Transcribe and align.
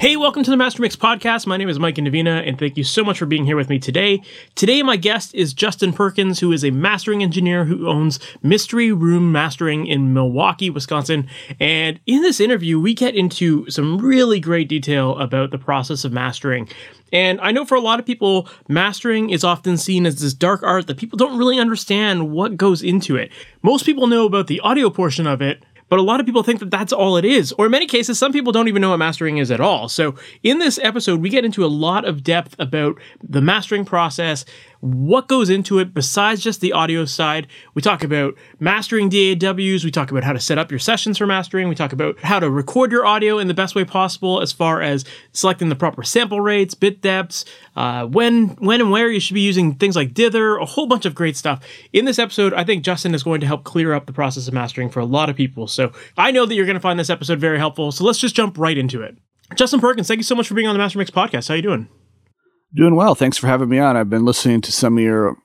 Hey, 0.00 0.14
welcome 0.14 0.44
to 0.44 0.50
the 0.52 0.56
Master 0.56 0.80
Mix 0.80 0.94
podcast. 0.94 1.44
My 1.44 1.56
name 1.56 1.68
is 1.68 1.80
Mike 1.80 1.96
Indovina, 1.96 2.46
and 2.46 2.56
thank 2.56 2.76
you 2.76 2.84
so 2.84 3.02
much 3.02 3.18
for 3.18 3.26
being 3.26 3.44
here 3.44 3.56
with 3.56 3.68
me 3.68 3.80
today. 3.80 4.22
Today, 4.54 4.80
my 4.84 4.96
guest 4.96 5.34
is 5.34 5.52
Justin 5.52 5.92
Perkins, 5.92 6.38
who 6.38 6.52
is 6.52 6.64
a 6.64 6.70
mastering 6.70 7.20
engineer 7.20 7.64
who 7.64 7.88
owns 7.88 8.20
Mystery 8.40 8.92
Room 8.92 9.32
Mastering 9.32 9.88
in 9.88 10.14
Milwaukee, 10.14 10.70
Wisconsin. 10.70 11.28
And 11.58 11.98
in 12.06 12.22
this 12.22 12.38
interview, 12.38 12.78
we 12.78 12.94
get 12.94 13.16
into 13.16 13.68
some 13.70 13.98
really 13.98 14.38
great 14.38 14.68
detail 14.68 15.18
about 15.18 15.50
the 15.50 15.58
process 15.58 16.04
of 16.04 16.12
mastering. 16.12 16.68
And 17.12 17.40
I 17.40 17.50
know 17.50 17.64
for 17.64 17.74
a 17.74 17.80
lot 17.80 17.98
of 17.98 18.06
people, 18.06 18.48
mastering 18.68 19.30
is 19.30 19.42
often 19.42 19.76
seen 19.78 20.06
as 20.06 20.20
this 20.20 20.34
dark 20.34 20.62
art 20.62 20.86
that 20.86 20.98
people 20.98 21.16
don't 21.16 21.38
really 21.38 21.58
understand 21.58 22.30
what 22.30 22.56
goes 22.56 22.82
into 22.82 23.16
it. 23.16 23.32
Most 23.62 23.84
people 23.84 24.06
know 24.06 24.26
about 24.26 24.46
the 24.46 24.60
audio 24.60 24.90
portion 24.90 25.26
of 25.26 25.42
it, 25.42 25.64
but 25.88 25.98
a 25.98 26.02
lot 26.02 26.20
of 26.20 26.26
people 26.26 26.42
think 26.42 26.60
that 26.60 26.70
that's 26.70 26.92
all 26.92 27.16
it 27.16 27.24
is. 27.24 27.52
Or 27.52 27.66
in 27.66 27.70
many 27.70 27.86
cases, 27.86 28.18
some 28.18 28.32
people 28.32 28.52
don't 28.52 28.68
even 28.68 28.82
know 28.82 28.90
what 28.90 28.98
mastering 28.98 29.38
is 29.38 29.50
at 29.50 29.60
all. 29.60 29.88
So 29.88 30.14
in 30.42 30.58
this 30.58 30.78
episode, 30.82 31.20
we 31.20 31.28
get 31.28 31.44
into 31.44 31.64
a 31.64 31.66
lot 31.66 32.04
of 32.04 32.22
depth 32.22 32.54
about 32.58 32.98
the 33.22 33.40
mastering 33.40 33.84
process, 33.84 34.44
what 34.80 35.28
goes 35.28 35.50
into 35.50 35.78
it 35.78 35.92
besides 35.92 36.40
just 36.40 36.60
the 36.60 36.72
audio 36.72 37.04
side. 37.04 37.46
We 37.74 37.82
talk 37.82 38.04
about 38.04 38.34
mastering 38.60 39.08
DAWs, 39.08 39.84
we 39.84 39.90
talk 39.90 40.10
about 40.10 40.24
how 40.24 40.32
to 40.32 40.40
set 40.40 40.58
up 40.58 40.70
your 40.70 40.78
sessions 40.78 41.18
for 41.18 41.26
mastering, 41.26 41.68
we 41.68 41.74
talk 41.74 41.92
about 41.92 42.18
how 42.20 42.38
to 42.38 42.50
record 42.50 42.92
your 42.92 43.04
audio 43.04 43.38
in 43.38 43.48
the 43.48 43.54
best 43.54 43.74
way 43.74 43.84
possible 43.84 44.40
as 44.40 44.52
far 44.52 44.80
as 44.80 45.04
selecting 45.32 45.68
the 45.68 45.76
proper 45.76 46.02
sample 46.02 46.40
rates, 46.40 46.74
bit 46.74 47.00
depths, 47.00 47.44
uh, 47.76 48.06
when 48.06 48.48
when 48.58 48.80
and 48.80 48.90
where 48.90 49.10
you 49.10 49.20
should 49.20 49.34
be 49.34 49.40
using 49.40 49.74
things 49.74 49.96
like 49.96 50.14
dither, 50.14 50.56
a 50.56 50.64
whole 50.64 50.86
bunch 50.86 51.04
of 51.04 51.14
great 51.14 51.36
stuff. 51.36 51.64
In 51.92 52.04
this 52.04 52.18
episode, 52.18 52.52
I 52.54 52.64
think 52.64 52.84
Justin 52.84 53.14
is 53.14 53.22
going 53.22 53.40
to 53.40 53.46
help 53.46 53.64
clear 53.64 53.92
up 53.92 54.06
the 54.06 54.12
process 54.12 54.48
of 54.48 54.54
mastering 54.54 54.90
for 54.90 55.00
a 55.00 55.04
lot 55.04 55.28
of 55.28 55.36
people. 55.36 55.66
So 55.66 55.92
I 56.16 56.30
know 56.30 56.46
that 56.46 56.54
you're 56.54 56.66
going 56.66 56.74
to 56.74 56.80
find 56.80 56.98
this 56.98 57.10
episode 57.10 57.40
very 57.40 57.58
helpful. 57.58 57.92
So 57.92 58.04
let's 58.04 58.18
just 58.18 58.34
jump 58.34 58.58
right 58.58 58.76
into 58.76 59.02
it. 59.02 59.16
Justin 59.54 59.80
Perkins, 59.80 60.08
thank 60.08 60.18
you 60.18 60.24
so 60.24 60.34
much 60.34 60.46
for 60.46 60.54
being 60.54 60.68
on 60.68 60.74
the 60.74 60.78
Master 60.78 60.98
Mix 60.98 61.10
podcast. 61.10 61.48
How 61.48 61.54
are 61.54 61.56
you 61.56 61.62
doing? 61.62 61.88
Doing 62.74 62.94
well. 62.94 63.14
Thanks 63.14 63.38
for 63.38 63.46
having 63.46 63.68
me 63.68 63.78
on. 63.78 63.96
I've 63.96 64.10
been 64.10 64.26
listening 64.26 64.60
to 64.60 64.72
some 64.72 64.98
of 64.98 65.02
your 65.02 65.36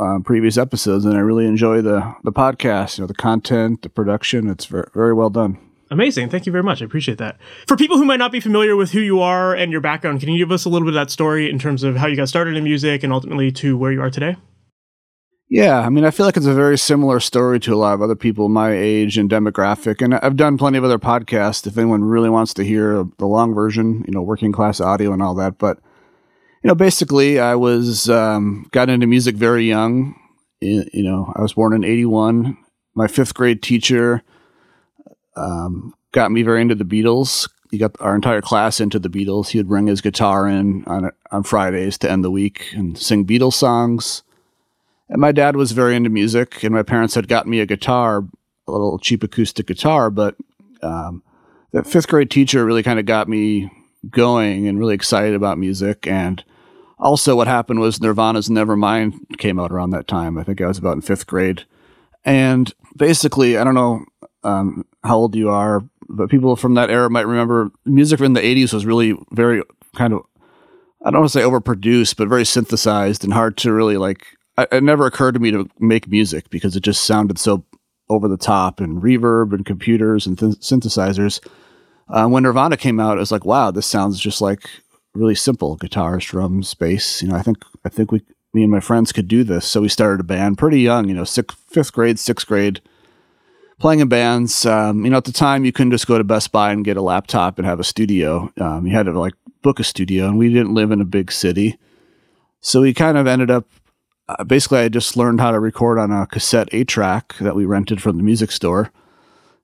uh, 0.00 0.18
previous 0.24 0.58
episodes, 0.58 1.04
and 1.04 1.16
I 1.16 1.20
really 1.20 1.46
enjoy 1.46 1.80
the 1.80 2.14
the 2.24 2.32
podcast. 2.32 2.98
You 2.98 3.02
know, 3.02 3.06
the 3.06 3.14
content, 3.14 3.82
the 3.82 3.88
production. 3.88 4.48
It's 4.48 4.66
very, 4.66 4.88
very 4.92 5.14
well 5.14 5.30
done. 5.30 5.58
Amazing. 5.92 6.30
Thank 6.30 6.46
you 6.46 6.52
very 6.52 6.64
much. 6.64 6.80
I 6.82 6.86
appreciate 6.86 7.18
that. 7.18 7.38
For 7.68 7.76
people 7.76 7.98
who 7.98 8.04
might 8.04 8.16
not 8.16 8.32
be 8.32 8.40
familiar 8.40 8.74
with 8.74 8.92
who 8.92 9.00
you 9.00 9.20
are 9.20 9.54
and 9.54 9.70
your 9.70 9.82
background, 9.82 10.20
can 10.20 10.30
you 10.30 10.38
give 10.38 10.50
us 10.50 10.64
a 10.64 10.70
little 10.70 10.86
bit 10.86 10.94
of 10.94 11.00
that 11.00 11.10
story 11.10 11.50
in 11.50 11.58
terms 11.58 11.82
of 11.82 11.96
how 11.96 12.06
you 12.06 12.16
got 12.16 12.28
started 12.28 12.56
in 12.56 12.64
music 12.64 13.04
and 13.04 13.12
ultimately 13.12 13.52
to 13.52 13.76
where 13.76 13.92
you 13.92 14.00
are 14.00 14.10
today? 14.10 14.36
Yeah, 15.50 15.80
I 15.80 15.90
mean, 15.90 16.06
I 16.06 16.10
feel 16.10 16.24
like 16.24 16.38
it's 16.38 16.46
a 16.46 16.54
very 16.54 16.78
similar 16.78 17.20
story 17.20 17.60
to 17.60 17.74
a 17.74 17.76
lot 17.76 17.92
of 17.92 18.00
other 18.00 18.16
people 18.16 18.48
my 18.48 18.72
age 18.72 19.18
and 19.18 19.28
demographic. 19.28 20.00
And 20.02 20.14
I've 20.14 20.36
done 20.36 20.56
plenty 20.56 20.78
of 20.78 20.84
other 20.84 20.98
podcasts 20.98 21.66
if 21.66 21.76
anyone 21.76 22.02
really 22.02 22.30
wants 22.30 22.54
to 22.54 22.64
hear 22.64 23.04
the 23.18 23.26
long 23.26 23.52
version, 23.52 24.02
you 24.06 24.14
know, 24.14 24.22
working 24.22 24.50
class 24.50 24.80
audio 24.80 25.12
and 25.12 25.22
all 25.22 25.34
that. 25.34 25.58
But 25.58 25.78
you 26.62 26.68
know, 26.68 26.74
basically, 26.74 27.40
I 27.40 27.56
was 27.56 28.08
um, 28.08 28.68
got 28.70 28.88
into 28.88 29.06
music 29.06 29.34
very 29.34 29.66
young. 29.66 30.14
You 30.60 31.02
know, 31.02 31.32
I 31.34 31.42
was 31.42 31.54
born 31.54 31.74
in 31.74 31.84
'81. 31.84 32.56
My 32.94 33.08
fifth 33.08 33.34
grade 33.34 33.62
teacher 33.62 34.22
um, 35.34 35.94
got 36.12 36.30
me 36.30 36.42
very 36.42 36.60
into 36.60 36.76
the 36.76 36.84
Beatles. 36.84 37.48
He 37.72 37.78
got 37.78 37.96
our 38.00 38.14
entire 38.14 38.42
class 38.42 38.80
into 38.80 39.00
the 39.00 39.08
Beatles. 39.08 39.48
He 39.48 39.58
would 39.58 39.68
bring 39.68 39.88
his 39.88 40.00
guitar 40.00 40.46
in 40.46 40.84
on 40.84 41.10
on 41.32 41.42
Fridays 41.42 41.98
to 41.98 42.10
end 42.10 42.22
the 42.22 42.30
week 42.30 42.68
and 42.74 42.96
sing 42.96 43.26
Beatles 43.26 43.54
songs. 43.54 44.22
And 45.08 45.20
my 45.20 45.32
dad 45.32 45.56
was 45.56 45.72
very 45.72 45.96
into 45.96 46.10
music, 46.10 46.62
and 46.62 46.72
my 46.72 46.84
parents 46.84 47.16
had 47.16 47.26
gotten 47.26 47.50
me 47.50 47.58
a 47.58 47.66
guitar, 47.66 48.24
a 48.68 48.70
little 48.70 49.00
cheap 49.00 49.24
acoustic 49.24 49.66
guitar. 49.66 50.10
But 50.10 50.36
um, 50.80 51.24
that 51.72 51.88
fifth 51.88 52.06
grade 52.06 52.30
teacher 52.30 52.64
really 52.64 52.84
kind 52.84 53.00
of 53.00 53.06
got 53.06 53.28
me 53.28 53.68
going 54.08 54.68
and 54.68 54.78
really 54.78 54.94
excited 54.94 55.34
about 55.34 55.58
music 55.58 56.06
and 56.06 56.44
also, 57.02 57.34
what 57.34 57.48
happened 57.48 57.80
was 57.80 58.00
Nirvana's 58.00 58.48
Nevermind 58.48 59.36
came 59.38 59.58
out 59.58 59.72
around 59.72 59.90
that 59.90 60.06
time. 60.06 60.38
I 60.38 60.44
think 60.44 60.60
I 60.60 60.68
was 60.68 60.78
about 60.78 60.94
in 60.94 61.00
fifth 61.00 61.26
grade. 61.26 61.64
And 62.24 62.72
basically, 62.96 63.58
I 63.58 63.64
don't 63.64 63.74
know 63.74 64.04
um, 64.44 64.86
how 65.02 65.16
old 65.16 65.34
you 65.34 65.50
are, 65.50 65.82
but 66.08 66.30
people 66.30 66.54
from 66.54 66.74
that 66.74 66.90
era 66.90 67.10
might 67.10 67.26
remember 67.26 67.72
music 67.84 68.20
in 68.20 68.34
the 68.34 68.40
80s 68.40 68.72
was 68.72 68.86
really 68.86 69.16
very 69.32 69.62
kind 69.96 70.12
of, 70.12 70.22
I 71.04 71.10
don't 71.10 71.22
want 71.22 71.32
to 71.32 71.38
say 71.38 71.44
overproduced, 71.44 72.16
but 72.16 72.28
very 72.28 72.44
synthesized 72.44 73.24
and 73.24 73.32
hard 73.32 73.56
to 73.58 73.72
really 73.72 73.96
like. 73.96 74.24
It 74.70 74.84
never 74.84 75.06
occurred 75.06 75.32
to 75.32 75.40
me 75.40 75.50
to 75.50 75.68
make 75.80 76.06
music 76.06 76.50
because 76.50 76.76
it 76.76 76.84
just 76.84 77.02
sounded 77.02 77.36
so 77.36 77.64
over 78.10 78.28
the 78.28 78.36
top 78.36 78.78
and 78.78 79.02
reverb 79.02 79.52
and 79.52 79.66
computers 79.66 80.24
and 80.24 80.38
th- 80.38 80.54
synthesizers. 80.56 81.44
Uh, 82.08 82.28
when 82.28 82.44
Nirvana 82.44 82.76
came 82.76 83.00
out, 83.00 83.16
it 83.16 83.20
was 83.20 83.32
like, 83.32 83.44
wow, 83.44 83.72
this 83.72 83.86
sounds 83.86 84.20
just 84.20 84.40
like 84.40 84.68
really 85.14 85.34
simple 85.34 85.76
guitars, 85.76 86.24
drums, 86.24 86.74
bass. 86.74 87.22
You 87.22 87.28
know, 87.28 87.36
I 87.36 87.42
think 87.42 87.58
I 87.84 87.88
think 87.88 88.12
we 88.12 88.22
me 88.54 88.62
and 88.62 88.70
my 88.70 88.80
friends 88.80 89.12
could 89.12 89.28
do 89.28 89.44
this. 89.44 89.66
So 89.66 89.80
we 89.80 89.88
started 89.88 90.20
a 90.20 90.24
band 90.24 90.58
pretty 90.58 90.80
young. 90.80 91.08
You 91.08 91.14
know, 91.14 91.24
sixth, 91.24 91.58
fifth 91.68 91.92
grade, 91.92 92.18
sixth 92.18 92.46
grade, 92.46 92.80
playing 93.78 94.00
in 94.00 94.08
bands. 94.08 94.66
Um, 94.66 95.04
you 95.04 95.10
know, 95.10 95.16
at 95.16 95.24
the 95.24 95.32
time 95.32 95.64
you 95.64 95.72
couldn't 95.72 95.92
just 95.92 96.06
go 96.06 96.18
to 96.18 96.24
Best 96.24 96.52
Buy 96.52 96.72
and 96.72 96.84
get 96.84 96.96
a 96.96 97.02
laptop 97.02 97.58
and 97.58 97.66
have 97.66 97.80
a 97.80 97.84
studio. 97.84 98.52
Um, 98.60 98.86
you 98.86 98.94
had 98.94 99.06
to 99.06 99.18
like 99.18 99.34
book 99.62 99.80
a 99.80 99.84
studio, 99.84 100.26
and 100.26 100.38
we 100.38 100.52
didn't 100.52 100.74
live 100.74 100.90
in 100.90 101.00
a 101.00 101.06
big 101.06 101.30
city, 101.30 101.78
so 102.60 102.80
we 102.80 102.94
kind 102.94 103.16
of 103.18 103.26
ended 103.26 103.50
up. 103.50 103.66
Uh, 104.28 104.44
basically, 104.44 104.78
I 104.78 104.88
just 104.88 105.16
learned 105.16 105.40
how 105.40 105.50
to 105.50 105.58
record 105.58 105.98
on 105.98 106.12
a 106.12 106.26
cassette 106.26 106.68
eight 106.72 106.88
track 106.88 107.34
that 107.40 107.56
we 107.56 107.64
rented 107.64 108.00
from 108.00 108.16
the 108.16 108.22
music 108.22 108.52
store, 108.52 108.92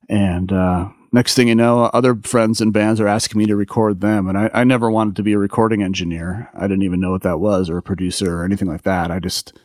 and 0.09 0.53
uh, 0.53 0.89
next 1.13 1.35
thing 1.35 1.49
you 1.49 1.55
know, 1.55 1.85
other 1.85 2.15
friends 2.15 2.61
and 2.61 2.73
bands 2.73 3.01
are 3.01 3.09
asking 3.09 3.39
me 3.39 3.47
to 3.47 3.57
record 3.57 4.01
them. 4.01 4.29
And 4.29 4.37
I, 4.37 4.51
I, 4.53 4.65
never 4.65 4.91
wanted 4.91 5.17
to 5.17 5.23
be 5.23 5.33
a 5.33 5.39
recording 5.39 5.83
engineer. 5.83 6.51
I 6.55 6.63
didn't 6.63 6.83
even 6.83 7.01
know 7.01 7.11
what 7.11 7.23
that 7.23 7.41
was 7.41 7.71
or 7.71 7.79
a 7.79 7.83
producer 7.83 8.39
or 8.39 8.45
anything 8.45 8.69
like 8.69 8.83
that. 8.83 9.11
I 9.11 9.19
just 9.19 9.59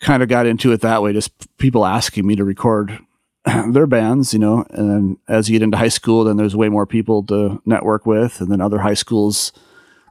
kind 0.00 0.22
of 0.22 0.28
got 0.28 0.46
into 0.46 0.72
it 0.72 0.80
that 0.80 1.02
way, 1.02 1.12
just 1.12 1.56
people 1.58 1.84
asking 1.86 2.26
me 2.26 2.36
to 2.36 2.44
record 2.44 2.98
their 3.68 3.86
bands, 3.86 4.32
you 4.32 4.38
know. 4.38 4.64
And 4.70 4.90
then 4.90 5.16
as 5.28 5.48
you 5.48 5.58
get 5.58 5.64
into 5.64 5.78
high 5.78 5.88
school, 5.88 6.24
then 6.24 6.36
there's 6.36 6.56
way 6.56 6.68
more 6.68 6.86
people 6.86 7.22
to 7.24 7.62
network 7.64 8.06
with, 8.06 8.40
and 8.40 8.50
then 8.50 8.60
other 8.60 8.78
high 8.78 8.94
schools 8.94 9.52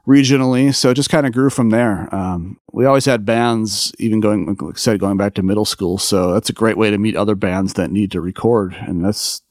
regionally. 0.06 0.74
So 0.74 0.90
it 0.90 0.94
just 0.94 1.10
kind 1.10 1.26
of 1.26 1.32
grew 1.32 1.50
from 1.50 1.70
there. 1.70 2.12
Um, 2.14 2.58
we 2.72 2.86
always 2.86 3.04
had 3.04 3.26
bands, 3.26 3.92
even 3.98 4.20
going, 4.20 4.46
like 4.46 4.62
I 4.62 4.78
said, 4.78 5.00
going 5.00 5.16
back 5.16 5.34
to 5.34 5.42
middle 5.42 5.64
school. 5.64 5.98
So 5.98 6.32
that's 6.32 6.50
a 6.50 6.54
great 6.54 6.76
way 6.76 6.90
to 6.90 6.98
meet 6.98 7.16
other 7.16 7.34
bands 7.34 7.74
that 7.74 7.90
need 7.90 8.10
to 8.12 8.20
record. 8.20 8.74
And 8.74 9.04
that's 9.04 9.42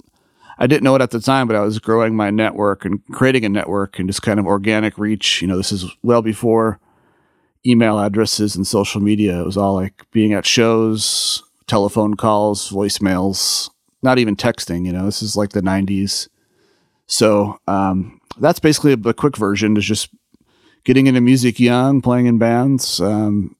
I 0.61 0.67
didn't 0.67 0.83
know 0.83 0.95
it 0.95 1.01
at 1.01 1.11
the 1.11 1.21
time, 1.21 1.47
but 1.47 1.55
I 1.55 1.61
was 1.61 1.79
growing 1.79 2.15
my 2.15 2.29
network 2.29 2.83
and 2.83 3.01
creating 3.13 3.45
a 3.45 3.49
network 3.49 3.97
and 3.97 4.09
just 4.09 4.21
kind 4.21 4.39
of 4.39 4.45
organic 4.45 4.97
reach. 4.97 5.41
You 5.41 5.47
know, 5.47 5.55
this 5.55 5.71
is 5.71 5.85
well 6.03 6.21
before 6.21 6.79
email 7.65 7.97
addresses 7.97 8.57
and 8.57 8.67
social 8.67 8.99
media. 8.99 9.39
It 9.39 9.45
was 9.45 9.55
all 9.55 9.73
like 9.73 10.05
being 10.11 10.33
at 10.33 10.45
shows, 10.45 11.41
telephone 11.67 12.15
calls, 12.15 12.69
voicemails, 12.71 13.69
not 14.03 14.19
even 14.19 14.35
texting. 14.35 14.85
You 14.85 14.91
know, 14.91 15.05
this 15.05 15.21
is 15.21 15.37
like 15.37 15.51
the 15.51 15.61
90s. 15.61 16.27
So 17.07 17.57
um, 17.67 18.19
that's 18.37 18.59
basically 18.59 18.93
a, 18.93 19.13
quick 19.13 19.37
version 19.37 19.77
is 19.77 19.85
just 19.85 20.09
getting 20.83 21.07
into 21.07 21.21
music 21.21 21.59
young, 21.59 22.01
playing 22.01 22.25
in 22.25 22.37
bands, 22.37 22.99
um, 22.99 23.55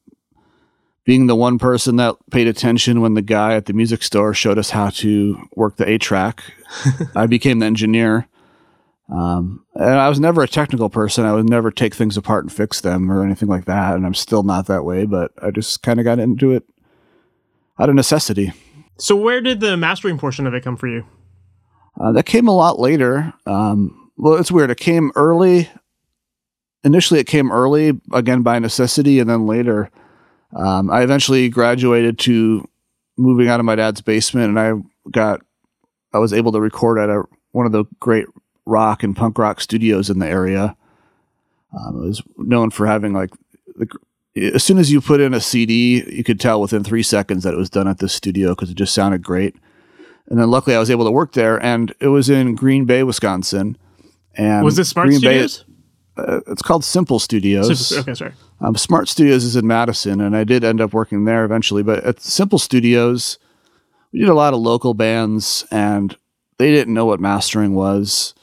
being 1.10 1.26
the 1.26 1.36
one 1.36 1.58
person 1.58 1.96
that 1.96 2.16
paid 2.30 2.46
attention 2.46 3.02
when 3.02 3.16
the 3.16 3.22
guy 3.24 3.56
at 3.56 3.66
the 3.66 3.74
music 3.74 4.04
store 4.04 4.32
showed 4.32 4.60
us 4.60 4.70
how 4.70 4.92
to 4.92 5.36
work 5.56 5.76
the 5.78 5.90
eight 5.90 6.02
track. 6.02 6.44
I 7.16 7.26
became 7.26 7.58
the 7.58 7.66
engineer. 7.66 8.28
Um, 9.12 9.66
and 9.74 9.96
I 9.96 10.08
was 10.08 10.20
never 10.20 10.44
a 10.44 10.48
technical 10.48 10.88
person. 10.88 11.26
I 11.26 11.34
would 11.34 11.50
never 11.50 11.72
take 11.72 11.96
things 11.96 12.16
apart 12.16 12.44
and 12.44 12.54
fix 12.54 12.82
them 12.82 13.12
or 13.12 13.24
anything 13.24 13.48
like 13.50 13.66
that. 13.66 13.96
And 13.96 14.06
I'm 14.06 14.14
still 14.14 14.44
not 14.44 14.68
that 14.68 14.84
way, 14.84 15.08
but 15.08 15.32
I 15.42 15.50
just 15.50 15.82
kind 15.82 16.00
of 16.00 16.04
got 16.04 16.20
into 16.20 16.52
it 16.52 16.64
out 17.80 17.90
of 17.90 17.96
necessity. 17.96 18.54
So, 19.00 19.16
where 19.16 19.42
did 19.42 19.62
the 19.62 19.78
mastering 19.78 20.20
portion 20.20 20.46
of 20.46 20.54
it 20.54 20.64
come 20.64 20.78
for 20.78 20.86
you? 20.86 21.08
Uh, 22.00 22.12
that 22.12 22.28
came 22.28 22.48
a 22.48 22.56
lot 22.56 22.80
later. 22.80 23.34
Um, 23.48 24.12
well, 24.16 24.36
it's 24.36 24.52
weird. 24.52 24.70
It 24.70 24.78
came 24.78 25.12
early. 25.16 25.72
Initially, 26.84 27.20
it 27.20 27.26
came 27.26 27.52
early, 27.52 28.00
again, 28.14 28.44
by 28.44 28.60
necessity. 28.60 29.18
And 29.18 29.28
then 29.28 29.48
later, 29.48 29.90
um, 30.54 30.90
I 30.90 31.04
eventually 31.04 31.50
graduated 31.50 32.20
to 32.20 32.68
moving 33.18 33.50
out 33.50 33.60
of 33.60 33.66
my 33.66 33.76
dad's 33.76 34.02
basement, 34.02 34.50
and 34.50 34.60
I 34.60 34.74
got 35.12 35.42
I 36.14 36.20
was 36.20 36.34
able 36.34 36.52
to 36.54 36.62
record 36.62 37.00
at 37.00 37.10
a 37.10 37.24
one 37.52 37.66
of 37.66 37.72
the 37.72 37.86
great 38.00 38.26
rock 38.66 39.04
and 39.04 39.16
punk 39.16 39.38
rock 39.38 39.62
studios 39.62 40.10
in 40.10 40.20
the 40.20 40.28
area. 40.28 40.76
Um, 41.78 42.04
it 42.04 42.08
was 42.08 42.22
known 42.38 42.72
for 42.72 42.88
having 42.88 43.14
like 43.14 43.32
the 43.76 43.88
as 44.36 44.64
soon 44.64 44.78
as 44.78 44.92
you 44.92 45.02
put 45.02 45.20
in 45.20 45.34
a 45.34 45.42
CD, 45.42 46.04
you 46.10 46.24
could 46.24 46.40
tell 46.40 46.62
within 46.62 46.84
three 46.84 47.04
seconds 47.04 47.44
that 47.44 47.54
it 47.54 47.58
was 47.58 47.70
done 47.70 47.88
at 47.88 48.00
this 48.00 48.14
studio 48.14 48.50
because 48.50 48.70
it 48.70 48.76
just 48.76 48.94
sounded 48.94 49.24
great. 49.24 49.56
And 50.28 50.40
then 50.40 50.50
luckily 50.50 50.76
I 50.76 50.80
was 50.80 50.92
able 50.92 51.06
to 51.06 51.12
work 51.12 51.34
there, 51.34 51.62
and 51.64 51.94
it 52.00 52.08
was 52.08 52.30
in 52.30 52.56
Green 52.56 52.86
Bay, 52.86 53.04
Wisconsin. 53.04 53.78
And 54.36 54.64
Was 54.64 54.76
this 54.76 54.90
Smart 54.90 55.08
Green 55.08 55.20
Studios? 55.20 55.64
Bay, 55.64 55.69
uh, 56.28 56.42
it's 56.48 56.62
called 56.62 56.84
Simple 56.84 57.20
Studios. 57.20 57.92
okay, 57.98 58.14
sorry. 58.14 58.34
Um, 58.62 58.76
Smart 58.76 59.08
Studios 59.08 59.44
is 59.44 59.56
in 59.56 59.68
Madison, 59.68 60.22
and 60.22 60.36
I 60.36 60.44
did 60.44 60.64
end 60.64 60.82
up 60.82 60.94
working 60.94 61.26
there 61.26 61.46
eventually. 61.46 61.84
But 61.84 62.04
at 62.04 62.20
Simple 62.22 62.60
Studios, 62.60 63.38
we 64.12 64.20
did 64.20 64.30
a 64.30 64.34
lot 64.34 64.54
of 64.54 64.60
local 64.60 64.94
bands, 64.94 65.66
and 65.72 66.16
they 66.58 66.72
didn't 66.72 66.94
know 66.94 67.06
what 67.06 67.20
mastering 67.20 67.74
was. 67.74 68.34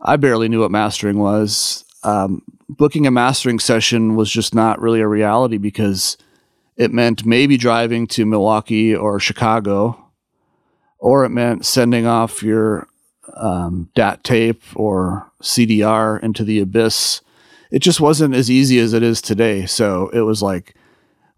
I 0.00 0.16
barely 0.16 0.48
knew 0.48 0.60
what 0.60 0.70
mastering 0.70 1.18
was. 1.18 1.84
Um, 2.02 2.42
booking 2.68 3.06
a 3.06 3.10
mastering 3.10 3.60
session 3.60 4.16
was 4.16 4.30
just 4.30 4.54
not 4.54 4.80
really 4.80 5.00
a 5.00 5.06
reality 5.06 5.58
because 5.58 6.16
it 6.76 6.92
meant 6.92 7.24
maybe 7.24 7.56
driving 7.56 8.06
to 8.08 8.26
Milwaukee 8.26 8.94
or 8.94 9.20
Chicago, 9.20 10.10
or 10.98 11.24
it 11.24 11.30
meant 11.30 11.64
sending 11.66 12.06
off 12.06 12.42
your 12.42 12.88
um, 13.36 13.90
DAT 13.94 14.22
tape 14.24 14.62
or 14.74 15.30
CDR 15.42 16.22
into 16.22 16.44
the 16.44 16.60
abyss. 16.60 17.20
It 17.70 17.80
just 17.80 18.00
wasn't 18.00 18.34
as 18.34 18.50
easy 18.50 18.78
as 18.78 18.92
it 18.92 19.02
is 19.02 19.22
today. 19.22 19.66
So 19.66 20.08
it 20.10 20.20
was 20.20 20.42
like 20.42 20.74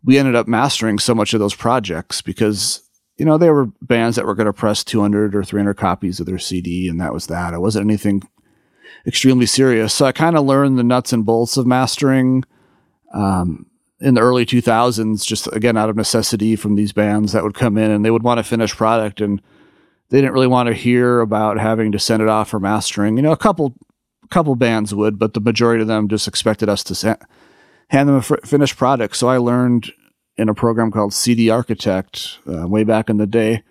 we 0.04 0.18
ended 0.18 0.34
up 0.34 0.46
mastering 0.46 0.98
so 0.98 1.14
much 1.14 1.34
of 1.34 1.40
those 1.40 1.54
projects 1.54 2.20
because 2.20 2.82
you 3.16 3.24
know 3.24 3.38
they 3.38 3.50
were 3.50 3.66
bands 3.80 4.16
that 4.16 4.26
were 4.26 4.34
going 4.34 4.46
to 4.46 4.52
press 4.52 4.84
200 4.84 5.34
or 5.34 5.44
300 5.44 5.74
copies 5.74 6.20
of 6.20 6.26
their 6.26 6.38
CD, 6.38 6.88
and 6.88 7.00
that 7.00 7.12
was 7.12 7.26
that. 7.28 7.54
It 7.54 7.60
wasn't 7.60 7.86
anything 7.86 8.22
extremely 9.06 9.46
serious. 9.46 9.94
So 9.94 10.06
I 10.06 10.12
kind 10.12 10.36
of 10.36 10.44
learned 10.44 10.78
the 10.78 10.84
nuts 10.84 11.12
and 11.12 11.24
bolts 11.24 11.56
of 11.56 11.66
mastering 11.66 12.44
um, 13.12 13.66
in 14.00 14.14
the 14.14 14.20
early 14.20 14.44
2000s, 14.44 15.24
just 15.24 15.46
again 15.52 15.76
out 15.76 15.88
of 15.88 15.96
necessity 15.96 16.56
from 16.56 16.74
these 16.74 16.92
bands 16.92 17.32
that 17.32 17.44
would 17.44 17.54
come 17.54 17.78
in 17.78 17.90
and 17.90 18.04
they 18.04 18.10
would 18.10 18.22
want 18.22 18.40
a 18.40 18.44
finished 18.44 18.76
product 18.76 19.20
and 19.20 19.40
they 20.10 20.18
didn't 20.20 20.34
really 20.34 20.46
want 20.46 20.68
to 20.68 20.74
hear 20.74 21.20
about 21.20 21.58
having 21.58 21.92
to 21.92 21.98
send 21.98 22.22
it 22.22 22.28
off 22.28 22.50
for 22.50 22.60
mastering. 22.60 23.16
You 23.16 23.22
know, 23.22 23.32
a 23.32 23.36
couple 23.36 23.74
couple 24.30 24.56
bands 24.56 24.94
would, 24.94 25.18
but 25.18 25.34
the 25.34 25.40
majority 25.40 25.82
of 25.82 25.88
them 25.88 26.08
just 26.08 26.26
expected 26.26 26.68
us 26.68 26.82
to 26.84 26.94
send, 26.94 27.18
hand 27.88 28.08
them 28.08 28.16
a 28.16 28.22
finished 28.22 28.76
product. 28.76 29.16
So 29.16 29.28
I 29.28 29.36
learned 29.36 29.92
in 30.36 30.48
a 30.48 30.54
program 30.54 30.90
called 30.90 31.14
CD 31.14 31.50
Architect 31.50 32.38
uh, 32.46 32.66
way 32.66 32.84
back 32.84 33.08
in 33.08 33.18
the 33.18 33.26
day, 33.26 33.62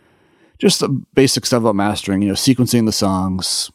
just 0.60 0.80
the 0.80 0.90
basic 1.14 1.46
stuff 1.46 1.62
about 1.62 1.76
mastering. 1.76 2.22
You 2.22 2.30
know, 2.30 2.34
sequencing 2.36 2.86
the 2.86 2.92
songs, 2.92 3.72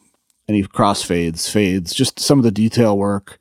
any 0.47 0.63
crossfades, 0.63 1.49
fades, 1.49 1.93
just 1.93 2.19
some 2.19 2.39
of 2.39 2.43
the 2.43 2.51
detail 2.51 2.97
work, 2.97 3.39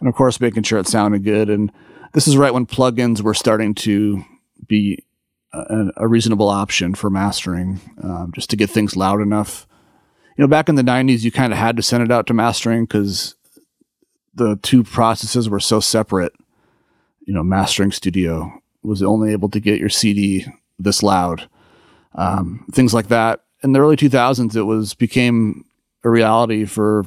and 0.00 0.08
of 0.08 0.14
course 0.14 0.40
making 0.40 0.62
sure 0.62 0.78
it 0.78 0.86
sounded 0.86 1.24
good. 1.24 1.50
And 1.50 1.72
this 2.14 2.28
is 2.28 2.36
right 2.36 2.54
when 2.54 2.66
plugins 2.66 3.20
were 3.20 3.34
starting 3.34 3.74
to 3.76 4.24
be 4.66 5.04
a, 5.52 5.90
a 5.96 6.08
reasonable 6.08 6.48
option 6.48 6.94
for 6.94 7.10
mastering, 7.10 7.80
um, 8.02 8.32
just 8.34 8.50
to 8.50 8.56
get 8.56 8.70
things 8.70 8.96
loud 8.96 9.20
enough. 9.20 9.66
You 10.36 10.42
know, 10.42 10.48
back 10.48 10.68
in 10.68 10.74
the 10.74 10.82
'90s, 10.82 11.22
you 11.22 11.32
kind 11.32 11.52
of 11.52 11.58
had 11.58 11.76
to 11.76 11.82
send 11.82 12.02
it 12.02 12.12
out 12.12 12.26
to 12.26 12.34
mastering 12.34 12.84
because 12.84 13.34
the 14.34 14.56
two 14.62 14.84
processes 14.84 15.48
were 15.48 15.60
so 15.60 15.80
separate. 15.80 16.34
You 17.20 17.34
know, 17.34 17.42
mastering 17.42 17.90
studio 17.90 18.62
was 18.82 19.02
only 19.02 19.32
able 19.32 19.48
to 19.50 19.60
get 19.60 19.80
your 19.80 19.88
CD 19.88 20.46
this 20.78 21.02
loud, 21.02 21.48
um, 22.14 22.64
things 22.72 22.94
like 22.94 23.08
that. 23.08 23.42
In 23.62 23.72
the 23.72 23.80
early 23.80 23.96
2000s, 23.96 24.54
it 24.54 24.62
was 24.62 24.94
became 24.94 25.64
a 26.04 26.10
reality 26.10 26.64
for 26.64 27.06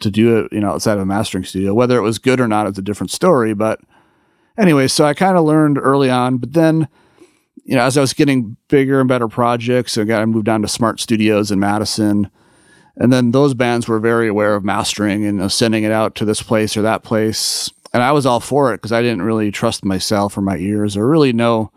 to 0.00 0.10
do 0.10 0.38
it, 0.38 0.52
you 0.52 0.60
know, 0.60 0.70
outside 0.70 0.94
of 0.94 1.00
a 1.00 1.06
mastering 1.06 1.44
studio. 1.44 1.74
Whether 1.74 1.98
it 1.98 2.02
was 2.02 2.18
good 2.18 2.40
or 2.40 2.48
not 2.48 2.66
is 2.66 2.78
a 2.78 2.82
different 2.82 3.10
story. 3.10 3.54
But 3.54 3.80
anyway, 4.56 4.88
so 4.88 5.04
I 5.04 5.14
kind 5.14 5.36
of 5.36 5.44
learned 5.44 5.78
early 5.78 6.10
on, 6.10 6.38
but 6.38 6.52
then, 6.52 6.88
you 7.64 7.74
know, 7.74 7.82
as 7.82 7.96
I 7.96 8.00
was 8.00 8.12
getting 8.12 8.56
bigger 8.68 9.00
and 9.00 9.08
better 9.08 9.28
projects, 9.28 9.96
I 9.96 10.04
got 10.04 10.22
I 10.22 10.24
moved 10.26 10.48
on 10.48 10.62
to 10.62 10.68
Smart 10.68 11.00
Studios 11.00 11.50
in 11.50 11.60
Madison. 11.60 12.30
And 12.96 13.12
then 13.12 13.30
those 13.30 13.54
bands 13.54 13.86
were 13.86 14.00
very 14.00 14.28
aware 14.28 14.56
of 14.56 14.64
mastering 14.64 15.24
and 15.24 15.38
know, 15.38 15.48
sending 15.48 15.84
it 15.84 15.92
out 15.92 16.16
to 16.16 16.24
this 16.24 16.42
place 16.42 16.76
or 16.76 16.82
that 16.82 17.04
place. 17.04 17.70
And 17.92 18.02
I 18.02 18.12
was 18.12 18.26
all 18.26 18.40
for 18.40 18.74
it 18.74 18.78
because 18.78 18.92
I 18.92 19.02
didn't 19.02 19.22
really 19.22 19.50
trust 19.50 19.84
myself 19.84 20.36
or 20.36 20.40
my 20.40 20.56
ears 20.56 20.96
or 20.96 21.08
really 21.08 21.32
know 21.32 21.70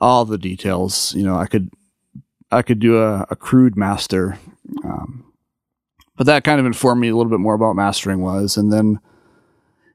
all 0.00 0.24
the 0.24 0.38
details. 0.38 1.14
You 1.14 1.22
know, 1.22 1.36
I 1.36 1.46
could 1.46 1.70
I 2.50 2.62
could 2.62 2.80
do 2.80 3.00
a, 3.00 3.26
a 3.30 3.36
crude 3.36 3.76
master. 3.76 4.38
Um, 4.84 5.32
but 6.16 6.26
that 6.26 6.44
kind 6.44 6.58
of 6.58 6.66
informed 6.66 7.00
me 7.00 7.08
a 7.08 7.16
little 7.16 7.30
bit 7.30 7.40
more 7.40 7.54
about 7.54 7.76
mastering 7.76 8.20
was 8.20 8.56
and 8.56 8.72
then 8.72 8.98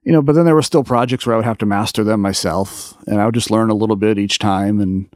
you 0.04 0.12
know 0.12 0.22
but 0.22 0.34
then 0.34 0.46
there 0.46 0.56
were 0.56 0.62
still 0.62 0.84
projects 0.84 1.26
where 1.26 1.34
i 1.34 1.38
would 1.38 1.46
have 1.46 1.58
to 1.58 1.66
master 1.66 2.04
them 2.04 2.20
myself 2.22 2.96
and 3.08 3.20
i 3.22 3.26
would 3.26 3.34
just 3.34 3.52
learn 3.52 3.70
a 3.70 3.76
little 3.76 3.96
bit 3.96 4.18
each 4.18 4.40
time 4.40 4.80
and 4.80 5.14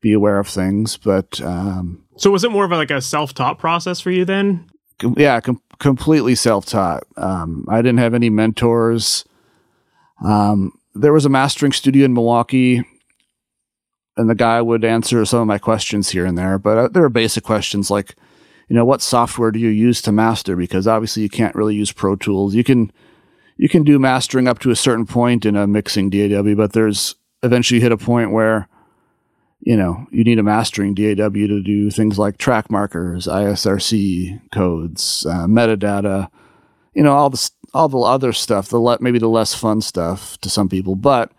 be 0.00 0.12
aware 0.12 0.38
of 0.38 0.48
things 0.48 0.96
but 0.96 1.40
um, 1.42 2.02
So 2.16 2.30
was 2.30 2.42
it 2.44 2.50
more 2.50 2.64
of 2.64 2.72
a, 2.72 2.76
like 2.76 2.90
a 2.90 3.00
self-taught 3.02 3.58
process 3.58 4.00
for 4.00 4.10
you 4.10 4.24
then? 4.24 4.68
com- 4.98 5.14
yeah 5.18 5.40
com- 5.40 5.60
completely 5.78 6.34
self-taught. 6.34 7.04
Um, 7.16 7.66
i 7.68 7.76
didn't 7.82 7.98
have 7.98 8.14
any 8.14 8.28
mentors. 8.30 9.24
Um, 10.24 10.72
there 10.94 11.12
was 11.12 11.24
a 11.24 11.30
mastering 11.30 11.72
studio 11.72 12.04
in 12.04 12.14
milwaukee 12.14 12.82
and 14.16 14.28
the 14.28 14.34
guy 14.34 14.60
would 14.60 14.84
answer 14.84 15.24
some 15.24 15.40
of 15.40 15.46
my 15.46 15.58
questions 15.58 16.10
here 16.10 16.26
and 16.26 16.36
there 16.36 16.58
but 16.58 16.78
uh, 16.78 16.88
there 16.88 17.02
were 17.02 17.08
basic 17.08 17.44
questions 17.44 17.90
like 17.90 18.14
you 18.68 18.76
know 18.76 18.84
what 18.84 19.02
software 19.02 19.50
do 19.50 19.58
you 19.58 19.68
use 19.68 20.00
to 20.02 20.12
master? 20.12 20.54
Because 20.54 20.86
obviously 20.86 21.24
you 21.24 21.28
can't 21.28 21.56
really 21.56 21.74
use 21.74 21.90
pro 21.90 22.14
tools. 22.14 22.54
You 22.54 22.62
can 22.62 22.92
you 23.60 23.68
can 23.68 23.82
do 23.82 23.98
mastering 23.98 24.48
up 24.48 24.58
to 24.60 24.70
a 24.70 24.76
certain 24.76 25.06
point 25.06 25.44
in 25.44 25.56
a 25.56 25.66
mixing 25.66 26.10
daw 26.10 26.42
but 26.54 26.72
there's 26.72 27.14
eventually 27.42 27.78
you 27.78 27.82
hit 27.82 27.92
a 27.92 27.96
point 27.96 28.32
where 28.32 28.68
you 29.60 29.76
know 29.76 30.06
you 30.10 30.24
need 30.24 30.38
a 30.38 30.42
mastering 30.42 30.94
daw 30.94 31.28
to 31.28 31.62
do 31.62 31.90
things 31.90 32.18
like 32.18 32.38
track 32.38 32.70
markers 32.70 33.26
isrc 33.28 33.92
codes 34.52 35.26
uh, 35.26 35.46
metadata 35.46 36.28
you 36.94 37.02
know 37.02 37.12
all 37.12 37.30
the 37.30 37.50
all 37.72 37.88
the 37.88 37.98
other 37.98 38.32
stuff 38.32 38.68
the 38.68 38.78
le- 38.78 38.98
maybe 39.00 39.18
the 39.18 39.28
less 39.28 39.54
fun 39.54 39.80
stuff 39.80 40.38
to 40.40 40.48
some 40.48 40.68
people 40.68 40.96
but 40.96 41.32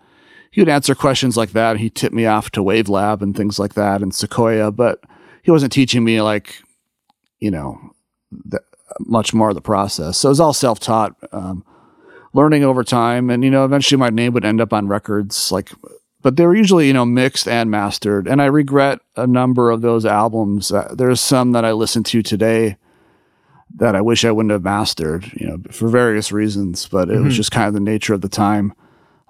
he 0.50 0.60
would 0.60 0.68
answer 0.68 0.94
questions 0.94 1.36
like 1.36 1.52
that 1.52 1.78
he 1.78 1.90
tipped 1.90 2.14
me 2.14 2.26
off 2.26 2.50
to 2.50 2.62
wavelab 2.62 3.22
and 3.22 3.36
things 3.36 3.58
like 3.58 3.74
that 3.74 4.02
and 4.02 4.14
sequoia 4.14 4.70
but 4.70 5.00
he 5.42 5.50
wasn't 5.50 5.72
teaching 5.72 6.04
me 6.04 6.22
like 6.22 6.62
you 7.42 7.50
know, 7.50 7.76
the, 8.30 8.62
much 9.00 9.34
more 9.34 9.48
of 9.48 9.56
the 9.56 9.60
process. 9.60 10.16
So 10.16 10.28
it 10.28 10.30
was 10.30 10.40
all 10.40 10.52
self 10.52 10.78
taught, 10.78 11.16
um, 11.32 11.64
learning 12.32 12.64
over 12.64 12.82
time. 12.84 13.30
And, 13.30 13.44
you 13.44 13.50
know, 13.50 13.64
eventually 13.64 13.98
my 13.98 14.10
name 14.10 14.32
would 14.34 14.44
end 14.44 14.60
up 14.60 14.72
on 14.72 14.88
records 14.88 15.52
like, 15.52 15.70
but 16.22 16.36
they 16.36 16.46
were 16.46 16.54
usually, 16.54 16.86
you 16.86 16.92
know, 16.92 17.04
mixed 17.04 17.46
and 17.48 17.70
mastered. 17.70 18.26
And 18.28 18.40
I 18.40 18.46
regret 18.46 19.00
a 19.16 19.26
number 19.26 19.70
of 19.70 19.80
those 19.82 20.06
albums. 20.06 20.70
Uh, 20.72 20.94
there's 20.96 21.20
some 21.20 21.52
that 21.52 21.64
I 21.64 21.72
listen 21.72 22.02
to 22.04 22.22
today 22.22 22.76
that 23.76 23.96
I 23.96 24.00
wish 24.00 24.24
I 24.24 24.30
wouldn't 24.30 24.52
have 24.52 24.62
mastered, 24.62 25.32
you 25.34 25.46
know, 25.46 25.58
for 25.70 25.88
various 25.88 26.30
reasons, 26.30 26.86
but 26.88 27.08
it 27.10 27.20
was 27.20 27.32
Mhm. 27.34 27.36
just 27.36 27.50
kind 27.52 27.68
of 27.68 27.74
the 27.74 27.80
nature 27.80 28.12
of 28.14 28.20
the 28.20 28.28
time. 28.28 28.72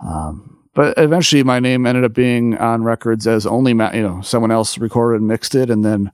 Um, 0.04 0.58
but 0.74 0.94
eventually 0.96 1.42
my 1.44 1.60
name 1.60 1.86
ended 1.86 2.04
up 2.04 2.12
being 2.12 2.56
on 2.58 2.82
records 2.82 3.26
as 3.26 3.46
only, 3.46 3.72
ma- 3.72 3.92
you 3.92 4.02
know, 4.02 4.20
someone 4.22 4.50
else 4.50 4.78
recorded 4.78 5.20
and 5.20 5.28
mixed 5.28 5.54
it. 5.54 5.70
And 5.70 5.84
then 5.84 6.10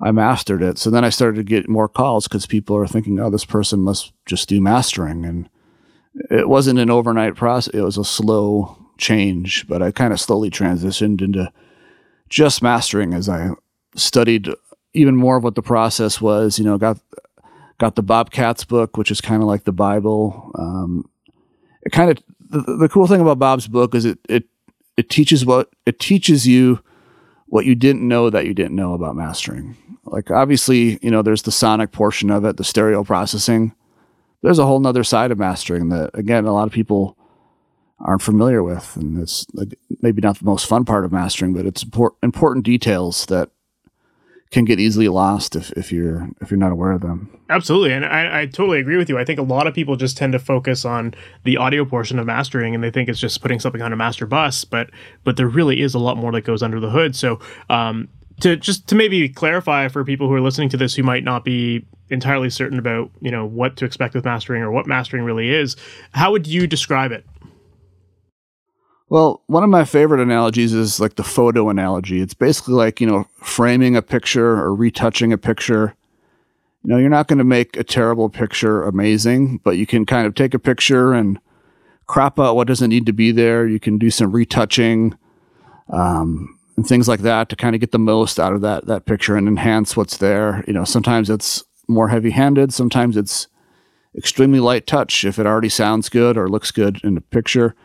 I 0.00 0.10
mastered 0.10 0.62
it. 0.62 0.78
So 0.78 0.88
then 0.90 1.04
I 1.04 1.10
started 1.10 1.36
to 1.36 1.42
get 1.44 1.68
more 1.68 1.88
calls 1.88 2.26
because 2.26 2.46
people 2.46 2.74
are 2.76 2.86
thinking, 2.86 3.20
oh, 3.20 3.28
this 3.30 3.44
person 3.44 3.80
must 3.80 4.12
just 4.24 4.48
do 4.48 4.60
mastering. 4.60 5.26
And 5.26 5.48
it 6.14 6.48
wasn't 6.48 6.78
an 6.78 6.90
overnight 6.90 7.36
process, 7.36 7.72
it 7.74 7.82
was 7.82 7.98
a 7.98 8.04
slow 8.04 8.76
change, 8.98 9.66
but 9.66 9.82
I 9.82 9.90
kind 9.90 10.12
of 10.12 10.20
slowly 10.20 10.50
transitioned 10.50 11.22
into 11.22 11.50
just 12.28 12.62
mastering 12.62 13.14
as 13.14 13.28
I 13.28 13.50
studied 13.96 14.48
even 14.92 15.16
more 15.16 15.36
of 15.36 15.44
what 15.44 15.54
the 15.54 15.62
process 15.62 16.20
was. 16.20 16.58
You 16.58 16.64
know, 16.64 16.78
got 16.78 16.98
got 17.78 17.96
the 17.96 18.02
Bob 18.02 18.30
Katz 18.30 18.64
book, 18.64 18.96
which 18.96 19.10
is 19.10 19.20
kind 19.20 19.42
of 19.42 19.48
like 19.48 19.64
the 19.64 19.72
Bible. 19.72 20.50
Um, 20.54 21.10
it 21.82 21.90
kind 21.90 22.10
of 22.10 22.18
the, 22.40 22.76
the 22.76 22.88
cool 22.88 23.06
thing 23.06 23.20
about 23.20 23.38
Bob's 23.38 23.68
book 23.68 23.94
is 23.94 24.04
it 24.04 24.18
it 24.28 24.44
it 24.96 25.10
teaches 25.10 25.44
what 25.44 25.70
it 25.86 25.98
teaches 25.98 26.46
you 26.46 26.80
what 27.46 27.66
you 27.66 27.74
didn't 27.74 28.06
know 28.06 28.30
that 28.30 28.46
you 28.46 28.54
didn't 28.54 28.76
know 28.76 28.94
about 28.94 29.16
mastering. 29.16 29.76
Like 30.04 30.30
obviously, 30.30 30.98
you 31.02 31.10
know, 31.10 31.22
there's 31.22 31.42
the 31.42 31.52
sonic 31.52 31.90
portion 31.92 32.30
of 32.30 32.44
it, 32.44 32.56
the 32.56 32.64
stereo 32.64 33.02
processing. 33.04 33.74
There's 34.42 34.58
a 34.58 34.66
whole 34.66 34.80
nother 34.80 35.04
side 35.04 35.30
of 35.30 35.38
mastering 35.38 35.88
that 35.90 36.10
again 36.14 36.46
a 36.46 36.52
lot 36.52 36.66
of 36.66 36.72
people 36.72 37.16
aren't 38.00 38.22
familiar 38.22 38.62
with. 38.62 38.96
And 38.96 39.18
it's 39.18 39.46
maybe 40.00 40.20
not 40.20 40.38
the 40.38 40.44
most 40.44 40.66
fun 40.66 40.84
part 40.84 41.04
of 41.04 41.12
mastering, 41.12 41.52
but 41.52 41.66
it's 41.66 41.84
impor- 41.84 42.14
important 42.22 42.64
details 42.64 43.26
that 43.26 43.50
can 44.50 44.64
get 44.64 44.80
easily 44.80 45.06
lost 45.06 45.54
if, 45.54 45.70
if 45.72 45.92
you're 45.92 46.28
if 46.40 46.50
you're 46.50 46.58
not 46.58 46.72
aware 46.72 46.90
of 46.90 47.02
them. 47.02 47.30
Absolutely, 47.50 47.92
and 47.92 48.04
I, 48.04 48.40
I 48.40 48.46
totally 48.46 48.80
agree 48.80 48.96
with 48.96 49.08
you. 49.08 49.16
I 49.16 49.24
think 49.24 49.38
a 49.38 49.44
lot 49.44 49.68
of 49.68 49.74
people 49.74 49.94
just 49.94 50.16
tend 50.16 50.32
to 50.32 50.40
focus 50.40 50.84
on 50.84 51.14
the 51.44 51.56
audio 51.56 51.84
portion 51.84 52.18
of 52.18 52.26
mastering, 52.26 52.74
and 52.74 52.82
they 52.82 52.90
think 52.90 53.08
it's 53.08 53.20
just 53.20 53.42
putting 53.42 53.60
something 53.60 53.82
on 53.82 53.92
a 53.92 53.96
master 53.96 54.26
bus. 54.26 54.64
But 54.64 54.90
but 55.22 55.36
there 55.36 55.46
really 55.46 55.80
is 55.80 55.94
a 55.94 56.00
lot 56.00 56.16
more 56.16 56.32
that 56.32 56.40
goes 56.40 56.64
under 56.64 56.80
the 56.80 56.90
hood. 56.90 57.14
So 57.14 57.38
um, 57.68 58.08
to 58.40 58.56
just 58.56 58.86
to 58.88 58.94
maybe 58.94 59.28
clarify 59.28 59.88
for 59.88 60.04
people 60.04 60.28
who 60.28 60.34
are 60.34 60.40
listening 60.40 60.68
to 60.70 60.76
this 60.76 60.94
who 60.94 61.02
might 61.02 61.24
not 61.24 61.44
be 61.44 61.86
entirely 62.10 62.50
certain 62.50 62.78
about 62.78 63.10
you 63.20 63.30
know 63.30 63.46
what 63.46 63.76
to 63.76 63.84
expect 63.84 64.14
with 64.14 64.24
mastering 64.24 64.62
or 64.62 64.70
what 64.70 64.86
mastering 64.86 65.24
really 65.24 65.50
is, 65.50 65.76
how 66.12 66.32
would 66.32 66.46
you 66.46 66.66
describe 66.66 67.12
it? 67.12 67.24
Well, 69.10 69.42
one 69.48 69.64
of 69.64 69.70
my 69.70 69.84
favorite 69.84 70.20
analogies 70.20 70.72
is 70.72 71.00
like 71.00 71.16
the 71.16 71.24
photo 71.24 71.68
analogy. 71.68 72.20
It's 72.20 72.32
basically 72.32 72.74
like, 72.74 73.00
you 73.00 73.08
know, 73.08 73.26
framing 73.42 73.96
a 73.96 74.02
picture 74.02 74.50
or 74.50 74.72
retouching 74.72 75.32
a 75.32 75.38
picture. 75.38 75.96
You 76.84 76.90
know, 76.90 76.96
you're 76.96 77.10
not 77.10 77.26
going 77.26 77.38
to 77.38 77.44
make 77.44 77.76
a 77.76 77.82
terrible 77.82 78.28
picture 78.28 78.84
amazing, 78.84 79.58
but 79.64 79.72
you 79.72 79.84
can 79.84 80.06
kind 80.06 80.28
of 80.28 80.36
take 80.36 80.54
a 80.54 80.60
picture 80.60 81.12
and 81.12 81.40
crop 82.06 82.38
out 82.38 82.54
what 82.54 82.68
doesn't 82.68 82.88
need 82.88 83.04
to 83.06 83.12
be 83.12 83.32
there. 83.32 83.66
You 83.66 83.80
can 83.80 83.98
do 83.98 84.10
some 84.10 84.30
retouching 84.30 85.18
um, 85.92 86.56
and 86.80 86.88
things 86.88 87.06
like 87.06 87.20
that 87.20 87.50
to 87.50 87.56
kind 87.56 87.74
of 87.74 87.80
get 87.80 87.92
the 87.92 87.98
most 87.98 88.40
out 88.40 88.54
of 88.54 88.62
that 88.62 88.86
that 88.86 89.04
picture 89.04 89.36
and 89.36 89.46
enhance 89.46 89.96
what's 89.96 90.16
there. 90.16 90.64
You 90.66 90.72
know, 90.72 90.84
sometimes 90.84 91.28
it's 91.28 91.62
more 91.88 92.08
heavy-handed, 92.08 92.72
sometimes 92.72 93.16
it's 93.16 93.48
extremely 94.16 94.60
light 94.60 94.86
touch 94.86 95.24
if 95.24 95.38
it 95.38 95.46
already 95.46 95.68
sounds 95.68 96.08
good 96.08 96.36
or 96.36 96.48
looks 96.48 96.70
good 96.70 97.00
in 97.04 97.14
the 97.14 97.20
picture 97.20 97.76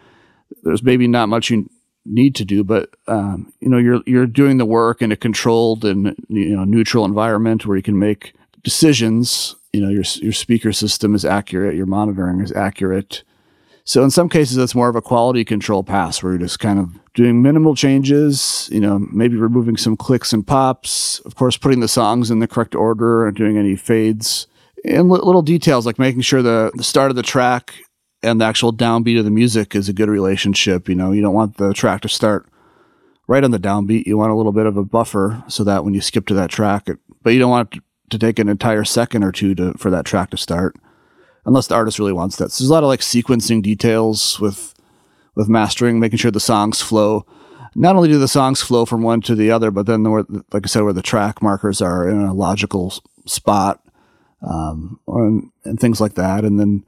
there's 0.63 0.83
maybe 0.83 1.07
not 1.07 1.29
much 1.29 1.49
you 1.49 1.69
need 2.05 2.35
to 2.35 2.45
do, 2.45 2.63
but 2.63 2.95
um, 3.07 3.51
you 3.59 3.69
know 3.69 3.77
you're 3.77 4.01
you're 4.05 4.27
doing 4.27 4.57
the 4.57 4.65
work 4.65 5.01
in 5.01 5.11
a 5.11 5.15
controlled 5.15 5.83
and 5.83 6.15
you 6.27 6.55
know 6.55 6.63
neutral 6.63 7.05
environment 7.05 7.65
where 7.65 7.77
you 7.77 7.83
can 7.83 7.97
make 7.97 8.33
decisions. 8.63 9.55
You 9.73 9.81
know 9.81 9.89
your 9.89 10.03
your 10.21 10.33
speaker 10.33 10.71
system 10.71 11.15
is 11.15 11.25
accurate, 11.25 11.75
your 11.75 11.85
monitoring 11.85 12.41
is 12.41 12.51
accurate. 12.51 13.23
So 13.83 14.03
in 14.03 14.09
some 14.09 14.29
cases, 14.29 14.57
it's 14.57 14.73
more 14.73 14.89
of 14.89 14.95
a 14.95 15.01
quality 15.01 15.45
control 15.45 15.83
pass 15.83 16.21
where 16.21 16.33
you're 16.33 16.39
just 16.39 16.59
kind 16.59 16.79
of 16.79 16.99
doing 17.15 17.41
minimal 17.41 17.75
changes. 17.75 18.69
You 18.71 18.79
know, 18.79 18.99
maybe 19.11 19.35
removing 19.35 19.77
some 19.77 19.97
clicks 19.97 20.31
and 20.31 20.45
pops. 20.45 21.19
Of 21.21 21.35
course, 21.35 21.57
putting 21.57 21.79
the 21.79 21.87
songs 21.87 22.29
in 22.29 22.39
the 22.39 22.47
correct 22.47 22.75
order 22.75 23.27
and 23.27 23.35
doing 23.35 23.57
any 23.57 23.75
fades 23.75 24.47
and 24.87 25.09
little 25.09 25.41
details 25.41 25.85
like 25.85 25.99
making 25.99 26.21
sure 26.21 26.41
the, 26.41 26.71
the 26.75 26.83
start 26.83 27.09
of 27.09 27.15
the 27.15 27.23
track 27.23 27.73
and 28.21 28.39
the 28.39 28.45
actual 28.45 28.71
downbeat 28.71 29.17
of 29.19 29.25
the 29.25 29.31
music 29.31 29.75
is 29.75 29.89
a 29.89 29.93
good 29.93 30.09
relationship. 30.09 30.87
You 30.87 30.95
know, 30.95 31.11
you 31.11 31.21
don't 31.21 31.33
want 31.33 31.57
the 31.57 31.73
track 31.73 32.01
to 32.01 32.09
start 32.09 32.47
right 33.27 33.43
on 33.43 33.51
the 33.51 33.59
downbeat. 33.59 34.05
You 34.05 34.17
want 34.17 34.31
a 34.31 34.35
little 34.35 34.51
bit 34.51 34.65
of 34.65 34.77
a 34.77 34.83
buffer 34.83 35.43
so 35.47 35.63
that 35.63 35.83
when 35.83 35.93
you 35.93 36.01
skip 36.01 36.27
to 36.27 36.33
that 36.35 36.49
track, 36.49 36.87
it, 36.87 36.99
but 37.23 37.31
you 37.31 37.39
don't 37.39 37.51
want 37.51 37.75
to 38.09 38.19
take 38.19 38.39
an 38.39 38.49
entire 38.49 38.83
second 38.83 39.23
or 39.23 39.31
two 39.31 39.55
to 39.55 39.73
for 39.73 39.89
that 39.89 40.05
track 40.05 40.29
to 40.29 40.37
start, 40.37 40.75
unless 41.45 41.67
the 41.67 41.75
artist 41.75 41.97
really 41.97 42.13
wants 42.13 42.35
that. 42.37 42.51
So 42.51 42.63
there's 42.63 42.69
a 42.69 42.73
lot 42.73 42.83
of 42.83 42.87
like 42.87 42.99
sequencing 42.99 43.63
details 43.63 44.39
with 44.39 44.74
with 45.35 45.49
mastering, 45.49 45.99
making 45.99 46.17
sure 46.17 46.31
the 46.31 46.39
songs 46.39 46.81
flow. 46.81 47.25
Not 47.75 47.95
only 47.95 48.07
do 48.07 48.17
the 48.17 48.27
songs 48.27 48.61
flow 48.61 48.85
from 48.85 49.03
one 49.03 49.21
to 49.21 49.35
the 49.35 49.51
other, 49.51 49.69
but 49.69 49.85
then 49.85 50.03
the, 50.03 50.43
like 50.53 50.65
I 50.65 50.67
said, 50.67 50.83
where 50.83 50.93
the 50.93 51.01
track 51.01 51.41
markers 51.41 51.81
are 51.81 52.07
in 52.07 52.21
a 52.21 52.33
logical 52.33 52.93
spot, 53.25 53.81
um, 54.41 54.99
and, 55.07 55.51
and 55.65 55.79
things 55.79 55.99
like 55.99 56.15
that, 56.15 56.45
and 56.45 56.59
then 56.59 56.85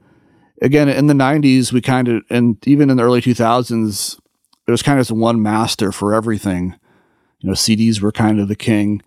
again 0.62 0.88
in 0.88 1.06
the 1.06 1.14
90s 1.14 1.72
we 1.72 1.80
kind 1.80 2.08
of 2.08 2.22
and 2.30 2.56
even 2.66 2.90
in 2.90 2.96
the 2.96 3.02
early 3.02 3.20
2000s 3.20 4.18
it 4.66 4.70
was 4.70 4.82
kind 4.82 5.00
of 5.00 5.10
one 5.10 5.42
master 5.42 5.92
for 5.92 6.14
everything. 6.14 6.74
You 7.40 7.48
know 7.48 7.54
cds 7.54 8.00
were 8.00 8.12
kind 8.12 8.40
of 8.40 8.48
the 8.48 8.56
king. 8.56 9.02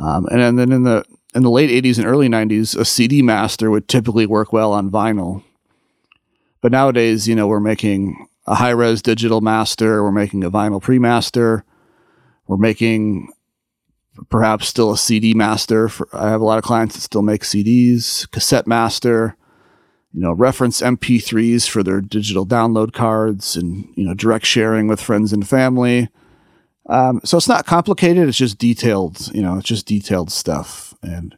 Um, 0.00 0.26
and, 0.30 0.58
then 0.58 0.72
in 0.72 0.84
the 0.84 1.04
in 1.34 1.42
the 1.42 1.50
late 1.50 1.70
80s 1.70 1.98
and 1.98 2.06
early 2.06 2.28
90s 2.28 2.76
a 2.76 2.84
cd 2.84 3.22
master 3.22 3.70
would 3.70 3.88
typically 3.88 4.26
work 4.26 4.52
well 4.52 4.72
on 4.72 4.90
vinyl. 4.90 5.44
But 6.60 6.72
nowadays 6.72 7.28
you 7.28 7.34
know 7.34 7.46
we're 7.46 7.60
making 7.60 8.28
a 8.48 8.56
high 8.56 8.70
res 8.70 9.02
digital 9.02 9.40
master 9.40 10.02
we're 10.02 10.12
making 10.12 10.42
a 10.42 10.50
vinyl 10.50 10.82
pre-master 10.82 11.64
we're 12.46 12.56
making 12.56 13.32
perhaps 14.30 14.66
still 14.66 14.90
a 14.90 14.98
cd 14.98 15.34
master 15.34 15.88
for, 15.88 16.08
i 16.12 16.28
have 16.28 16.40
a 16.40 16.44
lot 16.44 16.58
of 16.58 16.64
clients 16.64 16.94
that 16.94 17.02
still 17.02 17.22
make 17.22 17.42
cds 17.42 18.28
cassette 18.30 18.66
master 18.66 19.36
you 20.12 20.20
know, 20.20 20.32
reference 20.32 20.80
MP3s 20.80 21.68
for 21.68 21.82
their 21.82 22.00
digital 22.00 22.46
download 22.46 22.92
cards 22.92 23.56
and, 23.56 23.88
you 23.94 24.04
know, 24.04 24.14
direct 24.14 24.46
sharing 24.46 24.88
with 24.88 25.00
friends 25.00 25.32
and 25.32 25.46
family. 25.46 26.08
Um, 26.88 27.20
so 27.24 27.36
it's 27.36 27.48
not 27.48 27.66
complicated. 27.66 28.26
It's 28.28 28.38
just 28.38 28.58
detailed, 28.58 29.32
you 29.34 29.42
know, 29.42 29.58
it's 29.58 29.68
just 29.68 29.86
detailed 29.86 30.32
stuff. 30.32 30.94
And 31.02 31.36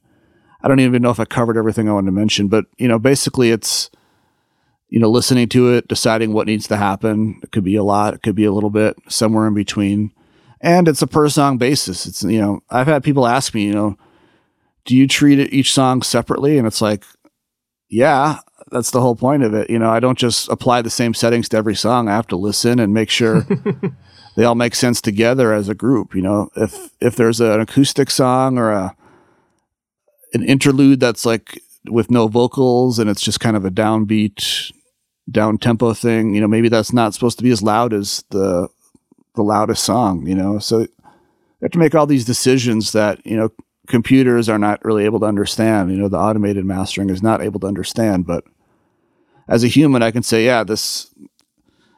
I 0.62 0.68
don't 0.68 0.80
even 0.80 1.02
know 1.02 1.10
if 1.10 1.18
I 1.18 1.24
covered 1.24 1.56
everything 1.56 1.88
I 1.88 1.92
wanted 1.92 2.06
to 2.06 2.12
mention, 2.12 2.48
but, 2.48 2.66
you 2.78 2.86
know, 2.86 2.98
basically 2.98 3.50
it's, 3.50 3.90
you 4.90 4.99
know, 4.99 5.09
listening 5.09 5.49
to 5.49 5.73
it, 5.73 5.88
deciding 5.88 6.32
what 6.32 6.47
needs 6.47 6.66
to 6.68 6.76
happen. 6.76 7.40
It 7.42 7.52
could 7.52 7.64
be 7.64 7.76
a 7.76 7.85
lot, 7.85 8.14
it 8.14 8.23
could 8.23 8.35
be 8.35 8.44
a 8.44 8.52
little 8.52 8.70
bit, 8.70 8.97
somewhere 9.09 9.47
in 9.47 9.54
between. 9.54 10.12
And 10.61 10.88
it's 10.88 11.00
a 11.00 11.06
per 11.06 11.28
song 11.28 11.56
basis. 11.56 12.06
It's, 12.06 12.23
you 12.23 12.40
know, 12.40 12.61
I've 12.68 12.87
had 12.87 13.02
people 13.02 13.26
ask 13.26 13.54
me, 13.54 13.64
you 13.64 13.73
know, 13.73 13.97
do 14.85 14.97
you 14.97 15.06
treat 15.06 15.38
each 15.52 15.73
song 15.73 16.02
separately? 16.02 16.59
And 16.59 16.66
it's 16.66 16.82
like, 16.82 17.04
yeah, 17.88 18.38
that's 18.70 18.90
the 18.90 19.00
whole 19.00 19.16
point 19.16 19.42
of 19.42 19.54
it. 19.54 19.70
You 19.70 19.78
know, 19.78 19.90
I 19.90 20.00
don't 20.00 20.18
just 20.18 20.49
apply 20.49 20.82
the 20.82 20.90
same 20.90 21.14
settings 21.14 21.49
to 21.50 21.56
every 21.56 21.75
song. 21.75 22.09
I 22.09 22.16
have 22.16 22.26
to 22.28 22.37
listen 22.37 22.78
and 22.78 22.92
make 22.92 23.11
sure 23.11 23.47
they 24.37 24.44
all 24.44 24.54
make 24.54 24.75
sense 24.75 25.00
together 25.00 25.52
as 25.52 25.68
a 25.68 25.75
group. 25.75 26.14
You 26.14 26.23
know, 26.23 26.50
if 26.56 26.90
if 27.00 27.16
there's 27.16 27.40
an 27.40 27.61
acoustic 27.61 28.11
song 28.11 28.59
or 28.59 28.70
a 28.70 28.97
an 30.32 30.44
interlude 30.44 31.00
that's 31.00 31.26
like 31.26 31.61
with 31.88 32.11
no 32.11 32.28
vocals 32.28 32.99
and 32.99 33.11
it's 33.11 33.23
just 33.23 33.40
kind 33.40 33.56
of 33.56 33.64
a 33.64 33.70
downbeat, 33.70 34.73
down 35.30 35.58
tempo 35.58 35.94
thing, 35.94 36.34
you 36.34 36.40
know, 36.40 36.49
maybe 36.49 36.68
that's 36.68 36.92
not 36.92 37.14
supposed 37.14 37.38
to 37.38 37.44
be 37.44 37.50
as 37.50 37.62
loud 37.62 37.92
as 37.92 38.25
the 38.30 38.68
the 39.34 39.42
loudest 39.42 39.84
song. 39.84 40.26
You 40.26 40.34
know, 40.34 40.58
so 40.58 40.80
you 40.80 40.88
have 41.62 41.70
to 41.72 41.78
make 41.78 41.94
all 41.94 42.06
these 42.06 42.25
decisions 42.25 42.92
that 42.92 43.25
you 43.26 43.37
know 43.37 43.50
computers 43.87 44.49
are 44.49 44.58
not 44.58 44.84
really 44.84 45.04
able 45.04 45.20
to 45.20 45.26
understand. 45.26 45.90
You 45.90 45.99
know, 45.99 46.08
the 46.08 46.18
automated 46.18 46.64
mastering 46.64 47.10
is 47.10 47.22
not 47.22 47.42
able 47.42 47.60
to 47.60 47.66
understand, 47.66 48.26
but 48.26 48.44
as 49.49 49.64
a 49.64 49.68
human, 49.68 50.02
I 50.02 50.12
can 50.12 50.22
say, 50.22 50.44
yeah, 50.46 50.62
this, 50.62 51.12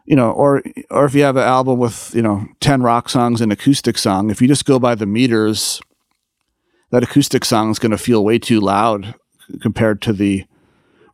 you 0.06 0.16
know, 0.16 0.30
or 0.30 0.62
or 0.90 1.04
if 1.04 1.14
you 1.14 1.22
have 1.22 1.36
an 1.36 1.42
album 1.42 1.78
with 1.78 2.12
you 2.14 2.22
know 2.22 2.46
ten 2.60 2.82
rock 2.82 3.08
songs 3.08 3.40
and 3.40 3.52
acoustic 3.52 3.98
song, 3.98 4.30
if 4.30 4.42
you 4.42 4.48
just 4.48 4.64
go 4.64 4.78
by 4.78 4.94
the 4.94 5.06
meters, 5.06 5.80
that 6.90 7.02
acoustic 7.02 7.44
song 7.44 7.70
is 7.70 7.78
going 7.78 7.92
to 7.92 7.98
feel 7.98 8.24
way 8.24 8.38
too 8.38 8.60
loud 8.60 9.14
compared 9.60 10.00
to 10.02 10.12
the 10.12 10.44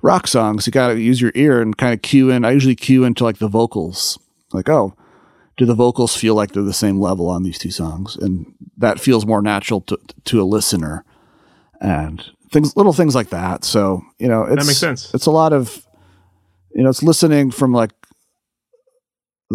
rock 0.02 0.26
songs. 0.26 0.66
You 0.66 0.72
got 0.72 0.88
to 0.88 1.00
use 1.00 1.20
your 1.20 1.32
ear 1.34 1.60
and 1.60 1.76
kind 1.76 1.94
of 1.94 2.02
cue 2.02 2.30
in. 2.30 2.44
I 2.44 2.50
usually 2.52 2.76
cue 2.76 3.04
into 3.04 3.24
like 3.24 3.38
the 3.38 3.48
vocals, 3.48 4.18
like 4.52 4.68
oh, 4.68 4.94
do 5.56 5.66
the 5.66 5.74
vocals 5.74 6.16
feel 6.16 6.34
like 6.34 6.52
they're 6.52 6.62
the 6.62 6.72
same 6.72 7.00
level 7.00 7.28
on 7.28 7.42
these 7.42 7.58
two 7.58 7.70
songs, 7.70 8.16
and 8.16 8.54
that 8.76 9.00
feels 9.00 9.26
more 9.26 9.42
natural 9.42 9.80
to 9.82 9.98
to 10.24 10.40
a 10.40 10.44
listener, 10.44 11.04
and 11.80 12.24
things 12.52 12.76
little 12.76 12.92
things 12.92 13.14
like 13.14 13.30
that. 13.30 13.64
So 13.64 14.02
you 14.18 14.28
know, 14.28 14.46
that 14.46 14.56
makes 14.56 14.78
sense. 14.78 15.12
It's 15.14 15.26
a 15.26 15.30
lot 15.30 15.52
of 15.52 15.84
you 16.78 16.84
know, 16.84 16.90
it's 16.90 17.02
listening 17.02 17.50
from 17.50 17.72
like, 17.72 17.90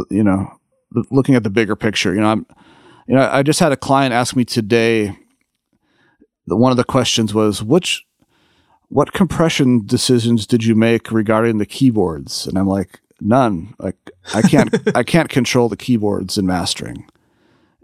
you 0.10 0.24
know, 0.24 0.60
looking 1.10 1.36
at 1.36 1.44
the 1.44 1.50
bigger 1.50 1.76
picture. 1.76 2.14
You 2.14 2.20
know, 2.20 2.28
I'm, 2.28 2.46
you 3.08 3.16
know, 3.16 3.30
I 3.32 3.44
just 3.44 3.62
had 3.62 3.72
a 3.72 3.78
client 3.78 4.14
ask 4.14 4.36
me 4.36 4.44
today. 4.44 5.18
That 6.48 6.58
one 6.58 6.72
of 6.72 6.78
the 6.78 6.84
questions 6.84 7.34
was 7.34 7.64
which, 7.64 8.06
what 8.90 9.14
compression 9.14 9.86
decisions 9.86 10.46
did 10.46 10.64
you 10.64 10.76
make 10.76 11.12
regarding 11.12 11.58
the 11.58 11.66
keyboards? 11.66 12.48
And 12.48 12.58
I'm 12.58 12.68
like, 12.68 13.00
none. 13.20 13.74
Like 13.80 13.96
I 14.34 14.42
can't, 14.42 14.76
I 14.96 15.04
can't 15.04 15.30
control 15.30 15.70
the 15.70 15.78
keyboards 15.78 16.38
in 16.38 16.46
mastering. 16.46 17.06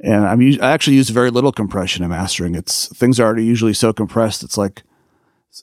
And 0.01 0.25
I'm, 0.25 0.41
I 0.61 0.71
actually 0.71 0.95
use 0.95 1.09
very 1.09 1.29
little 1.29 1.51
compression 1.51 2.03
in 2.03 2.09
mastering. 2.09 2.55
It's 2.55 2.87
things 2.95 3.19
are 3.19 3.25
already 3.25 3.43
usually 3.43 3.73
so 3.73 3.91
compressed. 3.91 4.43
It's 4.43 4.57
like 4.57 4.83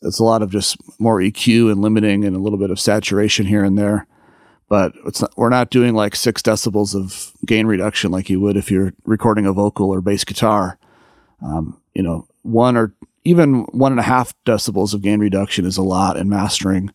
it's 0.03 0.19
a 0.19 0.25
lot 0.25 0.43
of 0.43 0.51
just 0.51 0.77
more 0.99 1.21
EQ 1.21 1.71
and 1.71 1.81
limiting 1.81 2.25
and 2.25 2.37
a 2.37 2.39
little 2.39 2.59
bit 2.59 2.71
of 2.71 2.81
saturation 2.81 3.47
here 3.47 3.65
and 3.65 3.79
there. 3.79 4.07
But 4.69 4.95
not, 5.21 5.33
we're 5.37 5.49
not 5.49 5.71
doing 5.71 5.95
like 5.95 6.17
six 6.17 6.43
decibels 6.43 6.95
of 6.95 7.33
gain 7.47 7.67
reduction 7.67 8.11
like 8.11 8.29
you 8.29 8.41
would 8.41 8.57
if 8.57 8.71
you're 8.71 8.93
recording 9.05 9.47
a 9.47 9.53
vocal 9.53 9.91
or 9.91 10.01
bass 10.01 10.25
guitar. 10.25 10.77
Um, 11.41 11.81
you 11.95 12.03
know, 12.03 12.27
one 12.43 12.77
or 12.77 12.93
even 13.27 13.63
one 13.73 13.93
and 13.93 14.01
a 14.01 14.05
half 14.05 14.35
decibels 14.45 14.95
of 14.95 15.03
gain 15.03 15.21
reduction 15.21 15.65
is 15.65 15.77
a 15.77 15.83
lot 15.83 16.17
in 16.17 16.29
mastering. 16.29 16.91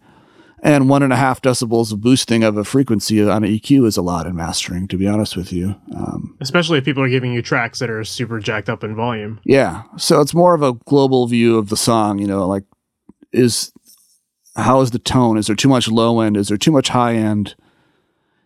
And 0.63 0.89
one 0.89 1.01
and 1.01 1.11
a 1.11 1.15
half 1.15 1.41
decibels 1.41 1.91
of 1.91 2.01
boosting 2.01 2.43
of 2.43 2.55
a 2.55 2.63
frequency 2.63 3.27
on 3.27 3.43
an 3.43 3.49
EQ 3.49 3.87
is 3.87 3.97
a 3.97 4.03
lot 4.03 4.27
in 4.27 4.35
mastering, 4.35 4.87
to 4.89 4.97
be 4.97 5.07
honest 5.07 5.35
with 5.35 5.51
you. 5.51 5.75
Um, 5.95 6.37
Especially 6.39 6.77
if 6.77 6.85
people 6.85 7.01
are 7.01 7.09
giving 7.09 7.33
you 7.33 7.41
tracks 7.41 7.79
that 7.79 7.89
are 7.89 8.03
super 8.03 8.39
jacked 8.39 8.69
up 8.69 8.83
in 8.83 8.95
volume. 8.95 9.39
Yeah. 9.43 9.83
So 9.97 10.21
it's 10.21 10.35
more 10.35 10.53
of 10.53 10.61
a 10.61 10.73
global 10.73 11.25
view 11.25 11.57
of 11.57 11.69
the 11.69 11.77
song, 11.77 12.19
you 12.19 12.27
know, 12.27 12.47
like 12.47 12.63
is 13.31 13.71
how 14.55 14.81
is 14.81 14.91
the 14.91 14.99
tone? 14.99 15.37
Is 15.37 15.47
there 15.47 15.55
too 15.55 15.69
much 15.69 15.87
low 15.87 16.19
end? 16.19 16.37
Is 16.37 16.49
there 16.49 16.57
too 16.57 16.71
much 16.71 16.89
high 16.89 17.15
end? 17.15 17.55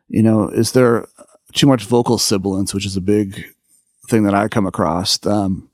You 0.08 0.24
know, 0.24 0.48
is 0.48 0.72
there 0.72 1.08
too 1.54 1.68
much 1.68 1.84
vocal 1.86 2.18
sibilance, 2.18 2.74
which 2.74 2.86
is 2.86 2.96
a 2.96 3.02
big 3.02 3.44
thing 4.08 4.24
that 4.24 4.36
I 4.36 4.48
come 4.48 4.66
across. 4.66 5.26
Um, 5.26 5.70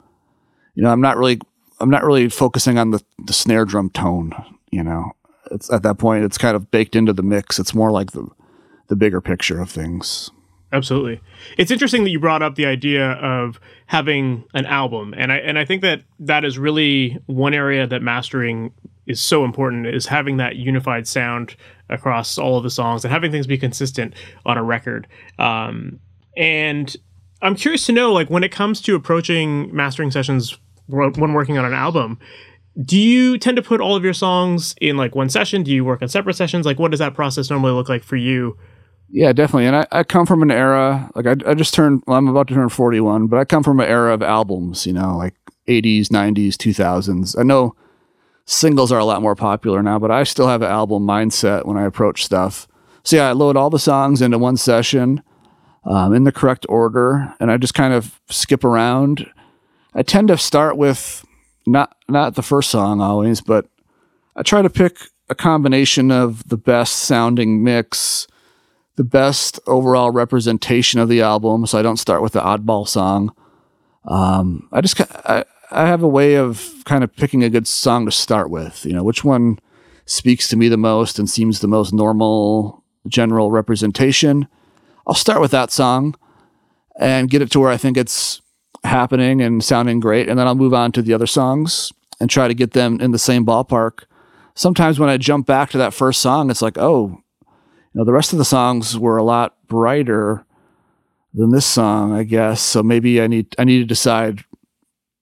you 0.74 0.84
know, 0.84 0.90
I'm 0.90 1.02
not 1.02 1.18
really, 1.18 1.40
I'm 1.82 1.90
not 1.90 2.04
really 2.04 2.30
focusing 2.30 2.78
on 2.78 2.92
the, 2.92 3.04
the 3.26 3.34
snare 3.34 3.66
drum 3.66 3.90
tone. 3.90 4.34
You 4.72 4.84
know, 4.84 5.12
it's 5.52 5.72
at 5.72 5.84
that 5.84 5.98
point, 5.98 6.24
it's 6.24 6.38
kind 6.38 6.56
of 6.56 6.72
baked 6.72 6.96
into 6.96 7.14
the 7.14 7.24
mix. 7.24 7.60
It's 7.60 7.74
more 7.74 7.92
like 7.92 8.12
the, 8.12 8.28
the 8.88 8.96
bigger 8.96 9.22
picture 9.22 9.60
of 9.60 9.70
things. 9.70 10.32
Absolutely. 10.74 11.20
It's 11.58 11.72
interesting 11.72 12.06
that 12.06 12.12
you 12.12 12.20
brought 12.20 12.42
up 12.42 12.56
the 12.56 12.66
idea 12.66 13.12
of 13.12 13.60
having 13.88 14.46
an 14.54 14.66
album 14.66 15.14
and 15.18 15.30
I 15.30 15.36
and 15.38 15.60
I 15.60 15.66
think 15.66 15.82
that 15.82 16.04
that 16.20 16.46
is 16.46 16.58
really 16.58 17.20
one 17.26 17.54
area 17.54 17.86
that 17.86 18.02
mastering 18.02 18.72
is 19.06 19.20
so 19.20 19.44
important 19.44 19.86
is 19.88 20.06
having 20.06 20.38
that 20.38 20.56
unified 20.56 21.08
sound 21.08 21.58
across 21.90 22.38
all 22.38 22.58
of 22.58 22.64
the 22.64 22.70
songs 22.70 23.04
and 23.04 23.12
having 23.12 23.32
things 23.32 23.48
be 23.48 23.58
consistent 23.58 24.14
on 24.46 24.58
a 24.58 24.64
record. 24.64 25.08
Um, 25.38 26.00
and 26.38 26.96
I'm 27.42 27.56
curious 27.56 27.86
to 27.88 27.92
know, 27.92 28.14
like, 28.14 28.30
when 28.30 28.44
it 28.44 28.52
comes 28.52 28.82
to 28.82 28.96
approaching 28.96 29.76
mastering 29.76 30.12
sessions 30.12 30.58
when 30.92 31.34
working 31.34 31.58
on 31.58 31.66
an 31.66 31.74
album, 31.74 32.20
do 32.84 32.98
you 32.98 33.38
tend 33.38 33.58
to 33.58 33.64
put 33.64 33.82
all 33.82 33.96
of 33.96 34.04
your 34.04 34.14
songs 34.14 34.76
in 34.80 34.98
like 34.98 35.16
one 35.16 35.30
session? 35.30 35.64
Do 35.64 35.72
you 35.72 35.84
work 35.84 36.02
on 36.02 36.08
separate 36.08 36.36
sessions? 36.36 36.66
Like, 36.66 36.80
what 36.80 36.92
does 36.92 37.00
that 37.00 37.14
process 37.14 37.50
normally 37.50 37.74
look 37.74 37.90
like 37.90 38.04
for 38.04 38.16
you? 38.16 38.58
Yeah, 39.10 39.34
definitely. 39.34 39.66
And 39.66 39.76
I, 39.76 39.88
I 39.92 40.04
come 40.04 40.26
from 40.26 40.42
an 40.42 40.52
era, 40.52 41.10
like, 41.16 41.28
I, 41.28 41.36
I 41.46 41.54
just 41.54 41.74
turned, 41.74 42.02
well, 42.08 42.18
I'm 42.18 42.30
about 42.30 42.48
to 42.48 42.54
turn 42.54 42.70
41, 42.70 43.28
but 43.28 43.40
I 43.40 43.46
come 43.46 43.62
from 43.62 43.82
an 43.82 43.88
era 43.88 44.14
of 44.14 44.22
albums, 44.22 44.86
you 44.86 44.94
know, 44.94 45.18
like 45.18 45.36
80s, 45.68 46.08
90s, 46.08 46.54
2000s. 46.54 47.38
I 47.38 47.44
know 47.44 47.76
singles 48.46 48.92
are 48.92 49.00
a 49.00 49.06
lot 49.06 49.22
more 49.22 49.36
popular 49.36 49.84
now, 49.84 50.00
but 50.00 50.12
I 50.12 50.24
still 50.24 50.48
have 50.48 50.62
an 50.62 50.72
album 50.72 51.06
mindset 51.06 51.66
when 51.66 51.78
I 51.78 51.84
approach 51.84 52.24
stuff. 52.24 52.70
So 53.04 53.18
yeah, 53.18 53.30
I 53.30 53.32
load 53.34 53.58
all 53.58 53.70
the 53.70 53.80
songs 53.80 54.22
into 54.22 54.38
one 54.38 54.58
session 54.58 55.22
um, 55.86 56.14
in 56.14 56.24
the 56.24 56.32
correct 56.32 56.66
order, 56.70 57.34
and 57.40 57.52
I 57.52 57.58
just 57.58 57.74
kind 57.74 57.94
of 57.94 58.22
skip 58.30 58.64
around. 58.64 59.28
I 59.94 60.04
tend 60.04 60.30
to 60.30 60.38
start 60.38 60.78
with 60.78 61.26
not 61.68 61.96
not 62.08 62.36
the 62.36 62.42
first 62.42 62.70
song 62.70 63.02
always, 63.02 63.42
but 63.42 63.68
I 64.36 64.44
try 64.44 64.62
to 64.62 64.70
pick 64.70 64.98
a 65.30 65.36
combination 65.36 66.12
of 66.12 66.48
the 66.50 66.58
best 66.58 66.96
sounding 66.96 67.64
mix, 67.64 68.28
the 68.96 69.04
best 69.04 69.60
overall 69.68 70.12
representation 70.12 71.00
of 71.00 71.10
the 71.10 71.22
album. 71.22 71.66
So 71.66 71.78
I 71.78 71.82
don't 71.82 71.98
start 71.98 72.22
with 72.22 72.34
the 72.34 72.42
oddball 72.42 72.88
song. 72.88 73.34
Um, 74.06 74.68
I 74.72 74.82
just 74.82 75.00
I, 75.00 75.46
I 75.72 75.88
have 75.88 76.04
a 76.04 76.08
way 76.08 76.36
of 76.36 76.84
kind 76.86 77.04
of 77.04 77.16
picking 77.16 77.44
a 77.44 77.50
good 77.50 77.68
song 77.68 78.06
to 78.06 78.12
start 78.12 78.50
with. 78.50 78.86
You 78.86 78.94
know, 78.94 79.04
which 79.04 79.24
one 79.24 79.60
speaks 80.06 80.48
to 80.50 80.58
me 80.58 80.68
the 80.68 80.78
most 80.78 81.20
and 81.20 81.30
seems 81.30 81.60
the 81.60 81.68
most 81.68 81.94
normal 81.94 82.84
general 83.08 83.52
representation. 83.52 84.48
I'll 85.08 85.16
start 85.16 85.42
with 85.42 85.52
that 85.52 85.72
song 85.72 86.16
and 87.00 87.30
get 87.30 87.42
it 87.42 87.52
to 87.52 87.60
where 87.60 87.72
I 87.72 87.78
think 87.78 87.98
it's 87.98 88.41
happening 88.84 89.42
and 89.42 89.64
sounding 89.64 90.00
great, 90.00 90.28
and 90.30 90.38
then 90.38 90.48
I'll 90.48 90.56
move 90.56 90.74
on 90.74 90.92
to 90.94 91.02
the 91.02 91.14
other 91.14 91.28
songs 91.28 91.92
and 92.20 92.30
try 92.30 92.48
to 92.48 92.54
get 92.54 92.72
them 92.72 93.00
in 93.00 93.12
the 93.12 93.20
same 93.20 93.46
ballpark. 93.46 94.04
Sometimes 94.54 95.00
when 95.00 95.10
I 95.10 95.18
jump 95.18 95.48
back 95.48 95.70
to 95.72 95.78
that 95.78 95.94
first 95.94 96.22
song, 96.22 96.50
it's 96.50 96.62
like, 96.62 96.78
oh, 96.78 97.22
you 97.42 98.00
know, 98.00 98.06
the 98.06 98.14
rest 98.14 98.32
of 98.32 98.40
the 98.40 98.46
songs 98.46 98.98
were 98.98 99.18
a 99.18 99.24
lot 99.24 99.56
brighter 99.68 100.46
than 101.34 101.52
this 101.52 101.66
song, 101.66 102.14
I 102.14 102.24
guess. 102.24 102.62
So 102.62 102.84
maybe 102.84 103.22
I 103.22 103.28
need 103.28 103.56
I 103.58 103.64
need 103.64 103.80
to 103.80 103.86
decide 103.86 104.44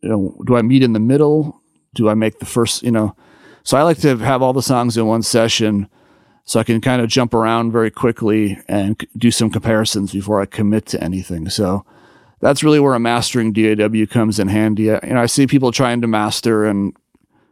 you 0.01 0.09
know, 0.09 0.35
do 0.45 0.55
I 0.55 0.61
meet 0.61 0.83
in 0.83 0.93
the 0.93 0.99
middle? 0.99 1.61
Do 1.93 2.09
I 2.09 2.13
make 2.13 2.39
the 2.39 2.45
first, 2.45 2.83
you 2.83 2.91
know? 2.91 3.15
So 3.63 3.77
I 3.77 3.83
like 3.83 3.99
to 3.99 4.17
have 4.17 4.41
all 4.41 4.53
the 4.53 4.61
songs 4.61 4.97
in 4.97 5.05
one 5.05 5.23
session 5.23 5.89
so 6.45 6.59
I 6.59 6.63
can 6.63 6.81
kind 6.81 7.01
of 7.01 7.09
jump 7.09 7.33
around 7.33 7.71
very 7.71 7.91
quickly 7.91 8.57
and 8.67 8.99
do 9.17 9.29
some 9.29 9.49
comparisons 9.49 10.11
before 10.11 10.41
I 10.41 10.45
commit 10.45 10.85
to 10.87 11.03
anything. 11.03 11.49
So 11.49 11.85
that's 12.41 12.63
really 12.63 12.79
where 12.79 12.95
a 12.95 12.99
mastering 12.99 13.53
DAW 13.53 14.05
comes 14.09 14.39
in 14.39 14.47
handy. 14.47 14.83
You 14.83 14.99
know, 15.03 15.21
I 15.21 15.25
see 15.25 15.47
people 15.47 15.71
trying 15.71 16.01
to 16.01 16.07
master 16.07 16.65
in 16.65 16.93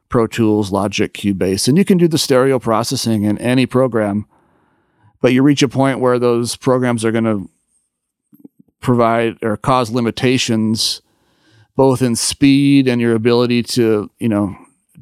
Pro 0.10 0.27
Tools, 0.27 0.72
Logic, 0.72 1.13
Cubase, 1.13 1.67
and 1.67 1.77
you 1.77 1.84
can 1.84 1.98
do 1.98 2.08
the 2.08 2.17
stereo 2.17 2.60
processing 2.60 3.24
in 3.24 3.38
any 3.39 3.65
program, 3.65 4.25
but 5.22 5.34
you 5.34 5.44
reach 5.44 5.62
a 5.62 5.67
point 5.67 6.00
where 6.00 6.17
those 6.17 6.56
programs 6.56 7.03
are 7.03 7.12
going 7.12 7.25
to 7.25 7.50
provide 8.79 9.38
or 9.41 9.58
cause 9.58 9.89
limitations 9.89 11.01
both 11.75 12.01
in 12.01 12.15
speed 12.15 12.88
and 12.88 13.00
your 13.00 13.13
ability 13.13 13.62
to, 13.62 14.10
you 14.20 14.27
know, 14.27 14.56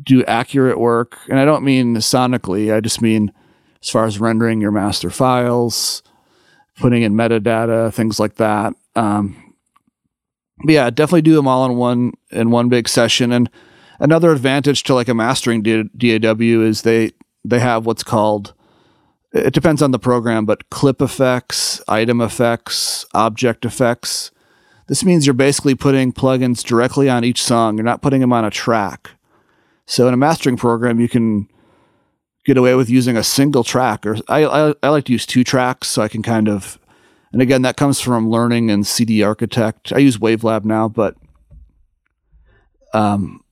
do 0.03 0.23
accurate 0.25 0.79
work. 0.79 1.17
And 1.29 1.39
I 1.39 1.45
don't 1.45 1.63
mean 1.63 1.95
sonically, 1.97 2.75
I 2.75 2.81
just 2.81 3.01
mean 3.01 3.31
as 3.81 3.89
far 3.89 4.05
as 4.05 4.19
rendering 4.19 4.59
your 4.59 4.71
master 4.71 5.09
files, 5.09 6.03
putting 6.77 7.03
in 7.03 7.13
metadata, 7.13 7.93
things 7.93 8.19
like 8.19 8.35
that. 8.35 8.73
Um, 8.95 9.44
but 10.63 10.73
yeah, 10.73 10.89
definitely 10.89 11.21
do 11.21 11.35
them 11.35 11.47
all 11.47 11.65
in 11.65 11.75
one 11.75 12.13
in 12.31 12.51
one 12.51 12.69
big 12.69 12.87
session. 12.87 13.31
And 13.31 13.49
another 13.99 14.31
advantage 14.31 14.83
to 14.83 14.93
like 14.93 15.07
a 15.07 15.13
mastering 15.13 15.61
DAW 15.61 16.61
is 16.61 16.81
they 16.81 17.11
they 17.43 17.59
have 17.59 17.85
what's 17.85 18.03
called 18.03 18.53
it 19.35 19.53
depends 19.53 19.81
on 19.81 19.91
the 19.91 19.99
program, 19.99 20.45
but 20.45 20.69
clip 20.69 21.01
effects, 21.01 21.81
item 21.89 22.21
effects, 22.21 23.05
object 23.13 23.65
effects. 23.65 24.31
This 24.87 25.03
means 25.03 25.25
you're 25.25 25.33
basically 25.33 25.75
putting 25.75 26.13
plugins 26.13 26.63
directly 26.63 27.09
on 27.09 27.25
each 27.25 27.43
song. 27.43 27.75
You're 27.75 27.83
not 27.83 28.01
putting 28.01 28.21
them 28.21 28.31
on 28.31 28.45
a 28.45 28.49
track. 28.49 29.11
So 29.87 30.07
in 30.07 30.13
a 30.13 30.17
mastering 30.17 30.55
program, 30.55 31.01
you 31.01 31.09
can 31.09 31.49
get 32.45 32.55
away 32.55 32.75
with 32.75 32.89
using 32.89 33.17
a 33.17 33.23
single 33.23 33.65
track, 33.65 34.05
or 34.05 34.17
I, 34.29 34.45
I, 34.45 34.73
I 34.81 34.89
like 34.89 35.05
to 35.05 35.11
use 35.11 35.25
two 35.25 35.43
tracks 35.43 35.89
so 35.89 36.01
I 36.01 36.07
can 36.07 36.23
kind 36.23 36.47
of, 36.47 36.79
and 37.35 37.41
again, 37.41 37.63
that 37.63 37.75
comes 37.75 37.99
from 37.99 38.29
learning 38.29 38.69
in 38.69 38.85
CD 38.85 39.21
Architect. 39.21 39.91
I 39.91 39.97
use 39.97 40.17
Wavelab 40.19 40.63
now, 40.63 40.87
but 40.87 41.17
um, 42.93 43.43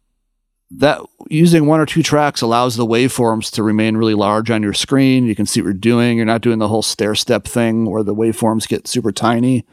that 0.72 1.02
using 1.30 1.66
one 1.66 1.82
or 1.82 1.86
two 1.86 2.02
tracks 2.02 2.42
allows 2.42 2.78
the 2.78 2.86
waveforms 2.86 3.52
to 3.52 3.62
remain 3.62 3.98
really 3.98 4.14
large 4.14 4.50
on 4.50 4.64
your 4.64 4.72
screen. 4.72 5.26
You 5.26 5.36
can 5.36 5.46
see 5.46 5.60
what 5.60 5.66
you're 5.66 5.74
doing. 5.74 6.16
You're 6.16 6.26
not 6.26 6.40
doing 6.40 6.60
the 6.60 6.70
whole 6.70 6.82
stair 6.82 7.14
step 7.14 7.44
thing 7.44 7.92
where 7.92 8.04
the 8.04 8.16
waveforms 8.16 8.70
get 8.70 8.88
super 8.88 9.12
tiny. 9.12 9.66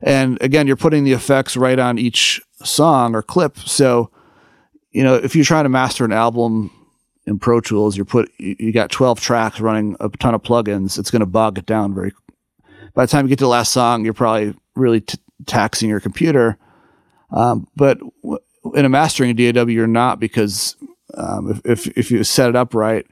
And 0.00 0.40
again, 0.40 0.66
you're 0.66 0.74
putting 0.76 1.04
the 1.04 1.12
effects 1.12 1.54
right 1.54 1.78
on 1.78 1.98
each 1.98 2.40
song 2.62 3.14
or 3.14 3.20
clip. 3.20 3.58
So, 3.58 4.10
you 4.90 5.04
know, 5.04 5.16
if 5.16 5.36
you're 5.36 5.44
trying 5.44 5.64
to 5.64 5.68
master 5.68 6.06
an 6.06 6.12
album 6.12 6.70
in 7.26 7.38
Pro 7.38 7.60
Tools, 7.60 7.98
you 7.98 8.06
put 8.06 8.30
you 8.38 8.72
got 8.72 8.90
12 8.90 9.20
tracks 9.20 9.60
running 9.60 9.96
a 10.00 10.08
ton 10.08 10.32
of 10.34 10.42
plugins. 10.42 10.98
It's 10.98 11.10
going 11.10 11.20
to 11.20 11.26
bog 11.26 11.58
it 11.58 11.66
down 11.66 11.92
very. 11.94 12.14
By 12.94 13.04
the 13.04 13.10
time 13.10 13.24
you 13.24 13.30
get 13.30 13.38
to 13.40 13.44
the 13.44 13.48
last 13.48 13.72
song, 13.72 14.04
you're 14.04 14.14
probably 14.14 14.54
really 14.76 15.00
t- 15.00 15.18
taxing 15.46 15.88
your 15.88 16.00
computer. 16.00 16.56
Um, 17.32 17.66
but 17.74 17.98
w- 18.22 18.38
in 18.74 18.84
a 18.84 18.88
mastering 18.88 19.34
DAW, 19.34 19.66
you're 19.66 19.86
not 19.86 20.20
because 20.20 20.76
um, 21.14 21.50
if, 21.50 21.88
if 21.88 21.98
if 21.98 22.10
you 22.10 22.22
set 22.24 22.48
it 22.48 22.56
up 22.56 22.74
right, 22.74 23.06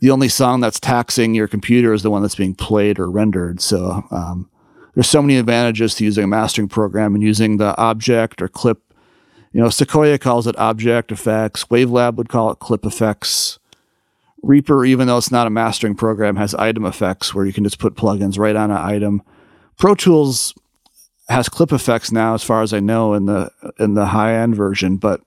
the 0.00 0.10
only 0.10 0.28
song 0.28 0.60
that's 0.60 0.80
taxing 0.80 1.34
your 1.34 1.46
computer 1.46 1.92
is 1.92 2.02
the 2.02 2.10
one 2.10 2.22
that's 2.22 2.34
being 2.34 2.54
played 2.54 2.98
or 2.98 3.10
rendered. 3.10 3.60
So 3.60 4.04
um, 4.10 4.50
there's 4.94 5.08
so 5.08 5.22
many 5.22 5.36
advantages 5.36 5.94
to 5.96 6.04
using 6.04 6.24
a 6.24 6.28
mastering 6.28 6.68
program 6.68 7.14
and 7.14 7.22
using 7.22 7.58
the 7.58 7.76
object 7.78 8.42
or 8.42 8.48
clip. 8.48 8.82
You 9.52 9.60
know, 9.60 9.68
Sequoia 9.68 10.18
calls 10.18 10.46
it 10.46 10.58
object 10.58 11.12
effects. 11.12 11.64
Wavelab 11.64 12.16
would 12.16 12.28
call 12.28 12.50
it 12.50 12.58
clip 12.58 12.84
effects. 12.84 13.59
Reaper, 14.42 14.84
even 14.84 15.06
though 15.06 15.18
it's 15.18 15.30
not 15.30 15.46
a 15.46 15.50
mastering 15.50 15.94
program, 15.94 16.36
has 16.36 16.54
item 16.54 16.84
effects 16.84 17.34
where 17.34 17.44
you 17.44 17.52
can 17.52 17.64
just 17.64 17.78
put 17.78 17.94
plugins 17.94 18.38
right 18.38 18.56
on 18.56 18.70
an 18.70 18.76
item. 18.76 19.22
Pro 19.78 19.94
Tools 19.94 20.54
has 21.28 21.48
clip 21.48 21.72
effects 21.72 22.10
now, 22.10 22.34
as 22.34 22.42
far 22.42 22.62
as 22.62 22.72
I 22.72 22.80
know, 22.80 23.14
in 23.14 23.26
the 23.26 23.50
in 23.78 23.94
the 23.94 24.06
high 24.06 24.34
end 24.34 24.56
version. 24.56 24.96
But 24.96 25.20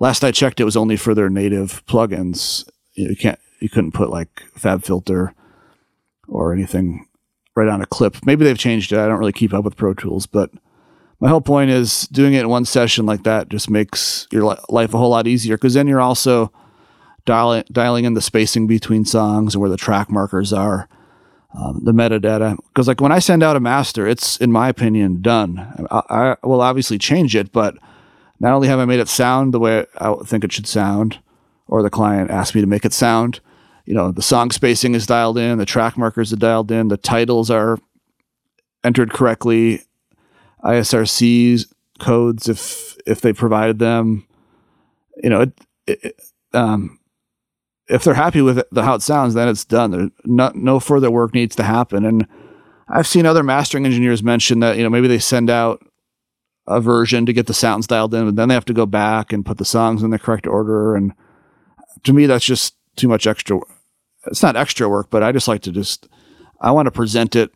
last 0.00 0.24
I 0.24 0.32
checked, 0.32 0.60
it 0.60 0.64
was 0.64 0.76
only 0.76 0.96
for 0.96 1.14
their 1.14 1.30
native 1.30 1.84
plugins. 1.86 2.68
You 2.94 3.16
can't, 3.16 3.38
you 3.60 3.68
couldn't 3.68 3.92
put 3.92 4.10
like 4.10 4.42
FabFilter 4.56 5.32
or 6.28 6.52
anything 6.52 7.06
right 7.56 7.68
on 7.68 7.82
a 7.82 7.86
clip. 7.86 8.16
Maybe 8.26 8.44
they've 8.44 8.58
changed 8.58 8.92
it. 8.92 8.98
I 8.98 9.06
don't 9.06 9.18
really 9.18 9.32
keep 9.32 9.54
up 9.54 9.64
with 9.64 9.76
Pro 9.76 9.94
Tools, 9.94 10.26
but 10.26 10.50
my 11.20 11.28
whole 11.28 11.40
point 11.40 11.70
is 11.70 12.06
doing 12.08 12.34
it 12.34 12.40
in 12.40 12.48
one 12.48 12.64
session 12.64 13.06
like 13.06 13.22
that 13.22 13.48
just 13.48 13.70
makes 13.70 14.26
your 14.30 14.42
life 14.68 14.92
a 14.92 14.98
whole 14.98 15.10
lot 15.10 15.26
easier 15.26 15.56
because 15.56 15.74
then 15.74 15.86
you're 15.86 16.00
also 16.00 16.52
dialing 17.26 17.64
dialing 17.70 18.04
in 18.04 18.14
the 18.14 18.20
spacing 18.20 18.66
between 18.66 19.04
songs 19.04 19.54
and 19.54 19.60
where 19.60 19.70
the 19.70 19.76
track 19.76 20.10
markers 20.10 20.52
are, 20.52 20.88
um, 21.54 21.80
the 21.84 21.92
metadata. 21.92 22.56
Because 22.68 22.88
like 22.88 23.00
when 23.00 23.12
I 23.12 23.18
send 23.18 23.42
out 23.42 23.56
a 23.56 23.60
master, 23.60 24.06
it's 24.06 24.36
in 24.38 24.52
my 24.52 24.68
opinion 24.68 25.22
done. 25.22 25.58
I, 25.90 26.36
I 26.42 26.46
will 26.46 26.60
obviously 26.60 26.98
change 26.98 27.34
it, 27.34 27.52
but 27.52 27.76
not 28.40 28.52
only 28.52 28.68
have 28.68 28.78
I 28.78 28.84
made 28.84 29.00
it 29.00 29.08
sound 29.08 29.54
the 29.54 29.60
way 29.60 29.86
I 29.98 30.14
think 30.24 30.44
it 30.44 30.52
should 30.52 30.66
sound, 30.66 31.18
or 31.66 31.82
the 31.82 31.90
client 31.90 32.30
asked 32.30 32.54
me 32.54 32.60
to 32.60 32.66
make 32.66 32.84
it 32.84 32.92
sound, 32.92 33.40
you 33.86 33.94
know, 33.94 34.10
the 34.10 34.22
song 34.22 34.50
spacing 34.50 34.94
is 34.94 35.06
dialed 35.06 35.38
in, 35.38 35.58
the 35.58 35.66
track 35.66 35.96
markers 35.96 36.32
are 36.32 36.36
dialed 36.36 36.70
in, 36.70 36.88
the 36.88 36.96
titles 36.96 37.50
are 37.50 37.78
entered 38.82 39.12
correctly, 39.12 39.82
ISRC 40.62 41.66
codes 42.00 42.48
if 42.48 42.96
if 43.06 43.20
they 43.20 43.32
provided 43.32 43.78
them. 43.78 44.26
You 45.22 45.30
know, 45.30 45.40
it, 45.42 45.52
it, 45.86 46.20
um, 46.52 46.98
if 47.88 48.04
they're 48.04 48.14
happy 48.14 48.40
with 48.40 48.58
it, 48.58 48.68
the 48.72 48.82
how 48.82 48.94
it 48.94 49.02
sounds, 49.02 49.34
then 49.34 49.48
it's 49.48 49.64
done. 49.64 49.90
There, 49.90 50.10
no, 50.24 50.52
no 50.54 50.80
further 50.80 51.10
work 51.10 51.34
needs 51.34 51.56
to 51.56 51.62
happen. 51.62 52.04
And 52.04 52.26
I've 52.88 53.06
seen 53.06 53.26
other 53.26 53.42
mastering 53.42 53.86
engineers 53.86 54.22
mention 54.22 54.60
that 54.60 54.76
you 54.76 54.82
know 54.82 54.90
maybe 54.90 55.08
they 55.08 55.18
send 55.18 55.50
out 55.50 55.84
a 56.66 56.80
version 56.80 57.26
to 57.26 57.32
get 57.32 57.46
the 57.46 57.54
sounds 57.54 57.86
dialed 57.86 58.14
in, 58.14 58.26
but 58.26 58.36
then 58.36 58.48
they 58.48 58.54
have 58.54 58.64
to 58.66 58.72
go 58.72 58.86
back 58.86 59.32
and 59.32 59.44
put 59.44 59.58
the 59.58 59.64
songs 59.64 60.02
in 60.02 60.10
the 60.10 60.18
correct 60.18 60.46
order. 60.46 60.94
And 60.94 61.12
to 62.04 62.12
me, 62.12 62.26
that's 62.26 62.44
just 62.44 62.74
too 62.96 63.08
much 63.08 63.26
extra 63.26 63.60
it's 64.26 64.42
not 64.42 64.56
extra 64.56 64.88
work, 64.88 65.10
but 65.10 65.22
I 65.22 65.32
just 65.32 65.48
like 65.48 65.62
to 65.62 65.72
just 65.72 66.08
I 66.60 66.70
want 66.70 66.86
to 66.86 66.92
present 66.92 67.36
it 67.36 67.50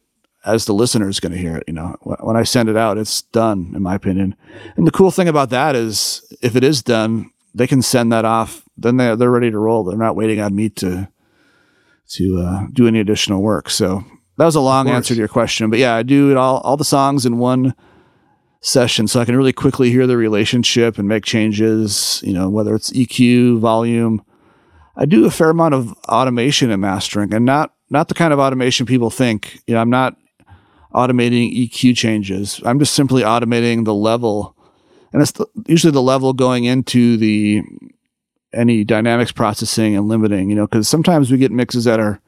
as 0.45 0.65
the 0.65 0.75
listener 0.75 1.09
is 1.09 1.21
going 1.21 1.33
to 1.33 1.39
hear 1.39 1.57
it. 1.57 1.65
You 1.67 1.75
know, 1.75 1.97
when 2.03 2.37
I 2.37 2.43
send 2.43 2.69
it 2.69 2.77
out, 2.77 2.99
it's 2.99 3.23
done, 3.23 3.73
in 3.75 3.83
my 3.83 3.95
opinion. 3.95 4.37
And 4.77 4.87
the 4.87 4.93
cool 4.93 5.11
thing 5.11 5.29
about 5.29 5.51
that 5.51 5.75
is, 5.75 6.23
if 6.43 6.57
it 6.57 6.65
is 6.65 6.83
done, 6.83 7.31
they 7.59 7.67
can 7.67 7.83
send 7.83 8.13
that 8.13 8.25
off. 8.25 8.65
Then 8.77 8.97
they're 8.97 9.17
they're 9.17 9.31
ready 9.31 9.51
to 9.51 9.59
roll. 9.59 9.85
They're 9.85 9.99
not 9.99 10.17
waiting 10.17 10.41
on 10.41 10.55
me 10.55 10.71
to 10.71 11.09
to 12.11 12.39
uh, 12.39 12.67
do 12.73 12.87
any 12.87 13.01
additional 13.01 13.43
work. 13.43 13.69
So 13.69 14.05
that 14.39 14.45
was 14.45 14.55
a 14.55 14.61
long 14.61 14.89
answer 14.89 15.15
to 15.15 15.19
your 15.19 15.29
question, 15.29 15.69
but 15.69 15.79
yeah, 15.79 15.95
I 15.95 16.03
do 16.03 16.31
it 16.31 16.37
all 16.37 16.59
all 16.59 16.77
the 16.77 16.85
songs 16.85 17.27
in 17.27 17.39
one 17.39 17.75
session 18.61 19.07
so 19.07 19.21
I 19.21 19.25
can 19.25 19.37
really 19.37 19.53
quickly 19.53 19.91
hear 19.91 20.07
the 20.07 20.17
relationship 20.17 20.99
and 20.99 21.07
make 21.07 21.25
changes, 21.25 22.21
you 22.25 22.33
know, 22.33 22.49
whether 22.49 22.75
it's 22.75 22.91
EQ, 22.91 23.59
volume. 23.59 24.23
I 24.97 25.07
do 25.07 25.27
a 25.27 25.31
fair 25.31 25.51
amount 25.51 25.75
of 25.75 25.93
automation 26.09 26.71
and 26.71 26.81
mastering 26.81 27.33
and 27.33 27.45
not 27.45 27.75
not 27.91 28.09
the 28.09 28.15
kind 28.15 28.33
of 28.33 28.39
automation 28.39 28.87
people 28.87 29.11
think. 29.11 29.61
You 29.67 29.75
know, 29.75 29.81
I'm 29.81 29.91
not 29.91 30.17
automating 30.95 31.55
EQ 31.55 31.97
changes. 31.97 32.61
I'm 32.65 32.79
just 32.79 32.95
simply 32.95 33.23
automating 33.23 33.85
the 33.85 33.95
level 33.95 34.57
and 35.13 35.23
it's 35.23 35.33
the, 35.33 35.47
usually 35.67 35.93
the 35.93 36.03
level 36.03 36.33
going 36.33 36.65
into 36.65 37.17
the 37.17 37.63
any 38.53 38.85
dynamics 38.85 39.33
processing 39.33 39.97
and 39.97 40.09
limiting, 40.09 40.49
you 40.49 40.57
know, 40.57 40.67
because 40.67 40.89
sometimes 40.89 41.31
we 41.31 41.39
get 41.39 41.53
mixes 41.53 41.85
that 41.85 42.01
are 42.01 42.21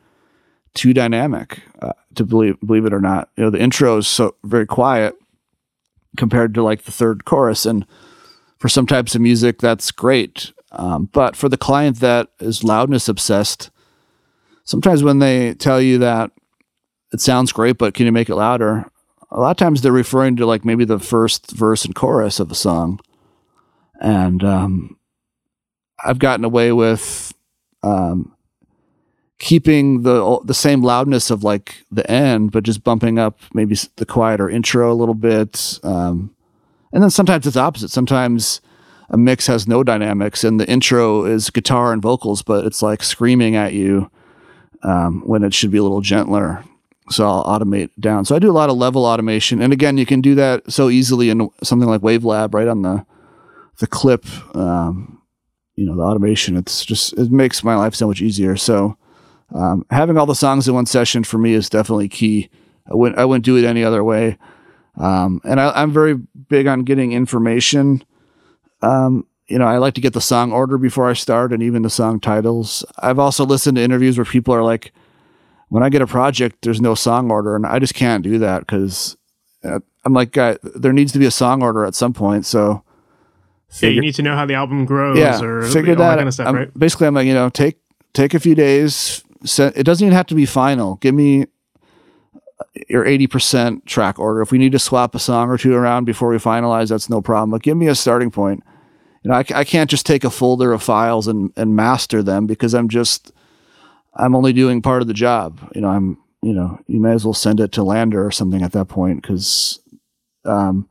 too 0.74 0.92
dynamic 0.92 1.62
uh, 1.80 1.92
to 2.14 2.24
believe 2.24 2.58
believe 2.60 2.84
it 2.84 2.92
or 2.92 3.00
not. 3.00 3.30
You 3.36 3.44
know, 3.44 3.50
the 3.50 3.60
intro 3.60 3.98
is 3.98 4.08
so 4.08 4.34
very 4.44 4.66
quiet 4.66 5.14
compared 6.16 6.54
to 6.54 6.62
like 6.62 6.82
the 6.82 6.92
third 6.92 7.24
chorus, 7.24 7.66
and 7.66 7.86
for 8.58 8.68
some 8.68 8.86
types 8.86 9.14
of 9.14 9.20
music, 9.20 9.58
that's 9.58 9.90
great. 9.90 10.52
Um, 10.72 11.08
but 11.12 11.34
for 11.34 11.48
the 11.48 11.56
client 11.56 11.98
that 12.00 12.28
is 12.38 12.62
loudness 12.62 13.08
obsessed, 13.08 13.70
sometimes 14.64 15.02
when 15.02 15.18
they 15.18 15.54
tell 15.54 15.80
you 15.80 15.98
that 15.98 16.30
it 17.12 17.20
sounds 17.20 17.52
great, 17.52 17.76
but 17.76 17.94
can 17.94 18.06
you 18.06 18.12
make 18.12 18.28
it 18.28 18.36
louder? 18.36 18.89
A 19.32 19.40
lot 19.40 19.52
of 19.52 19.56
times 19.56 19.82
they're 19.82 19.92
referring 19.92 20.36
to 20.36 20.46
like 20.46 20.64
maybe 20.64 20.84
the 20.84 20.98
first 20.98 21.52
verse 21.52 21.84
and 21.84 21.94
chorus 21.94 22.40
of 22.40 22.50
a 22.50 22.54
song, 22.54 23.00
and 24.00 24.42
um, 24.42 24.98
I've 26.04 26.18
gotten 26.18 26.44
away 26.44 26.72
with 26.72 27.32
um, 27.82 28.34
keeping 29.38 30.02
the 30.02 30.40
the 30.44 30.54
same 30.54 30.82
loudness 30.82 31.30
of 31.30 31.44
like 31.44 31.84
the 31.90 32.08
end, 32.10 32.52
but 32.52 32.64
just 32.64 32.82
bumping 32.82 33.18
up 33.18 33.38
maybe 33.54 33.76
the 33.96 34.06
quieter 34.06 34.50
intro 34.50 34.92
a 34.92 34.94
little 34.94 35.14
bit. 35.14 35.78
Um, 35.82 36.34
and 36.92 37.02
then 37.02 37.10
sometimes 37.10 37.46
it's 37.46 37.56
opposite. 37.56 37.90
Sometimes 37.90 38.60
a 39.10 39.16
mix 39.16 39.46
has 39.46 39.68
no 39.68 39.82
dynamics, 39.82 40.44
and 40.44 40.58
the 40.58 40.68
intro 40.68 41.24
is 41.24 41.50
guitar 41.50 41.92
and 41.92 42.02
vocals, 42.02 42.42
but 42.42 42.64
it's 42.66 42.82
like 42.82 43.02
screaming 43.02 43.56
at 43.56 43.72
you 43.72 44.10
um, 44.82 45.22
when 45.26 45.42
it 45.42 45.54
should 45.54 45.70
be 45.70 45.78
a 45.78 45.82
little 45.82 46.00
gentler. 46.00 46.64
So 47.10 47.26
I'll 47.26 47.44
automate 47.44 47.90
down. 47.98 48.24
So 48.24 48.36
I 48.36 48.38
do 48.38 48.50
a 48.50 48.52
lot 48.52 48.70
of 48.70 48.76
level 48.76 49.04
automation, 49.04 49.60
and 49.60 49.72
again, 49.72 49.98
you 49.98 50.06
can 50.06 50.20
do 50.20 50.34
that 50.36 50.70
so 50.72 50.88
easily 50.88 51.28
in 51.28 51.50
something 51.62 51.88
like 51.88 52.02
Wavelab, 52.02 52.54
right 52.54 52.68
on 52.68 52.82
the 52.82 53.04
the 53.78 53.86
clip. 53.86 54.24
Um, 54.54 55.20
you 55.74 55.86
know 55.86 55.96
the 55.96 56.02
automation. 56.02 56.56
It's 56.56 56.84
just 56.84 57.14
it 57.14 57.32
makes 57.32 57.64
my 57.64 57.74
life 57.74 57.94
so 57.94 58.06
much 58.06 58.20
easier. 58.20 58.56
So 58.56 58.96
um, 59.54 59.84
having 59.90 60.16
all 60.16 60.26
the 60.26 60.34
songs 60.34 60.68
in 60.68 60.74
one 60.74 60.86
session 60.86 61.24
for 61.24 61.38
me 61.38 61.54
is 61.54 61.68
definitely 61.68 62.08
key. 62.08 62.50
I 62.90 62.94
wouldn't 62.94 63.18
i 63.18 63.24
wouldn't 63.24 63.44
do 63.44 63.56
it 63.56 63.64
any 63.64 63.82
other 63.82 64.04
way. 64.04 64.38
Um, 64.96 65.40
and 65.44 65.60
I, 65.60 65.82
am 65.82 65.92
very 65.92 66.14
big 66.14 66.66
on 66.66 66.84
getting 66.84 67.12
information. 67.12 68.04
Um, 68.82 69.26
you 69.48 69.58
know 69.58 69.66
i 69.66 69.78
like 69.78 69.94
to 69.94 70.00
get 70.00 70.12
the 70.12 70.20
song 70.20 70.52
order 70.52 70.78
before 70.78 71.10
i 71.10 71.12
start 71.12 71.52
and 71.52 71.62
even 71.62 71.82
the 71.82 71.90
song 71.90 72.20
titles. 72.20 72.84
I've 72.98 73.18
also 73.18 73.44
listened 73.44 73.76
to 73.76 73.82
interviews 73.82 74.16
where 74.16 74.24
people 74.24 74.54
are 74.54 74.62
like 74.62 74.92
when 75.70 75.82
i 75.82 75.88
get 75.88 76.02
a 76.02 76.06
project 76.06 76.62
there's 76.62 76.80
no 76.80 76.94
song 76.94 77.30
order 77.30 77.56
and 77.56 77.66
i 77.66 77.78
just 77.78 77.94
can't 77.94 78.22
do 78.22 78.38
that 78.38 78.60
because 78.60 79.16
uh, 79.64 79.80
i'm 80.04 80.12
like 80.12 80.32
there 80.32 80.92
needs 80.92 81.12
to 81.12 81.18
be 81.18 81.26
a 81.26 81.30
song 81.30 81.62
order 81.62 81.84
at 81.84 81.94
some 81.94 82.12
point 82.12 82.46
so 82.46 82.84
Figure, 83.70 83.88
yeah, 83.88 83.94
you 83.94 84.00
need 84.00 84.14
to 84.16 84.22
know 84.22 84.34
how 84.34 84.46
the 84.46 84.54
album 84.54 84.84
grows 84.84 85.16
yeah, 85.16 85.40
or 85.40 85.62
figure 85.62 85.94
that, 85.94 86.08
that 86.08 86.16
kind 86.16 86.26
of 86.26 86.34
stuff, 86.34 86.48
I'm, 86.48 86.54
right? 86.56 86.74
Basically, 86.76 87.06
I'm 87.06 87.14
like, 87.14 87.28
you 87.28 87.34
know, 87.34 87.48
take 87.48 87.78
take 88.12 88.34
a 88.34 88.40
few 88.40 88.56
days. 88.56 89.22
Set, 89.44 89.76
it 89.76 89.84
doesn't 89.84 90.04
even 90.04 90.16
have 90.16 90.26
to 90.26 90.34
be 90.34 90.44
final. 90.44 90.96
Give 90.96 91.14
me 91.14 91.46
your 92.88 93.04
80% 93.04 93.84
track 93.86 94.18
order. 94.18 94.42
If 94.42 94.50
we 94.50 94.58
need 94.58 94.72
to 94.72 94.78
swap 94.78 95.14
a 95.14 95.18
song 95.18 95.48
or 95.48 95.56
two 95.56 95.74
around 95.74 96.04
before 96.04 96.28
we 96.28 96.36
finalize, 96.36 96.88
that's 96.88 97.08
no 97.08 97.22
problem. 97.22 97.50
But 97.50 97.62
give 97.62 97.76
me 97.76 97.86
a 97.86 97.94
starting 97.94 98.30
point. 98.30 98.62
You 99.22 99.30
know, 99.30 99.36
I, 99.36 99.44
I 99.54 99.64
can't 99.64 99.90
just 99.90 100.06
take 100.06 100.24
a 100.24 100.30
folder 100.30 100.72
of 100.72 100.82
files 100.82 101.28
and, 101.28 101.52
and 101.56 101.76
master 101.76 102.22
them 102.22 102.46
because 102.46 102.74
I'm 102.74 102.88
just, 102.88 103.32
I'm 104.14 104.34
only 104.34 104.52
doing 104.52 104.82
part 104.82 105.02
of 105.02 105.08
the 105.08 105.14
job. 105.14 105.60
You 105.74 105.80
know, 105.80 105.88
I'm, 105.88 106.18
you 106.42 106.52
know, 106.52 106.80
you 106.86 107.00
may 107.00 107.12
as 107.12 107.24
well 107.24 107.34
send 107.34 107.60
it 107.60 107.72
to 107.72 107.82
LANDR 107.82 108.26
or 108.26 108.30
something 108.30 108.62
at 108.62 108.72
that 108.72 108.86
point 108.86 109.22
because 109.22 109.80
um, 110.44 110.88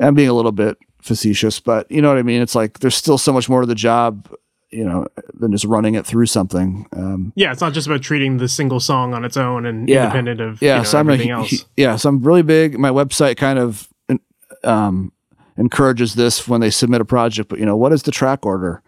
I'm 0.00 0.14
being 0.14 0.28
a 0.28 0.34
little 0.34 0.52
bit 0.52 0.78
facetious, 1.00 1.60
but 1.60 1.90
you 1.90 2.02
know 2.02 2.08
what 2.08 2.18
I 2.18 2.22
mean. 2.22 2.42
It's 2.42 2.54
like 2.54 2.80
there's 2.80 2.96
still 2.96 3.18
so 3.18 3.32
much 3.32 3.48
more 3.48 3.60
to 3.60 3.66
the 3.66 3.74
job, 3.74 4.28
you 4.70 4.84
know, 4.84 5.06
than 5.32 5.52
just 5.52 5.64
running 5.64 5.94
it 5.94 6.04
through 6.04 6.26
something. 6.26 6.86
Um, 6.92 7.32
yeah, 7.36 7.52
it's 7.52 7.60
not 7.60 7.72
just 7.72 7.86
about 7.86 8.02
treating 8.02 8.38
the 8.38 8.48
single 8.48 8.80
song 8.80 9.14
on 9.14 9.24
its 9.24 9.36
own 9.36 9.64
and 9.64 9.88
yeah, 9.88 10.04
independent 10.04 10.40
of 10.40 10.60
yeah. 10.60 10.74
You 10.74 10.78
know, 10.78 10.84
so 10.84 10.98
I'm 10.98 11.08
everything 11.08 11.30
a, 11.30 11.38
else. 11.38 11.64
Yeah, 11.76 11.96
so 11.96 12.08
I'm 12.08 12.22
really 12.22 12.42
big. 12.42 12.78
My 12.78 12.90
website 12.90 13.36
kind 13.36 13.58
of 13.58 13.88
um, 14.64 15.12
encourages 15.56 16.14
this 16.14 16.46
when 16.48 16.60
they 16.60 16.70
submit 16.70 17.00
a 17.00 17.04
project. 17.04 17.48
But 17.48 17.58
you 17.58 17.66
know, 17.66 17.76
what 17.76 17.92
is 17.92 18.02
the 18.02 18.12
track 18.12 18.44
order? 18.44 18.82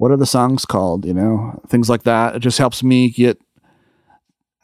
What 0.00 0.10
are 0.10 0.16
the 0.16 0.24
songs 0.24 0.64
called? 0.64 1.04
You 1.04 1.12
know, 1.12 1.60
things 1.68 1.90
like 1.90 2.04
that. 2.04 2.34
It 2.34 2.38
just 2.38 2.56
helps 2.56 2.82
me 2.82 3.10
get. 3.10 3.38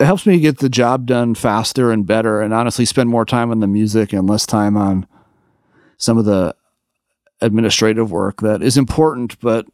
It 0.01 0.07
helps 0.07 0.25
me 0.25 0.41
get 0.41 0.61
the 0.61 0.71
job 0.71 1.05
done 1.05 1.35
faster 1.35 1.93
and 1.93 2.07
better, 2.07 2.41
and 2.41 2.55
honestly, 2.55 2.87
spend 2.87 3.11
more 3.11 3.27
time 3.27 3.51
on 3.51 3.61
the 3.61 3.67
music 3.67 4.15
and 4.15 4.27
less 4.27 4.47
time 4.47 4.79
on 4.79 5.07
some 5.99 6.17
of 6.17 6.25
the 6.25 6.57
administrative 7.43 8.11
work 8.11 8.41
that 8.41 8.63
is 8.63 8.79
important, 8.79 9.39
but 9.41 9.67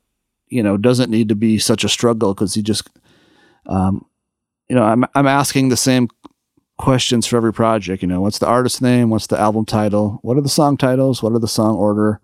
you 0.48 0.64
know 0.64 0.76
doesn't 0.76 1.12
need 1.12 1.28
to 1.28 1.36
be 1.36 1.60
such 1.60 1.84
a 1.84 1.88
struggle 1.88 2.34
because 2.34 2.56
you 2.56 2.62
just, 2.64 2.90
um, 3.66 4.04
you 4.68 4.74
know, 4.74 4.82
I'm 4.82 5.04
I'm 5.14 5.28
asking 5.28 5.68
the 5.68 5.76
same 5.76 6.08
questions 6.76 7.24
for 7.24 7.36
every 7.36 7.52
project. 7.52 8.02
You 8.02 8.08
know, 8.08 8.20
what's 8.20 8.40
the 8.40 8.48
artist 8.48 8.82
name? 8.82 9.10
What's 9.10 9.28
the 9.28 9.38
album 9.38 9.64
title? 9.64 10.18
What 10.22 10.36
are 10.36 10.42
the 10.42 10.48
song 10.48 10.76
titles? 10.76 11.22
What 11.22 11.34
are 11.34 11.38
the 11.38 11.46
song 11.46 11.76
order? 11.76 12.20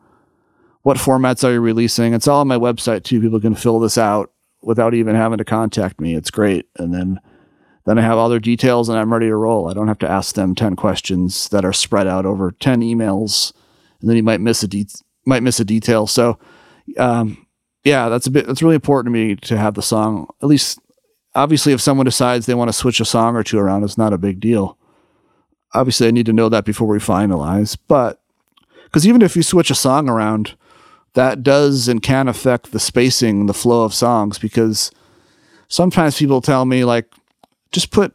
What 0.82 0.96
formats 0.96 1.44
are 1.44 1.52
you 1.52 1.60
releasing? 1.60 2.14
It's 2.14 2.28
all 2.28 2.40
on 2.40 2.48
my 2.48 2.56
website 2.56 3.04
too. 3.04 3.20
People 3.20 3.40
can 3.40 3.54
fill 3.54 3.80
this 3.80 3.98
out 3.98 4.32
without 4.62 4.94
even 4.94 5.14
having 5.14 5.38
to 5.38 5.44
contact 5.44 6.00
me. 6.00 6.14
It's 6.14 6.30
great, 6.30 6.66
and 6.76 6.94
then 6.94 7.20
then 7.88 7.98
I 7.98 8.02
have 8.02 8.18
all 8.18 8.28
their 8.28 8.38
details 8.38 8.90
and 8.90 8.98
I'm 8.98 9.10
ready 9.10 9.28
to 9.28 9.34
roll. 9.34 9.70
I 9.70 9.72
don't 9.72 9.88
have 9.88 9.98
to 10.00 10.10
ask 10.10 10.34
them 10.34 10.54
10 10.54 10.76
questions 10.76 11.48
that 11.48 11.64
are 11.64 11.72
spread 11.72 12.06
out 12.06 12.26
over 12.26 12.52
10 12.52 12.82
emails. 12.82 13.54
And 14.00 14.10
then 14.10 14.16
you 14.18 14.22
might 14.22 14.42
miss 14.42 14.62
a 14.62 14.68
de- 14.68 14.86
might 15.24 15.42
miss 15.42 15.58
a 15.58 15.64
detail. 15.64 16.06
So, 16.06 16.38
um, 16.98 17.46
yeah, 17.84 18.10
that's 18.10 18.26
a 18.26 18.30
bit. 18.30 18.46
That's 18.46 18.62
really 18.62 18.74
important 18.74 19.14
to 19.14 19.18
me 19.18 19.36
to 19.36 19.56
have 19.56 19.72
the 19.72 19.80
song. 19.80 20.28
At 20.42 20.48
least, 20.48 20.78
obviously, 21.34 21.72
if 21.72 21.80
someone 21.80 22.04
decides 22.04 22.44
they 22.44 22.52
want 22.52 22.68
to 22.68 22.74
switch 22.74 23.00
a 23.00 23.06
song 23.06 23.36
or 23.36 23.42
two 23.42 23.58
around, 23.58 23.84
it's 23.84 23.96
not 23.96 24.12
a 24.12 24.18
big 24.18 24.38
deal. 24.38 24.76
Obviously, 25.72 26.08
I 26.08 26.10
need 26.10 26.26
to 26.26 26.32
know 26.34 26.50
that 26.50 26.66
before 26.66 26.88
we 26.88 26.98
finalize. 26.98 27.78
But 27.88 28.20
because 28.84 29.06
even 29.06 29.22
if 29.22 29.34
you 29.34 29.42
switch 29.42 29.70
a 29.70 29.74
song 29.74 30.10
around, 30.10 30.56
that 31.14 31.42
does 31.42 31.88
and 31.88 32.02
can 32.02 32.28
affect 32.28 32.72
the 32.72 32.80
spacing, 32.80 33.46
the 33.46 33.54
flow 33.54 33.84
of 33.84 33.94
songs. 33.94 34.38
Because 34.38 34.90
sometimes 35.68 36.18
people 36.18 36.40
tell 36.40 36.64
me 36.64 36.84
like, 36.84 37.12
just 37.72 37.90
put 37.90 38.14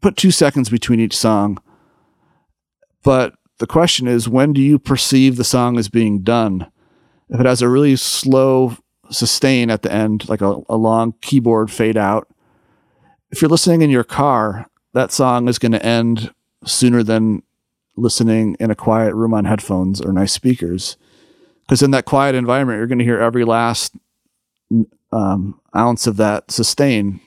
put 0.00 0.16
two 0.16 0.30
seconds 0.30 0.68
between 0.68 1.00
each 1.00 1.16
song. 1.16 1.58
But 3.02 3.34
the 3.58 3.66
question 3.66 4.08
is, 4.08 4.28
when 4.28 4.52
do 4.52 4.60
you 4.60 4.78
perceive 4.78 5.36
the 5.36 5.44
song 5.44 5.78
as 5.78 5.88
being 5.88 6.20
done? 6.20 6.70
If 7.28 7.38
it 7.38 7.46
has 7.46 7.62
a 7.62 7.68
really 7.68 7.96
slow 7.96 8.76
sustain 9.10 9.70
at 9.70 9.82
the 9.82 9.92
end, 9.92 10.28
like 10.28 10.40
a, 10.40 10.60
a 10.68 10.76
long 10.76 11.14
keyboard 11.20 11.70
fade 11.70 11.96
out, 11.96 12.28
if 13.30 13.40
you're 13.40 13.50
listening 13.50 13.82
in 13.82 13.90
your 13.90 14.04
car, 14.04 14.66
that 14.94 15.12
song 15.12 15.48
is 15.48 15.58
going 15.58 15.72
to 15.72 15.84
end 15.84 16.32
sooner 16.64 17.02
than 17.02 17.42
listening 17.96 18.56
in 18.58 18.70
a 18.70 18.74
quiet 18.74 19.14
room 19.14 19.34
on 19.34 19.44
headphones 19.44 20.00
or 20.00 20.12
nice 20.12 20.32
speakers. 20.32 20.96
Because 21.70 21.82
in 21.84 21.92
that 21.92 22.04
quiet 22.04 22.34
environment, 22.34 22.78
you're 22.78 22.88
going 22.88 22.98
to 22.98 23.04
hear 23.04 23.20
every 23.20 23.44
last 23.44 23.94
um, 25.12 25.60
ounce 25.76 26.08
of 26.08 26.16
that 26.16 26.50
sustain. 26.50 27.20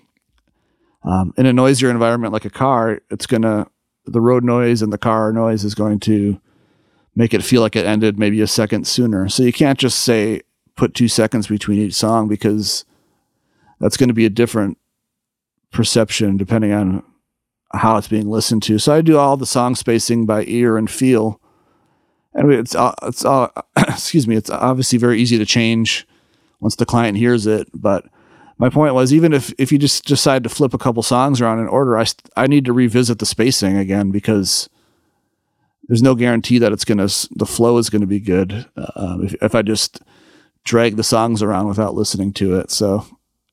Um, 1.05 1.33
in 1.37 1.45
a 1.45 1.53
noisier 1.53 1.89
environment 1.89 2.33
like 2.33 2.43
a 2.43 2.49
car, 2.49 2.99
it's 3.09 3.25
going 3.25 3.43
to 3.43 3.67
the 4.05 4.19
road 4.19 4.43
noise 4.43 4.81
and 4.81 4.91
the 4.91 4.97
car 4.97 5.31
noise 5.31 5.63
is 5.63 5.75
going 5.75 6.01
to 6.01 6.41
make 7.15 7.33
it 7.33 7.41
feel 7.41 7.61
like 7.61 7.77
it 7.77 7.85
ended 7.85 8.19
maybe 8.19 8.41
a 8.41 8.47
second 8.47 8.85
sooner. 8.85 9.29
So 9.29 9.43
you 9.43 9.53
can't 9.53 9.79
just 9.79 9.99
say 9.99 10.41
put 10.75 10.93
two 10.93 11.07
seconds 11.07 11.47
between 11.47 11.79
each 11.79 11.93
song 11.93 12.27
because 12.27 12.83
that's 13.79 13.95
going 13.95 14.09
to 14.09 14.13
be 14.13 14.25
a 14.25 14.29
different 14.29 14.77
perception 15.71 16.35
depending 16.35 16.73
on 16.73 17.01
how 17.71 17.95
it's 17.95 18.09
being 18.09 18.29
listened 18.29 18.63
to. 18.63 18.77
So 18.77 18.93
I 18.93 18.99
do 18.99 19.17
all 19.17 19.37
the 19.37 19.45
song 19.45 19.75
spacing 19.75 20.25
by 20.25 20.43
ear 20.47 20.75
and 20.75 20.91
feel. 20.91 21.39
And 22.33 22.51
it's 22.51 22.75
it's 23.03 23.25
all 23.25 23.51
excuse 23.77 24.27
me, 24.27 24.35
it's 24.35 24.49
obviously 24.49 24.97
very 24.97 25.21
easy 25.21 25.37
to 25.37 25.45
change 25.45 26.07
once 26.59 26.75
the 26.75 26.85
client 26.85 27.17
hears 27.17 27.45
it, 27.45 27.67
but 27.73 28.05
my 28.57 28.69
point 28.69 28.93
was 28.93 29.13
even 29.13 29.33
if 29.33 29.53
if 29.57 29.71
you 29.71 29.77
just 29.77 30.05
decide 30.05 30.43
to 30.43 30.49
flip 30.49 30.73
a 30.73 30.77
couple 30.77 31.03
songs 31.03 31.41
around 31.41 31.59
in 31.59 31.67
order, 31.67 31.97
I 31.97 32.05
I 32.37 32.47
need 32.47 32.65
to 32.65 32.73
revisit 32.73 33.19
the 33.19 33.25
spacing 33.25 33.77
again 33.77 34.11
because 34.11 34.69
there's 35.87 36.01
no 36.01 36.15
guarantee 36.15 36.59
that 36.59 36.71
it's 36.71 36.85
gonna 36.85 37.07
the 37.31 37.45
flow 37.45 37.77
is 37.77 37.89
gonna 37.89 38.05
be 38.05 38.19
good 38.19 38.65
uh, 38.77 39.17
if 39.21 39.33
if 39.41 39.55
I 39.55 39.61
just 39.61 40.01
drag 40.63 40.95
the 40.95 41.03
songs 41.03 41.41
around 41.41 41.67
without 41.67 41.95
listening 41.95 42.31
to 42.33 42.55
it. 42.57 42.71
So 42.71 43.05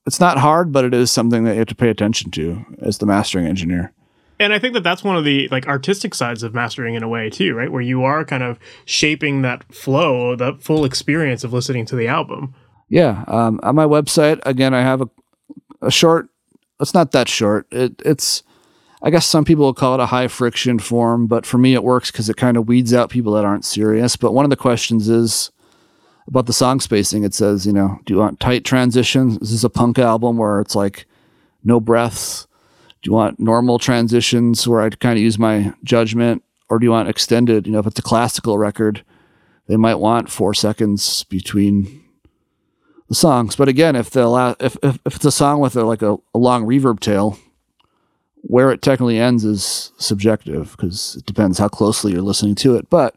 it's 0.05 0.19
not 0.19 0.37
hard, 0.37 0.71
but 0.71 0.85
it 0.85 0.93
is 0.93 1.11
something 1.11 1.43
that 1.43 1.53
you 1.53 1.59
have 1.59 1.67
to 1.67 1.75
pay 1.75 1.89
attention 1.89 2.31
to 2.31 2.65
as 2.81 2.97
the 2.97 3.05
mastering 3.05 3.45
engineer. 3.45 3.93
And 4.41 4.53
I 4.53 4.57
think 4.57 4.73
that 4.73 4.83
that's 4.83 5.03
one 5.03 5.15
of 5.15 5.23
the 5.23 5.47
like 5.49 5.67
artistic 5.67 6.15
sides 6.15 6.41
of 6.41 6.55
mastering 6.55 6.95
in 6.95 7.03
a 7.03 7.07
way 7.07 7.29
too, 7.29 7.53
right? 7.53 7.71
Where 7.71 7.81
you 7.81 8.03
are 8.03 8.25
kind 8.25 8.41
of 8.41 8.57
shaping 8.85 9.43
that 9.43 9.71
flow, 9.71 10.35
the 10.35 10.55
full 10.55 10.83
experience 10.83 11.43
of 11.43 11.53
listening 11.53 11.85
to 11.85 11.95
the 11.95 12.07
album. 12.07 12.55
Yeah. 12.89 13.23
Um, 13.27 13.59
on 13.61 13.75
my 13.75 13.85
website, 13.85 14.39
again, 14.43 14.73
I 14.73 14.81
have 14.81 15.01
a, 15.01 15.09
a 15.83 15.91
short. 15.91 16.29
It's 16.79 16.95
not 16.95 17.11
that 17.11 17.29
short. 17.29 17.67
It, 17.71 18.01
it's, 18.03 18.41
I 19.03 19.11
guess 19.11 19.27
some 19.27 19.45
people 19.45 19.65
will 19.65 19.75
call 19.75 19.93
it 19.93 19.99
a 19.99 20.07
high 20.07 20.27
friction 20.27 20.79
form, 20.79 21.27
but 21.27 21.45
for 21.45 21.59
me, 21.59 21.75
it 21.75 21.83
works 21.83 22.09
because 22.09 22.27
it 22.27 22.35
kind 22.35 22.57
of 22.57 22.67
weeds 22.67 22.95
out 22.95 23.11
people 23.11 23.33
that 23.33 23.45
aren't 23.45 23.63
serious. 23.63 24.15
But 24.15 24.33
one 24.33 24.43
of 24.43 24.49
the 24.49 24.55
questions 24.55 25.07
is 25.07 25.51
about 26.27 26.47
the 26.47 26.53
song 26.53 26.79
spacing. 26.79 27.23
It 27.23 27.35
says, 27.35 27.67
you 27.67 27.73
know, 27.73 27.99
do 28.05 28.15
you 28.15 28.19
want 28.19 28.39
tight 28.39 28.65
transitions? 28.65 29.37
Is 29.39 29.51
this 29.51 29.63
a 29.63 29.69
punk 29.69 29.99
album 29.99 30.37
where 30.37 30.59
it's 30.59 30.73
like 30.73 31.05
no 31.63 31.79
breaths? 31.79 32.47
Do 33.01 33.09
you 33.09 33.13
want 33.13 33.39
normal 33.39 33.79
transitions 33.79 34.67
where 34.67 34.81
I 34.81 34.89
kind 34.89 35.17
of 35.17 35.23
use 35.23 35.39
my 35.39 35.73
judgment, 35.83 36.43
or 36.69 36.77
do 36.77 36.85
you 36.85 36.91
want 36.91 37.09
extended? 37.09 37.65
You 37.65 37.73
know, 37.73 37.79
if 37.79 37.87
it's 37.87 37.99
a 37.99 38.03
classical 38.03 38.57
record, 38.57 39.03
they 39.67 39.77
might 39.77 39.95
want 39.95 40.29
four 40.29 40.53
seconds 40.53 41.23
between 41.25 42.03
the 43.09 43.15
songs. 43.15 43.55
But 43.55 43.69
again, 43.69 43.95
if 43.95 44.11
the 44.11 44.55
if, 44.59 44.77
if 44.83 44.99
if 45.05 45.15
it's 45.15 45.25
a 45.25 45.31
song 45.31 45.59
with 45.59 45.75
a, 45.75 45.83
like 45.83 46.01
a, 46.01 46.17
a 46.33 46.37
long 46.37 46.65
reverb 46.65 46.99
tail, 46.99 47.39
where 48.41 48.71
it 48.71 48.81
technically 48.81 49.17
ends 49.17 49.43
is 49.43 49.91
subjective 49.97 50.75
because 50.77 51.15
it 51.15 51.25
depends 51.25 51.57
how 51.57 51.67
closely 51.67 52.11
you're 52.11 52.21
listening 52.21 52.55
to 52.55 52.75
it. 52.75 52.89
But 52.89 53.15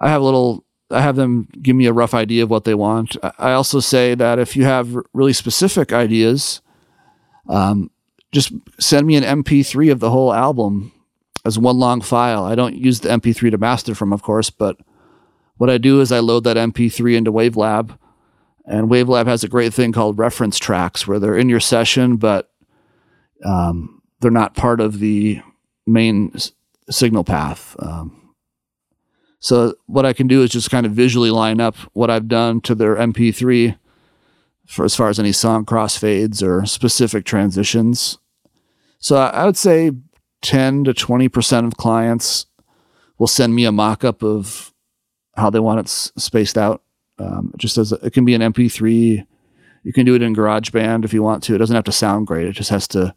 I 0.00 0.08
have 0.08 0.22
a 0.22 0.24
little 0.24 0.64
I 0.90 1.00
have 1.00 1.16
them 1.16 1.48
give 1.60 1.76
me 1.76 1.86
a 1.86 1.92
rough 1.92 2.14
idea 2.14 2.42
of 2.42 2.50
what 2.50 2.64
they 2.64 2.74
want. 2.74 3.16
I 3.38 3.52
also 3.52 3.80
say 3.80 4.14
that 4.14 4.38
if 4.38 4.56
you 4.56 4.64
have 4.64 4.96
really 5.12 5.32
specific 5.32 5.92
ideas, 5.92 6.60
um, 7.48 7.90
just 8.34 8.52
send 8.80 9.06
me 9.06 9.14
an 9.14 9.42
MP3 9.42 9.92
of 9.92 10.00
the 10.00 10.10
whole 10.10 10.34
album 10.34 10.92
as 11.44 11.58
one 11.58 11.78
long 11.78 12.00
file. 12.00 12.44
I 12.44 12.54
don't 12.56 12.74
use 12.74 13.00
the 13.00 13.08
MP3 13.08 13.52
to 13.52 13.58
master 13.58 13.94
from, 13.94 14.12
of 14.12 14.22
course, 14.22 14.50
but 14.50 14.76
what 15.56 15.70
I 15.70 15.78
do 15.78 16.00
is 16.00 16.10
I 16.10 16.18
load 16.18 16.44
that 16.44 16.56
MP3 16.56 17.16
into 17.16 17.32
Wavelab, 17.32 17.96
and 18.66 18.88
Wavelab 18.90 19.26
has 19.26 19.44
a 19.44 19.48
great 19.48 19.72
thing 19.72 19.92
called 19.92 20.18
reference 20.18 20.58
tracks 20.58 21.06
where 21.06 21.20
they're 21.20 21.36
in 21.36 21.48
your 21.48 21.60
session, 21.60 22.16
but 22.16 22.50
um, 23.44 24.02
they're 24.20 24.30
not 24.30 24.56
part 24.56 24.80
of 24.80 24.98
the 24.98 25.40
main 25.86 26.32
s- 26.34 26.50
signal 26.90 27.22
path. 27.22 27.76
Um, 27.78 28.34
so 29.38 29.74
what 29.86 30.06
I 30.06 30.12
can 30.12 30.26
do 30.26 30.42
is 30.42 30.50
just 30.50 30.70
kind 30.70 30.86
of 30.86 30.92
visually 30.92 31.30
line 31.30 31.60
up 31.60 31.76
what 31.92 32.10
I've 32.10 32.26
done 32.26 32.62
to 32.62 32.74
their 32.74 32.96
MP3 32.96 33.76
for 34.66 34.84
as 34.84 34.96
far 34.96 35.08
as 35.08 35.20
any 35.20 35.32
song 35.32 35.66
crossfades 35.66 36.42
or 36.42 36.64
specific 36.66 37.24
transitions. 37.26 38.18
So 39.04 39.16
I 39.16 39.44
would 39.44 39.58
say 39.58 39.90
10 40.40 40.84
to 40.84 40.94
20% 40.94 41.66
of 41.66 41.76
clients 41.76 42.46
will 43.18 43.26
send 43.26 43.54
me 43.54 43.66
a 43.66 43.70
mock-up 43.70 44.22
of 44.22 44.72
how 45.36 45.50
they 45.50 45.60
want 45.60 45.80
it 45.80 45.86
s- 45.88 46.10
spaced 46.16 46.56
out. 46.56 46.82
Um, 47.18 47.52
just 47.58 47.76
as 47.76 47.92
it 47.92 48.14
can 48.14 48.24
be 48.24 48.32
an 48.32 48.40
MP3. 48.40 49.26
You 49.82 49.92
can 49.92 50.06
do 50.06 50.14
it 50.14 50.22
in 50.22 50.34
GarageBand 50.34 51.04
if 51.04 51.12
you 51.12 51.22
want 51.22 51.42
to. 51.42 51.54
It 51.54 51.58
doesn't 51.58 51.74
have 51.74 51.84
to 51.84 51.92
sound 51.92 52.26
great. 52.26 52.46
It 52.46 52.52
just 52.52 52.70
has 52.70 52.88
to 52.88 53.14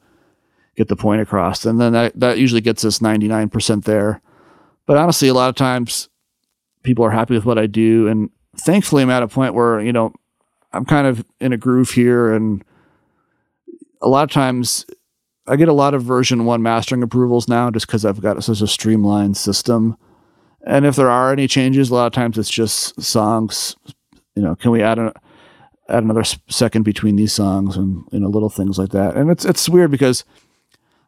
get 0.76 0.90
the 0.90 0.98
point 0.98 1.22
across. 1.22 1.66
And 1.66 1.80
then 1.80 1.94
that, 1.94 2.20
that 2.20 2.38
usually 2.38 2.60
gets 2.60 2.84
us 2.84 3.00
99% 3.00 3.86
there. 3.86 4.22
But 4.88 4.98
honestly, 4.98 5.30
a 5.30 5.34
lot 5.34 5.48
of 5.48 5.56
times 5.56 6.10
people 6.84 7.06
are 7.06 7.12
happy 7.12 7.34
with 7.34 7.46
what 7.46 7.58
I 7.58 7.66
do. 7.66 8.10
And 8.10 8.30
thankfully, 8.58 9.04
I'm 9.04 9.10
at 9.10 9.24
a 9.24 9.30
point 9.30 9.54
where, 9.54 9.80
you 9.80 9.94
know, 9.94 10.12
I'm 10.74 10.84
kind 10.84 11.08
of 11.08 11.24
in 11.40 11.54
a 11.54 11.58
groove 11.58 11.92
here. 11.92 12.34
And 12.34 12.62
a 14.02 14.10
lot 14.10 14.26
of 14.26 14.32
times 14.32 14.86
I 15.48 15.56
get 15.56 15.68
a 15.68 15.74
lot 15.74 15.94
of 15.94 16.04
version 16.04 16.46
one 16.46 16.62
mastering 16.62 17.04
approvals 17.04 17.48
now 17.48 17.72
just 17.72 17.88
because 17.88 18.06
I've 18.06 18.22
got 18.22 18.44
such 18.44 18.62
a 18.62 18.68
streamlined 18.68 19.38
system. 19.38 19.98
And 20.66 20.86
if 20.86 20.96
there 20.96 21.10
are 21.10 21.32
any 21.32 21.48
changes, 21.48 21.90
a 21.90 21.96
lot 21.96 22.08
of 22.08 22.14
times 22.14 22.38
it's 22.38 22.50
just 22.50 23.02
songs. 23.02 23.76
You 24.36 24.42
know, 24.42 24.56
can 24.56 24.72
we 24.72 24.82
add 24.82 25.00
a 25.00 25.14
add 25.90 26.04
another 26.04 26.26
second 26.50 26.84
between 26.84 27.16
these 27.16 27.32
songs 27.32 27.78
and 27.78 28.04
you 28.12 28.20
know 28.20 28.28
little 28.28 28.50
things 28.50 28.78
like 28.78 28.90
that? 28.90 29.16
And 29.16 29.32
it's 29.32 29.46
it's 29.46 29.70
weird 29.70 29.92
because 29.92 30.26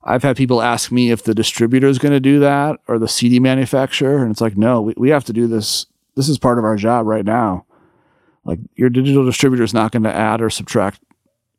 I've 0.03 0.23
had 0.23 0.37
people 0.37 0.61
ask 0.61 0.91
me 0.91 1.11
if 1.11 1.23
the 1.23 1.35
distributor 1.35 1.87
is 1.87 1.99
going 1.99 2.13
to 2.13 2.21
do 2.21 2.39
that 2.39 2.79
or 2.87 2.97
the 2.97 3.07
CD 3.07 3.39
manufacturer, 3.39 4.21
and 4.21 4.31
it's 4.31 4.41
like, 4.41 4.55
no, 4.55 4.81
we, 4.81 4.93
we 4.95 5.09
have 5.09 5.25
to 5.25 5.33
do 5.33 5.47
this. 5.47 5.85
This 6.15 6.29
is 6.29 6.39
part 6.39 6.57
of 6.57 6.63
our 6.63 6.77
job 6.77 7.05
right 7.05 7.25
now. 7.25 7.65
Like 8.45 8.59
your 8.75 8.89
digital 8.89 9.25
distributor 9.25 9.63
is 9.63 9.73
not 9.73 9.91
going 9.91 10.03
to 10.03 10.15
add 10.15 10.41
or 10.41 10.49
subtract. 10.49 11.01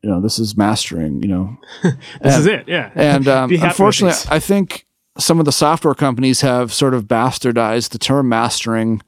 You 0.02 0.10
know, 0.10 0.20
this 0.20 0.38
is 0.38 0.56
mastering. 0.56 1.22
You 1.22 1.28
know, 1.28 1.56
This 1.82 1.94
And- 2.20 2.34
is 2.40 2.46
it, 2.46 2.64
yeah. 2.68 2.90
and 2.94 3.28
um, 3.28 3.48
Be 3.50 3.56
happy 3.56 3.66
with 3.66 3.70
unfortunately. 3.72 4.28
I 4.30 4.38
think 4.38 4.86
some 5.18 5.38
of 5.38 5.44
the 5.44 5.52
software 5.52 5.94
companies 5.94 6.40
have 6.40 6.72
sort 6.72 6.94
of 6.94 7.04
bastardized 7.04 7.90
the 7.90 7.98
term 7.98 8.28
mastering, 8.28 9.02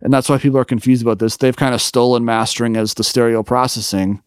and 0.00 0.12
that's 0.12 0.28
why 0.28 0.38
people 0.38 0.58
are 0.58 0.64
confused 0.64 1.02
about 1.02 1.18
this. 1.18 1.36
They've 1.36 1.56
kind 1.56 1.74
of 1.74 1.82
stolen 1.82 2.24
mastering 2.24 2.76
as 2.76 2.94
the 2.94 3.02
stereo 3.04 3.42
processing. 3.42 4.22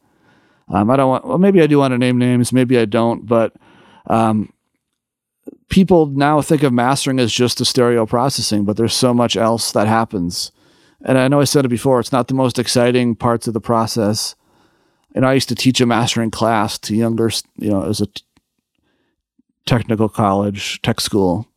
Um, 0.68 0.90
I 0.90 0.96
don't 0.98 1.10
want. 1.10 1.26
Well, 1.28 1.38
maybe 1.38 1.62
I 1.62 1.68
do 1.68 1.78
want 1.80 1.94
to 1.94 1.98
name 1.98 2.18
names. 2.18 2.52
Maybe 2.52 2.78
I 2.78 2.86
don't. 2.86 3.26
But 3.26 3.54
um, 4.08 4.52
people 5.70 6.08
now 6.08 6.42
think 6.42 6.64
of 6.64 6.74
mastering 6.74 7.20
as 7.20 7.32
just 7.32 7.58
the 7.58 7.66
stereo 7.66 8.06
processing, 8.06 8.66
but 8.66 8.76
there's 8.78 8.94
so 8.94 9.14
much 9.14 9.36
else 9.38 9.72
that 9.72 9.88
happens. 9.88 10.52
And 11.04 11.18
I 11.18 11.28
know 11.30 11.40
I 11.42 11.46
said 11.46 11.66
it 11.66 11.70
before. 11.70 12.00
It's 12.00 12.12
not 12.12 12.28
the 12.28 12.34
most 12.34 12.60
exciting 12.60 13.16
parts 13.16 13.48
of 13.48 13.54
the 13.54 13.62
process. 13.62 14.36
And 15.14 15.26
I 15.26 15.34
used 15.34 15.50
to 15.50 15.56
teach 15.56 15.82
a 15.82 15.86
mastering 15.86 16.32
class 16.32 16.78
to 16.80 16.96
younger, 16.96 17.30
you 17.58 17.70
know, 17.70 17.84
as 17.84 18.00
a 18.02 18.08
t- 18.08 18.24
technical 19.66 20.10
college, 20.10 20.82
tech 20.82 21.00
school. 21.02 21.48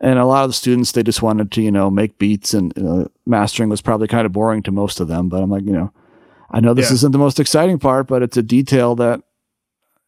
And 0.00 0.18
a 0.18 0.26
lot 0.26 0.44
of 0.44 0.50
the 0.50 0.54
students, 0.54 0.92
they 0.92 1.02
just 1.02 1.22
wanted 1.22 1.50
to, 1.52 1.62
you 1.62 1.70
know, 1.70 1.90
make 1.90 2.18
beats 2.18 2.52
and 2.52 2.72
you 2.76 2.82
know, 2.82 3.10
mastering 3.26 3.70
was 3.70 3.80
probably 3.80 4.06
kind 4.08 4.26
of 4.26 4.32
boring 4.32 4.62
to 4.64 4.72
most 4.72 5.00
of 5.00 5.08
them. 5.08 5.28
But 5.28 5.42
I'm 5.42 5.50
like, 5.50 5.64
you 5.64 5.72
know, 5.72 5.92
I 6.50 6.60
know 6.60 6.74
this 6.74 6.90
Yeah. 6.90 6.94
isn't 6.94 7.12
the 7.12 7.18
most 7.18 7.40
exciting 7.40 7.78
part, 7.78 8.06
but 8.06 8.22
it's 8.22 8.36
a 8.36 8.42
detail 8.42 8.94
that, 8.96 9.22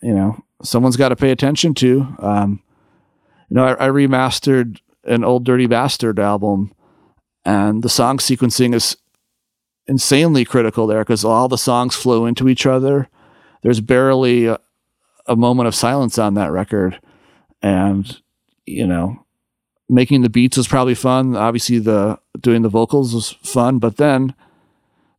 you 0.03 0.13
know, 0.13 0.39
someone's 0.63 0.97
got 0.97 1.09
to 1.11 1.17
pay 1.17 1.31
attention 1.31 1.73
to. 1.75 2.15
Um, 2.19 2.63
you 3.49 3.57
know, 3.57 3.65
I, 3.65 3.87
I 3.87 3.89
remastered 3.89 4.81
an 5.05 5.25
old 5.25 5.45
Dirty 5.45 5.67
Bastard 5.67 6.19
album 6.19 6.73
and 7.45 7.83
the 7.83 7.89
song 7.89 8.19
sequencing 8.19 8.75
is 8.75 8.97
insanely 9.89 10.45
critical 10.45 10.87
there 10.87 11.01
because 11.01 11.25
all 11.25 11.49
the 11.49 11.59
songs 11.59 11.95
flow 11.95 12.27
into 12.27 12.49
each 12.49 12.67
other. 12.67 13.09
There's 13.63 13.81
barely 13.81 14.47
a, 14.47 14.59
a 15.27 15.37
moment 15.37 15.67
of 15.69 15.75
silence 15.75 16.19
on 16.19 16.35
that 16.35 16.53
record. 16.53 17.01
And, 17.63 18.21
you 18.65 18.87
know, 18.87 19.25
making 19.89 20.23
the 20.23 20.31
beats 20.31 20.57
was 20.57 20.69
probably 20.69 20.95
fun. 20.95 21.37
Obviously, 21.37 21.79
the 21.79 22.19
doing 22.41 22.63
the 22.63 22.69
vocals 22.69 23.15
was 23.15 23.31
fun, 23.43 23.79
but 23.79 23.97
then 23.97 24.35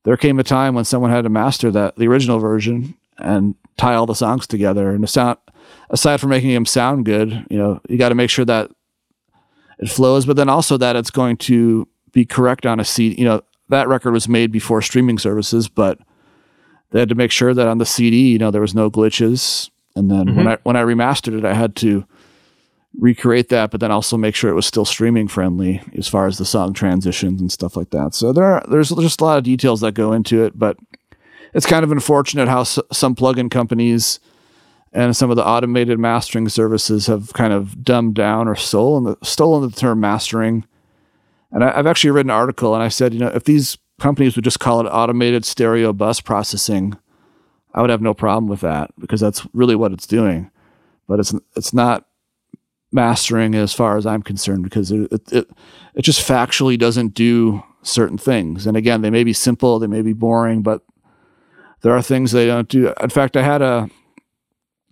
there 0.03 0.17
came 0.17 0.39
a 0.39 0.43
time 0.43 0.75
when 0.75 0.85
someone 0.85 1.11
had 1.11 1.23
to 1.23 1.29
master 1.29 1.71
that 1.71 1.95
the 1.95 2.07
original 2.07 2.39
version 2.39 2.95
and 3.17 3.55
tie 3.77 3.95
all 3.95 4.05
the 4.05 4.13
songs 4.13 4.47
together. 4.47 4.91
And 4.91 5.09
sound, 5.09 5.37
aside 5.89 6.19
from 6.19 6.29
making 6.29 6.53
them 6.53 6.65
sound 6.65 7.05
good, 7.05 7.45
you 7.49 7.57
know, 7.57 7.81
you 7.89 7.97
got 7.97 8.09
to 8.09 8.15
make 8.15 8.29
sure 8.29 8.45
that 8.45 8.71
it 9.79 9.89
flows, 9.89 10.25
but 10.25 10.35
then 10.35 10.49
also 10.49 10.77
that 10.77 10.95
it's 10.95 11.11
going 11.11 11.37
to 11.37 11.87
be 12.11 12.25
correct 12.25 12.65
on 12.65 12.79
a 12.79 12.85
CD. 12.85 13.15
You 13.19 13.25
know, 13.25 13.41
that 13.69 13.87
record 13.87 14.11
was 14.11 14.27
made 14.27 14.51
before 14.51 14.81
streaming 14.81 15.17
services, 15.17 15.67
but 15.67 15.99
they 16.91 16.99
had 16.99 17.09
to 17.09 17.15
make 17.15 17.31
sure 17.31 17.53
that 17.53 17.67
on 17.67 17.77
the 17.77 17.85
CD, 17.85 18.29
you 18.29 18.37
know, 18.37 18.51
there 18.51 18.61
was 18.61 18.75
no 18.75 18.89
glitches. 18.89 19.69
And 19.95 20.09
then 20.09 20.35
when 20.35 20.45
mm-hmm. 20.45 20.47
I 20.47 20.57
when 20.63 20.75
I 20.75 20.83
remastered 20.83 21.37
it, 21.37 21.45
I 21.45 21.53
had 21.53 21.75
to 21.77 22.05
recreate 22.97 23.49
that, 23.49 23.71
but 23.71 23.79
then 23.79 23.91
also 23.91 24.17
make 24.17 24.35
sure 24.35 24.49
it 24.49 24.55
was 24.55 24.65
still 24.65 24.85
streaming 24.85 25.27
friendly 25.27 25.81
as 25.95 26.07
far 26.07 26.27
as 26.27 26.37
the 26.37 26.45
song 26.45 26.73
transitions 26.73 27.39
and 27.39 27.51
stuff 27.51 27.75
like 27.75 27.91
that. 27.91 28.15
So 28.15 28.33
there 28.33 28.43
are, 28.43 28.65
there's 28.69 28.89
just 28.89 29.21
a 29.21 29.23
lot 29.23 29.37
of 29.37 29.43
details 29.43 29.81
that 29.81 29.93
go 29.93 30.13
into 30.13 30.43
it, 30.43 30.57
but 30.57 30.77
it's 31.53 31.65
kind 31.65 31.83
of 31.83 31.91
unfortunate 31.91 32.47
how 32.47 32.61
s- 32.61 32.79
some 32.91 33.15
plugin 33.15 33.51
companies 33.51 34.19
and 34.93 35.15
some 35.15 35.29
of 35.29 35.35
the 35.35 35.45
automated 35.45 35.99
mastering 35.99 36.49
services 36.49 37.07
have 37.07 37.33
kind 37.33 37.53
of 37.53 37.83
dumbed 37.83 38.15
down 38.15 38.47
or 38.47 38.55
stolen 38.55 39.03
the, 39.03 39.17
stolen 39.21 39.69
the 39.69 39.75
term 39.75 39.99
mastering. 39.99 40.65
And 41.57 41.63
I, 41.63 41.79
I've 41.79 41.87
actually 41.87 42.11
read 42.11 42.27
an 42.27 42.29
article 42.29 42.75
and 42.75 42.83
I 42.83 42.87
said, 42.87 43.15
you 43.15 43.19
know, 43.19 43.29
if 43.33 43.45
these 43.45 43.79
companies 43.99 44.35
would 44.35 44.45
just 44.45 44.59
call 44.59 44.79
it 44.79 44.87
automated 44.87 45.43
stereo 45.43 45.91
bus 45.91 46.21
processing, 46.21 46.95
I 47.73 47.81
would 47.81 47.89
have 47.89 47.99
no 47.99 48.13
problem 48.13 48.47
with 48.47 48.61
that 48.61 48.91
because 48.99 49.19
that's 49.19 49.47
really 49.53 49.75
what 49.75 49.91
it's 49.91 50.05
doing. 50.05 50.51
But 51.07 51.19
it's 51.19 51.33
it's 51.55 51.73
not 51.73 52.05
mastering 52.91 53.55
as 53.55 53.73
far 53.73 53.97
as 53.97 54.05
I'm 54.05 54.21
concerned 54.21 54.65
because 54.65 54.91
it, 54.91 55.11
it, 55.11 55.33
it, 55.33 55.49
it 55.95 56.01
just 56.03 56.25
factually 56.27 56.77
doesn't 56.77 57.15
do 57.15 57.63
certain 57.81 58.19
things. 58.19 58.67
And 58.67 58.77
again, 58.77 59.01
they 59.01 59.09
may 59.09 59.23
be 59.23 59.33
simple, 59.33 59.79
they 59.79 59.87
may 59.87 60.03
be 60.03 60.13
boring, 60.13 60.61
but 60.61 60.83
there 61.81 61.95
are 61.95 62.03
things 62.03 62.33
they 62.33 62.45
don't 62.45 62.69
do. 62.69 62.93
In 63.01 63.09
fact, 63.09 63.35
I 63.35 63.41
had 63.41 63.63
a 63.63 63.89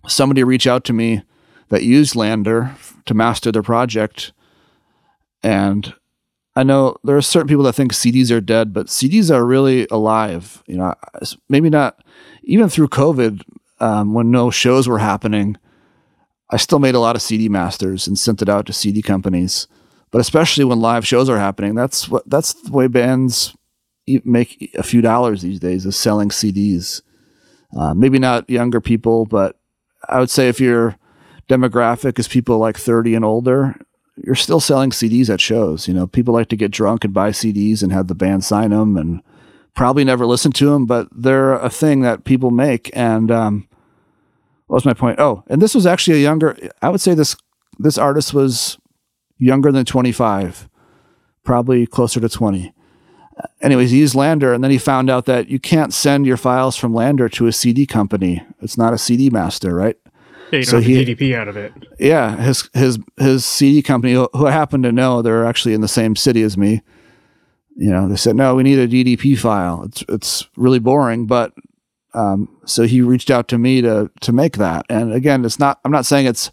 somebody 0.08 0.42
reach 0.42 0.66
out 0.66 0.82
to 0.86 0.92
me 0.92 1.22
that 1.68 1.84
used 1.84 2.14
LANDR 2.16 2.76
to 3.04 3.14
master 3.14 3.52
their 3.52 3.62
project, 3.62 4.32
and 5.44 5.94
I 6.56 6.62
know 6.62 6.96
there 7.04 7.16
are 7.16 7.22
certain 7.22 7.48
people 7.48 7.64
that 7.64 7.74
think 7.74 7.92
CDs 7.92 8.30
are 8.30 8.40
dead, 8.40 8.72
but 8.72 8.86
CDs 8.86 9.30
are 9.30 9.44
really 9.44 9.86
alive. 9.90 10.64
You 10.66 10.78
know, 10.78 10.94
maybe 11.50 11.68
not 11.68 12.02
even 12.44 12.70
through 12.70 12.88
COVID 12.88 13.42
um, 13.78 14.14
when 14.14 14.30
no 14.30 14.50
shows 14.50 14.88
were 14.88 14.98
happening. 14.98 15.58
I 16.50 16.56
still 16.56 16.78
made 16.78 16.94
a 16.94 17.00
lot 17.00 17.14
of 17.14 17.22
CD 17.22 17.50
masters 17.50 18.06
and 18.06 18.18
sent 18.18 18.40
it 18.40 18.48
out 18.48 18.64
to 18.66 18.72
CD 18.72 19.02
companies. 19.02 19.68
But 20.10 20.20
especially 20.20 20.64
when 20.64 20.80
live 20.80 21.06
shows 21.06 21.28
are 21.28 21.38
happening, 21.38 21.74
that's 21.74 22.08
what 22.08 22.28
that's 22.28 22.54
the 22.54 22.72
way 22.72 22.86
bands 22.86 23.54
make 24.24 24.72
a 24.78 24.82
few 24.82 25.02
dollars 25.02 25.42
these 25.42 25.60
days 25.60 25.84
is 25.84 25.96
selling 25.96 26.30
CDs. 26.30 27.02
Uh, 27.76 27.92
maybe 27.92 28.18
not 28.18 28.48
younger 28.48 28.80
people, 28.80 29.26
but 29.26 29.58
I 30.08 30.20
would 30.20 30.30
say 30.30 30.48
if 30.48 30.60
your 30.60 30.96
demographic 31.48 32.18
is 32.18 32.28
people 32.28 32.58
like 32.58 32.78
30 32.78 33.14
and 33.14 33.24
older, 33.24 33.74
you're 34.22 34.34
still 34.34 34.60
selling 34.60 34.90
CDs 34.90 35.28
at 35.28 35.40
shows. 35.40 35.86
You 35.86 35.94
know, 35.94 36.06
people 36.06 36.34
like 36.34 36.48
to 36.48 36.56
get 36.56 36.70
drunk 36.70 37.04
and 37.04 37.12
buy 37.12 37.30
CDs 37.30 37.82
and 37.82 37.92
have 37.92 38.08
the 38.08 38.14
band 38.14 38.44
sign 38.44 38.70
them 38.70 38.96
and 38.96 39.22
probably 39.74 40.04
never 40.04 40.26
listen 40.26 40.52
to 40.52 40.70
them, 40.70 40.86
but 40.86 41.08
they're 41.12 41.54
a 41.54 41.70
thing 41.70 42.00
that 42.00 42.24
people 42.24 42.50
make. 42.50 42.90
And 42.94 43.30
um, 43.30 43.68
what 44.66 44.76
was 44.76 44.84
my 44.84 44.94
point? 44.94 45.20
Oh, 45.20 45.44
and 45.48 45.60
this 45.60 45.74
was 45.74 45.86
actually 45.86 46.16
a 46.16 46.22
younger. 46.22 46.56
I 46.82 46.88
would 46.88 47.00
say 47.00 47.14
this 47.14 47.36
this 47.78 47.98
artist 47.98 48.32
was 48.32 48.78
younger 49.38 49.70
than 49.70 49.84
25, 49.84 50.68
probably 51.44 51.86
closer 51.86 52.20
to 52.20 52.28
20. 52.28 52.72
Anyways, 53.60 53.90
he 53.90 53.98
used 53.98 54.14
LANDR, 54.14 54.54
and 54.54 54.64
then 54.64 54.70
he 54.70 54.78
found 54.78 55.10
out 55.10 55.26
that 55.26 55.48
you 55.48 55.60
can't 55.60 55.92
send 55.92 56.24
your 56.24 56.38
files 56.38 56.74
from 56.74 56.94
LANDR 56.94 57.30
to 57.32 57.46
a 57.46 57.52
CD 57.52 57.84
company. 57.84 58.42
It's 58.62 58.78
not 58.78 58.94
a 58.94 58.98
CD 58.98 59.28
master, 59.28 59.74
right? 59.74 59.98
Yeah, 60.50 60.60
you 60.60 60.64
don't 60.64 60.70
so 60.70 60.80
he, 60.80 61.04
DDP 61.04 61.34
out 61.34 61.48
of 61.48 61.56
it. 61.56 61.72
Yeah, 61.98 62.36
his 62.36 62.68
his 62.72 62.98
his 63.16 63.44
CD 63.44 63.82
company, 63.82 64.12
who 64.14 64.46
I 64.46 64.50
happen 64.50 64.82
to 64.82 64.92
know, 64.92 65.22
they're 65.22 65.44
actually 65.44 65.74
in 65.74 65.80
the 65.80 65.88
same 65.88 66.14
city 66.14 66.42
as 66.42 66.56
me. 66.56 66.82
You 67.76 67.90
know, 67.90 68.08
they 68.08 68.16
said 68.16 68.36
no, 68.36 68.54
we 68.54 68.62
need 68.62 68.78
a 68.78 68.88
DDP 68.88 69.38
file. 69.38 69.82
It's 69.84 70.04
it's 70.08 70.48
really 70.56 70.78
boring, 70.78 71.26
but 71.26 71.52
um, 72.14 72.48
so 72.64 72.84
he 72.84 73.02
reached 73.02 73.30
out 73.30 73.48
to 73.48 73.58
me 73.58 73.80
to 73.82 74.10
to 74.20 74.32
make 74.32 74.56
that. 74.58 74.86
And 74.88 75.12
again, 75.12 75.44
it's 75.44 75.58
not. 75.58 75.80
I'm 75.84 75.92
not 75.92 76.06
saying 76.06 76.26
it's 76.26 76.50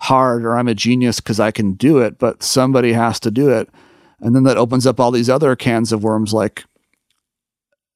hard 0.00 0.44
or 0.44 0.58
I'm 0.58 0.68
a 0.68 0.74
genius 0.74 1.20
because 1.20 1.40
I 1.40 1.50
can 1.50 1.72
do 1.72 1.98
it, 1.98 2.18
but 2.18 2.42
somebody 2.42 2.92
has 2.92 3.18
to 3.20 3.30
do 3.30 3.50
it. 3.50 3.70
And 4.20 4.34
then 4.34 4.42
that 4.44 4.56
opens 4.56 4.86
up 4.86 5.00
all 5.00 5.10
these 5.10 5.30
other 5.30 5.56
cans 5.56 5.92
of 5.92 6.02
worms, 6.02 6.32
like 6.34 6.64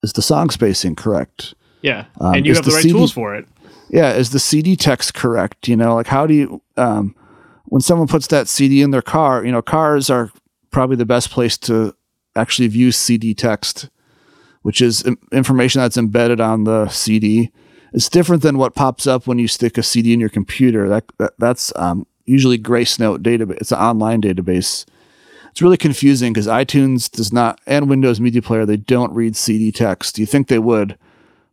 is 0.03 0.13
the 0.13 0.23
song 0.23 0.51
spacing 0.51 0.95
correct? 0.95 1.55
Yeah, 1.83 2.07
um, 2.21 2.35
and 2.35 2.47
you 2.47 2.55
have 2.55 2.65
the, 2.65 2.71
the 2.71 2.77
right 2.77 2.83
CD, 2.83 2.95
tools 2.95 3.13
for 3.13 3.35
it 3.35 3.47
yeah, 3.91 4.13
is 4.13 4.31
the 4.31 4.39
CD 4.39 4.77
text 4.77 5.15
correct? 5.15 5.69
You 5.69 5.77
know, 5.77 5.95
like 5.95 6.07
how 6.07 6.27
do 6.27 6.35
you, 6.35 6.63
um, 6.77 7.15
when 7.65 7.81
someone 7.81 8.09
puts 8.09 8.27
that 8.29 8.49
CD 8.49 8.83
in 8.83 8.91
their 8.91 9.03
car, 9.03 9.45
you 9.45 9.53
know, 9.53 9.63
cars 9.63 10.11
are 10.11 10.31
probably 10.71 10.97
the 10.97 11.07
best 11.07 11.31
place 11.31 11.59
to 11.59 11.95
actually 12.37 12.69
view 12.69 12.93
CD 12.93 13.35
text, 13.35 13.89
which 14.63 14.81
is 14.81 15.05
information 15.33 15.81
that's 15.81 15.97
embedded 15.97 16.41
on 16.41 16.65
the 16.65 16.89
CD. 16.89 17.51
It's 17.93 18.09
different 18.09 18.43
than 18.43 18.59
what 18.59 18.75
pops 18.75 19.07
up 19.07 19.27
when 19.27 19.39
you 19.39 19.49
stick 19.49 19.77
a 19.77 19.83
CD 19.83 20.13
in 20.13 20.21
your 20.21 20.29
computer. 20.29 20.89
That, 20.89 21.05
that 21.19 21.33
that's 21.39 21.73
um, 21.77 22.07
usually 22.25 22.59
Gracenote 22.59 23.19
database. 23.19 23.61
It's 23.61 23.73
an 23.73 23.79
online 23.79 24.23
database. 24.23 24.87
It's 25.51 25.61
really 25.61 25.77
confusing 25.77 26.33
because 26.33 26.47
iTunes 26.47 27.11
does 27.11 27.33
not 27.33 27.61
and 27.67 27.91
Windows 27.91 28.21
Media 28.21 28.41
Player 28.41 28.65
they 28.65 28.77
don't 28.77 29.13
read 29.13 29.35
CD 29.35 29.73
text. 29.73 30.19
You 30.19 30.27
think 30.27 30.47
they 30.47 30.61
would, 30.61 30.97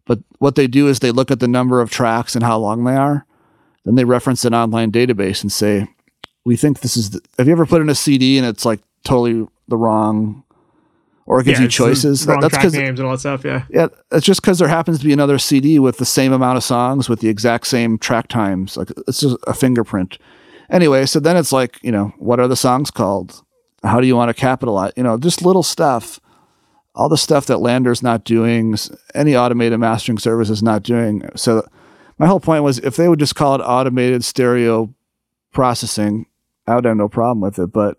but 0.08 0.20
what 0.40 0.56
they 0.56 0.68
do 0.68 0.88
is 0.88 1.00
they 1.00 1.12
look 1.12 1.30
at 1.30 1.40
the 1.40 1.48
number 1.48 1.82
of 1.82 1.92
tracks 1.92 2.34
and 2.34 2.44
how 2.44 2.58
long 2.58 2.86
they 2.86 2.96
are. 2.96 3.26
Then 3.86 3.96
they 3.96 4.06
reference 4.06 4.46
an 4.46 4.54
online 4.54 4.92
database 4.92 5.42
and 5.42 5.52
say, 5.52 5.88
"We 6.46 6.56
think 6.56 6.80
this 6.80 6.98
is." 6.98 7.12
The, 7.12 7.22
have 7.38 7.48
you 7.48 7.54
ever 7.54 7.66
put 7.66 7.82
in 7.82 7.90
a 7.90 7.96
CD 7.96 8.38
and 8.38 8.48
it's 8.48 8.66
like 8.66 8.80
totally 9.04 9.48
the 9.68 9.78
wrong, 9.78 10.44
or 11.26 11.40
it 11.40 11.46
gives 11.46 11.60
yeah, 11.60 11.64
you 11.64 11.70
choices? 11.70 12.26
That, 12.26 12.42
that's 12.42 12.58
because 12.58 12.74
names 12.74 13.00
and 13.00 13.08
all 13.08 13.14
that 13.14 13.20
stuff. 13.20 13.46
Yeah, 13.46 13.66
yeah. 13.70 13.88
It's 14.12 14.26
just 14.26 14.42
because 14.42 14.60
there 14.60 14.68
happens 14.68 15.00
to 15.00 15.06
be 15.06 15.14
another 15.14 15.38
CD 15.38 15.80
with 15.80 15.98
the 15.98 16.06
same 16.06 16.34
amount 16.34 16.58
of 16.58 16.64
songs 16.64 17.08
with 17.08 17.22
the 17.22 17.30
exact 17.30 17.68
same 17.68 17.98
track 17.98 18.28
times. 18.28 18.76
Like 18.76 18.92
it's 19.08 19.22
just 19.22 19.38
a 19.46 19.54
fingerprint. 19.54 20.18
Anyway, 20.70 21.06
so 21.06 21.20
then 21.22 21.38
it's 21.38 21.54
like 21.54 21.80
you 21.82 21.92
know, 21.92 22.14
what 22.18 22.40
are 22.40 22.48
the 22.48 22.58
songs 22.58 22.92
called? 22.92 23.42
How 23.84 24.02
do 24.02 24.08
you 24.08 24.16
want 24.16 24.30
to 24.30 24.34
capitalize? 24.34 24.92
You 24.98 25.04
know, 25.04 25.18
just 25.18 25.46
little 25.46 25.64
stuff 25.64 26.20
all 26.98 27.10
the 27.10 27.18
stuff 27.18 27.46
that 27.46 27.60
LANDR's 27.60 28.02
not 28.02 28.24
doing, 28.24 28.76
any 29.14 29.38
automated 29.38 29.80
mastering 29.80 30.18
service 30.18 30.50
is 30.50 30.64
not 30.64 30.82
doing. 30.82 31.22
So 31.36 31.66
my 32.18 32.26
whole 32.26 32.40
point 32.40 32.64
was 32.64 32.80
if 32.80 32.96
they 32.96 33.08
would 33.08 33.20
just 33.20 33.36
call 33.36 33.54
it 33.54 33.60
automated 33.60 34.26
stereo 34.26 34.94
processing, 35.54 36.26
I 36.66 36.74
would 36.74 36.86
have 36.86 36.98
no 36.98 37.08
problem 37.08 37.40
with 37.40 37.60
it. 37.60 37.72
But 37.72 37.98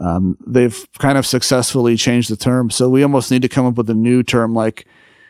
um, 0.00 0.36
they've 0.44 0.84
kind 0.98 1.16
of 1.16 1.24
successfully 1.24 1.96
changed 1.96 2.28
the 2.28 2.36
term. 2.36 2.70
So 2.70 2.88
we 2.88 3.04
almost 3.04 3.30
need 3.30 3.42
to 3.42 3.48
come 3.48 3.66
up 3.66 3.76
with 3.76 3.88
a 3.88 3.94
new 3.94 4.24
term 4.24 4.52
like 4.52 4.84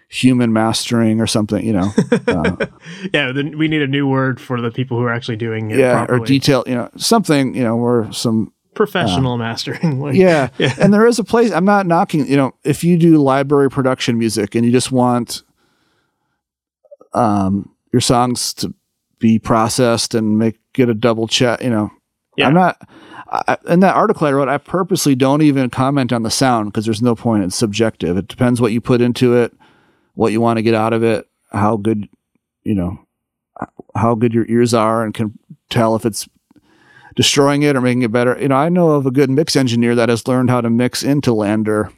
human 0.09 0.51
mastering 0.51 1.21
or 1.21 1.27
something, 1.27 1.65
you 1.65 1.75
know. 1.75 1.93
Uh, 2.27 2.67
yeah, 3.15 3.33
then 3.33 3.57
we 3.57 3.69
need 3.69 3.83
a 3.83 3.87
new 3.87 4.07
word 4.07 4.41
for 4.41 4.61
the 4.61 4.71
people 4.71 4.99
who 4.99 5.05
are 5.05 5.13
actually 5.13 5.37
doing 5.37 5.71
it. 5.71 5.79
Yeah, 5.79 5.99
properly. 5.99 6.21
or 6.21 6.27
detail, 6.27 6.65
you 6.67 6.75
know, 6.75 6.91
something, 6.97 7.55
you 7.55 7.63
know, 7.63 7.77
where 7.77 8.13
some 8.13 8.53
professional 8.77 9.33
uh, 9.33 9.39
mastering. 9.39 10.01
Like, 10.07 10.15
yeah. 10.15 10.51
yeah. 10.59 10.75
And 10.79 10.93
there 10.93 11.07
is 11.07 11.19
a 11.19 11.25
place, 11.25 11.51
I'm 11.51 11.65
not 11.65 11.87
knocking, 11.87 12.27
you 12.27 12.37
know, 12.37 12.55
if 12.63 12.85
you 12.85 12.99
do 12.99 13.17
library 13.17 13.71
production 13.71 14.19
music 14.19 14.55
and 14.55 14.65
you 14.65 14.71
just 14.71 14.93
want 14.93 15.43
um, 17.13 17.75
your 17.93 18.01
songs 18.01 18.55
to 18.55 18.75
be 19.19 19.39
processed 19.39 20.15
and 20.15 20.39
make, 20.39 20.59
get 20.75 20.89
a 20.89 20.95
double 20.95 21.27
check, 21.27 21.63
you 21.63 21.71
know, 21.71 21.91
yeah. 22.37 22.47
I'm 22.47 22.55
not, 22.55 22.89
I, 23.29 23.57
in 23.69 23.81
that 23.81 23.97
article 23.97 24.27
I 24.27 24.33
wrote, 24.33 24.49
I 24.49 24.59
purposely 24.59 25.15
don't 25.15 25.43
even 25.43 25.71
comment 25.71 26.13
on 26.13 26.23
the 26.23 26.31
sound 26.31 26.67
because 26.67 26.85
there's 26.85 27.03
no 27.03 27.17
point. 27.17 27.43
It's 27.43 27.57
subjective. 27.57 28.17
It 28.17 28.29
depends 28.29 28.61
what 28.61 28.73
you 28.73 28.81
put 28.81 29.01
into 29.01 29.35
it, 29.35 29.53
what 30.15 30.33
you 30.33 30.41
want 30.41 30.59
to 30.59 30.63
get 30.63 30.75
out 30.75 30.93
of 30.93 31.03
it, 31.03 31.27
how 31.51 31.77
good, 31.79 32.09
you 32.63 32.75
know, 32.75 32.99
how 33.95 34.15
good 34.15 34.35
your 34.35 34.47
ears 34.49 34.75
are 34.75 35.03
and 35.03 35.15
can 35.15 35.39
tell 35.71 35.97
if 35.97 36.05
it's 36.05 36.29
destroying 37.17 37.63
it 37.63 37.75
or 37.75 37.81
making 37.81 38.03
it 38.03 38.13
better. 38.13 38.39
You 38.41 38.49
know, 38.49 38.57
I 38.57 38.69
know 38.69 38.91
of 38.91 39.07
a 39.07 39.11
good 39.11 39.31
mix 39.31 39.57
engineer 39.57 39.95
that 39.97 40.09
has 40.09 40.29
learned 40.29 40.51
how 40.51 40.61
to 40.61 40.71
mix 40.71 41.03
into 41.03 41.31
LANDR 41.31 41.93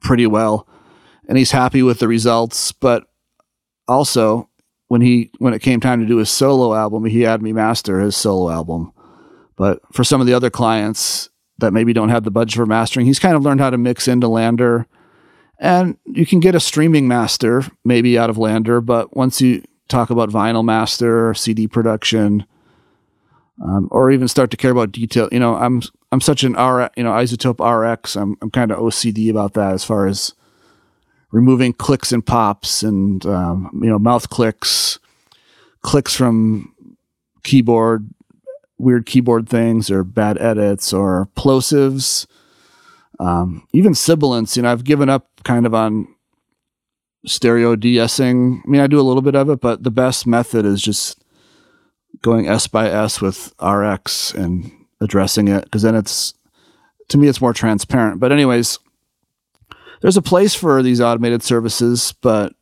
pretty 0.00 0.26
well, 0.26 0.66
and 1.28 1.38
he's 1.38 1.52
happy 1.52 1.82
with 1.82 2.00
the 2.00 2.08
results. 2.08 2.72
But 2.72 3.06
also, 3.86 4.48
when 4.88 5.02
he 5.02 5.30
when 5.38 5.54
it 5.54 5.62
came 5.62 5.80
time 5.80 6.00
to 6.00 6.06
do 6.06 6.16
his 6.16 6.30
solo 6.30 6.74
album, 6.74 7.04
he 7.04 7.20
had 7.20 7.42
me 7.42 7.52
master 7.52 8.00
his 8.00 8.16
solo 8.16 8.50
album. 8.50 8.92
But 9.56 9.80
for 9.92 10.02
some 10.02 10.20
of 10.20 10.26
the 10.26 10.34
other 10.34 10.50
clients 10.50 11.28
that 11.58 11.72
maybe 11.72 11.92
don't 11.92 12.08
have 12.08 12.24
the 12.24 12.30
budget 12.30 12.56
for 12.56 12.66
mastering, 12.66 13.06
he's 13.06 13.20
kind 13.20 13.36
of 13.36 13.42
learned 13.42 13.60
how 13.60 13.70
to 13.70 13.78
mix 13.78 14.08
into 14.08 14.26
LANDR. 14.26 14.86
And 15.60 15.96
you 16.04 16.26
can 16.26 16.40
get 16.40 16.56
a 16.56 16.60
streaming 16.60 17.06
master 17.06 17.62
maybe 17.84 18.18
out 18.18 18.30
of 18.30 18.36
LANDR, 18.36 18.84
but 18.84 19.16
once 19.16 19.40
you 19.40 19.62
talk 19.88 20.10
about 20.10 20.30
vinyl 20.30 20.64
master 20.64 21.32
CD 21.34 21.68
production, 21.68 22.44
um, 23.62 23.88
or 23.90 24.10
even 24.10 24.28
start 24.28 24.50
to 24.50 24.56
care 24.56 24.70
about 24.70 24.92
detail. 24.92 25.28
You 25.30 25.40
know, 25.40 25.54
I'm 25.54 25.82
I'm 26.12 26.20
such 26.20 26.44
an 26.44 26.56
R, 26.56 26.90
you 26.96 27.04
know, 27.04 27.12
iZotope 27.12 27.60
RX. 27.60 28.16
I'm 28.16 28.36
I'm 28.42 28.50
kind 28.50 28.70
of 28.70 28.78
OCD 28.78 29.30
about 29.30 29.54
that 29.54 29.72
as 29.72 29.84
far 29.84 30.06
as 30.06 30.34
removing 31.30 31.72
clicks 31.72 32.12
and 32.12 32.24
pops 32.24 32.82
and 32.82 33.24
um, 33.26 33.70
you 33.82 33.88
know 33.88 33.98
mouth 33.98 34.30
clicks, 34.30 34.98
clicks 35.82 36.14
from 36.14 36.74
keyboard, 37.42 38.08
weird 38.78 39.06
keyboard 39.06 39.48
things 39.48 39.90
or 39.90 40.04
bad 40.04 40.40
edits 40.40 40.92
or 40.92 41.28
plosives, 41.36 42.26
um, 43.20 43.66
even 43.72 43.94
sibilants. 43.94 44.56
You 44.56 44.62
know, 44.62 44.72
I've 44.72 44.84
given 44.84 45.08
up 45.08 45.28
kind 45.44 45.66
of 45.66 45.74
on 45.74 46.08
stereo 47.26 47.74
de-essing. 47.74 48.62
I 48.64 48.68
mean, 48.68 48.80
I 48.80 48.86
do 48.86 49.00
a 49.00 49.02
little 49.02 49.22
bit 49.22 49.34
of 49.34 49.48
it, 49.48 49.60
but 49.60 49.82
the 49.82 49.90
best 49.90 50.26
method 50.26 50.66
is 50.66 50.82
just 50.82 51.23
going 52.22 52.48
S 52.48 52.66
by 52.66 52.88
S 52.88 53.20
with 53.20 53.52
RX 53.62 54.32
and 54.34 54.70
addressing 55.00 55.48
it 55.48 55.64
because 55.64 55.82
then 55.82 55.94
it's 55.94 56.34
to 57.08 57.18
me 57.18 57.28
it's 57.28 57.40
more 57.40 57.52
transparent. 57.52 58.20
But 58.20 58.32
anyways, 58.32 58.78
there's 60.00 60.16
a 60.16 60.22
place 60.22 60.54
for 60.54 60.82
these 60.82 61.00
automated 61.00 61.42
services, 61.42 62.14
but 62.20 62.54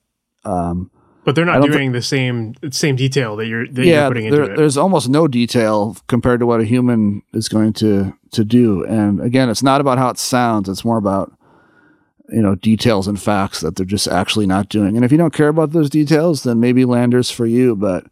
um, 0.45 0.91
but 1.25 1.35
they're 1.35 1.45
not 1.45 1.63
doing 1.63 1.93
th- 1.93 2.03
the 2.03 2.07
same 2.07 2.55
same 2.71 2.97
detail 2.97 3.37
that 3.37 3.47
you're 3.47 3.67
that 3.67 3.85
yeah, 3.85 4.03
you're 4.03 4.11
putting 4.11 4.31
there, 4.31 4.43
into 4.43 4.55
it. 4.55 4.57
There's 4.57 4.77
almost 4.77 5.09
no 5.09 5.29
detail 5.29 5.97
compared 6.09 6.41
to 6.41 6.47
what 6.47 6.61
a 6.61 6.65
human 6.65 7.23
is 7.33 7.49
going 7.49 7.73
to 7.75 8.17
to 8.33 8.45
do. 8.45 8.85
And 8.85 9.21
again, 9.21 9.49
it's 9.49 9.63
not 9.63 9.81
about 9.81 9.99
how 9.99 10.09
it 10.09 10.19
sounds; 10.19 10.69
it's 10.69 10.85
more 10.85 10.97
about 10.97 11.33
you 12.29 12.43
know 12.43 12.55
details 12.57 13.07
and 13.07 13.21
facts 13.21 13.61
that 13.61 13.77
they're 13.77 13.87
just 13.87 14.09
actually 14.09 14.47
not 14.47 14.69
doing. 14.69 14.97
And 14.97 15.05
if 15.05 15.13
you 15.13 15.19
don't 15.19 15.35
care 15.35 15.49
about 15.49 15.71
those 15.71 15.91
details, 15.91 16.43
then 16.43 16.59
maybe 16.59 16.85
LANDR's 16.85 17.31
for 17.31 17.47
you. 17.47 17.77
But 17.77 18.07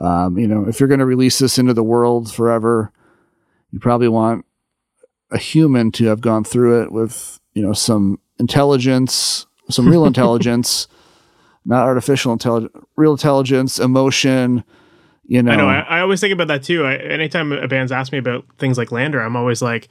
um, 0.00 0.38
you 0.38 0.46
know, 0.46 0.66
if 0.68 0.78
you're 0.78 0.88
going 0.88 1.00
to 1.00 1.06
release 1.06 1.38
this 1.38 1.58
into 1.58 1.74
the 1.74 1.82
world 1.82 2.32
forever, 2.32 2.92
you 3.70 3.78
probably 3.78 4.08
want 4.08 4.44
a 5.30 5.38
human 5.38 5.90
to 5.92 6.06
have 6.06 6.20
gone 6.20 6.44
through 6.44 6.82
it 6.82 6.92
with, 6.92 7.40
you 7.54 7.62
know, 7.62 7.72
some 7.72 8.20
intelligence, 8.38 9.46
some 9.70 9.88
real 9.88 10.04
intelligence, 10.06 10.86
not 11.64 11.84
artificial 11.84 12.32
intelligence, 12.32 12.72
real 12.96 13.12
intelligence, 13.12 13.78
emotion. 13.78 14.64
You 15.24 15.42
know, 15.42 15.52
I 15.52 15.56
know. 15.56 15.68
I, 15.68 15.80
I 15.80 16.00
always 16.00 16.20
think 16.20 16.32
about 16.32 16.48
that 16.48 16.62
too. 16.62 16.84
I, 16.84 16.96
anytime 16.96 17.52
a 17.52 17.66
band's 17.66 17.90
asked 17.90 18.12
me 18.12 18.18
about 18.18 18.44
things 18.58 18.78
like 18.78 18.90
LANDR, 18.90 19.24
I'm 19.24 19.34
always 19.34 19.62
like, 19.62 19.88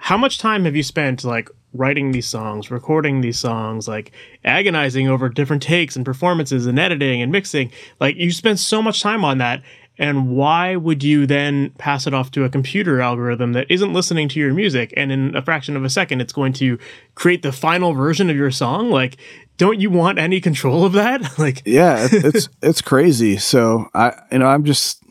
how 0.00 0.16
much 0.16 0.38
time 0.38 0.64
have 0.64 0.74
you 0.74 0.82
spent 0.82 1.24
like 1.24 1.48
writing 1.72 2.10
these 2.10 2.26
songs, 2.26 2.70
recording 2.70 3.20
these 3.20 3.38
songs, 3.38 3.86
like 3.86 4.12
agonizing 4.44 5.08
over 5.08 5.28
different 5.28 5.62
takes 5.62 5.94
and 5.94 6.04
performances 6.04 6.66
and 6.66 6.78
editing 6.78 7.22
and 7.22 7.30
mixing? 7.30 7.70
Like 8.00 8.16
you 8.16 8.32
spend 8.32 8.58
so 8.58 8.82
much 8.82 9.02
time 9.02 9.24
on 9.24 9.38
that. 9.38 9.62
And 9.98 10.30
why 10.30 10.76
would 10.76 11.04
you 11.04 11.26
then 11.26 11.70
pass 11.76 12.06
it 12.06 12.14
off 12.14 12.30
to 12.30 12.44
a 12.44 12.48
computer 12.48 13.02
algorithm 13.02 13.52
that 13.52 13.70
isn't 13.70 13.92
listening 13.92 14.30
to 14.30 14.40
your 14.40 14.54
music 14.54 14.94
and 14.96 15.12
in 15.12 15.36
a 15.36 15.42
fraction 15.42 15.76
of 15.76 15.84
a 15.84 15.90
second 15.90 16.22
it's 16.22 16.32
going 16.32 16.54
to 16.54 16.78
create 17.14 17.42
the 17.42 17.52
final 17.52 17.92
version 17.92 18.30
of 18.30 18.36
your 18.36 18.50
song? 18.50 18.90
Like, 18.90 19.18
don't 19.58 19.78
you 19.78 19.90
want 19.90 20.18
any 20.18 20.40
control 20.40 20.86
of 20.86 20.94
that? 20.94 21.20
like, 21.38 21.60
yeah, 21.66 22.08
it's 22.10 22.48
it's 22.62 22.80
crazy. 22.80 23.36
So 23.36 23.88
I, 23.92 24.18
you 24.32 24.38
know, 24.38 24.46
I'm 24.46 24.64
just 24.64 25.02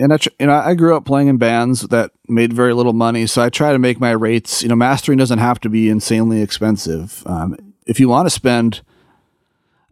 and 0.00 0.12
I, 0.12 0.18
you 0.38 0.46
know, 0.46 0.52
I 0.52 0.74
grew 0.74 0.96
up 0.96 1.04
playing 1.04 1.28
in 1.28 1.38
bands 1.38 1.82
that 1.82 2.12
made 2.28 2.52
very 2.52 2.72
little 2.72 2.92
money, 2.92 3.26
so 3.26 3.42
I 3.42 3.50
try 3.50 3.72
to 3.72 3.78
make 3.78 3.98
my 3.98 4.12
rates. 4.12 4.62
You 4.62 4.68
know, 4.68 4.76
mastering 4.76 5.18
doesn't 5.18 5.38
have 5.38 5.60
to 5.60 5.68
be 5.68 5.88
insanely 5.88 6.40
expensive. 6.40 7.22
Um, 7.26 7.56
if 7.86 7.98
you 7.98 8.08
want 8.08 8.26
to 8.26 8.30
spend 8.30 8.82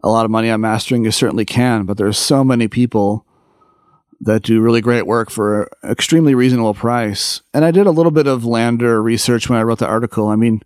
a 0.03 0.09
lot 0.09 0.25
of 0.25 0.31
money 0.31 0.49
on 0.49 0.61
mastering, 0.61 1.03
you 1.03 1.11
certainly 1.11 1.45
can. 1.45 1.85
But 1.85 1.97
there's 1.97 2.17
so 2.17 2.43
many 2.43 2.67
people 2.67 3.25
that 4.21 4.43
do 4.43 4.61
really 4.61 4.81
great 4.81 5.05
work 5.05 5.29
for 5.29 5.69
an 5.83 5.91
extremely 5.91 6.33
reasonable 6.33 6.73
price. 6.73 7.41
And 7.53 7.63
I 7.65 7.71
did 7.71 7.85
a 7.85 7.91
little 7.91 8.11
bit 8.11 8.27
of 8.27 8.43
LANDR 8.43 9.03
research 9.03 9.49
when 9.49 9.59
I 9.59 9.63
wrote 9.63 9.79
the 9.79 9.87
article. 9.87 10.27
I 10.29 10.35
mean, 10.35 10.63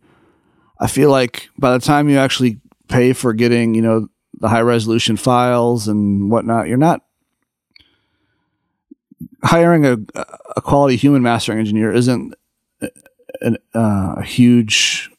I 0.80 0.88
feel 0.88 1.10
like 1.10 1.50
by 1.58 1.74
the 1.74 1.84
time 1.84 2.10
you 2.10 2.18
actually 2.18 2.60
pay 2.88 3.14
for 3.14 3.34
getting, 3.34 3.76
you 3.76 3.82
know, 3.82 4.08
the 4.40 4.50
high 4.50 4.62
resolution 4.62 5.18
files 5.18 5.88
and 5.88 6.32
whatnot, 6.32 6.68
you're 6.68 6.78
not 6.78 7.02
hiring 9.44 9.86
a, 9.86 9.98
a 10.56 10.62
quality 10.62 10.96
human 10.96 11.22
mastering 11.22 11.60
engineer 11.60 11.92
isn't 11.92 12.34
an, 13.42 13.58
uh, 13.74 14.16
a 14.18 14.24
huge 14.24 15.10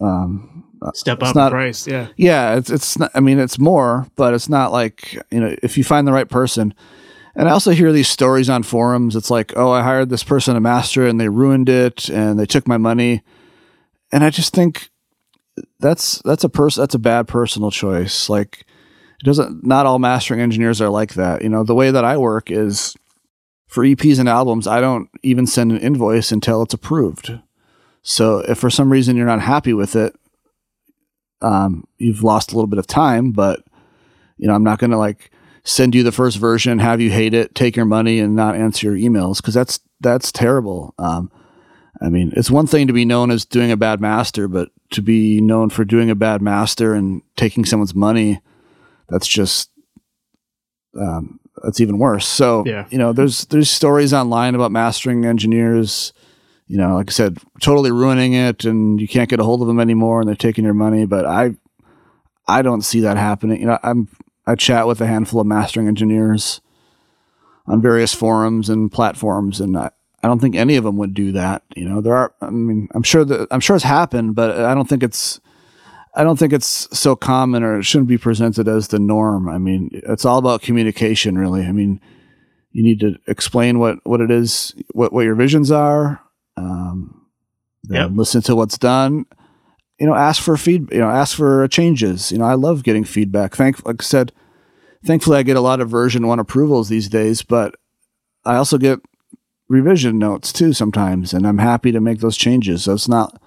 um, 0.00 0.64
step 0.94 1.22
up 1.22 1.34
not, 1.34 1.52
price. 1.52 1.86
Yeah, 1.86 2.08
yeah. 2.16 2.56
It's 2.56 2.70
it's. 2.70 2.98
Not, 2.98 3.10
I 3.14 3.20
mean, 3.20 3.38
it's 3.38 3.58
more, 3.58 4.06
but 4.16 4.34
it's 4.34 4.48
not 4.48 4.72
like 4.72 5.14
you 5.30 5.40
know 5.40 5.54
if 5.62 5.76
you 5.76 5.84
find 5.84 6.06
the 6.06 6.12
right 6.12 6.28
person. 6.28 6.74
And 7.34 7.48
I 7.48 7.52
also 7.52 7.70
hear 7.70 7.92
these 7.92 8.08
stories 8.08 8.50
on 8.50 8.64
forums. 8.64 9.14
It's 9.14 9.30
like, 9.30 9.52
oh, 9.56 9.70
I 9.70 9.82
hired 9.82 10.08
this 10.10 10.24
person 10.24 10.54
to 10.54 10.60
master 10.60 11.06
and 11.06 11.20
they 11.20 11.28
ruined 11.28 11.68
it 11.68 12.08
and 12.08 12.36
they 12.36 12.46
took 12.46 12.66
my 12.66 12.78
money. 12.78 13.22
And 14.10 14.24
I 14.24 14.30
just 14.30 14.52
think 14.52 14.90
that's 15.78 16.20
that's 16.22 16.42
a 16.42 16.48
person 16.48 16.82
that's 16.82 16.96
a 16.96 16.98
bad 16.98 17.28
personal 17.28 17.70
choice. 17.70 18.28
Like 18.28 18.66
it 19.20 19.24
doesn't 19.24 19.64
not 19.64 19.86
all 19.86 20.00
mastering 20.00 20.40
engineers 20.40 20.80
are 20.80 20.88
like 20.88 21.14
that. 21.14 21.42
You 21.42 21.48
know, 21.48 21.62
the 21.62 21.76
way 21.76 21.92
that 21.92 22.04
I 22.04 22.16
work 22.16 22.50
is 22.50 22.96
for 23.68 23.84
EPs 23.84 24.18
and 24.18 24.28
albums, 24.28 24.66
I 24.66 24.80
don't 24.80 25.08
even 25.22 25.46
send 25.46 25.70
an 25.70 25.78
invoice 25.78 26.32
until 26.32 26.62
it's 26.62 26.74
approved. 26.74 27.38
So 28.02 28.38
if 28.38 28.58
for 28.58 28.70
some 28.70 28.90
reason 28.90 29.16
you're 29.16 29.26
not 29.26 29.42
happy 29.42 29.74
with 29.74 29.94
it, 29.94 30.16
um, 31.42 31.86
you've 31.98 32.24
lost 32.24 32.50
a 32.50 32.54
little 32.54 32.66
bit 32.66 32.78
of 32.78 32.86
time, 32.86 33.30
but 33.30 33.62
you 34.38 34.48
know, 34.48 34.54
I'm 34.54 34.64
not 34.64 34.78
going 34.78 34.90
to 34.90 34.98
like 34.98 35.30
send 35.64 35.94
you 35.94 36.02
the 36.02 36.10
first 36.12 36.38
version, 36.38 36.78
have 36.78 37.00
you 37.00 37.10
hate 37.10 37.34
it, 37.34 37.54
take 37.54 37.76
your 37.76 37.84
money 37.84 38.18
and 38.18 38.34
not 38.34 38.56
answer 38.56 38.92
your 38.92 39.10
emails. 39.10 39.42
Cause 39.42 39.54
that's, 39.54 39.80
that's 40.00 40.32
terrible. 40.32 40.94
Um, 40.98 41.30
I 42.00 42.08
mean, 42.08 42.32
it's 42.36 42.50
one 42.50 42.66
thing 42.66 42.86
to 42.86 42.92
be 42.92 43.04
known 43.04 43.30
as 43.30 43.44
doing 43.44 43.70
a 43.70 43.76
bad 43.76 44.00
master, 44.00 44.48
but 44.48 44.70
to 44.92 45.02
be 45.02 45.42
known 45.42 45.68
for 45.68 45.84
doing 45.84 46.08
a 46.08 46.14
bad 46.14 46.40
master 46.40 46.94
and 46.94 47.20
taking 47.36 47.66
someone's 47.66 47.94
money, 47.94 48.40
that's 49.08 49.28
just, 49.28 49.70
um, 50.98 51.38
that's 51.62 51.80
even 51.80 51.98
worse. 51.98 52.26
So, 52.26 52.64
yeah. 52.66 52.86
you 52.90 52.98
know, 52.98 53.12
there's 53.12 53.46
there's 53.46 53.70
stories 53.70 54.12
online 54.12 54.54
about 54.54 54.72
mastering 54.72 55.24
engineers, 55.24 56.12
you 56.66 56.76
know, 56.76 56.94
like 56.96 57.10
I 57.10 57.12
said, 57.12 57.38
totally 57.60 57.90
ruining 57.90 58.34
it, 58.34 58.64
and 58.64 59.00
you 59.00 59.08
can't 59.08 59.30
get 59.30 59.40
a 59.40 59.44
hold 59.44 59.62
of 59.62 59.68
them 59.68 59.80
anymore, 59.80 60.20
and 60.20 60.28
they're 60.28 60.36
taking 60.36 60.64
your 60.64 60.74
money. 60.74 61.06
But 61.06 61.26
I, 61.26 61.56
I 62.46 62.62
don't 62.62 62.82
see 62.82 63.00
that 63.00 63.16
happening. 63.16 63.60
You 63.60 63.66
know, 63.66 63.78
I'm 63.82 64.08
I 64.46 64.54
chat 64.54 64.86
with 64.86 65.00
a 65.00 65.06
handful 65.06 65.40
of 65.40 65.46
mastering 65.46 65.88
engineers 65.88 66.62
on 67.66 67.82
various 67.82 68.14
forums 68.14 68.70
and 68.70 68.90
platforms, 68.90 69.60
and 69.60 69.76
I, 69.76 69.90
I 70.22 70.28
don't 70.28 70.40
think 70.40 70.56
any 70.56 70.76
of 70.76 70.84
them 70.84 70.96
would 70.96 71.12
do 71.12 71.32
that. 71.32 71.62
You 71.76 71.88
know, 71.88 72.00
there 72.00 72.14
are. 72.14 72.34
I 72.40 72.50
mean, 72.50 72.88
I'm 72.94 73.02
sure 73.02 73.24
that 73.24 73.48
I'm 73.50 73.60
sure 73.60 73.76
it's 73.76 73.84
happened, 73.84 74.34
but 74.34 74.58
I 74.58 74.74
don't 74.74 74.88
think 74.88 75.02
it's 75.02 75.40
I 76.14 76.24
don't 76.24 76.38
think 76.38 76.52
it's 76.52 76.88
so 76.98 77.14
common 77.14 77.62
or 77.62 77.78
it 77.78 77.84
shouldn't 77.84 78.08
be 78.08 78.18
presented 78.18 78.66
as 78.68 78.88
the 78.88 78.98
norm. 78.98 79.48
I 79.48 79.58
mean, 79.58 79.90
it's 79.92 80.24
all 80.24 80.38
about 80.38 80.62
communication, 80.62 81.38
really. 81.38 81.64
I 81.64 81.72
mean, 81.72 82.00
you 82.72 82.82
need 82.82 83.00
to 83.00 83.16
explain 83.26 83.78
what, 83.78 83.98
what 84.04 84.20
it 84.20 84.30
is, 84.30 84.74
what, 84.92 85.12
what 85.12 85.24
your 85.24 85.34
visions 85.34 85.70
are, 85.70 86.20
um, 86.56 87.26
yep. 87.88 88.10
listen 88.12 88.42
to 88.42 88.56
what's 88.56 88.78
done. 88.78 89.26
You 89.98 90.06
know, 90.06 90.14
ask 90.14 90.42
for 90.42 90.56
feed. 90.56 90.92
You 90.92 90.98
know, 90.98 91.10
ask 91.10 91.36
for 91.36 91.66
changes. 91.68 92.30
You 92.30 92.38
know, 92.38 92.44
I 92.44 92.54
love 92.54 92.84
getting 92.84 93.04
feedback. 93.04 93.56
Thank, 93.56 93.84
like 93.84 94.00
I 94.00 94.04
said, 94.04 94.32
thankfully, 95.04 95.38
I 95.38 95.42
get 95.42 95.56
a 95.56 95.60
lot 95.60 95.80
of 95.80 95.90
version 95.90 96.26
one 96.26 96.38
approvals 96.38 96.88
these 96.88 97.08
days, 97.08 97.42
but 97.42 97.74
I 98.44 98.56
also 98.56 98.78
get 98.78 99.00
revision 99.68 100.18
notes 100.18 100.52
too 100.52 100.72
sometimes, 100.72 101.34
and 101.34 101.46
I'm 101.46 101.58
happy 101.58 101.92
to 101.92 102.00
make 102.00 102.20
those 102.20 102.36
changes. 102.36 102.84
So 102.84 102.94
it's 102.94 103.08
not 103.08 103.40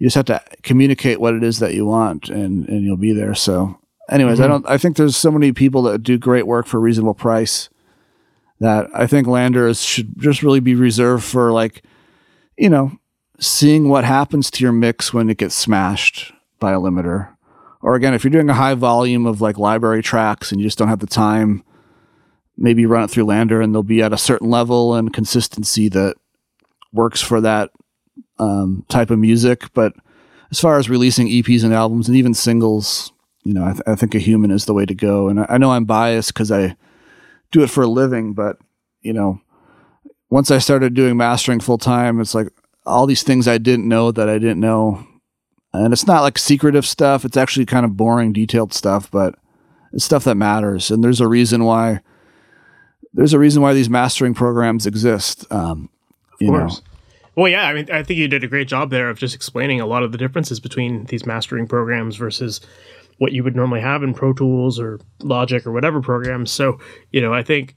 you 0.00 0.06
just 0.06 0.16
have 0.16 0.24
to 0.24 0.42
communicate 0.62 1.20
what 1.20 1.34
it 1.34 1.44
is 1.44 1.60
that 1.60 1.74
you 1.74 1.86
want 1.86 2.28
and 2.28 2.68
and 2.68 2.82
you'll 2.82 2.96
be 2.96 3.12
there 3.12 3.34
so 3.34 3.78
anyways 4.08 4.38
mm-hmm. 4.38 4.44
i 4.44 4.48
don't 4.48 4.68
i 4.68 4.76
think 4.76 4.96
there's 4.96 5.16
so 5.16 5.30
many 5.30 5.52
people 5.52 5.82
that 5.82 6.02
do 6.02 6.18
great 6.18 6.46
work 6.46 6.66
for 6.66 6.78
a 6.78 6.80
reasonable 6.80 7.14
price 7.14 7.68
that 8.58 8.88
i 8.92 9.06
think 9.06 9.28
LANDRs 9.28 9.86
should 9.86 10.18
just 10.18 10.42
really 10.42 10.60
be 10.60 10.74
reserved 10.74 11.22
for 11.22 11.52
like 11.52 11.84
you 12.56 12.68
know 12.68 12.90
seeing 13.38 13.88
what 13.88 14.04
happens 14.04 14.50
to 14.50 14.64
your 14.64 14.72
mix 14.72 15.14
when 15.14 15.30
it 15.30 15.38
gets 15.38 15.54
smashed 15.54 16.32
by 16.58 16.72
a 16.72 16.78
limiter 16.78 17.28
or 17.80 17.94
again 17.94 18.14
if 18.14 18.24
you're 18.24 18.30
doing 18.30 18.50
a 18.50 18.54
high 18.54 18.74
volume 18.74 19.26
of 19.26 19.40
like 19.40 19.58
library 19.58 20.02
tracks 20.02 20.50
and 20.50 20.60
you 20.60 20.66
just 20.66 20.78
don't 20.78 20.88
have 20.88 20.98
the 20.98 21.06
time 21.06 21.62
maybe 22.56 22.84
run 22.84 23.04
it 23.04 23.10
through 23.10 23.24
LANDR 23.24 23.64
and 23.64 23.74
they'll 23.74 23.82
be 23.82 24.02
at 24.02 24.12
a 24.12 24.18
certain 24.18 24.50
level 24.50 24.94
and 24.94 25.14
consistency 25.14 25.88
that 25.88 26.14
works 26.92 27.22
for 27.22 27.40
that 27.40 27.70
um, 28.40 28.84
type 28.88 29.10
of 29.10 29.18
music. 29.18 29.72
But 29.74 29.92
as 30.50 30.58
far 30.58 30.78
as 30.78 30.90
releasing 30.90 31.28
EPs 31.28 31.62
and 31.62 31.72
albums 31.72 32.08
and 32.08 32.16
even 32.16 32.34
singles, 32.34 33.12
you 33.44 33.54
know, 33.54 33.64
I, 33.64 33.72
th- 33.72 33.82
I 33.86 33.94
think 33.94 34.14
a 34.14 34.18
human 34.18 34.50
is 34.50 34.64
the 34.64 34.74
way 34.74 34.84
to 34.86 34.94
go. 34.94 35.28
And 35.28 35.40
I, 35.40 35.46
I 35.50 35.58
know 35.58 35.70
I'm 35.70 35.84
biased 35.84 36.34
because 36.34 36.50
I 36.50 36.76
do 37.52 37.62
it 37.62 37.70
for 37.70 37.82
a 37.82 37.88
living, 37.88 38.32
but 38.32 38.58
you 39.02 39.12
know, 39.12 39.40
once 40.28 40.50
I 40.50 40.58
started 40.58 40.94
doing 40.94 41.16
mastering 41.16 41.60
full 41.60 41.78
time, 41.78 42.20
it's 42.20 42.34
like 42.34 42.48
all 42.86 43.06
these 43.06 43.22
things 43.22 43.46
I 43.46 43.58
didn't 43.58 43.88
know 43.88 44.10
that 44.12 44.28
I 44.28 44.38
didn't 44.38 44.60
know. 44.60 45.06
And 45.72 45.92
it's 45.92 46.06
not 46.06 46.22
like 46.22 46.38
secretive 46.38 46.86
stuff. 46.86 47.24
It's 47.24 47.36
actually 47.36 47.66
kind 47.66 47.84
of 47.84 47.96
boring, 47.96 48.32
detailed 48.32 48.72
stuff, 48.72 49.10
but 49.10 49.36
it's 49.92 50.04
stuff 50.04 50.24
that 50.24 50.34
matters. 50.34 50.90
And 50.90 51.02
there's 51.02 51.20
a 51.20 51.28
reason 51.28 51.64
why 51.64 52.00
there's 53.12 53.32
a 53.32 53.38
reason 53.38 53.62
why 53.62 53.72
these 53.72 53.90
mastering 53.90 54.34
programs 54.34 54.86
exist. 54.86 55.50
Um, 55.50 55.88
of 56.32 56.46
course. 56.46 56.80
Know. 56.80 56.89
Well, 57.36 57.48
yeah, 57.48 57.66
I 57.66 57.74
mean, 57.74 57.90
I 57.90 58.02
think 58.02 58.18
you 58.18 58.28
did 58.28 58.44
a 58.44 58.48
great 58.48 58.68
job 58.68 58.90
there 58.90 59.08
of 59.08 59.18
just 59.18 59.34
explaining 59.34 59.80
a 59.80 59.86
lot 59.86 60.02
of 60.02 60.12
the 60.12 60.18
differences 60.18 60.60
between 60.60 61.04
these 61.04 61.24
mastering 61.24 61.66
programs 61.66 62.16
versus 62.16 62.60
what 63.18 63.32
you 63.32 63.44
would 63.44 63.54
normally 63.54 63.80
have 63.80 64.02
in 64.02 64.14
Pro 64.14 64.32
Tools 64.32 64.78
or 64.80 64.98
Logic 65.22 65.66
or 65.66 65.72
whatever 65.72 66.00
programs. 66.00 66.50
So, 66.50 66.78
you 67.12 67.20
know, 67.20 67.32
I 67.32 67.42
think 67.42 67.76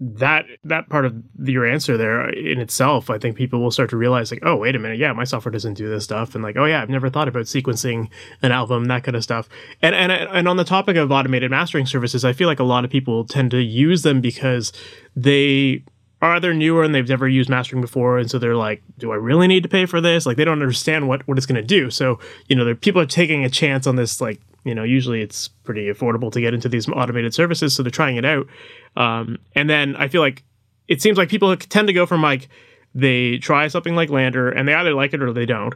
that 0.00 0.46
that 0.62 0.88
part 0.88 1.04
of 1.04 1.14
your 1.42 1.66
answer 1.66 1.96
there 1.96 2.28
in 2.30 2.60
itself, 2.60 3.10
I 3.10 3.18
think 3.18 3.36
people 3.36 3.60
will 3.60 3.70
start 3.70 3.90
to 3.90 3.96
realize 3.96 4.30
like, 4.30 4.42
oh, 4.44 4.56
wait 4.56 4.76
a 4.76 4.78
minute, 4.78 4.98
yeah, 4.98 5.12
my 5.12 5.24
software 5.24 5.50
doesn't 5.50 5.74
do 5.74 5.88
this 5.88 6.04
stuff, 6.04 6.34
and 6.34 6.44
like, 6.44 6.56
oh 6.56 6.66
yeah, 6.66 6.80
I've 6.80 6.88
never 6.88 7.10
thought 7.10 7.28
about 7.28 7.44
sequencing 7.44 8.08
an 8.40 8.52
album, 8.52 8.84
that 8.86 9.02
kind 9.04 9.16
of 9.16 9.24
stuff. 9.24 9.48
And 9.82 9.94
and 9.94 10.12
and 10.12 10.48
on 10.48 10.56
the 10.56 10.64
topic 10.64 10.96
of 10.96 11.10
automated 11.10 11.50
mastering 11.50 11.86
services, 11.86 12.24
I 12.24 12.32
feel 12.32 12.46
like 12.46 12.60
a 12.60 12.64
lot 12.64 12.84
of 12.84 12.90
people 12.90 13.24
tend 13.24 13.50
to 13.50 13.60
use 13.60 14.02
them 14.02 14.20
because 14.20 14.72
they 15.16 15.84
are 16.20 16.40
they're 16.40 16.54
newer 16.54 16.82
and 16.82 16.94
they've 16.94 17.08
never 17.08 17.28
used 17.28 17.48
mastering 17.48 17.80
before 17.80 18.18
and 18.18 18.30
so 18.30 18.38
they're 18.38 18.56
like 18.56 18.82
do 18.98 19.12
i 19.12 19.14
really 19.14 19.46
need 19.46 19.62
to 19.62 19.68
pay 19.68 19.86
for 19.86 20.00
this? 20.00 20.26
Like 20.26 20.36
they 20.36 20.44
don't 20.44 20.60
understand 20.60 21.08
what 21.08 21.26
what 21.28 21.36
it's 21.36 21.46
going 21.46 21.60
to 21.60 21.66
do. 21.66 21.90
So 21.90 22.18
you 22.48 22.56
know 22.56 22.74
people 22.74 23.00
are 23.00 23.06
taking 23.06 23.44
a 23.44 23.50
chance 23.50 23.86
on 23.86 23.96
this 23.96 24.20
like 24.20 24.40
you 24.64 24.74
know 24.74 24.82
usually 24.82 25.22
it's 25.22 25.48
pretty 25.48 25.86
affordable 25.86 26.32
to 26.32 26.40
get 26.40 26.54
into 26.54 26.68
these 26.68 26.88
automated 26.88 27.34
services 27.34 27.74
so 27.74 27.82
they're 27.82 27.90
trying 27.90 28.16
it 28.16 28.24
out. 28.24 28.46
Um, 28.96 29.38
and 29.54 29.70
then 29.70 29.94
i 29.96 30.08
feel 30.08 30.20
like 30.20 30.44
it 30.88 31.00
seems 31.02 31.18
like 31.18 31.28
people 31.28 31.54
tend 31.56 31.86
to 31.86 31.92
go 31.92 32.06
from 32.06 32.22
like 32.22 32.48
they 32.94 33.38
try 33.38 33.68
something 33.68 33.94
like 33.94 34.08
LANDR 34.08 34.56
and 34.56 34.66
they 34.66 34.74
either 34.74 34.94
like 34.94 35.12
it 35.12 35.22
or 35.22 35.32
they 35.32 35.46
don't 35.46 35.74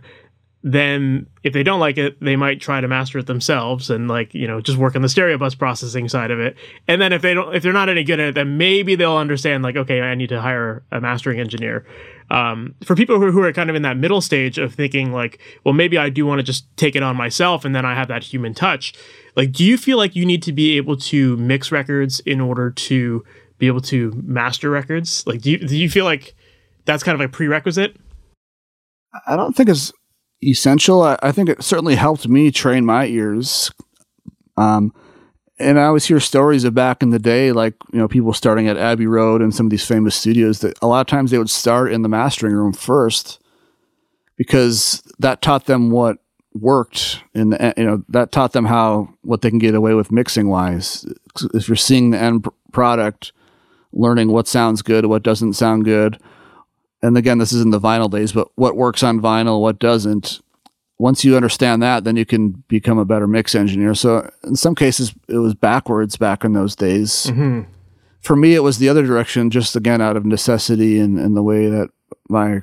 then 0.64 1.26
if 1.42 1.52
they 1.52 1.64
don't 1.64 1.80
like 1.80 1.98
it, 1.98 2.20
they 2.20 2.36
might 2.36 2.60
try 2.60 2.80
to 2.80 2.86
master 2.86 3.18
it 3.18 3.26
themselves 3.26 3.90
and 3.90 4.06
like, 4.06 4.32
you 4.32 4.46
know, 4.46 4.60
just 4.60 4.78
work 4.78 4.94
on 4.94 5.02
the 5.02 5.08
stereo 5.08 5.36
bus 5.36 5.56
processing 5.56 6.08
side 6.08 6.30
of 6.30 6.38
it. 6.38 6.56
And 6.86 7.02
then 7.02 7.12
if 7.12 7.20
they 7.20 7.34
don't 7.34 7.54
if 7.54 7.64
they're 7.64 7.72
not 7.72 7.88
any 7.88 8.04
good 8.04 8.20
at 8.20 8.28
it, 8.28 8.34
then 8.36 8.58
maybe 8.58 8.94
they'll 8.94 9.16
understand 9.16 9.64
like, 9.64 9.76
okay, 9.76 10.00
I 10.00 10.14
need 10.14 10.28
to 10.28 10.40
hire 10.40 10.84
a 10.92 11.00
mastering 11.00 11.40
engineer. 11.40 11.84
Um, 12.30 12.76
for 12.84 12.94
people 12.94 13.18
who, 13.18 13.32
who 13.32 13.42
are 13.42 13.52
kind 13.52 13.70
of 13.70 13.76
in 13.76 13.82
that 13.82 13.96
middle 13.96 14.20
stage 14.20 14.56
of 14.56 14.72
thinking 14.72 15.12
like, 15.12 15.40
well, 15.64 15.74
maybe 15.74 15.98
I 15.98 16.08
do 16.08 16.24
want 16.24 16.38
to 16.38 16.44
just 16.44 16.64
take 16.76 16.94
it 16.94 17.02
on 17.02 17.16
myself 17.16 17.64
and 17.64 17.74
then 17.74 17.84
I 17.84 17.94
have 17.94 18.08
that 18.08 18.22
human 18.22 18.54
touch. 18.54 18.94
Like, 19.34 19.50
do 19.50 19.64
you 19.64 19.76
feel 19.76 19.98
like 19.98 20.14
you 20.14 20.24
need 20.24 20.42
to 20.44 20.52
be 20.52 20.76
able 20.76 20.96
to 20.96 21.36
mix 21.38 21.72
records 21.72 22.20
in 22.20 22.40
order 22.40 22.70
to 22.70 23.24
be 23.58 23.66
able 23.66 23.80
to 23.82 24.12
master 24.24 24.70
records? 24.70 25.26
Like, 25.26 25.42
do 25.42 25.50
you, 25.50 25.58
do 25.58 25.76
you 25.76 25.90
feel 25.90 26.04
like 26.04 26.34
that's 26.84 27.02
kind 27.02 27.20
of 27.20 27.20
a 27.20 27.28
prerequisite? 27.28 27.96
I 29.26 29.36
don't 29.36 29.54
think 29.54 29.68
it's 29.68 29.92
essential. 30.42 31.02
I, 31.02 31.16
I 31.22 31.32
think 31.32 31.48
it 31.48 31.62
certainly 31.62 31.94
helped 31.94 32.28
me 32.28 32.50
train 32.50 32.84
my 32.84 33.06
ears. 33.06 33.70
Um, 34.56 34.92
and 35.58 35.78
I 35.78 35.84
always 35.84 36.06
hear 36.06 36.20
stories 36.20 36.64
of 36.64 36.74
back 36.74 37.02
in 37.02 37.10
the 37.10 37.18
day, 37.18 37.52
like 37.52 37.74
you 37.92 37.98
know, 37.98 38.08
people 38.08 38.32
starting 38.32 38.68
at 38.68 38.76
Abbey 38.76 39.06
Road 39.06 39.40
and 39.40 39.54
some 39.54 39.66
of 39.66 39.70
these 39.70 39.86
famous 39.86 40.16
studios. 40.16 40.60
That 40.60 40.78
a 40.82 40.86
lot 40.86 41.00
of 41.00 41.06
times 41.06 41.30
they 41.30 41.38
would 41.38 41.50
start 41.50 41.92
in 41.92 42.02
the 42.02 42.08
mastering 42.08 42.54
room 42.54 42.72
first, 42.72 43.40
because 44.36 45.02
that 45.18 45.40
taught 45.40 45.66
them 45.66 45.90
what 45.90 46.18
worked, 46.54 47.22
and 47.34 47.56
you 47.76 47.84
know 47.84 48.02
that 48.08 48.32
taught 48.32 48.52
them 48.52 48.64
how 48.64 49.08
what 49.22 49.42
they 49.42 49.50
can 49.50 49.58
get 49.58 49.74
away 49.74 49.94
with 49.94 50.10
mixing 50.10 50.48
wise. 50.48 51.06
If 51.54 51.68
you're 51.68 51.76
seeing 51.76 52.10
the 52.10 52.18
end 52.18 52.46
product, 52.72 53.32
learning 53.92 54.32
what 54.32 54.48
sounds 54.48 54.82
good, 54.82 55.06
what 55.06 55.22
doesn't 55.22 55.52
sound 55.52 55.84
good, 55.84 56.18
and 57.02 57.16
again, 57.16 57.38
this 57.38 57.52
is 57.52 57.62
in 57.62 57.70
the 57.70 57.80
vinyl 57.80 58.10
days, 58.10 58.32
but 58.32 58.48
what 58.54 58.76
works 58.76 59.02
on 59.02 59.20
vinyl, 59.20 59.60
what 59.60 59.78
doesn't. 59.78 60.40
Once 60.98 61.24
you 61.24 61.34
understand 61.34 61.82
that, 61.82 62.04
then 62.04 62.14
you 62.14 62.24
can 62.24 62.50
become 62.68 62.96
a 62.96 63.04
better 63.04 63.26
mix 63.26 63.56
engineer. 63.56 63.92
So 63.92 64.30
in 64.44 64.54
some 64.54 64.76
cases, 64.76 65.12
it 65.28 65.38
was 65.38 65.54
backwards 65.54 66.16
back 66.16 66.44
in 66.44 66.52
those 66.52 66.76
days. 66.76 67.26
Mm-hmm. 67.26 67.62
For 68.20 68.36
me, 68.36 68.54
it 68.54 68.62
was 68.62 68.78
the 68.78 68.88
other 68.88 69.04
direction, 69.04 69.50
just 69.50 69.74
again 69.74 70.00
out 70.00 70.16
of 70.16 70.24
necessity 70.24 71.00
and, 71.00 71.18
and 71.18 71.36
the 71.36 71.42
way 71.42 71.68
that 71.68 71.88
my 72.28 72.60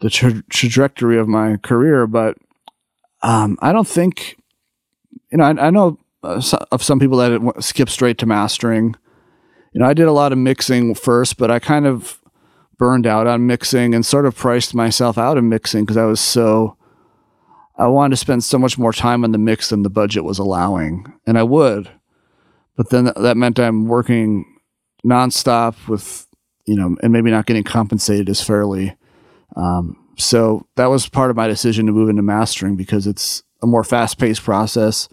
the 0.00 0.08
tra- 0.08 0.42
trajectory 0.48 1.18
of 1.18 1.28
my 1.28 1.58
career. 1.58 2.06
But 2.06 2.38
um, 3.22 3.58
I 3.60 3.72
don't 3.72 3.88
think, 3.88 4.38
you 5.30 5.38
know, 5.38 5.44
I, 5.44 5.66
I 5.66 5.70
know 5.70 5.98
uh, 6.22 6.40
of 6.72 6.82
some 6.82 6.98
people 6.98 7.18
that 7.18 7.62
skip 7.62 7.90
straight 7.90 8.16
to 8.18 8.26
mastering. 8.26 8.94
You 9.72 9.80
know, 9.80 9.86
I 9.86 9.94
did 9.94 10.06
a 10.06 10.12
lot 10.12 10.32
of 10.32 10.38
mixing 10.38 10.94
first, 10.94 11.36
but 11.36 11.50
I 11.50 11.58
kind 11.58 11.86
of 11.86 12.18
burned 12.78 13.06
out 13.06 13.26
on 13.26 13.46
mixing 13.46 13.94
and 13.94 14.04
sort 14.04 14.26
of 14.26 14.36
priced 14.36 14.74
myself 14.74 15.16
out 15.16 15.38
of 15.38 15.44
mixing 15.44 15.84
because 15.84 15.96
I 15.96 16.04
was 16.04 16.20
so 16.20 16.76
I 17.78 17.86
wanted 17.88 18.10
to 18.10 18.16
spend 18.16 18.42
so 18.42 18.58
much 18.58 18.78
more 18.78 18.92
time 18.92 19.24
on 19.24 19.32
the 19.32 19.38
mix 19.38 19.68
than 19.68 19.82
the 19.82 19.90
budget 19.90 20.24
was 20.24 20.38
allowing, 20.38 21.12
and 21.26 21.38
I 21.38 21.42
would. 21.42 21.90
But 22.76 22.90
then 22.90 23.12
that 23.16 23.36
meant 23.36 23.58
I'm 23.58 23.86
working 23.86 24.44
nonstop 25.04 25.88
with 25.88 26.26
you 26.66 26.74
know, 26.74 26.96
and 27.02 27.12
maybe 27.12 27.30
not 27.30 27.46
getting 27.46 27.62
compensated 27.62 28.28
as 28.28 28.42
fairly. 28.42 28.96
Um, 29.54 29.96
so 30.18 30.66
that 30.76 30.86
was 30.86 31.08
part 31.08 31.30
of 31.30 31.36
my 31.36 31.46
decision 31.46 31.86
to 31.86 31.92
move 31.92 32.08
into 32.08 32.22
mastering 32.22 32.76
because 32.76 33.06
it's 33.06 33.44
a 33.62 33.66
more 33.66 33.84
fast-paced 33.84 34.42
process. 34.42 35.08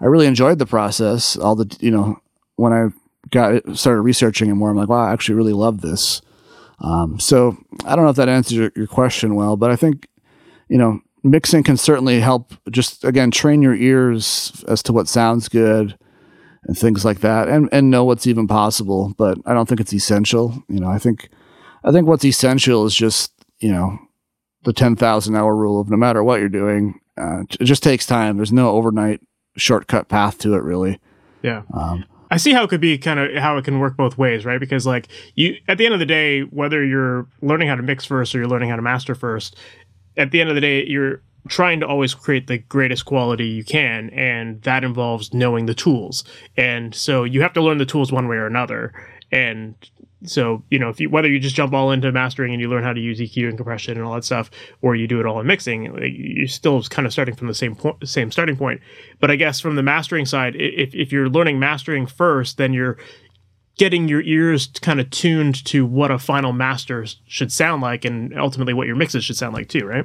I 0.00 0.06
really 0.06 0.26
enjoyed 0.26 0.58
the 0.58 0.66
process. 0.66 1.36
All 1.36 1.54
the 1.54 1.76
you 1.80 1.90
know, 1.90 2.20
when 2.56 2.72
I 2.72 2.88
got 3.30 3.76
started 3.76 4.02
researching 4.02 4.50
it 4.50 4.54
more, 4.54 4.70
I'm 4.70 4.76
like, 4.76 4.88
wow, 4.88 5.06
I 5.06 5.12
actually 5.12 5.36
really 5.36 5.52
love 5.52 5.80
this. 5.80 6.22
Um, 6.80 7.18
so 7.20 7.56
I 7.84 7.94
don't 7.94 8.04
know 8.04 8.10
if 8.10 8.16
that 8.16 8.28
answers 8.28 8.56
your, 8.56 8.72
your, 8.74 8.86
question 8.86 9.34
well, 9.34 9.56
but 9.56 9.70
I 9.70 9.76
think, 9.76 10.08
you 10.68 10.78
know, 10.78 11.00
mixing 11.22 11.62
can 11.62 11.76
certainly 11.76 12.20
help 12.20 12.54
just, 12.70 13.04
again, 13.04 13.30
train 13.30 13.60
your 13.60 13.74
ears 13.74 14.64
as 14.66 14.82
to 14.84 14.92
what 14.92 15.06
sounds 15.06 15.48
good 15.48 15.98
and 16.64 16.78
things 16.78 17.04
like 17.04 17.20
that 17.20 17.48
and, 17.48 17.68
and 17.70 17.90
know 17.90 18.04
what's 18.04 18.26
even 18.26 18.48
possible. 18.48 19.12
But 19.18 19.38
I 19.44 19.52
don't 19.52 19.68
think 19.68 19.80
it's 19.80 19.92
essential. 19.92 20.62
You 20.68 20.80
know, 20.80 20.88
I 20.88 20.98
think, 20.98 21.28
I 21.84 21.92
think 21.92 22.06
what's 22.06 22.24
essential 22.24 22.86
is 22.86 22.94
just, 22.94 23.32
you 23.58 23.70
know, 23.70 23.98
the 24.64 24.72
10,000 24.72 25.36
hour 25.36 25.54
rule 25.54 25.80
of 25.80 25.90
no 25.90 25.96
matter 25.96 26.22
what 26.22 26.40
you're 26.40 26.48
doing, 26.48 26.98
uh, 27.18 27.42
it 27.42 27.64
just 27.64 27.82
takes 27.82 28.06
time. 28.06 28.36
There's 28.36 28.52
no 28.52 28.70
overnight 28.70 29.20
shortcut 29.56 30.08
path 30.08 30.38
to 30.38 30.54
it 30.54 30.62
really. 30.62 30.98
Yeah. 31.42 31.62
Um, 31.74 32.04
I 32.30 32.36
see 32.36 32.52
how 32.52 32.62
it 32.62 32.70
could 32.70 32.80
be 32.80 32.96
kind 32.96 33.18
of 33.18 33.34
how 33.36 33.56
it 33.56 33.64
can 33.64 33.80
work 33.80 33.96
both 33.96 34.16
ways, 34.16 34.44
right? 34.44 34.60
Because 34.60 34.86
like 34.86 35.08
you, 35.34 35.56
at 35.68 35.78
the 35.78 35.84
end 35.84 35.94
of 35.94 36.00
the 36.00 36.06
day, 36.06 36.42
whether 36.42 36.84
you're 36.84 37.26
learning 37.42 37.68
how 37.68 37.74
to 37.74 37.82
mix 37.82 38.04
first 38.04 38.34
or 38.34 38.38
you're 38.38 38.48
learning 38.48 38.70
how 38.70 38.76
to 38.76 38.82
master 38.82 39.14
first, 39.14 39.56
at 40.16 40.30
the 40.30 40.40
end 40.40 40.48
of 40.48 40.54
the 40.54 40.60
day, 40.60 40.84
you're 40.86 41.22
trying 41.48 41.80
to 41.80 41.86
always 41.86 42.14
create 42.14 42.46
the 42.46 42.58
greatest 42.58 43.04
quality 43.06 43.46
you 43.46 43.64
can, 43.64 44.10
and 44.10 44.62
that 44.62 44.84
involves 44.84 45.32
knowing 45.32 45.66
the 45.66 45.74
tools. 45.74 46.22
And 46.56 46.94
so 46.94 47.24
you 47.24 47.42
have 47.42 47.52
to 47.54 47.62
learn 47.62 47.78
the 47.78 47.86
tools 47.86 48.12
one 48.12 48.28
way 48.28 48.36
or 48.36 48.46
another. 48.46 48.92
And 49.32 49.74
so 50.24 50.62
you 50.70 50.78
know 50.78 50.88
if 50.88 51.00
you 51.00 51.08
whether 51.08 51.28
you 51.28 51.38
just 51.38 51.54
jump 51.56 51.72
all 51.72 51.90
into 51.90 52.10
mastering 52.12 52.52
and 52.52 52.60
you 52.60 52.68
learn 52.68 52.82
how 52.82 52.92
to 52.92 53.00
use 53.00 53.20
EQ 53.20 53.48
and 53.48 53.56
compression 53.56 53.96
and 53.96 54.06
all 54.06 54.14
that 54.14 54.24
stuff, 54.24 54.50
or 54.82 54.94
you 54.94 55.06
do 55.06 55.20
it 55.20 55.26
all 55.26 55.40
in 55.40 55.46
mixing, 55.46 55.94
you're 56.02 56.46
still 56.46 56.82
kind 56.84 57.06
of 57.06 57.12
starting 57.12 57.34
from 57.34 57.48
the 57.48 57.54
same 57.54 57.74
point, 57.74 57.96
same 58.06 58.30
starting 58.30 58.56
point. 58.56 58.80
But 59.18 59.30
I 59.30 59.36
guess 59.36 59.60
from 59.60 59.76
the 59.76 59.82
mastering 59.82 60.26
side, 60.26 60.56
if 60.56 60.94
if 60.94 61.12
you're 61.12 61.28
learning 61.28 61.58
mastering 61.58 62.06
first, 62.06 62.56
then 62.56 62.72
you're 62.72 62.98
getting 63.76 64.08
your 64.08 64.20
ears 64.20 64.66
kind 64.82 65.00
of 65.00 65.08
tuned 65.08 65.64
to 65.64 65.86
what 65.86 66.10
a 66.10 66.18
final 66.18 66.52
master 66.52 67.06
should 67.26 67.50
sound 67.50 67.80
like, 67.80 68.04
and 68.04 68.38
ultimately 68.38 68.74
what 68.74 68.86
your 68.86 68.96
mixes 68.96 69.24
should 69.24 69.36
sound 69.36 69.54
like 69.54 69.68
too, 69.68 69.86
right? 69.86 70.04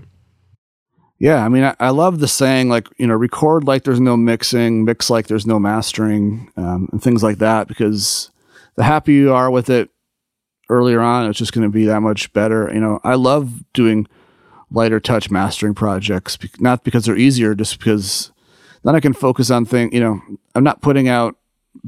Yeah, 1.18 1.46
I 1.46 1.50
mean, 1.50 1.64
I, 1.64 1.76
I, 1.80 1.90
love 1.90 2.20
the 2.20 2.28
saying 2.28 2.68
like 2.68 2.88
you 2.98 3.08
know, 3.08 3.16
record 3.16 3.64
like 3.64 3.84
there's 3.84 4.02
no 4.02 4.18
mixing, 4.18 4.84
mix 4.84 5.10
like 5.10 5.28
there's 5.28 5.46
no 5.46 5.60
mastering, 5.60 6.52
um, 6.58 6.90
and 6.92 7.02
things 7.02 7.24
like 7.24 7.38
that. 7.38 7.68
Because 7.68 8.32
the 8.76 8.84
happier 8.84 9.22
you 9.22 9.34
are 9.34 9.50
with 9.50 9.70
it, 9.70 9.90
earlier 10.70 11.02
on, 11.02 11.30
it's 11.30 11.40
just 11.40 11.54
going 11.54 11.68
to 11.68 11.72
be 11.72 11.86
that 11.86 12.02
much 12.02 12.32
better. 12.34 12.72
You 12.74 12.80
know, 12.80 13.00
I 13.04 13.16
love 13.16 13.64
doing 13.74 14.08
lighter 14.72 15.00
touch 15.00 15.30
mastering 15.30 15.74
projects, 15.74 16.38
not 16.60 16.84
because 16.84 17.06
they're 17.06 17.18
easier, 17.18 17.56
just 17.56 17.78
because 17.78 18.32
then 18.84 18.96
I 18.96 19.00
can 19.00 19.14
focus 19.14 19.50
on 19.50 19.66
things. 19.66 19.94
You 19.94 20.00
know, 20.00 20.22
I'm 20.54 20.64
not 20.64 20.82
putting 20.82 21.08
out 21.08 21.36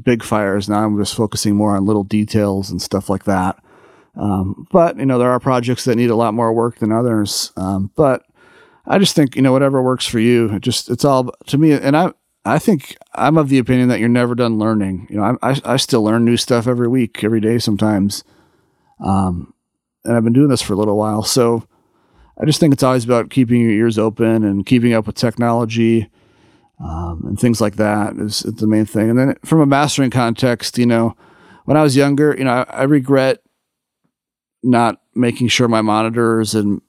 big 0.02 0.22
fires 0.22 0.68
now. 0.68 0.84
I'm 0.84 0.98
just 0.98 1.14
focusing 1.14 1.56
more 1.56 1.76
on 1.76 1.86
little 1.86 2.04
details 2.04 2.70
and 2.70 2.80
stuff 2.80 3.08
like 3.08 3.24
that. 3.24 3.62
Um, 4.16 4.66
but 4.72 4.98
you 4.98 5.06
know, 5.06 5.18
there 5.18 5.30
are 5.30 5.40
projects 5.40 5.84
that 5.84 5.96
need 5.96 6.10
a 6.10 6.16
lot 6.16 6.34
more 6.34 6.52
work 6.52 6.78
than 6.78 6.92
others. 6.92 7.52
Um, 7.56 7.90
but 7.94 8.22
I 8.86 8.98
just 8.98 9.14
think 9.14 9.36
you 9.36 9.42
know 9.42 9.52
whatever 9.52 9.82
works 9.82 10.06
for 10.06 10.18
you. 10.18 10.50
It 10.54 10.62
just 10.62 10.90
it's 10.90 11.04
all 11.04 11.30
to 11.46 11.58
me, 11.58 11.72
and 11.72 11.96
I 11.96 12.12
I 12.44 12.58
think 12.58 12.96
I'm 13.14 13.36
of 13.36 13.48
the 13.48 13.58
opinion 13.58 13.88
that 13.88 14.00
you're 14.00 14.08
never 14.08 14.34
done 14.34 14.58
learning. 14.58 15.06
You 15.10 15.18
know, 15.18 15.38
I 15.42 15.50
I, 15.50 15.60
I 15.64 15.76
still 15.76 16.02
learn 16.02 16.24
new 16.24 16.36
stuff 16.36 16.66
every 16.66 16.88
week, 16.88 17.22
every 17.22 17.40
day, 17.40 17.58
sometimes. 17.58 18.24
Um, 19.00 19.54
and 20.04 20.16
I've 20.16 20.24
been 20.24 20.32
doing 20.32 20.48
this 20.48 20.62
for 20.62 20.72
a 20.72 20.76
little 20.76 20.96
while. 20.96 21.22
So 21.22 21.66
I 22.40 22.44
just 22.44 22.60
think 22.60 22.72
it's 22.72 22.82
always 22.82 23.04
about 23.04 23.30
keeping 23.30 23.60
your 23.60 23.70
ears 23.70 23.98
open 23.98 24.44
and 24.44 24.64
keeping 24.64 24.92
up 24.92 25.06
with 25.06 25.16
technology 25.16 26.10
um, 26.80 27.24
and 27.26 27.38
things 27.38 27.60
like 27.60 27.76
that 27.76 28.14
is, 28.16 28.44
is, 28.44 28.54
the 28.54 28.66
main 28.66 28.86
thing. 28.86 29.10
And 29.10 29.18
then 29.18 29.34
from 29.44 29.60
a 29.60 29.66
mastering 29.66 30.10
context, 30.10 30.78
you 30.78 30.86
know, 30.86 31.16
when 31.64 31.76
I 31.76 31.82
was 31.82 31.96
younger, 31.96 32.34
you 32.38 32.44
know, 32.44 32.52
I, 32.52 32.62
I 32.68 32.82
regret 32.84 33.42
not 34.62 35.00
making 35.14 35.48
sure 35.48 35.66
my 35.66 35.82
monitors 35.82 36.54
and 36.54 36.80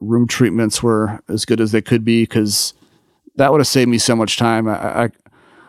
room 0.00 0.26
treatments 0.26 0.82
were 0.82 1.20
as 1.28 1.44
good 1.44 1.60
as 1.60 1.72
they 1.72 1.82
could 1.82 2.04
be 2.04 2.22
because 2.22 2.72
that 3.36 3.52
would 3.52 3.60
have 3.60 3.68
saved 3.68 3.90
me 3.90 3.98
so 3.98 4.16
much 4.16 4.38
time. 4.38 4.66
I, 4.66 5.04
I, 5.04 5.10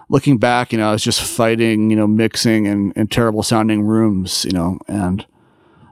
looking 0.09 0.38
back, 0.38 0.72
you 0.72 0.78
know, 0.78 0.89
I 0.89 0.93
was 0.93 1.03
just 1.03 1.22
fighting, 1.22 1.89
you 1.89 1.97
know, 1.97 2.07
mixing 2.07 2.67
and, 2.67 2.93
and 2.95 3.11
terrible 3.11 3.43
sounding 3.43 3.84
rooms, 3.84 4.45
you 4.45 4.51
know, 4.51 4.80
and 4.88 5.26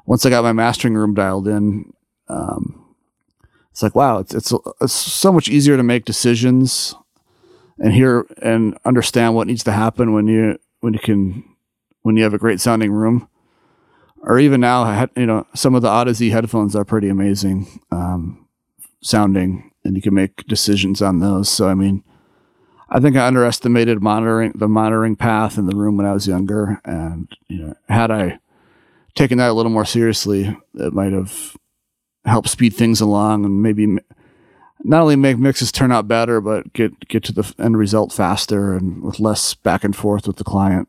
once 0.10 0.26
I 0.26 0.32
got 0.32 0.44
my 0.44 0.54
mastering 0.54 0.96
room 0.96 1.14
dialed 1.14 1.48
in, 1.48 1.94
um, 2.30 2.96
it's 3.70 3.84
like 3.84 3.94
wow, 3.94 4.18
it's, 4.18 4.34
it's 4.34 4.52
it's 4.82 4.92
so 4.92 5.32
much 5.32 5.48
easier 5.48 5.78
to 5.78 5.84
make 5.84 6.04
decisions 6.04 6.96
and 7.78 7.94
hear 7.94 8.26
and 8.42 8.76
understand 8.86 9.36
what 9.36 9.46
needs 9.46 9.64
to 9.66 9.72
happen 9.72 10.12
when 10.12 10.28
you 10.28 10.58
when 10.80 10.94
you 10.94 11.00
can 11.00 11.44
when 12.02 12.18
you 12.18 12.24
have 12.24 12.34
a 12.34 12.40
great 12.40 12.60
sounding 12.60 12.92
room. 12.92 13.30
Or 14.22 14.40
even 14.40 14.60
now, 14.60 15.08
you 15.16 15.28
know, 15.28 15.46
some 15.54 15.76
of 15.76 15.84
the 15.84 15.90
Audeze 15.90 16.32
headphones 16.32 16.76
are 16.76 16.84
pretty 16.84 17.08
amazing 17.08 17.80
um, 17.92 18.48
sounding, 19.02 19.72
and 19.84 19.96
you 19.96 20.02
can 20.02 20.16
make 20.16 20.44
decisions 20.48 21.04
on 21.04 21.20
those. 21.20 21.50
So, 21.50 21.70
I 21.70 21.76
mean, 21.76 22.04
I 22.90 23.00
think 23.00 23.16
I 23.16 23.28
underestimated 23.28 24.02
monitoring 24.02 24.54
the 24.56 24.68
monitoring 24.68 25.16
path 25.16 25.60
in 25.60 25.68
the 25.68 25.76
room 25.76 25.98
when 25.98 26.08
I 26.08 26.14
was 26.14 26.28
younger, 26.28 26.82
and 26.84 27.32
you 27.48 27.60
know, 27.60 27.76
had 27.88 28.10
I 28.10 28.40
taken 29.16 29.38
that 29.38 29.50
a 29.50 29.54
little 29.54 29.72
more 29.72 29.86
seriously, 29.86 30.58
it 30.76 30.94
might 30.94 31.14
have 31.14 31.56
helped 32.26 32.50
speed 32.50 32.74
things 32.74 33.02
along 33.02 33.46
and 33.46 33.62
maybe 33.62 33.98
not 34.84 35.02
only 35.02 35.16
make 35.16 35.38
mixes 35.38 35.72
turn 35.72 35.92
out 35.92 36.08
better, 36.08 36.40
but 36.42 36.72
get 36.74 37.08
get 37.08 37.24
to 37.26 37.34
the 37.34 37.54
end 37.60 37.78
result 37.78 38.14
faster 38.14 38.74
and 38.74 39.04
with 39.04 39.20
less 39.20 39.54
back 39.54 39.84
and 39.84 39.96
forth 39.96 40.28
with 40.28 40.38
the 40.38 40.44
client. 40.44 40.88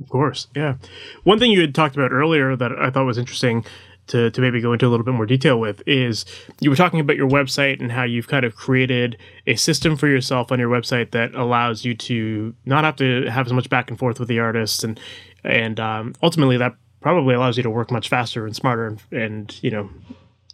Of 0.00 0.08
course, 0.08 0.48
yeah. 0.54 0.76
One 1.22 1.38
thing 1.38 1.50
you 1.50 1.60
had 1.60 1.74
talked 1.74 1.96
about 1.96 2.12
earlier 2.12 2.56
that 2.56 2.72
I 2.72 2.90
thought 2.90 3.06
was 3.06 3.18
interesting 3.18 3.64
to, 4.08 4.30
to 4.30 4.40
maybe 4.40 4.60
go 4.60 4.72
into 4.72 4.86
a 4.86 4.90
little 4.90 5.04
bit 5.04 5.14
more 5.14 5.24
detail 5.24 5.58
with 5.58 5.82
is 5.86 6.24
you 6.60 6.68
were 6.68 6.76
talking 6.76 7.00
about 7.00 7.16
your 7.16 7.28
website 7.28 7.80
and 7.80 7.90
how 7.90 8.02
you've 8.02 8.28
kind 8.28 8.44
of 8.44 8.54
created 8.54 9.16
a 9.46 9.56
system 9.56 9.96
for 9.96 10.08
yourself 10.08 10.52
on 10.52 10.58
your 10.58 10.68
website 10.68 11.12
that 11.12 11.34
allows 11.34 11.84
you 11.84 11.94
to 11.94 12.54
not 12.66 12.84
have 12.84 12.96
to 12.96 13.30
have 13.30 13.46
as 13.46 13.52
much 13.52 13.70
back 13.70 13.88
and 13.88 13.98
forth 13.98 14.18
with 14.20 14.28
the 14.28 14.38
artists 14.38 14.84
and 14.84 15.00
and 15.42 15.78
um, 15.78 16.14
ultimately 16.22 16.56
that 16.56 16.74
probably 17.04 17.34
allows 17.34 17.58
you 17.58 17.62
to 17.62 17.68
work 17.68 17.90
much 17.90 18.08
faster 18.08 18.46
and 18.46 18.56
smarter 18.56 18.86
and, 18.86 19.02
and 19.12 19.62
you 19.62 19.70
know 19.70 19.90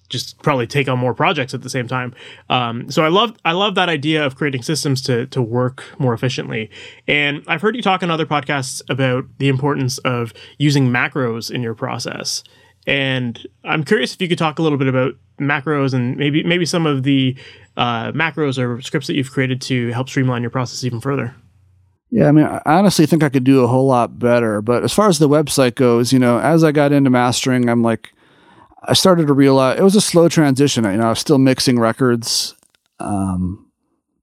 just 0.09 0.43
probably 0.43 0.67
take 0.67 0.89
on 0.89 0.99
more 0.99 1.15
projects 1.15 1.55
at 1.55 1.63
the 1.63 1.71
same 1.71 1.87
time. 1.87 2.13
Um, 2.49 2.91
so 2.91 3.05
I 3.05 3.09
love 3.09 3.37
I 3.45 3.53
love 3.53 3.77
that 3.77 3.89
idea 3.89 4.27
of 4.27 4.35
creating 4.35 4.63
systems 4.63 5.01
to 5.03 5.27
to 5.27 5.41
work 5.41 5.85
more 6.01 6.13
efficiently. 6.13 6.69
And 7.07 7.45
I've 7.47 7.63
heard 7.63 7.77
you 7.77 7.83
talk 7.83 8.03
on 8.03 8.11
other 8.11 8.27
podcasts 8.27 8.83
about 8.91 9.27
the 9.39 9.47
importance 9.47 9.99
of 9.99 10.35
using 10.59 10.89
macros 10.89 11.53
in 11.53 11.63
your 11.63 11.77
process. 11.77 12.43
And 12.85 13.47
I'm 13.63 13.85
curious 13.85 14.13
if 14.13 14.21
you 14.21 14.27
could 14.27 14.39
talk 14.39 14.59
a 14.59 14.63
little 14.63 14.79
bit 14.79 14.89
about 14.89 15.15
macros 15.41 15.95
and 15.95 16.17
maybe 16.17 16.43
maybe 16.43 16.67
some 16.67 16.85
of 16.85 17.05
the 17.05 17.37
uh, 17.77 18.11
macros 18.11 18.59
or 18.59 18.83
scripts 18.83 19.07
that 19.07 19.15
you've 19.15 19.31
created 19.31 19.61
to 19.63 19.93
help 19.93 20.09
streamline 20.09 20.43
your 20.43 20.51
process 20.51 20.83
even 20.83 21.01
further. 21.01 21.33
Yeah, 22.11 22.29
I 22.29 22.33
mean, 22.33 22.45
I 22.45 22.61
honestly 22.65 23.07
think 23.07 23.23
I 23.23 23.29
could 23.29 23.45
do 23.45 23.63
a 23.63 23.69
whole 23.69 23.87
lot 23.87 24.19
better. 24.19 24.61
But 24.61 24.83
as 24.83 24.93
far 24.93 25.09
as 25.09 25.19
the 25.19 25.29
website 25.29 25.77
goes, 25.77 26.13
you 26.13 26.19
know, 26.19 26.39
as 26.41 26.65
I 26.65 26.73
got 26.73 26.93
into 26.93 27.11
mastering, 27.11 27.69
I'm 27.69 27.83
like, 27.83 28.13
I 28.83 28.95
started 28.95 29.27
to 29.29 29.33
realize 29.33 29.79
it 29.79 29.83
was 29.83 29.95
a 29.95 30.01
slow 30.01 30.29
transition. 30.29 30.85
You 30.85 30.97
know, 30.97 31.07
I 31.07 31.11
was 31.11 31.21
still 31.21 31.39
mixing 31.39 31.79
records, 31.79 32.57
um, 32.99 33.71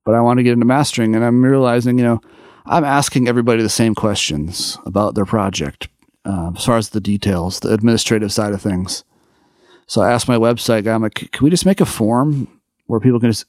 but 0.04 0.14
I 0.14 0.20
want 0.20 0.38
to 0.38 0.42
get 0.42 0.52
into 0.52 0.66
mastering, 0.66 1.14
and 1.14 1.24
I'm 1.24 1.42
realizing, 1.42 1.96
you 1.98 2.04
know, 2.04 2.20
I'm 2.66 2.84
asking 2.84 3.28
everybody 3.28 3.62
the 3.62 3.68
same 3.70 3.94
questions 3.94 4.76
about 4.84 5.14
their 5.14 5.24
project 5.24 5.88
uh, 6.26 6.52
as 6.54 6.64
far 6.64 6.76
as 6.76 6.90
the 6.90 7.00
details, 7.00 7.60
the 7.60 7.72
administrative 7.72 8.32
side 8.32 8.52
of 8.52 8.60
things. 8.60 9.04
So 9.86 10.02
I 10.02 10.12
asked 10.12 10.28
my 10.28 10.36
website 10.36 10.84
guy, 10.84 10.94
I'm 10.94 11.02
like, 11.02 11.30
can 11.32 11.44
we 11.44 11.48
just 11.50 11.64
make 11.64 11.80
a 11.80 11.86
form 11.86 12.60
where 12.86 13.00
people 13.00 13.20
can 13.20 13.30
just, 13.30 13.46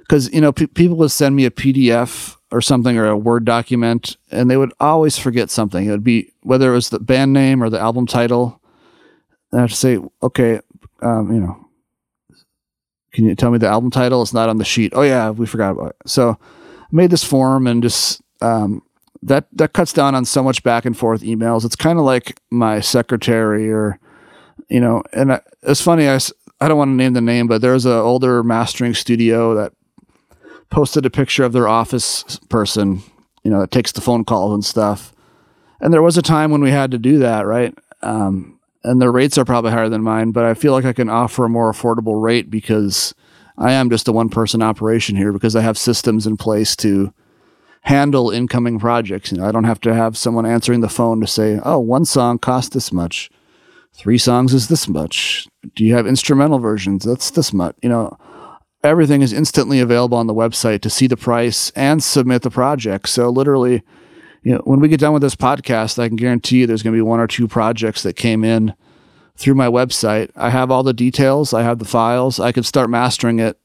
because, 0.00 0.30
you 0.32 0.40
know, 0.42 0.52
people 0.52 0.96
would 0.96 1.10
send 1.10 1.34
me 1.36 1.46
a 1.46 1.50
PDF 1.50 2.36
or 2.52 2.60
something 2.60 2.96
or 2.96 3.06
a 3.06 3.16
Word 3.16 3.44
document, 3.44 4.16
and 4.30 4.50
they 4.50 4.56
would 4.56 4.72
always 4.80 5.18
forget 5.18 5.50
something. 5.50 5.86
It 5.86 5.90
would 5.90 6.04
be 6.04 6.32
whether 6.42 6.72
it 6.72 6.74
was 6.74 6.90
the 6.90 6.98
band 6.98 7.32
name 7.32 7.62
or 7.62 7.70
the 7.70 7.80
album 7.80 8.06
title. 8.06 8.60
And 9.52 9.60
I 9.60 9.62
have 9.62 9.70
to 9.70 9.76
say, 9.76 9.98
okay, 10.22 10.60
um, 11.02 11.32
you 11.32 11.40
know, 11.40 11.68
can 13.12 13.24
you 13.24 13.34
tell 13.34 13.50
me 13.50 13.58
the 13.58 13.66
album 13.66 13.90
title? 13.90 14.22
It's 14.22 14.34
not 14.34 14.48
on 14.48 14.58
the 14.58 14.64
sheet. 14.64 14.92
Oh 14.94 15.02
yeah, 15.02 15.30
we 15.30 15.46
forgot 15.46 15.72
about 15.72 15.90
it. 15.90 15.96
So 16.06 16.38
I 16.40 16.86
made 16.92 17.10
this 17.10 17.24
form 17.24 17.66
and 17.66 17.82
just 17.82 18.20
um, 18.40 18.82
that 19.22 19.46
that 19.52 19.72
cuts 19.72 19.92
down 19.92 20.14
on 20.14 20.24
so 20.24 20.42
much 20.42 20.62
back 20.62 20.84
and 20.84 20.96
forth 20.96 21.22
emails. 21.22 21.64
It's 21.64 21.76
kind 21.76 21.98
of 21.98 22.04
like 22.04 22.40
my 22.50 22.80
secretary 22.80 23.70
or 23.70 23.98
you 24.68 24.80
know, 24.80 25.02
and 25.12 25.32
I, 25.32 25.40
it's 25.62 25.80
funny. 25.80 26.08
I 26.08 26.18
I 26.60 26.68
don't 26.68 26.78
want 26.78 26.90
to 26.90 26.94
name 26.94 27.14
the 27.14 27.20
name, 27.20 27.46
but 27.46 27.60
there's 27.60 27.86
an 27.86 27.92
older 27.92 28.42
mastering 28.42 28.94
studio 28.94 29.54
that 29.54 29.72
posted 30.70 31.04
a 31.04 31.10
picture 31.10 31.44
of 31.44 31.52
their 31.52 31.68
office 31.68 32.38
person, 32.48 33.02
you 33.42 33.50
know, 33.50 33.60
that 33.60 33.70
takes 33.70 33.92
the 33.92 34.00
phone 34.00 34.24
calls 34.24 34.52
and 34.52 34.64
stuff. 34.64 35.12
And 35.80 35.92
there 35.92 36.02
was 36.02 36.16
a 36.16 36.22
time 36.22 36.50
when 36.50 36.60
we 36.60 36.70
had 36.70 36.90
to 36.92 36.98
do 36.98 37.18
that, 37.18 37.46
right? 37.46 37.76
Um, 38.02 38.58
and 38.84 39.00
their 39.00 39.12
rates 39.12 39.36
are 39.36 39.44
probably 39.44 39.72
higher 39.72 39.88
than 39.88 40.02
mine, 40.02 40.30
but 40.30 40.44
I 40.44 40.54
feel 40.54 40.72
like 40.72 40.84
I 40.84 40.92
can 40.92 41.08
offer 41.08 41.44
a 41.44 41.50
more 41.50 41.70
affordable 41.70 42.22
rate 42.22 42.50
because 42.50 43.14
I 43.58 43.72
am 43.72 43.90
just 43.90 44.08
a 44.08 44.12
one 44.12 44.30
person 44.30 44.62
operation 44.62 45.16
here 45.16 45.32
because 45.32 45.54
I 45.54 45.60
have 45.60 45.76
systems 45.76 46.26
in 46.26 46.36
place 46.36 46.74
to 46.76 47.12
handle 47.82 48.30
incoming 48.30 48.78
projects. 48.78 49.32
You 49.32 49.38
know, 49.38 49.46
I 49.46 49.52
don't 49.52 49.64
have 49.64 49.80
to 49.82 49.94
have 49.94 50.16
someone 50.16 50.46
answering 50.46 50.80
the 50.80 50.88
phone 50.88 51.20
to 51.20 51.26
say, 51.26 51.60
"Oh, 51.62 51.78
one 51.78 52.04
song 52.04 52.38
costs 52.38 52.72
this 52.72 52.92
much. 52.92 53.30
Three 53.92 54.18
songs 54.18 54.54
is 54.54 54.68
this 54.68 54.88
much. 54.88 55.48
Do 55.74 55.84
you 55.84 55.94
have 55.94 56.06
instrumental 56.06 56.58
versions? 56.58 57.04
That's 57.04 57.30
this 57.30 57.52
much." 57.52 57.76
You 57.82 57.88
know, 57.88 58.18
everything 58.82 59.22
is 59.22 59.32
instantly 59.32 59.80
available 59.80 60.18
on 60.18 60.26
the 60.26 60.34
website 60.34 60.80
to 60.82 60.90
see 60.90 61.06
the 61.06 61.16
price 61.16 61.70
and 61.70 62.02
submit 62.02 62.42
the 62.42 62.50
project. 62.50 63.08
So 63.08 63.28
literally, 63.28 63.82
you 64.42 64.54
know, 64.54 64.62
when 64.64 64.80
we 64.80 64.88
get 64.88 65.00
done 65.00 65.12
with 65.12 65.22
this 65.22 65.36
podcast, 65.36 65.98
I 65.98 66.08
can 66.08 66.16
guarantee 66.16 66.60
you 66.60 66.66
there's 66.66 66.82
going 66.82 66.94
to 66.94 66.98
be 66.98 67.02
one 67.02 67.20
or 67.20 67.26
two 67.26 67.46
projects 67.46 68.02
that 68.02 68.16
came 68.16 68.42
in 68.42 68.74
through 69.36 69.54
my 69.54 69.66
website. 69.66 70.30
I 70.36 70.50
have 70.50 70.70
all 70.70 70.82
the 70.82 70.92
details, 70.92 71.52
I 71.52 71.62
have 71.62 71.78
the 71.78 71.84
files. 71.84 72.40
I 72.40 72.52
can 72.52 72.62
start 72.62 72.90
mastering 72.90 73.38
it 73.38 73.58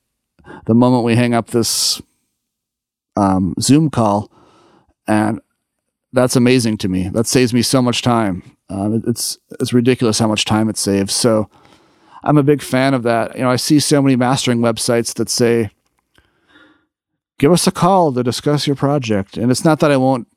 the 0.66 0.76
moment 0.76 1.04
we 1.04 1.16
hang 1.16 1.34
up 1.34 1.48
this 1.48 2.02
um, 3.16 3.56
Zoom 3.60 3.90
call, 3.90 4.32
and 5.08 5.40
that's 6.14 6.36
amazing 6.36 6.78
to 6.78 6.88
me. 6.88 7.10
That 7.10 7.28
saves 7.28 7.54
me 7.54 7.62
so 7.62 7.82
much 7.82 8.02
time. 8.02 8.44
Um, 8.70 9.04
it's 9.08 9.38
it's 9.60 9.74
ridiculous 9.74 10.20
how 10.20 10.28
much 10.28 10.46
time 10.46 10.70
it 10.70 10.78
saves. 10.78 11.14
So 11.14 11.50
I'm 12.26 12.38
a 12.38 12.44
big 12.44 12.62
fan 12.62 12.94
of 12.94 13.04
that. 13.04 13.36
You 13.36 13.44
know, 13.44 13.52
I 13.52 13.56
see 13.56 13.80
so 13.80 14.02
many 14.02 14.16
mastering 14.16 14.60
websites 14.60 15.14
that 15.14 15.30
say, 15.30 15.70
"Give 17.38 17.52
us 17.52 17.68
a 17.68 17.72
call 17.72 18.12
to 18.14 18.24
discuss 18.24 18.68
your 18.68 18.76
project," 18.76 19.38
and 19.38 19.52
it's 19.52 19.64
not 19.64 19.80
that 19.80 19.92
I 19.92 19.98
won't 19.98 20.28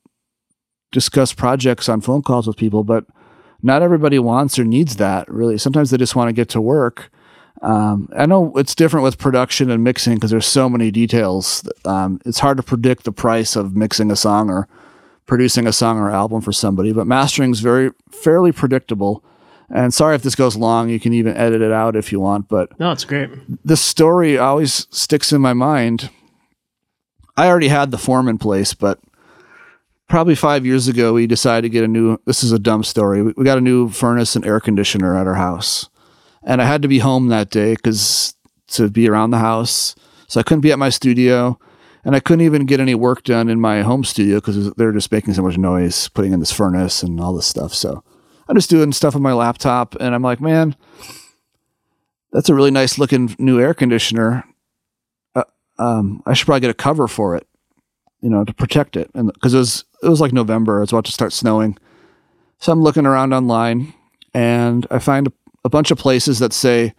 discuss 0.93 1.33
projects 1.33 1.89
on 1.89 2.01
phone 2.01 2.23
calls 2.23 2.47
with 2.47 2.57
people, 2.57 2.85
but 2.85 3.05
not 3.63 3.83
everybody 3.83 4.19
wants 4.19 4.59
or 4.59 4.65
needs 4.65 4.97
that 4.97 5.29
really. 5.31 5.59
Sometimes 5.59 5.91
they 5.91 5.97
just 5.97 6.17
want 6.17 6.29
to 6.29 6.33
get 6.33 6.49
to 6.51 6.61
work. 6.61 7.11
Um, 7.61 8.09
I 8.17 8.27
know 8.27 8.53
it's 8.57 8.75
different 8.75 9.03
with 9.03 9.19
production 9.19 9.71
and 9.71 9.83
mixing 9.83 10.15
because 10.15 10.31
there's 10.31 10.47
so 10.47 10.69
many 10.69 10.91
details. 10.91 11.69
Um, 11.85 12.21
it's 12.25 12.39
hard 12.39 12.57
to 12.59 12.63
predict 12.63 13.05
the 13.05 13.13
price 13.13 13.57
of 13.57 13.75
mixing 13.75 14.11
a 14.11 14.17
song 14.17 14.49
or 14.49 14.69
producing 15.27 15.67
a 15.67 15.73
song 15.73 15.99
or 15.99 16.11
album 16.11 16.41
for 16.41 16.53
somebody, 16.53 16.93
but 16.93 17.07
mastering 17.07 17.51
is 17.51 17.61
very 17.61 17.91
fairly 18.11 18.53
predictable. 18.53 19.25
And 19.71 19.93
sorry 19.93 20.15
if 20.15 20.23
this 20.23 20.35
goes 20.35 20.57
long, 20.57 20.89
you 20.89 20.99
can 20.99 21.13
even 21.13 21.37
edit 21.37 21.61
it 21.61 21.73
out 21.73 21.95
if 21.95 22.11
you 22.11 22.21
want. 22.21 22.49
But 22.49 22.79
no, 22.81 22.91
it's 22.91 23.05
great. 23.05 23.31
This 23.65 23.81
story 23.81 24.39
always 24.39 24.87
sticks 24.91 25.33
in 25.33 25.41
my 25.41 25.53
mind. 25.53 26.11
I 27.37 27.49
already 27.49 27.69
had 27.69 27.91
the 27.91 27.99
form 27.99 28.29
in 28.29 28.39
place, 28.39 28.75
but 28.75 28.99
probably 30.09 30.35
five 30.35 30.67
years 30.67 30.89
ago, 30.89 31.13
we 31.13 31.27
decided 31.27 31.63
to 31.63 31.69
get 31.69 31.85
a 31.85 31.89
new. 31.89 32.19
This 32.25 32.43
is 32.43 32.51
a 32.51 32.59
dumb 32.59 32.83
story. 32.83 33.23
We, 33.23 33.35
we 33.37 33.45
got 33.45 33.59
a 33.59 33.63
new 33.63 33.91
furnace 33.91 34.35
and 34.35 34.45
air 34.45 34.59
conditioner 34.59 35.17
at 35.17 35.27
our 35.27 35.35
house, 35.35 35.89
and 36.43 36.61
I 36.61 36.65
had 36.65 36.83
to 36.83 36.89
be 36.89 36.99
home 36.99 37.29
that 37.29 37.51
day 37.51 37.75
because 37.75 38.35
to 38.69 38.91
be 38.91 39.09
around 39.09 39.31
the 39.31 39.39
house, 39.39 39.95
so 40.27 40.41
I 40.41 40.43
couldn't 40.43 40.63
be 40.63 40.73
at 40.73 40.79
my 40.79 40.89
studio, 40.89 41.59
and 42.05 42.17
I 42.17 42.21
couldn't 42.21 42.45
even 42.45 42.67
get 42.67 42.81
any 42.81 42.95
work 42.95 43.23
done 43.23 43.49
in 43.49 43.61
my 43.61 43.83
home 43.83 44.03
studio 44.03 44.37
because 44.37 44.73
they're 44.73 44.93
just 44.93 45.13
making 45.13 45.35
so 45.35 45.43
much 45.43 45.57
noise 45.59 46.09
putting 46.09 46.33
in 46.33 46.41
this 46.41 46.53
furnace 46.53 47.03
and 47.03 47.21
all 47.21 47.35
this 47.35 47.47
stuff. 47.47 47.73
So 47.73 48.03
I'm 48.49 48.57
just 48.57 48.71
doing 48.71 48.93
stuff 48.93 49.15
on 49.15 49.23
my 49.23 49.33
laptop, 49.33 49.95
and 49.97 50.15
I'm 50.15 50.23
like, 50.23 50.41
man, 50.41 50.75
that's 52.33 52.49
a 52.49 52.55
really 52.55 52.71
nice 52.71 52.99
looking 52.99 53.35
new 53.39 53.61
air 53.61 53.75
conditioner. 53.75 54.45
Uh, 55.35 55.45
um, 55.79 56.23
I 56.27 56.35
should 56.35 56.47
probably 56.47 56.61
get 56.61 56.71
a 56.71 56.75
cover 56.75 57.09
for 57.09 57.37
it, 57.37 57.47
you 58.21 58.31
know, 58.31 58.45
to 58.45 58.55
protect 58.55 58.97
it, 58.97 59.11
and 59.15 59.33
because 59.33 59.55
it 59.55 59.59
was 59.59 59.85
it 60.03 60.09
was 60.09 60.21
like 60.21 60.33
November. 60.33 60.83
It's 60.83 60.93
about 60.93 61.05
to 61.07 61.13
start 61.13 61.33
snowing. 61.33 61.77
So 62.59 62.73
I'm 62.73 62.83
looking 62.83 63.07
around 63.07 63.33
online 63.33 63.95
and 64.35 64.87
I 64.91 64.99
find 64.99 65.29
a, 65.29 65.33
a, 65.65 65.69
bunch 65.69 65.91
of 65.91 65.99
places 65.99 66.41
that 66.41 66.53
say, 66.53 66.95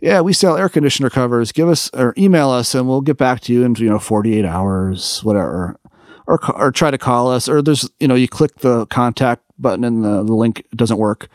yeah, 0.00 0.20
we 0.20 0.32
sell 0.32 0.56
air 0.56 0.68
conditioner 0.68 1.08
covers. 1.08 1.52
Give 1.52 1.68
us 1.68 1.88
or 1.94 2.14
email 2.18 2.50
us 2.50 2.74
and 2.74 2.88
we'll 2.88 3.00
get 3.00 3.16
back 3.16 3.40
to 3.42 3.52
you 3.52 3.64
in, 3.64 3.74
you 3.76 3.88
know, 3.88 3.98
48 3.98 4.44
hours, 4.44 5.22
whatever. 5.22 5.78
Or, 6.26 6.40
or 6.54 6.72
try 6.72 6.90
to 6.90 6.98
call 6.98 7.30
us. 7.30 7.48
Or 7.48 7.62
there's, 7.62 7.88
you 8.00 8.08
know, 8.08 8.14
you 8.14 8.28
click 8.28 8.56
the 8.56 8.86
contact 8.86 9.43
button 9.58 9.84
and 9.84 10.04
the, 10.04 10.22
the 10.22 10.34
link 10.34 10.66
doesn't 10.74 10.98
work. 10.98 11.28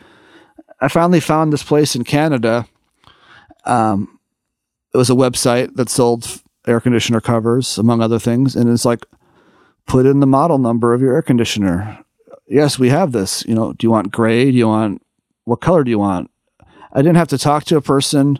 I 0.80 0.88
finally 0.88 1.20
found 1.20 1.52
this 1.52 1.62
place 1.62 1.94
in 1.94 2.04
Canada. 2.04 2.66
Um, 3.64 4.18
it 4.92 4.96
was 4.96 5.10
a 5.10 5.14
website 5.14 5.74
that 5.76 5.88
sold 5.88 6.42
air 6.66 6.80
conditioner 6.80 7.20
covers, 7.20 7.78
among 7.78 8.00
other 8.00 8.18
things. 8.18 8.56
And 8.56 8.68
it's 8.68 8.84
like, 8.84 9.06
put 9.86 10.06
in 10.06 10.20
the 10.20 10.26
model 10.26 10.58
number 10.58 10.94
of 10.94 11.00
your 11.00 11.14
air 11.14 11.22
conditioner. 11.22 12.04
Yes, 12.46 12.78
we 12.78 12.88
have 12.90 13.12
this. 13.12 13.44
You 13.46 13.54
know, 13.54 13.72
do 13.72 13.86
you 13.86 13.90
want 13.90 14.12
gray? 14.12 14.50
Do 14.50 14.56
you 14.56 14.68
want 14.68 15.02
what 15.44 15.60
color 15.60 15.84
do 15.84 15.90
you 15.90 15.98
want? 15.98 16.30
I 16.92 17.02
didn't 17.02 17.16
have 17.16 17.28
to 17.28 17.38
talk 17.38 17.64
to 17.64 17.76
a 17.76 17.82
person. 17.82 18.38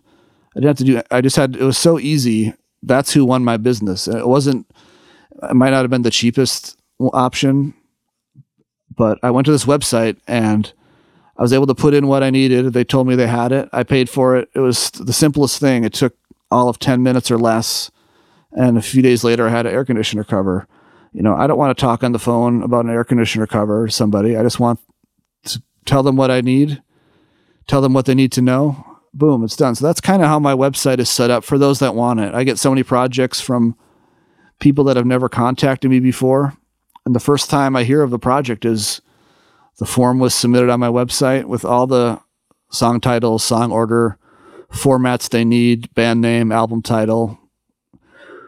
I 0.55 0.61
didn't 0.61 0.69
have 0.69 0.79
to 0.79 0.85
do. 0.85 1.03
I 1.11 1.21
just 1.21 1.37
had. 1.37 1.57
It 1.57 1.65
was 1.65 1.79
so 1.79 1.99
easy. 1.99 2.55
That's 2.83 3.13
who 3.13 3.25
won 3.25 3.45
my 3.45 3.57
business. 3.57 4.09
It 4.09 4.27
wasn't. 4.27 4.67
It 5.43 5.55
might 5.55 5.71
not 5.71 5.83
have 5.83 5.91
been 5.91 6.03
the 6.03 6.11
cheapest 6.11 6.79
option, 7.01 7.75
but 9.01 9.19
I 9.23 9.31
went 9.31 9.47
to 9.47 9.53
this 9.53 9.65
website 9.65 10.19
and 10.27 10.73
I 11.39 11.43
was 11.43 11.53
able 11.55 11.67
to 11.67 11.75
put 11.75 11.95
in 11.95 12.07
what 12.07 12.23
I 12.23 12.31
needed. 12.31 12.75
They 12.75 12.85
told 12.85 13.07
me 13.07 13.15
they 13.15 13.27
had 13.27 13.51
it. 13.51 13.69
I 13.73 13.83
paid 13.83 14.11
for 14.11 14.37
it. 14.37 14.51
It 14.55 14.61
was 14.61 14.91
the 14.91 15.13
simplest 15.13 15.59
thing. 15.59 15.85
It 15.85 15.95
took 15.95 16.15
all 16.51 16.69
of 16.69 16.79
ten 16.79 17.03
minutes 17.03 17.31
or 17.31 17.39
less, 17.39 17.91
and 18.53 18.77
a 18.77 18.83
few 18.83 19.01
days 19.01 19.25
later, 19.25 19.47
I 19.47 19.51
had 19.51 19.67
an 19.67 19.73
air 19.73 19.85
conditioner 19.85 20.25
cover 20.25 20.67
you 21.13 21.23
know, 21.23 21.35
I 21.35 21.47
don't 21.47 21.59
want 21.59 21.77
to 21.77 21.81
talk 21.81 22.05
on 22.05 22.13
the 22.13 22.19
phone 22.19 22.63
about 22.63 22.85
an 22.85 22.91
air 22.91 23.05
conditioner 23.05 23.47
cover 23.47 23.87
to 23.87 23.93
somebody. 23.93 24.37
I 24.37 24.43
just 24.43 24.61
want 24.61 24.81
to 25.45 25.63
tell 25.85 26.03
them 26.03 26.17
what 26.17 26.31
I 26.31 26.41
need, 26.41 26.83
tell 27.67 27.81
them 27.81 27.93
what 27.93 28.07
they 28.07 28.15
need 28.15 28.33
to 28.33 28.43
know. 28.43 28.87
Boom, 29.13 29.43
it's 29.43 29.57
done. 29.57 29.75
So 29.75 29.87
that's 29.87 30.01
kind 30.01 30.23
of 30.23 30.29
how 30.29 30.39
my 30.39 30.55
website 30.55 31.01
is 31.01 31.09
set 31.09 31.31
up 31.31 31.43
for 31.43 31.59
those 31.59 31.81
that 31.81 31.97
want 31.97 32.21
it. 32.21 32.33
I 32.33 32.45
get 32.45 32.59
so 32.59 32.71
many 32.71 32.85
projects 32.85 33.41
from 33.41 33.77
people 34.61 34.85
that 34.85 34.97
have 34.97 35.07
never 35.07 35.29
contacted 35.29 35.91
me 35.91 35.99
before. 35.99 36.55
And 37.05 37.15
the 37.15 37.21
first 37.21 37.51
time 37.51 37.77
I 37.77 37.85
hear 37.85 38.03
of 38.03 38.11
the 38.11 38.19
project 38.19 38.65
is 38.65 39.01
the 39.79 39.87
form 39.87 40.19
was 40.19 40.35
submitted 40.35 40.71
on 40.71 40.81
my 40.81 40.89
website 40.89 41.45
with 41.47 41.65
all 41.65 41.87
the 41.87 42.21
song 42.71 43.01
titles, 43.01 43.43
song 43.43 43.73
order, 43.73 44.19
formats 44.71 45.29
they 45.29 45.45
need, 45.45 45.93
band 45.95 46.21
name, 46.21 46.53
album 46.53 46.83
title, 46.83 47.39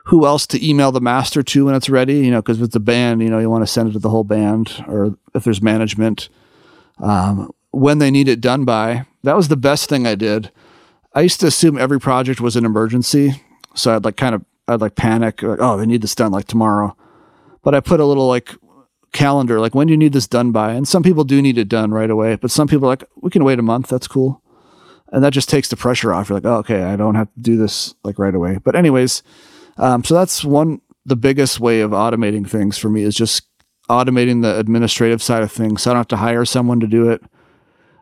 who 0.07 0.27
else 0.27 0.47
to 0.49 0.67
email 0.67 0.93
the 0.93 1.01
master 1.01 1.43
to 1.43 1.65
when 1.65 1.75
it's 1.75 1.89
ready. 1.89 2.19
You 2.19 2.31
know, 2.31 2.43
because 2.43 2.59
with 2.59 2.73
the 2.73 2.81
band, 2.81 3.23
you 3.23 3.31
know, 3.31 3.39
you 3.39 3.51
want 3.51 3.63
to 3.63 3.73
send 3.73 3.89
it 3.89 3.93
to 3.93 3.99
the 3.99 4.11
whole 4.11 4.25
band, 4.25 4.85
or 4.87 5.17
if 5.35 5.45
there's 5.45 5.63
management, 5.63 6.29
um, 6.99 7.51
when 7.71 7.99
they 7.99 8.11
need 8.11 8.29
it 8.29 8.41
done 8.41 8.65
by. 8.65 9.07
That 9.25 9.37
was 9.37 9.49
the 9.49 9.57
best 9.57 9.89
thing 9.89 10.07
I 10.07 10.15
did. 10.17 10.51
I 11.15 11.21
used 11.21 11.41
to 11.41 11.47
assume 11.47 11.79
every 11.79 12.01
project 12.01 12.41
was 12.41 12.57
an 12.57 12.65
emergency, 12.65 13.43
so 13.75 13.95
I'd 13.95 14.05
like 14.05 14.17
kind 14.17 14.35
of 14.35 14.45
I'd 14.67 14.81
like 14.81 14.95
panic, 14.95 15.43
like 15.43 15.59
oh 15.61 15.77
they 15.77 15.87
need 15.87 16.03
this 16.03 16.15
done 16.15 16.33
like 16.33 16.47
tomorrow, 16.47 16.97
but 17.63 17.75
I 17.75 17.81
put 17.81 18.01
a 18.01 18.05
little 18.07 18.27
like 18.27 18.55
calendar 19.13 19.61
like 19.61 19.75
when 19.75 19.87
do 19.87 19.93
you 19.93 19.99
need 19.99 20.15
this 20.15 20.27
done 20.27 20.53
by, 20.53 20.73
and 20.73 20.89
some 20.89 21.03
people 21.03 21.25
do 21.25 21.43
need 21.43 21.59
it 21.59 21.69
done 21.69 21.91
right 21.91 22.11
away, 22.11 22.37
but 22.37 22.51
some 22.51 22.67
people 22.69 22.87
are 22.87 22.93
like 22.93 23.05
we 23.21 23.31
can 23.31 23.45
wait 23.45 23.59
a 23.59 23.63
month, 23.63 23.89
that's 23.89 24.09
cool. 24.09 24.43
and 25.13 25.23
that 25.23 25.33
just 25.33 25.49
takes 25.49 25.69
the 25.69 25.77
pressure 25.77 26.13
off. 26.13 26.29
You're 26.29 26.39
like, 26.39 26.47
oh, 26.47 26.57
okay, 26.57 26.83
I 26.83 26.97
don't 26.97 27.15
have 27.15 27.33
to 27.35 27.41
do 27.41 27.57
this 27.57 27.95
like 28.03 28.19
right 28.19 28.35
away. 28.35 28.59
But 28.65 28.75
anyways, 28.75 29.23
um, 29.77 30.03
so 30.03 30.15
that's 30.15 30.43
one 30.43 30.81
the 31.05 31.17
biggest 31.17 31.61
way 31.61 31.81
of 31.81 31.91
automating 31.91 32.49
things 32.49 32.79
for 32.79 32.89
me 32.89 33.03
is 33.03 33.15
just 33.15 33.47
automating 33.91 34.43
the 34.43 34.59
administrative 34.59 35.23
side 35.23 35.43
of 35.43 35.53
things. 35.53 35.83
So 35.83 35.91
I 35.91 35.95
don't 35.95 36.01
have 36.01 36.09
to 36.09 36.17
hire 36.17 36.45
someone 36.45 36.81
to 36.81 36.87
do 36.87 37.11
it. 37.11 37.23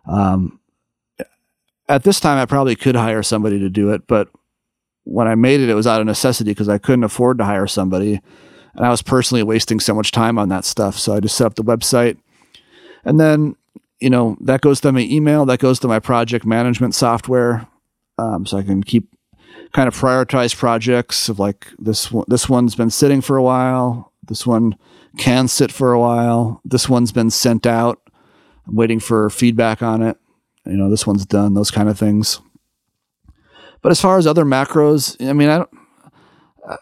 Um, 0.06 0.60
at 1.88 2.04
this 2.04 2.20
time, 2.20 2.38
I 2.38 2.46
probably 2.46 2.76
could 2.76 2.94
hire 2.94 3.22
somebody 3.22 3.58
to 3.58 3.68
do 3.68 3.90
it, 3.90 4.06
but 4.06 4.28
when 5.04 5.26
I 5.26 5.34
made 5.34 5.60
it, 5.60 5.68
it 5.68 5.74
was 5.74 5.86
out 5.86 6.00
of 6.00 6.06
necessity 6.06 6.52
because 6.52 6.68
I 6.68 6.78
couldn't 6.78 7.04
afford 7.04 7.38
to 7.38 7.44
hire 7.44 7.66
somebody. 7.66 8.20
And 8.74 8.86
I 8.86 8.90
was 8.90 9.02
personally 9.02 9.42
wasting 9.42 9.80
so 9.80 9.94
much 9.94 10.12
time 10.12 10.38
on 10.38 10.48
that 10.48 10.64
stuff. 10.64 10.98
So 10.98 11.14
I 11.14 11.20
just 11.20 11.36
set 11.36 11.46
up 11.46 11.54
the 11.54 11.64
website. 11.64 12.18
And 13.04 13.18
then, 13.18 13.56
you 14.00 14.10
know, 14.10 14.36
that 14.40 14.60
goes 14.60 14.80
to 14.80 14.92
my 14.92 15.00
email, 15.00 15.44
that 15.46 15.58
goes 15.58 15.78
to 15.80 15.88
my 15.88 15.98
project 15.98 16.44
management 16.44 16.94
software. 16.94 17.66
Um, 18.18 18.46
so 18.46 18.58
I 18.58 18.62
can 18.62 18.82
keep 18.82 19.08
kind 19.72 19.88
of 19.88 19.94
prioritize 19.94 20.54
projects 20.54 21.28
of 21.28 21.38
like 21.38 21.68
this 21.78 22.10
one, 22.10 22.24
this 22.28 22.48
one's 22.48 22.74
been 22.74 22.90
sitting 22.90 23.20
for 23.20 23.36
a 23.36 23.42
while. 23.42 24.12
This 24.26 24.46
one 24.46 24.76
can 25.18 25.48
sit 25.48 25.72
for 25.72 25.92
a 25.92 26.00
while. 26.00 26.60
This 26.64 26.88
one's 26.88 27.12
been 27.12 27.30
sent 27.30 27.66
out. 27.66 28.00
I'm 28.66 28.76
waiting 28.76 29.00
for 29.00 29.30
feedback 29.30 29.82
on 29.82 30.02
it. 30.02 30.16
You 30.66 30.76
know, 30.76 30.90
this 30.90 31.06
one's 31.06 31.26
done, 31.26 31.54
those 31.54 31.70
kind 31.70 31.88
of 31.88 31.98
things. 31.98 32.40
But 33.82 33.90
as 33.90 34.00
far 34.00 34.18
as 34.18 34.26
other 34.26 34.44
macros, 34.44 35.16
I 35.26 35.32
mean, 35.32 35.48
I 35.48 35.58
don't, 35.58 35.70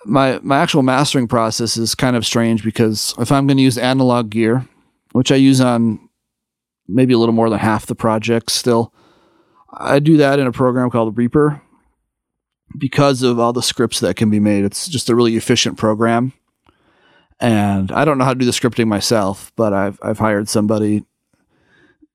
my 0.05 0.39
my 0.43 0.59
actual 0.59 0.82
mastering 0.82 1.28
process 1.28 1.76
is 1.76 1.95
kind 1.95 2.16
of 2.16 2.26
strange 2.26 2.64
because 2.64 3.14
if 3.18 3.30
I'm 3.30 3.47
going 3.47 3.57
to 3.57 3.62
use 3.62 3.78
analog 3.78 4.30
gear, 4.30 4.66
which 5.12 5.32
I 5.32 5.36
use 5.36 5.61
on 5.61 6.09
maybe 6.86 7.12
a 7.14 7.18
little 7.18 7.34
more 7.34 7.51
than 7.51 7.59
half 7.59 7.86
the 7.86 7.95
projects 7.95 8.55
still, 8.55 8.93
I 9.72 9.99
do 9.99 10.16
that 10.18 10.39
in 10.39 10.47
a 10.47 10.53
program 10.53 10.91
called 10.91 11.16
Reaper 11.16 11.61
because 12.76 13.22
of 13.22 13.39
all 13.39 13.53
the 13.53 13.62
scripts 13.62 14.01
that 14.01 14.16
can 14.16 14.30
be 14.30 14.41
made. 14.41 14.64
It's 14.64 14.89
just 14.89 15.09
a 15.09 15.14
really 15.14 15.36
efficient 15.36 15.78
program. 15.78 16.32
And 17.41 17.93
I 17.93 18.05
don't 18.05 18.18
know 18.18 18.24
how 18.24 18.34
to 18.34 18.39
do 18.39 18.47
the 18.47 18.53
scripting 18.53 18.89
myself, 18.89 19.53
but 19.57 19.72
I've 19.72 19.99
I've 20.03 20.18
hired 20.18 20.49
somebody. 20.49 21.05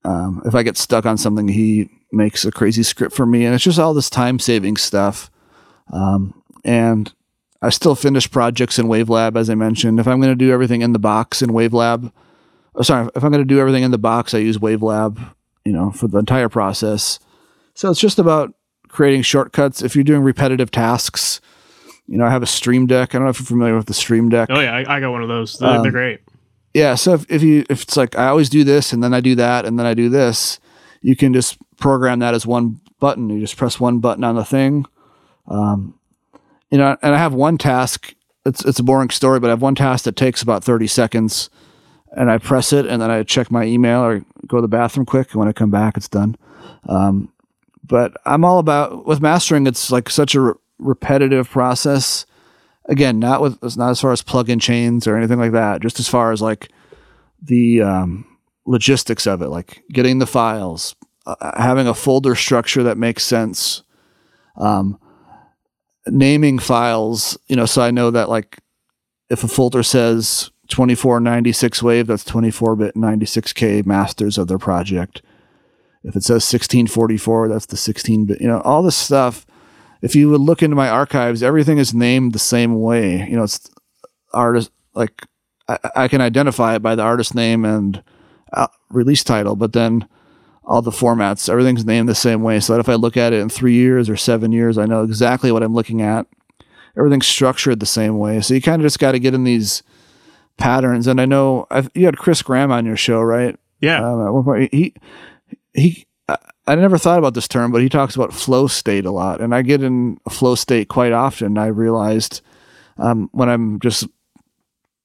Um, 0.04 0.42
if 0.44 0.54
I 0.54 0.62
get 0.62 0.76
stuck 0.76 1.06
on 1.06 1.16
something, 1.16 1.48
he 1.48 1.88
makes 2.12 2.44
a 2.44 2.52
crazy 2.52 2.82
script 2.82 3.16
for 3.16 3.24
me, 3.24 3.46
and 3.46 3.54
it's 3.54 3.64
just 3.64 3.78
all 3.78 3.94
this 3.94 4.10
time 4.10 4.38
saving 4.38 4.76
stuff. 4.76 5.30
Um, 5.90 6.42
and 6.62 7.12
I 7.64 7.70
still 7.70 7.94
finish 7.94 8.30
projects 8.30 8.78
in 8.78 8.86
WaveLab, 8.86 9.36
as 9.36 9.48
I 9.48 9.54
mentioned. 9.54 9.98
If 9.98 10.06
I'm 10.06 10.20
going 10.20 10.32
to 10.32 10.36
do 10.36 10.52
everything 10.52 10.82
in 10.82 10.92
the 10.92 10.98
box 10.98 11.40
in 11.40 11.50
WaveLab, 11.50 12.12
oh, 12.74 12.82
sorry, 12.82 13.08
if 13.14 13.24
I'm 13.24 13.30
going 13.30 13.42
to 13.42 13.46
do 13.46 13.58
everything 13.58 13.82
in 13.82 13.90
the 13.90 13.96
box, 13.96 14.34
I 14.34 14.38
use 14.38 14.58
WaveLab, 14.58 15.34
you 15.64 15.72
know, 15.72 15.90
for 15.90 16.06
the 16.06 16.18
entire 16.18 16.50
process. 16.50 17.18
So 17.72 17.90
it's 17.90 18.00
just 18.00 18.18
about 18.18 18.54
creating 18.88 19.22
shortcuts. 19.22 19.80
If 19.80 19.94
you're 19.94 20.04
doing 20.04 20.20
repetitive 20.20 20.70
tasks, 20.70 21.40
you 22.06 22.18
know, 22.18 22.26
I 22.26 22.30
have 22.30 22.42
a 22.42 22.46
Stream 22.46 22.86
Deck. 22.86 23.14
I 23.14 23.18
don't 23.18 23.24
know 23.24 23.30
if 23.30 23.40
you're 23.40 23.46
familiar 23.46 23.76
with 23.76 23.86
the 23.86 23.94
Stream 23.94 24.28
Deck. 24.28 24.50
Oh 24.52 24.60
yeah, 24.60 24.74
I, 24.74 24.96
I 24.96 25.00
got 25.00 25.10
one 25.10 25.22
of 25.22 25.28
those. 25.28 25.58
They're, 25.58 25.70
um, 25.70 25.82
they're 25.82 25.90
great. 25.90 26.20
Yeah. 26.74 26.96
So 26.96 27.14
if, 27.14 27.24
if 27.30 27.42
you 27.42 27.64
if 27.70 27.84
it's 27.84 27.96
like 27.96 28.18
I 28.18 28.26
always 28.26 28.50
do 28.50 28.62
this 28.62 28.92
and 28.92 29.02
then 29.02 29.14
I 29.14 29.20
do 29.20 29.34
that 29.36 29.64
and 29.64 29.78
then 29.78 29.86
I 29.86 29.94
do 29.94 30.10
this, 30.10 30.60
you 31.00 31.16
can 31.16 31.32
just 31.32 31.56
program 31.78 32.18
that 32.18 32.34
as 32.34 32.46
one 32.46 32.80
button. 33.00 33.30
You 33.30 33.40
just 33.40 33.56
press 33.56 33.80
one 33.80 34.00
button 34.00 34.22
on 34.22 34.34
the 34.34 34.44
thing. 34.44 34.84
Um, 35.48 35.98
you 36.74 36.78
know, 36.78 36.96
and 37.02 37.14
I 37.14 37.18
have 37.18 37.32
one 37.32 37.56
task. 37.56 38.16
It's 38.44 38.64
it's 38.64 38.80
a 38.80 38.82
boring 38.82 39.10
story, 39.10 39.38
but 39.38 39.46
I 39.46 39.50
have 39.50 39.62
one 39.62 39.76
task 39.76 40.06
that 40.06 40.16
takes 40.16 40.42
about 40.42 40.64
thirty 40.64 40.88
seconds, 40.88 41.48
and 42.16 42.28
I 42.28 42.38
press 42.38 42.72
it, 42.72 42.84
and 42.84 43.00
then 43.00 43.12
I 43.12 43.22
check 43.22 43.48
my 43.48 43.62
email 43.62 44.00
or 44.00 44.24
go 44.48 44.56
to 44.56 44.60
the 44.60 44.66
bathroom 44.66 45.06
quick. 45.06 45.30
And 45.30 45.38
when 45.38 45.46
I 45.46 45.52
come 45.52 45.70
back, 45.70 45.96
it's 45.96 46.08
done. 46.08 46.36
Um, 46.88 47.32
but 47.84 48.16
I'm 48.26 48.44
all 48.44 48.58
about 48.58 49.06
with 49.06 49.20
mastering. 49.20 49.68
It's 49.68 49.92
like 49.92 50.10
such 50.10 50.34
a 50.34 50.40
re- 50.40 50.52
repetitive 50.80 51.48
process. 51.48 52.26
Again, 52.86 53.20
not 53.20 53.40
with 53.40 53.62
not 53.76 53.90
as 53.90 54.00
far 54.00 54.10
as 54.10 54.22
plug-in 54.22 54.58
chains 54.58 55.06
or 55.06 55.16
anything 55.16 55.38
like 55.38 55.52
that. 55.52 55.80
Just 55.80 56.00
as 56.00 56.08
far 56.08 56.32
as 56.32 56.42
like 56.42 56.72
the 57.40 57.82
um, 57.82 58.26
logistics 58.66 59.28
of 59.28 59.42
it, 59.42 59.48
like 59.48 59.84
getting 59.92 60.18
the 60.18 60.26
files, 60.26 60.96
uh, 61.24 61.36
having 61.56 61.86
a 61.86 61.94
folder 61.94 62.34
structure 62.34 62.82
that 62.82 62.98
makes 62.98 63.24
sense. 63.24 63.84
Um, 64.56 64.98
naming 66.06 66.58
files, 66.58 67.38
you 67.46 67.56
know, 67.56 67.66
so 67.66 67.82
I 67.82 67.90
know 67.90 68.10
that 68.10 68.28
like 68.28 68.58
if 69.30 69.42
a 69.44 69.48
folder 69.48 69.82
says 69.82 70.50
2496 70.68 71.82
wave, 71.82 72.06
that's 72.06 72.24
24 72.24 72.76
bit 72.76 72.94
96K 72.94 73.84
masters 73.86 74.38
of 74.38 74.48
their 74.48 74.58
project. 74.58 75.22
If 76.02 76.16
it 76.16 76.22
says 76.22 76.44
1644, 76.52 77.48
that's 77.48 77.66
the 77.66 77.76
16 77.76 78.26
bit, 78.26 78.40
you 78.40 78.46
know, 78.46 78.60
all 78.60 78.82
this 78.82 78.96
stuff. 78.96 79.46
If 80.02 80.14
you 80.14 80.28
would 80.28 80.40
look 80.40 80.62
into 80.62 80.76
my 80.76 80.90
archives, 80.90 81.42
everything 81.42 81.78
is 81.78 81.94
named 81.94 82.34
the 82.34 82.38
same 82.38 82.78
way. 82.80 83.26
You 83.26 83.36
know, 83.36 83.44
it's 83.44 83.70
artist, 84.34 84.70
like 84.94 85.26
I, 85.66 85.78
I 85.96 86.08
can 86.08 86.20
identify 86.20 86.74
it 86.74 86.82
by 86.82 86.94
the 86.94 87.02
artist 87.02 87.34
name 87.34 87.64
and 87.64 88.02
uh, 88.52 88.66
release 88.90 89.24
title, 89.24 89.56
but 89.56 89.72
then 89.72 90.06
all 90.66 90.82
the 90.82 90.90
formats, 90.90 91.48
everything's 91.48 91.84
named 91.84 92.08
the 92.08 92.14
same 92.14 92.42
way. 92.42 92.60
So 92.60 92.72
that 92.72 92.80
if 92.80 92.88
I 92.88 92.94
look 92.94 93.16
at 93.16 93.32
it 93.32 93.40
in 93.40 93.48
three 93.48 93.74
years 93.74 94.08
or 94.08 94.16
seven 94.16 94.52
years, 94.52 94.78
I 94.78 94.86
know 94.86 95.02
exactly 95.02 95.52
what 95.52 95.62
I'm 95.62 95.74
looking 95.74 96.02
at. 96.02 96.26
Everything's 96.96 97.26
structured 97.26 97.80
the 97.80 97.86
same 97.86 98.18
way. 98.18 98.40
So 98.40 98.54
you 98.54 98.62
kind 98.62 98.80
of 98.80 98.86
just 98.86 98.98
got 98.98 99.12
to 99.12 99.18
get 99.18 99.34
in 99.34 99.44
these 99.44 99.82
patterns. 100.56 101.06
And 101.06 101.20
I 101.20 101.26
know 101.26 101.66
I've, 101.70 101.90
you 101.94 102.06
had 102.06 102.18
Chris 102.18 102.42
Graham 102.42 102.70
on 102.70 102.86
your 102.86 102.96
show, 102.96 103.20
right? 103.20 103.56
Yeah. 103.80 103.98
Um, 103.98 104.26
at 104.26 104.32
one 104.32 104.44
point, 104.44 104.72
he 104.72 104.94
he. 105.74 106.06
I 106.66 106.76
never 106.76 106.96
thought 106.96 107.18
about 107.18 107.34
this 107.34 107.48
term, 107.48 107.70
but 107.70 107.82
he 107.82 107.90
talks 107.90 108.16
about 108.16 108.32
flow 108.32 108.66
state 108.66 109.04
a 109.04 109.10
lot, 109.10 109.42
and 109.42 109.54
I 109.54 109.60
get 109.60 109.82
in 109.82 110.18
a 110.24 110.30
flow 110.30 110.54
state 110.54 110.88
quite 110.88 111.12
often. 111.12 111.58
I 111.58 111.66
realized 111.66 112.40
um, 112.96 113.28
when 113.32 113.50
I'm 113.50 113.78
just, 113.80 114.08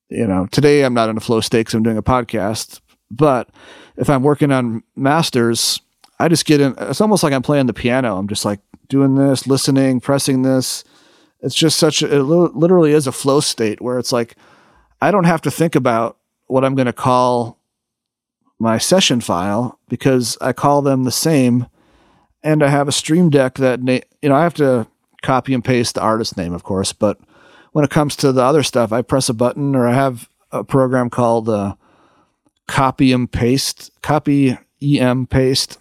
you 0.08 0.26
know, 0.26 0.48
today 0.52 0.84
I'm 0.84 0.94
not 0.94 1.10
in 1.10 1.18
a 1.18 1.20
flow 1.20 1.42
state 1.42 1.62
because 1.62 1.74
I'm 1.74 1.84
doing 1.84 1.98
a 1.98 2.04
podcast, 2.04 2.80
but 3.12 3.50
if 4.00 4.10
I'm 4.10 4.24
working 4.24 4.52
on 4.52 4.82
masters, 4.96 5.82
I 6.20 6.30
just 6.30 6.46
get 6.46 6.62
in. 6.62 6.74
It's 6.80 7.02
almost 7.02 7.22
like 7.22 7.34
I'm 7.34 7.42
playing 7.42 7.66
the 7.68 7.74
piano. 7.74 8.18
I'm 8.18 8.30
just 8.30 8.46
like 8.46 8.62
doing 8.88 9.16
this, 9.16 9.46
listening, 9.46 10.00
pressing 10.00 10.42
this. 10.42 10.86
It's 11.42 11.54
just 11.54 11.78
such 11.78 12.02
a, 12.02 12.18
it 12.18 12.24
literally 12.24 12.94
is 12.94 13.08
a 13.08 13.12
flow 13.12 13.42
state 13.42 13.82
where 13.82 14.00
it's 14.00 14.14
like, 14.14 14.36
I 15.02 15.12
don't 15.12 15.26
have 15.26 15.42
to 15.42 15.52
think 15.52 15.76
about 15.76 16.18
what 16.48 16.64
I'm 16.64 16.76
going 16.76 16.86
to 16.86 16.94
call 16.94 17.60
my 18.58 18.78
session 18.78 19.22
file 19.22 19.80
because 19.90 20.38
I 20.42 20.54
call 20.54 20.82
them 20.82 21.04
the 21.04 21.12
same. 21.12 21.68
And 22.42 22.64
I 22.64 22.70
have 22.70 22.88
a 22.88 22.94
stream 22.94 23.30
deck 23.30 23.56
that, 23.56 23.82
you 24.22 24.30
know, 24.30 24.36
I 24.36 24.44
have 24.44 24.54
to 24.56 24.88
copy 25.22 25.54
and 25.54 25.64
paste 25.64 25.96
the 25.96 26.02
artist 26.02 26.38
name, 26.38 26.54
of 26.54 26.64
course. 26.64 26.94
But 26.94 27.20
when 27.74 27.84
it 27.84 27.92
comes 27.92 28.16
to 28.18 28.32
the 28.32 28.44
other 28.44 28.64
stuff, 28.64 28.94
I 28.94 29.02
press 29.02 29.28
a 29.28 29.34
button 29.34 29.76
or 29.76 29.88
I 29.88 29.94
have 29.94 30.30
a 30.52 30.64
program 30.64 31.10
called, 31.10 31.50
uh, 31.50 31.76
copy 32.70 33.12
and 33.12 33.30
paste, 33.30 33.92
Copy 34.02 34.58
'Em 34.82 35.26
Paste. 35.26 35.78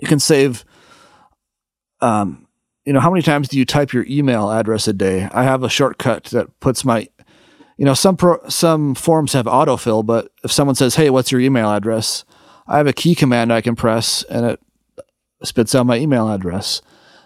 You 0.00 0.08
can 0.08 0.18
save. 0.18 0.64
Um, 2.00 2.46
you 2.86 2.94
know, 2.94 3.00
how 3.00 3.10
many 3.10 3.22
times 3.22 3.48
do 3.48 3.58
you 3.58 3.66
type 3.66 3.92
your 3.92 4.06
email 4.08 4.50
address 4.50 4.88
a 4.88 4.94
day? 4.94 5.28
I 5.32 5.44
have 5.44 5.62
a 5.62 5.68
shortcut 5.68 6.24
that 6.24 6.58
puts 6.60 6.84
my, 6.84 7.08
you 7.76 7.84
know, 7.84 7.92
some 7.92 8.16
pro, 8.16 8.38
some 8.48 8.94
forms 8.94 9.34
have 9.34 9.44
autofill, 9.44 10.04
but 10.04 10.32
if 10.42 10.50
someone 10.50 10.74
says, 10.74 10.94
"Hey, 10.94 11.10
what's 11.10 11.30
your 11.30 11.42
email 11.42 11.70
address?" 11.70 12.24
I 12.66 12.78
have 12.78 12.86
a 12.86 12.94
key 12.94 13.14
command 13.14 13.52
I 13.52 13.60
can 13.60 13.76
press, 13.76 14.22
and 14.30 14.46
it 14.46 14.60
spits 15.42 15.74
out 15.74 15.86
my 15.86 15.98
email 15.98 16.30
address. 16.30 16.80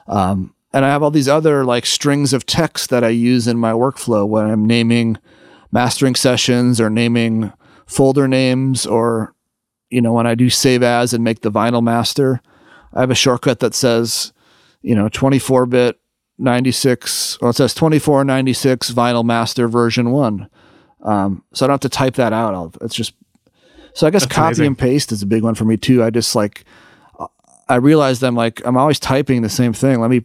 Um, 0.08 0.54
and 0.72 0.84
I 0.84 0.88
have 0.88 1.02
all 1.04 1.12
these 1.12 1.28
other 1.28 1.64
like 1.64 1.86
strings 1.86 2.32
of 2.32 2.46
text 2.46 2.90
that 2.90 3.04
I 3.04 3.10
use 3.10 3.46
in 3.46 3.56
my 3.58 3.72
workflow 3.72 4.26
when 4.26 4.50
I'm 4.50 4.66
naming 4.66 5.18
mastering 5.70 6.16
sessions 6.16 6.80
or 6.80 6.90
naming 6.90 7.52
folder 7.86 8.28
names 8.28 8.86
or 8.86 9.34
you 9.90 10.00
know 10.00 10.12
when 10.12 10.26
I 10.26 10.34
do 10.34 10.50
save 10.50 10.82
as 10.82 11.12
and 11.14 11.22
make 11.22 11.40
the 11.40 11.50
vinyl 11.50 11.82
master, 11.82 12.40
I 12.92 13.00
have 13.00 13.10
a 13.10 13.14
shortcut 13.14 13.60
that 13.60 13.74
says 13.74 14.32
you 14.82 14.94
know 14.94 15.08
24 15.08 15.66
bit 15.66 16.00
96 16.38 17.40
well 17.40 17.50
it 17.50 17.56
says 17.56 17.74
24 17.74 18.24
96 18.24 18.90
vinyl 18.90 19.24
master 19.24 19.68
version 19.68 20.10
1 20.10 20.48
um, 21.02 21.44
so 21.52 21.64
i 21.64 21.66
don't 21.66 21.74
have 21.74 21.80
to 21.80 21.88
type 21.88 22.14
that 22.14 22.32
out. 22.32 22.76
It's 22.80 22.94
just 22.94 23.14
so 23.94 24.06
i 24.06 24.10
guess 24.10 24.22
That's 24.22 24.34
copy 24.34 24.46
amazing. 24.46 24.66
and 24.66 24.78
paste 24.78 25.12
is 25.12 25.22
a 25.22 25.26
big 25.26 25.42
one 25.42 25.54
for 25.54 25.64
me 25.64 25.76
too. 25.76 26.02
I 26.02 26.10
just 26.10 26.34
like 26.34 26.64
i 27.68 27.76
realized 27.76 28.22
i'm 28.22 28.34
like 28.34 28.60
i'm 28.66 28.76
always 28.76 28.98
typing 28.98 29.42
the 29.42 29.48
same 29.48 29.72
thing. 29.72 30.00
Let 30.00 30.10
me 30.10 30.24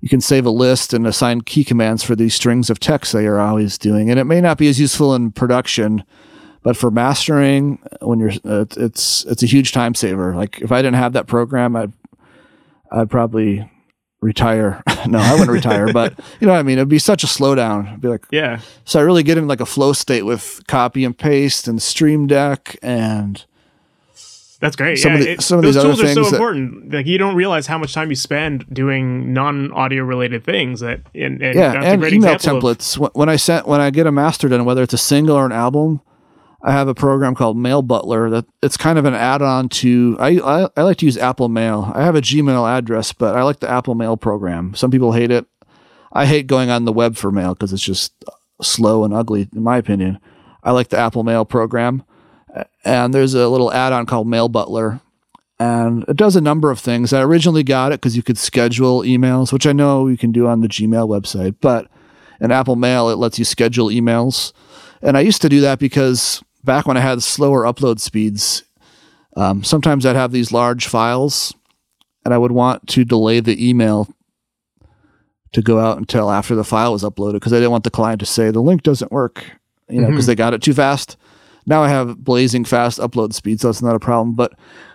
you 0.00 0.08
can 0.08 0.20
save 0.20 0.44
a 0.44 0.50
list 0.50 0.92
and 0.92 1.06
assign 1.06 1.42
key 1.42 1.62
commands 1.64 2.02
for 2.02 2.16
these 2.16 2.34
strings 2.34 2.68
of 2.68 2.80
text 2.80 3.12
that 3.12 3.22
you're 3.22 3.40
always 3.40 3.78
doing. 3.78 4.10
And 4.10 4.18
it 4.18 4.24
may 4.24 4.40
not 4.40 4.58
be 4.58 4.68
as 4.68 4.80
useful 4.80 5.14
in 5.14 5.30
production 5.30 6.02
but 6.62 6.76
for 6.76 6.90
mastering, 6.90 7.78
when 8.00 8.18
you're, 8.20 8.32
it's 8.44 9.24
it's 9.24 9.42
a 9.42 9.46
huge 9.46 9.72
time 9.72 9.94
saver. 9.94 10.34
Like 10.34 10.60
if 10.60 10.70
I 10.72 10.78
didn't 10.82 10.96
have 10.96 11.12
that 11.14 11.26
program, 11.26 11.74
I'd 11.76 11.92
I'd 12.90 13.10
probably 13.10 13.68
retire. 14.20 14.82
no, 15.08 15.18
I 15.18 15.32
wouldn't 15.32 15.50
retire, 15.50 15.92
but 15.92 16.16
you 16.40 16.46
know 16.46 16.52
what 16.52 16.60
I 16.60 16.62
mean? 16.62 16.78
It'd 16.78 16.88
be 16.88 16.98
such 17.00 17.24
a 17.24 17.26
slowdown. 17.26 17.88
It'd 17.88 18.00
be 18.00 18.08
like, 18.08 18.24
yeah. 18.30 18.60
So 18.84 19.00
I 19.00 19.02
really 19.02 19.22
get 19.24 19.38
in 19.38 19.48
like 19.48 19.60
a 19.60 19.66
flow 19.66 19.92
state 19.92 20.22
with 20.22 20.62
copy 20.68 21.04
and 21.04 21.16
paste 21.16 21.66
and 21.66 21.82
Stream 21.82 22.26
Deck 22.28 22.76
and 22.82 23.44
That's 24.60 24.76
great. 24.76 24.96
Some 25.00 25.14
yeah, 25.14 25.18
of 25.18 25.24
the- 25.24 25.30
it- 25.32 25.40
some 25.42 25.58
of 25.58 25.64
those 25.64 25.74
these 25.74 25.84
other 25.84 25.88
tools 25.94 26.00
are 26.02 26.06
so 26.06 26.14
things 26.14 26.30
that- 26.30 26.36
important. 26.36 26.92
Like 26.94 27.06
you 27.06 27.18
don't 27.18 27.34
realize 27.34 27.66
how 27.66 27.78
much 27.78 27.92
time 27.94 28.10
you 28.10 28.16
spend 28.16 28.64
doing 28.72 29.32
non-audio 29.32 30.04
related 30.04 30.44
things. 30.44 30.78
That 30.80 31.00
and, 31.16 31.42
and 31.42 31.54
yeah, 31.58 31.82
and 31.82 32.04
email 32.04 32.32
example 32.34 32.68
of- 32.68 32.78
templates. 32.78 33.14
When 33.16 33.28
I 33.28 33.34
sent 33.34 33.66
when 33.66 33.80
I 33.80 33.90
get 33.90 34.06
a 34.06 34.12
master 34.12 34.48
done, 34.48 34.64
whether 34.64 34.84
it's 34.84 34.94
a 34.94 34.98
single 34.98 35.34
or 35.34 35.46
an 35.46 35.52
album, 35.52 36.00
I 36.64 36.70
have 36.72 36.86
a 36.86 36.94
program 36.94 37.34
called 37.34 37.56
Mailbutler 37.56 38.30
that 38.30 38.46
it's 38.62 38.76
kind 38.76 38.98
of 38.98 39.04
an 39.04 39.14
add-on 39.14 39.68
to. 39.68 40.16
I, 40.20 40.38
I 40.38 40.68
I 40.76 40.82
like 40.82 40.98
to 40.98 41.06
use 41.06 41.18
Apple 41.18 41.48
Mail. 41.48 41.90
I 41.94 42.02
have 42.04 42.14
a 42.14 42.20
Gmail 42.20 42.68
address, 42.70 43.12
but 43.12 43.36
I 43.36 43.42
like 43.42 43.60
the 43.60 43.70
Apple 43.70 43.96
Mail 43.96 44.16
program. 44.16 44.74
Some 44.74 44.90
people 44.90 45.12
hate 45.12 45.32
it. 45.32 45.46
I 46.12 46.26
hate 46.26 46.46
going 46.46 46.70
on 46.70 46.84
the 46.84 46.92
web 46.92 47.16
for 47.16 47.32
mail 47.32 47.54
because 47.54 47.72
it's 47.72 47.82
just 47.82 48.12
slow 48.60 49.02
and 49.02 49.12
ugly, 49.12 49.48
in 49.54 49.62
my 49.62 49.78
opinion. 49.78 50.20
I 50.62 50.70
like 50.70 50.88
the 50.88 50.98
Apple 50.98 51.24
Mail 51.24 51.44
program, 51.44 52.04
and 52.84 53.12
there's 53.12 53.34
a 53.34 53.48
little 53.48 53.72
add-on 53.72 54.06
called 54.06 54.28
Mailbutler, 54.28 55.00
and 55.58 56.04
it 56.06 56.16
does 56.16 56.36
a 56.36 56.40
number 56.40 56.70
of 56.70 56.78
things. 56.78 57.12
I 57.12 57.22
originally 57.22 57.64
got 57.64 57.90
it 57.90 58.00
because 58.00 58.16
you 58.16 58.22
could 58.22 58.38
schedule 58.38 59.02
emails, 59.02 59.52
which 59.52 59.66
I 59.66 59.72
know 59.72 60.06
you 60.06 60.16
can 60.16 60.30
do 60.30 60.46
on 60.46 60.60
the 60.60 60.68
Gmail 60.68 61.08
website, 61.08 61.56
but 61.60 61.88
in 62.40 62.52
Apple 62.52 62.76
Mail, 62.76 63.08
it 63.08 63.16
lets 63.16 63.38
you 63.38 63.44
schedule 63.44 63.88
emails. 63.88 64.52
And 65.00 65.16
I 65.16 65.20
used 65.20 65.42
to 65.42 65.48
do 65.48 65.60
that 65.62 65.80
because 65.80 66.44
back 66.64 66.86
when 66.86 66.96
I 66.96 67.00
had 67.00 67.22
slower 67.22 67.62
upload 67.62 68.00
speeds, 68.00 68.64
um, 69.36 69.64
sometimes 69.64 70.04
I'd 70.04 70.16
have 70.16 70.32
these 70.32 70.52
large 70.52 70.86
files 70.86 71.54
and 72.24 72.32
I 72.32 72.38
would 72.38 72.52
want 72.52 72.86
to 72.88 73.04
delay 73.04 73.40
the 73.40 73.68
email 73.68 74.14
to 75.52 75.62
go 75.62 75.78
out 75.78 75.98
until 75.98 76.30
after 76.30 76.54
the 76.54 76.64
file 76.64 76.92
was 76.92 77.02
uploaded 77.02 77.34
because 77.34 77.52
I 77.52 77.56
didn't 77.56 77.72
want 77.72 77.84
the 77.84 77.90
client 77.90 78.20
to 78.20 78.26
say 78.26 78.50
the 78.50 78.60
link 78.60 78.82
doesn't 78.82 79.12
work, 79.12 79.44
you 79.88 80.00
know, 80.00 80.08
because 80.08 80.26
they 80.26 80.34
got 80.34 80.54
it 80.54 80.62
too 80.62 80.74
fast. 80.74 81.16
Now 81.66 81.82
I 81.82 81.88
have 81.88 82.24
blazing 82.24 82.64
fast 82.64 82.98
upload 82.98 83.32
speed, 83.32 83.60
so 83.60 83.68
it's 83.68 83.82
not 83.82 83.94
a 83.94 84.00
problem. 84.00 84.34
But 84.34 84.52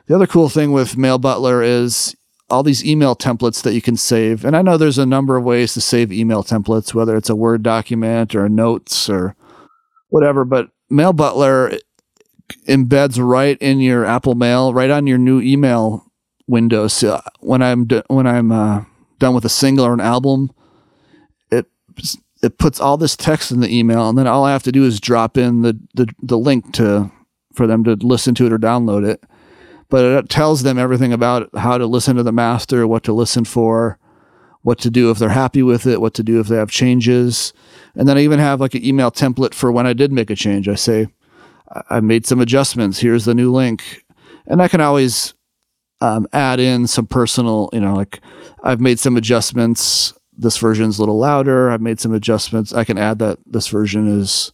the 0.08 0.16
other 0.16 0.28
cool 0.28 0.50
thing 0.50 0.72
with 0.72 0.96
Mailbutler 0.96 1.66
is 1.66 2.16
all 2.50 2.64
these 2.64 2.86
email 2.86 3.16
templates 3.16 3.62
that 3.64 3.74
you 3.74 3.82
can 3.82 3.98
save. 3.98 4.46
And 4.46 4.56
I 4.56 4.62
know 4.62 4.78
there's 4.78 4.98
a 4.98 5.06
number 5.06 5.38
of 5.38 5.44
ways 5.44 5.74
to 5.74 5.82
save 5.82 6.12
email 6.12 6.44
templates, 6.44 6.94
whether 6.94 7.16
it's 7.16 7.30
a 7.30 7.36
Word 7.36 7.62
document 7.62 8.36
or 8.36 8.50
notes 8.50 9.10
or 9.10 9.36
whatever. 10.10 10.46
But 10.46 10.70
Mailbutler 10.92 11.80
embeds 12.68 13.24
right 13.24 13.58
in 13.60 13.80
your 13.80 14.06
Apple 14.06 14.36
Mail, 14.36 14.74
right 14.74 14.90
on 14.90 15.08
your 15.08 15.18
new 15.18 15.42
email 15.42 16.06
window. 16.48 16.88
So 16.88 17.22
when 17.40 17.62
I'm 17.62 17.88
when 18.08 18.28
I'm 18.28 18.52
uh, 18.52 18.86
done 19.20 19.34
with 19.34 19.46
a 19.46 19.50
single 19.50 19.86
or 19.86 19.94
an 19.94 20.00
album, 20.00 20.52
it 21.52 21.66
it 22.42 22.58
puts 22.58 22.80
all 22.80 22.98
this 22.98 23.16
text 23.16 23.52
in 23.52 23.60
the 23.60 23.76
email, 23.76 24.10
and 24.10 24.18
then 24.18 24.28
all 24.28 24.46
I 24.46 24.52
have 24.52 24.64
to 24.64 24.72
do 24.72 24.86
is 24.86 25.00
drop 25.00 25.38
in 25.38 25.62
the 25.62 25.80
the, 25.94 26.08
the 26.22 26.38
link 26.38 26.74
to 26.74 27.12
for 27.54 27.68
them 27.68 27.84
to 27.84 27.96
listen 27.96 28.36
to 28.36 28.46
it 28.46 28.54
or 28.54 28.60
download 28.60 29.08
it 29.08 29.24
but 29.90 30.04
it 30.04 30.30
tells 30.30 30.64
them 30.64 30.78
everything 30.78 31.14
about 31.14 31.50
how 31.56 31.78
to 31.78 31.86
listen 31.86 32.16
to 32.18 32.24
the 32.24 32.32
master, 32.32 32.88
what 32.88 33.04
to 33.04 33.14
listen 33.14 33.46
for, 33.46 33.98
what 34.68 34.80
to 34.80 34.90
do 34.90 35.10
if 35.10 35.18
they're 35.18 35.30
happy 35.30 35.64
with 35.64 35.88
it, 35.88 36.02
what 36.02 36.14
to 36.14 36.22
do 36.22 36.42
if 36.42 36.48
they 36.50 36.58
have 36.58 36.70
changes. 36.70 37.54
And 37.96 38.06
then 38.06 38.18
I 38.18 38.22
even 38.24 38.38
have 38.38 38.60
like 38.60 38.76
an 38.76 38.84
email 38.84 39.10
template 39.10 39.54
for 39.54 39.72
when 39.72 39.88
I 39.88 39.94
did 39.94 40.12
make 40.12 40.30
a 40.30 40.36
change. 40.36 40.68
I 40.68 40.76
say, 40.76 41.08
I 41.90 42.02
made 42.02 42.26
some 42.26 42.42
adjustments. 42.42 43.00
Here's 43.00 43.24
the 43.24 43.34
new 43.34 43.50
link. 43.50 44.04
And 44.46 44.62
I 44.62 44.68
can 44.68 44.82
always 44.82 45.34
um, 46.02 46.28
add 46.34 46.60
in 46.60 46.86
some 46.86 47.08
personal, 47.08 47.70
you 47.72 47.80
know, 47.80 47.94
like 47.94 48.20
I've 48.62 48.82
made 48.82 49.00
some 49.00 49.16
adjustments. 49.16 50.14
This 50.38 50.58
version's 50.58 51.00
a 51.00 51.02
little 51.02 51.18
louder. 51.18 51.70
I've 51.70 51.80
made 51.80 52.02
some 52.02 52.14
adjustments. 52.14 52.74
I 52.74 52.84
can 52.84 52.98
add 52.98 53.20
that 53.20 53.40
this 53.46 53.70
version 53.70 54.20
is 54.20 54.52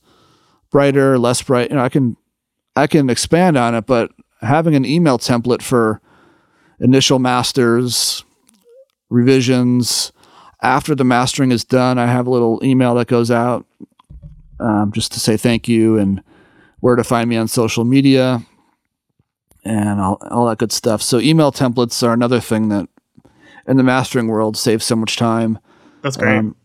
brighter, 0.70 1.18
less 1.18 1.42
bright. 1.42 1.72
You 1.72 1.78
know, 1.78 1.84
I 1.84 1.90
can 1.90 2.18
I 2.76 2.86
can 2.86 3.10
expand 3.10 3.58
on 3.58 3.74
it, 3.74 3.88
but 3.88 4.12
having 4.42 4.76
an 4.76 4.86
email 4.86 5.18
template 5.18 5.64
for 5.64 6.02
initial 6.80 7.18
masters, 7.18 8.24
revisions, 9.14 10.12
after 10.62 10.96
the 10.96 11.04
mastering 11.04 11.52
is 11.52 11.64
done, 11.64 12.00
I 12.00 12.08
have 12.08 12.26
a 12.26 12.32
little 12.32 12.60
email 12.64 12.96
that 12.96 13.08
goes 13.08 13.30
out 13.30 13.66
um, 14.60 14.92
just 14.92 15.12
to 15.14 15.20
say 15.20 15.38
thank 15.38 15.68
you 15.68 15.98
and 15.98 16.22
where 16.80 16.96
to 16.96 17.04
find 17.04 17.30
me 17.30 17.38
on 17.38 17.48
social 17.48 17.86
media 17.86 18.42
and 19.64 20.02
all, 20.02 20.18
all 20.32 20.48
that 20.48 20.58
good 20.58 20.72
stuff. 20.72 21.02
So, 21.02 21.20
email 21.20 21.52
templates 21.52 22.02
are 22.06 22.12
another 22.12 22.40
thing 22.40 22.70
that 22.70 22.90
in 23.68 23.78
the 23.78 23.84
mastering 23.84 24.28
world 24.28 24.58
saves 24.58 24.86
so 24.86 24.96
much 24.96 25.16
time. 25.16 25.60
That's 26.02 26.18
great. 26.18 26.38
Um, 26.38 26.56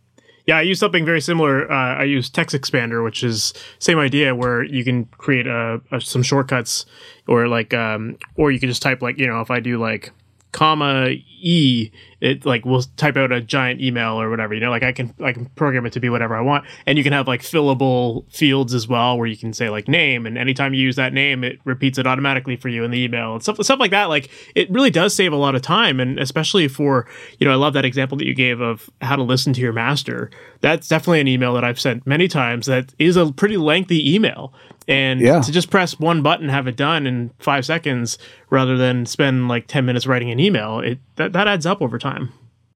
Yeah, 0.47 0.57
I 0.57 0.63
use 0.63 0.81
something 0.81 1.05
very 1.05 1.21
similar. 1.21 1.71
Uh, 1.71 1.97
I 1.97 2.05
use 2.05 2.31
TextExpander, 2.31 3.05
which 3.05 3.23
is 3.23 3.53
same 3.79 3.99
idea 3.99 4.35
where 4.35 4.65
you 4.65 4.83
can 4.83 5.05
create 5.05 5.47
uh 5.47 5.79
uh 5.93 6.01
some 6.01 6.23
shortcuts, 6.23 6.87
or 7.29 7.47
like, 7.47 7.75
um, 7.75 8.17
or 8.37 8.51
you 8.51 8.59
can 8.59 8.69
just 8.69 8.83
type 8.83 9.03
like, 9.03 9.19
you 9.19 9.27
know, 9.27 9.41
if 9.41 9.51
I 9.51 9.61
do 9.61 9.79
like 9.79 10.13
comma 10.53 11.09
e, 11.41 11.91
it 12.21 12.45
like 12.45 12.65
will 12.65 12.83
type 12.97 13.17
out 13.17 13.31
a 13.31 13.41
giant 13.41 13.81
email 13.81 14.21
or 14.21 14.29
whatever. 14.31 14.55
You 14.55 14.61
know, 14.61 14.71
like 14.71 14.83
I 14.83 14.93
can 14.93 15.15
I 15.23 15.33
can 15.33 15.47
program 15.47 15.87
it 15.87 15.93
to 15.93 16.01
be 16.01 16.09
whatever 16.09 16.35
I 16.37 16.41
want, 16.41 16.65
and 16.87 16.99
you 16.99 17.05
can 17.05 17.13
have 17.13 17.29
like 17.29 17.43
fillable 17.43 18.31
fields 18.33 18.75
as 18.75 18.89
well, 18.89 19.19
where 19.19 19.27
you 19.27 19.37
can 19.37 19.53
say 19.53 19.71
like 19.71 19.89
name, 19.89 20.27
and 20.27 20.37
anytime 20.37 20.75
you 20.75 20.83
use 20.83 20.97
that 20.97 21.13
name, 21.13 21.45
it 21.45 21.61
repeats 21.65 21.99
it 21.99 22.07
automatically 22.07 22.57
for 22.57 22.69
you 22.69 22.85
in 22.85 22.91
the 22.91 22.99
email 22.99 23.35
and 23.35 23.43
stuff 23.43 23.63
stuff 23.63 23.79
like 23.79 23.91
that. 23.91 24.07
Like 24.07 24.31
it 24.55 24.71
really 24.71 24.91
does 24.91 25.15
save 25.15 25.33
a 25.33 25.37
lot 25.37 25.55
of 25.55 25.63
time, 25.63 26.01
and 26.01 26.19
especially 26.19 26.69
for 26.69 27.07
you 27.39 27.47
know, 27.47 27.53
I 27.53 27.57
love 27.57 27.75
that 27.75 27.85
example 27.85 28.19
that 28.19 28.27
you 28.27 28.35
gave 28.35 28.61
of 28.61 28.91
how 29.01 29.17
to 29.17 29.23
listen 29.23 29.53
to 29.53 29.61
your 29.61 29.73
master. 29.73 30.31
That's 30.61 30.89
definitely 30.89 31.21
an 31.21 31.29
email 31.29 31.55
that 31.55 31.65
I've 31.65 31.81
sent 31.81 32.07
many 32.07 32.27
times. 32.27 32.67
That 32.67 32.93
is 32.99 33.17
a 33.17 33.33
pretty 33.33 33.57
lengthy 33.57 34.13
email, 34.15 34.53
and 34.89 35.21
Yeah. 35.21 35.41
to 35.41 35.53
just 35.53 35.71
press 35.71 36.01
one 36.01 36.23
button, 36.23 36.49
have 36.49 36.67
it 36.67 36.77
done 36.77 37.07
in 37.07 37.31
five 37.39 37.65
seconds, 37.67 38.19
rather 38.51 38.77
than 38.77 39.07
spend 39.07 39.47
like 39.49 39.67
ten 39.69 39.85
minutes 39.87 40.07
writing 40.07 40.31
an 40.31 40.41
email, 40.41 40.81
it 40.81 40.99
that, 41.17 41.33
that 41.35 41.47
adds 41.47 41.67
up 41.67 41.81
over 41.81 41.99
time. 41.99 42.31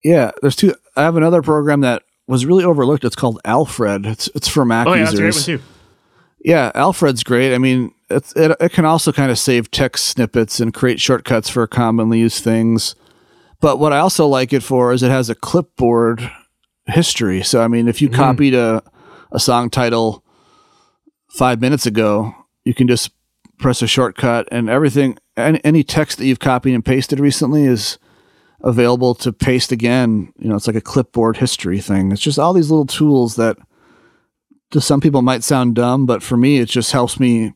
Yeah, 0.05 0.31
there's 0.43 0.57
two. 0.57 0.75
I 0.97 1.03
have 1.03 1.17
another 1.17 1.43
program 1.43 1.81
that 1.81 2.03
was 2.29 2.45
really 2.47 2.65
overlooked. 2.65 3.05
It's 3.05 3.17
called 3.17 3.41
Alfred. 3.45 4.05
It's 4.07 4.29
it's 4.35 4.49
for 4.49 4.65
Mac 4.65 4.87
Oh 4.87 4.93
yeah, 4.95 5.05
that's 5.05 5.19
a 5.19 5.23
users. 5.23 5.45
great 5.47 5.55
one 5.55 5.59
too. 5.61 5.65
Yeah, 6.45 6.73
Alfred's 6.75 7.23
great. 7.23 7.55
I 7.55 7.59
mean, 7.59 7.93
it's, 8.11 8.35
it 8.37 8.57
it 8.61 8.73
can 8.73 8.85
also 8.85 9.13
kind 9.13 9.31
of 9.31 9.39
save 9.39 9.71
text 9.71 10.07
snippets 10.07 10.59
and 10.61 10.75
create 10.75 11.01
shortcuts 11.01 11.49
for 11.49 11.67
commonly 11.69 12.19
used 12.19 12.43
things. 12.43 12.95
But 13.61 13.79
what 13.79 13.93
I 13.93 13.99
also 13.99 14.27
like 14.27 14.53
it 14.53 14.65
for 14.65 14.93
is 14.93 15.05
it 15.05 15.11
has 15.13 15.31
a 15.31 15.37
clipboard 15.37 16.29
history. 16.87 17.43
So 17.45 17.63
I 17.63 17.69
mean, 17.69 17.87
if 17.87 18.03
you 18.03 18.09
Mhm. 18.09 18.15
copied 18.15 18.55
a 18.55 18.83
a 19.31 19.39
song 19.39 19.71
title 19.71 20.25
five 21.35 21.61
minutes 21.61 21.87
ago, 21.87 22.35
you 22.65 22.75
can 22.75 22.87
just 22.87 23.11
press 23.59 23.83
a 23.83 23.87
shortcut 23.87 24.49
and 24.51 24.69
everything. 24.69 25.19
Any, 25.37 25.65
any 25.65 25.85
text 25.85 26.19
that 26.19 26.27
you've 26.27 26.41
copied 26.41 26.75
and 26.75 26.85
pasted 26.85 27.21
recently 27.21 27.65
is 27.65 27.99
available 28.63 29.15
to 29.17 29.33
paste 29.33 29.73
again. 29.73 30.33
You 30.39 30.49
know, 30.49 30.57
it's 30.57 30.67
like 30.67 30.77
a 30.77 30.81
clipboard 30.81 31.39
history 31.39 31.81
thing. 31.81 32.13
It's 32.13 32.21
just 32.21 32.39
all 32.39 32.53
these 32.53 32.71
little 32.71 32.87
tools 32.87 33.37
that 33.37 33.57
to 34.71 34.81
some 34.81 35.01
people 35.01 35.23
might 35.23 35.45
sound 35.45 35.75
dumb, 35.75 36.07
but 36.07 36.23
for 36.23 36.37
me, 36.37 36.59
it 36.59 36.69
just 36.69 36.93
helps 36.93 37.21
me 37.21 37.53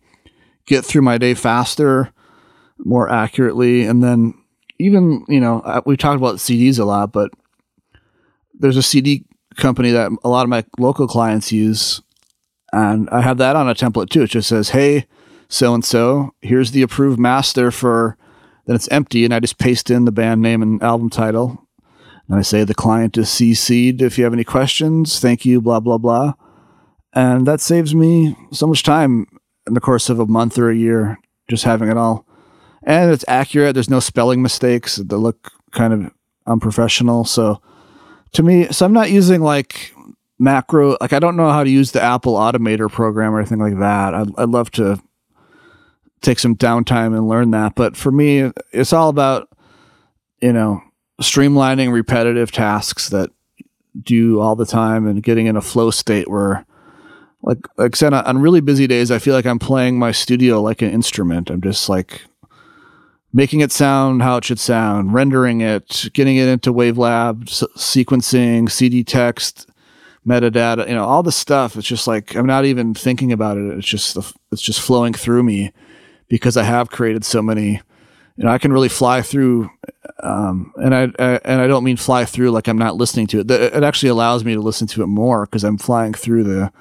get 0.67 0.85
through 0.85 1.03
my 1.03 1.19
day 1.19 1.35
faster, 1.35 2.13
more 2.79 3.09
accurately. 3.09 3.85
And 3.85 4.03
then 4.03 4.35
even, 4.79 5.25
you 5.29 5.41
know, 5.41 5.61
uh, 5.61 5.81
we 5.87 5.97
talked 5.97 6.19
about 6.19 6.37
CDs 6.37 6.79
a 6.79 6.85
lot, 6.85 7.13
but 7.13 7.31
there's 8.53 8.77
a 8.77 8.83
CD 8.83 9.25
company 9.57 9.91
that 9.93 10.11
a 10.25 10.29
lot 10.29 10.43
of 10.43 10.51
my 10.51 10.65
local 10.79 11.07
clients 11.07 11.53
use. 11.53 12.03
And 12.77 13.09
I 13.09 13.23
have 13.23 13.39
that 13.39 13.57
on 13.57 13.71
a 13.71 13.75
template 13.75 14.11
too. 14.11 14.25
It 14.25 14.31
just 14.31 14.51
says, 14.51 14.69
hey, 14.69 15.07
so 15.49 15.73
and 15.73 15.83
so, 15.83 16.35
here's 16.43 16.73
the 16.73 16.83
approved 16.83 17.19
master 17.19 17.71
for, 17.71 18.19
then 18.67 18.77
it's 18.77 18.89
empty. 18.89 19.25
And 19.25 19.33
I 19.33 19.41
just 19.41 19.57
paste 19.57 19.89
in 19.91 20.05
the 20.05 20.13
band 20.13 20.43
name 20.43 20.61
and 20.61 20.83
album 20.83 21.09
title. 21.09 21.67
And 22.29 22.39
I 22.39 22.43
say 22.43 22.65
the 22.65 22.75
client 22.75 23.17
is 23.17 23.29
CC'd. 23.29 24.03
If 24.03 24.19
you 24.19 24.25
have 24.25 24.35
any 24.35 24.45
questions, 24.45 25.21
thank 25.21 25.47
you, 25.47 25.63
blah, 25.63 25.81
blah, 25.81 25.97
blah. 25.97 26.35
And 27.15 27.47
that 27.47 27.63
saves 27.63 27.95
me 27.95 28.37
so 28.53 28.67
much 28.67 28.83
time 28.83 29.27
in 29.67 29.73
the 29.73 29.81
course 29.81 30.11
of 30.11 30.21
a 30.21 30.27
month 30.27 30.59
or 30.59 30.69
a 30.69 30.77
year, 30.77 31.19
just 31.49 31.65
having 31.65 31.89
it 31.89 31.97
all. 31.97 32.27
And 32.83 33.11
it's 33.11 33.25
accurate. 33.27 33.73
There's 33.73 33.89
no 33.89 34.01
spelling 34.01 34.43
mistakes 34.43 34.97
that 34.97 35.17
look 35.17 35.51
kind 35.71 35.95
of 35.95 36.13
unprofessional. 36.47 37.25
So 37.25 37.63
to 38.33 38.43
me, 38.43 38.67
so 38.71 38.85
I'm 38.85 38.93
not 38.93 39.11
using 39.11 39.41
like 39.41 39.95
macro, 40.39 40.97
like 41.01 41.13
I 41.13 41.19
don't 41.19 41.37
know 41.37 41.51
how 41.51 41.65
to 41.65 41.71
use 41.71 41.93
the 41.93 42.03
Apple 42.03 42.35
Automator 42.35 42.91
program 42.91 43.35
or 43.35 43.41
anything 43.41 43.59
like 43.59 43.79
that. 43.79 44.15
I'd, 44.15 44.29
I'd 44.39 44.49
love 44.49 44.71
to 44.73 45.01
take 46.23 46.39
some 46.39 46.57
downtime 46.57 47.17
and 47.17 47.29
learn 47.29 47.51
that. 47.53 47.75
But 47.75 47.97
for 47.97 48.11
me, 48.11 48.51
it's 48.73 48.93
all 48.93 49.09
about, 49.09 49.49
you 50.41 50.53
know, 50.53 50.83
streamlining 51.23 51.93
repetitive 51.93 52.53
tasks 52.53 53.09
that 53.11 53.31
do 54.03 54.41
all 54.41 54.57
the 54.57 54.67
time 54.67 55.07
and 55.07 55.23
getting 55.23 55.47
in 55.47 55.57
a 55.57 55.63
flow 55.63 55.91
state 55.91 56.29
where 56.29 56.67
like 57.43 57.59
like 57.79 57.95
I 57.95 57.97
said 57.97 58.13
on- 58.13 58.39
really 58.39 58.61
busy 58.61 58.87
days 58.87 59.11
I 59.11 59.19
feel 59.19 59.33
like 59.35 59.47
I'm 59.47 59.59
playing 59.59 59.99
my 59.99 60.13
studio 60.13 60.61
like 60.61 60.83
an 60.83 60.91
instrument. 60.91 61.49
I'm 61.49 61.63
just 61.63 61.89
like 61.89 62.23
making 63.33 63.61
it 63.61 63.73
sound 63.73 64.23
how 64.23 64.37
it 64.39 64.45
should 64.45 64.59
sound, 64.59 65.15
rendering 65.15 65.61
it, 65.63 66.11
getting 66.13 66.37
it 66.37 66.49
into 66.49 66.73
Wavelab, 66.73 67.49
s- 67.49 67.65
sequencing, 67.77 68.71
CD 68.71 69.05
text, 69.05 69.69
metadata, 70.27 70.89
you 70.89 70.95
know, 70.95 71.05
all 71.05 71.23
the 71.23 71.33
stuff. 71.33 71.77
It's 71.77 71.87
just 71.87 72.07
like 72.07 72.35
I'm 72.35 72.47
not 72.47 72.65
even 72.65 72.95
thinking 72.95 73.33
about 73.33 73.57
it. 73.57 73.79
It's 73.79 73.87
just 73.87 74.17
it's 74.51 74.63
just 74.63 74.81
flowing 74.81 75.13
through 75.13 75.43
me 75.43 75.73
because 76.29 76.57
I 76.57 76.65
have 76.65 76.91
created 76.91 77.25
so 77.25 77.43
many 77.43 77.81
you 78.37 78.45
know, 78.45 78.51
I 78.51 78.59
can 78.59 78.73
really 78.73 78.91
fly 78.91 79.23
through, 79.23 79.71
um, 80.23 80.73
and 80.77 80.95
I, 80.95 81.03
I, 81.19 81.41
and 81.45 81.61
I 81.61 81.67
don't 81.67 81.85
mean 81.85 81.97
fly 81.97 82.27
through 82.27 82.51
like 82.51 82.69
I'm 82.69 82.77
not 82.77 82.97
listening 82.97 83.27
to 83.29 83.41
it. 83.41 83.51
It 83.51 83.83
actually 83.83 84.11
allows 84.11 84.45
me 84.45 84.55
to 84.55 84.61
listen 84.61 84.87
to 84.89 85.03
it 85.03 85.07
more 85.07 85.47
because 85.47 85.65
I'm 85.65 85.79
flying 85.79 86.13
through 86.13 86.45
the 86.45 86.73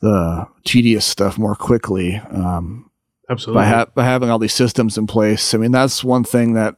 the 0.00 0.46
tedious 0.64 1.06
stuff 1.06 1.38
more 1.38 1.54
quickly. 1.54 2.16
Um, 2.16 2.90
Absolutely. 3.30 3.62
By, 3.62 3.68
ha- 3.68 3.86
by 3.94 4.04
having 4.04 4.30
all 4.30 4.38
these 4.38 4.54
systems 4.54 4.98
in 4.98 5.06
place, 5.06 5.54
I 5.54 5.58
mean 5.58 5.72
that's 5.72 6.02
one 6.02 6.24
thing 6.24 6.54
that 6.54 6.74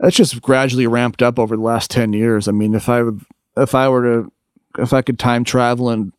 that's 0.00 0.16
just 0.16 0.42
gradually 0.42 0.86
ramped 0.86 1.22
up 1.22 1.38
over 1.38 1.56
the 1.56 1.62
last 1.62 1.90
ten 1.90 2.12
years. 2.12 2.48
I 2.48 2.52
mean, 2.52 2.74
if 2.74 2.88
I 2.88 3.02
would, 3.02 3.20
if 3.56 3.74
I 3.74 3.88
were 3.88 4.02
to, 4.02 4.32
if 4.78 4.92
I 4.92 5.02
could 5.02 5.18
time 5.18 5.44
travel 5.44 5.90
and 5.90 6.12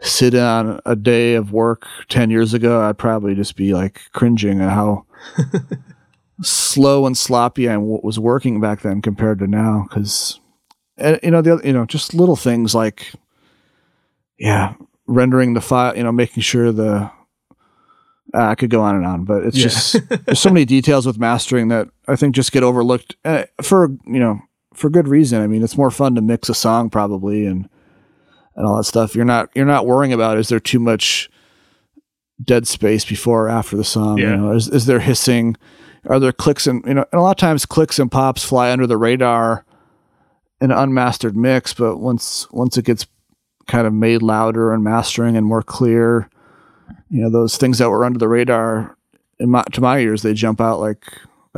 sit 0.00 0.34
on 0.34 0.80
a 0.86 0.94
day 0.94 1.34
of 1.34 1.52
work 1.52 1.86
10 2.08 2.30
years 2.30 2.54
ago, 2.54 2.82
I'd 2.82 2.98
probably 2.98 3.34
just 3.34 3.56
be 3.56 3.74
like 3.74 4.00
cringing 4.12 4.60
at 4.60 4.70
how 4.70 5.06
slow 6.42 7.06
and 7.06 7.16
sloppy 7.16 7.68
I 7.68 7.76
was 7.76 8.18
working 8.18 8.60
back 8.60 8.82
then 8.82 9.02
compared 9.02 9.40
to 9.40 9.46
now. 9.46 9.86
Cause, 9.90 10.40
you 10.98 11.30
know, 11.30 11.42
the 11.42 11.54
other, 11.54 11.66
you 11.66 11.72
know, 11.72 11.84
just 11.84 12.14
little 12.14 12.36
things 12.36 12.74
like, 12.74 13.12
yeah, 14.38 14.74
rendering 15.06 15.54
the 15.54 15.60
file, 15.60 15.96
you 15.96 16.04
know, 16.04 16.12
making 16.12 16.42
sure 16.42 16.70
the, 16.70 17.10
uh, 18.34 18.48
I 18.50 18.54
could 18.54 18.70
go 18.70 18.82
on 18.82 18.94
and 18.94 19.06
on, 19.06 19.24
but 19.24 19.44
it's 19.44 19.56
yeah. 19.56 19.64
just, 19.64 20.08
there's 20.26 20.38
so 20.38 20.50
many 20.50 20.64
details 20.64 21.06
with 21.06 21.18
mastering 21.18 21.68
that 21.68 21.88
I 22.06 22.14
think 22.14 22.34
just 22.34 22.52
get 22.52 22.62
overlooked 22.62 23.16
uh, 23.24 23.44
for, 23.62 23.88
you 24.06 24.20
know, 24.20 24.40
for 24.78 24.88
good 24.88 25.08
reason. 25.08 25.42
I 25.42 25.46
mean, 25.46 25.62
it's 25.62 25.76
more 25.76 25.90
fun 25.90 26.14
to 26.14 26.20
mix 26.20 26.48
a 26.48 26.54
song 26.54 26.88
probably 26.88 27.46
and, 27.46 27.68
and 28.54 28.66
all 28.66 28.76
that 28.76 28.84
stuff. 28.84 29.14
You're 29.14 29.24
not 29.24 29.50
you're 29.54 29.66
not 29.66 29.86
worrying 29.86 30.12
about 30.12 30.38
is 30.38 30.48
there 30.48 30.60
too 30.60 30.78
much 30.78 31.28
dead 32.42 32.68
space 32.68 33.04
before 33.04 33.46
or 33.46 33.48
after 33.48 33.76
the 33.76 33.84
song? 33.84 34.18
Yeah. 34.18 34.30
You 34.30 34.36
know, 34.36 34.52
is 34.52 34.68
is 34.68 34.86
there 34.86 35.00
hissing? 35.00 35.56
Are 36.06 36.20
there 36.20 36.32
clicks 36.32 36.66
and 36.66 36.84
you 36.86 36.94
know? 36.94 37.04
And 37.12 37.20
a 37.20 37.22
lot 37.22 37.32
of 37.32 37.36
times 37.36 37.66
clicks 37.66 37.98
and 37.98 38.10
pops 38.10 38.44
fly 38.44 38.70
under 38.70 38.86
the 38.86 38.96
radar 38.96 39.64
in 40.60 40.70
an 40.70 40.78
unmastered 40.78 41.36
mix, 41.36 41.74
but 41.74 41.98
once 41.98 42.46
once 42.50 42.78
it 42.78 42.84
gets 42.84 43.06
kind 43.66 43.86
of 43.86 43.92
made 43.92 44.22
louder 44.22 44.72
and 44.72 44.82
mastering 44.82 45.36
and 45.36 45.46
more 45.46 45.62
clear, 45.62 46.30
you 47.10 47.20
know, 47.20 47.30
those 47.30 47.56
things 47.56 47.78
that 47.78 47.90
were 47.90 48.04
under 48.04 48.18
the 48.18 48.28
radar 48.28 48.96
in 49.38 49.50
my, 49.50 49.62
to 49.72 49.80
my 49.80 49.98
ears, 49.98 50.22
they 50.22 50.34
jump 50.34 50.60
out 50.60 50.80
like 50.80 51.04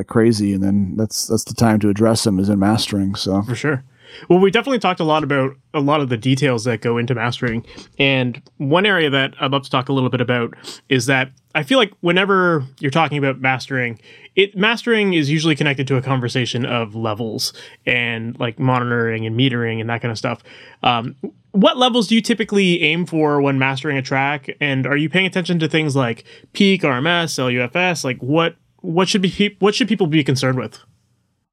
like 0.01 0.07
crazy, 0.09 0.53
and 0.55 0.63
then 0.63 0.97
that's 0.97 1.27
that's 1.27 1.45
the 1.45 1.55
time 1.55 1.79
to 1.81 1.89
address 1.89 2.25
them 2.25 2.39
is 2.39 2.49
in 2.49 2.59
mastering. 2.59 3.15
So 3.15 3.43
for 3.43 3.55
sure. 3.55 3.85
Well, 4.29 4.41
we 4.41 4.51
definitely 4.51 4.79
talked 4.79 5.01
a 5.01 5.05
lot 5.05 5.23
about 5.23 5.57
a 5.73 5.81
lot 5.81 6.01
of 6.01 6.09
the 6.09 6.17
details 6.17 6.65
that 6.65 6.81
go 6.81 6.99
into 6.99 7.15
mastering. 7.15 7.65
And 7.99 8.43
one 8.57 8.87
area 8.87 9.11
that 9.11 9.35
I'd 9.41 9.53
love 9.53 9.63
to 9.63 9.71
talk 9.71 9.89
a 9.89 9.93
little 9.93 10.11
bit 10.11 10.21
about 10.21 10.55
is 10.89 11.07
that 11.07 11.31
I 11.55 11.63
feel 11.63 11.79
like 11.79 11.93
whenever 12.01 12.65
you're 12.81 12.91
talking 12.91 13.19
about 13.19 13.41
mastering, 13.41 13.99
it 14.37 14.57
mastering 14.57 15.15
is 15.15 15.31
usually 15.31 15.57
connected 15.57 15.87
to 15.89 15.97
a 15.97 16.03
conversation 16.03 16.65
of 16.65 16.95
levels 16.95 17.53
and 17.87 18.39
like 18.39 18.59
monitoring 18.59 19.27
and 19.27 19.39
metering 19.39 19.81
and 19.81 19.91
that 19.91 20.01
kind 20.03 20.13
of 20.13 20.19
stuff. 20.19 20.43
Um, 20.83 21.17
what 21.53 21.77
levels 21.77 22.07
do 22.07 22.15
you 22.15 22.21
typically 22.21 22.83
aim 22.83 23.07
for 23.07 23.41
when 23.41 23.59
mastering 23.59 23.97
a 23.97 24.03
track? 24.03 24.49
And 24.61 24.87
are 24.87 24.97
you 24.97 25.09
paying 25.09 25.27
attention 25.27 25.59
to 25.59 25.69
things 25.69 25.97
like 25.97 26.25
peak, 26.53 26.83
RMS, 26.83 27.39
LUFS? 27.39 28.05
Like 28.05 28.19
what 28.19 28.57
what 28.81 29.09
should 29.09 29.23
be 29.23 29.57
what 29.59 29.75
should 29.75 29.89
people 29.89 30.07
be 30.07 30.25
concerned 30.25 30.59
with? 30.59 30.79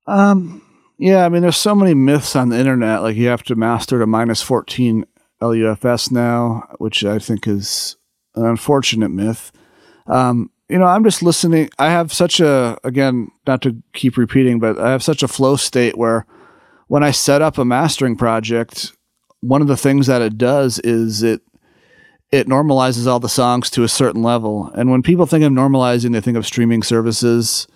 Um 0.06 0.62
yeah, 1.00 1.26
I 1.26 1.30
mean, 1.30 1.44
there's 1.44 1.58
so 1.58 1.76
many 1.76 1.94
myths 1.94 2.36
on 2.36 2.50
the 2.50 2.58
internet. 2.58 3.04
Like 3.04 3.16
you 3.16 3.28
have 3.28 3.44
to 3.44 3.56
master 3.56 4.00
to 4.00 4.08
minus 4.08 4.42
14 4.42 5.06
LUFS 5.42 6.12
now, 6.12 6.68
which 6.80 7.06
I 7.06 7.20
think 7.20 7.48
is 7.48 7.98
an 8.36 8.46
unfortunate 8.46 9.10
myth. 9.10 9.52
Um, 10.08 10.50
you 10.70 10.78
know, 10.78 10.86
I'm 10.86 11.04
just 11.04 11.22
listening. 11.22 11.70
I 11.78 11.92
have 11.92 12.12
such 12.12 12.40
a, 12.40 12.78
again, 12.84 13.32
not 13.46 13.62
to 13.62 13.82
keep 13.94 14.18
repeating, 14.18 14.60
but 14.60 14.80
I 14.80 14.92
have 14.92 15.04
such 15.04 15.24
a 15.24 15.28
flow 15.28 15.56
state 15.56 15.98
where 15.98 16.26
when 16.88 17.04
I 17.04 17.12
set 17.12 17.42
up 17.42 17.58
a 17.58 17.66
mastering 17.66 18.18
project, 18.18 18.94
one 19.42 19.62
of 19.62 19.68
the 19.68 19.78
things 19.78 20.08
that 20.08 20.22
it 20.22 20.38
does 20.38 20.80
is 20.80 21.22
it 21.22 21.42
it 22.32 22.48
normalizes 22.48 23.08
all 23.08 23.20
the 23.20 23.30
songs 23.30 23.70
to 23.72 23.84
a 23.84 23.88
certain 23.88 24.22
level. 24.22 24.70
And 24.76 24.92
when 24.92 25.02
people 25.02 25.26
think 25.26 25.44
of 25.44 25.52
normalizing, 25.52 26.12
they 26.12 26.22
think 26.22 26.38
of 26.38 26.46
streaming 26.46 26.84
services 26.84 27.68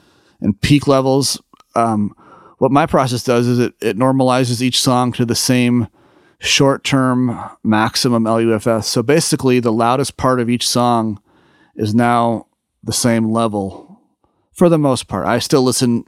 and 0.41 0.60
peak 0.60 0.88
levels. 0.88 1.41
Um, 1.76 2.14
what 2.58 2.72
my 2.72 2.86
process 2.86 3.24
does 3.24 3.47
is 3.47 3.60
it, 3.60 3.74
it 3.82 3.97
normalizes 3.97 4.62
each 4.62 4.80
song 4.80 5.14
to 5.14 5.26
the 5.26 5.36
same 5.36 5.88
short 6.39 6.84
term 6.84 7.39
maximum 7.64 8.26
LUFS. 8.26 8.88
So 8.88 9.02
basically, 9.02 9.60
the 9.60 9.72
loudest 9.72 10.18
part 10.18 10.39
of 10.39 10.49
each 10.49 10.68
song 10.68 11.22
is 11.76 11.95
now 11.95 12.47
the 12.84 12.93
same 12.93 13.32
level 13.32 14.02
for 14.52 14.68
the 14.68 14.78
most 14.78 15.08
part. 15.08 15.26
I 15.26 15.39
still 15.39 15.62
listen, 15.62 16.04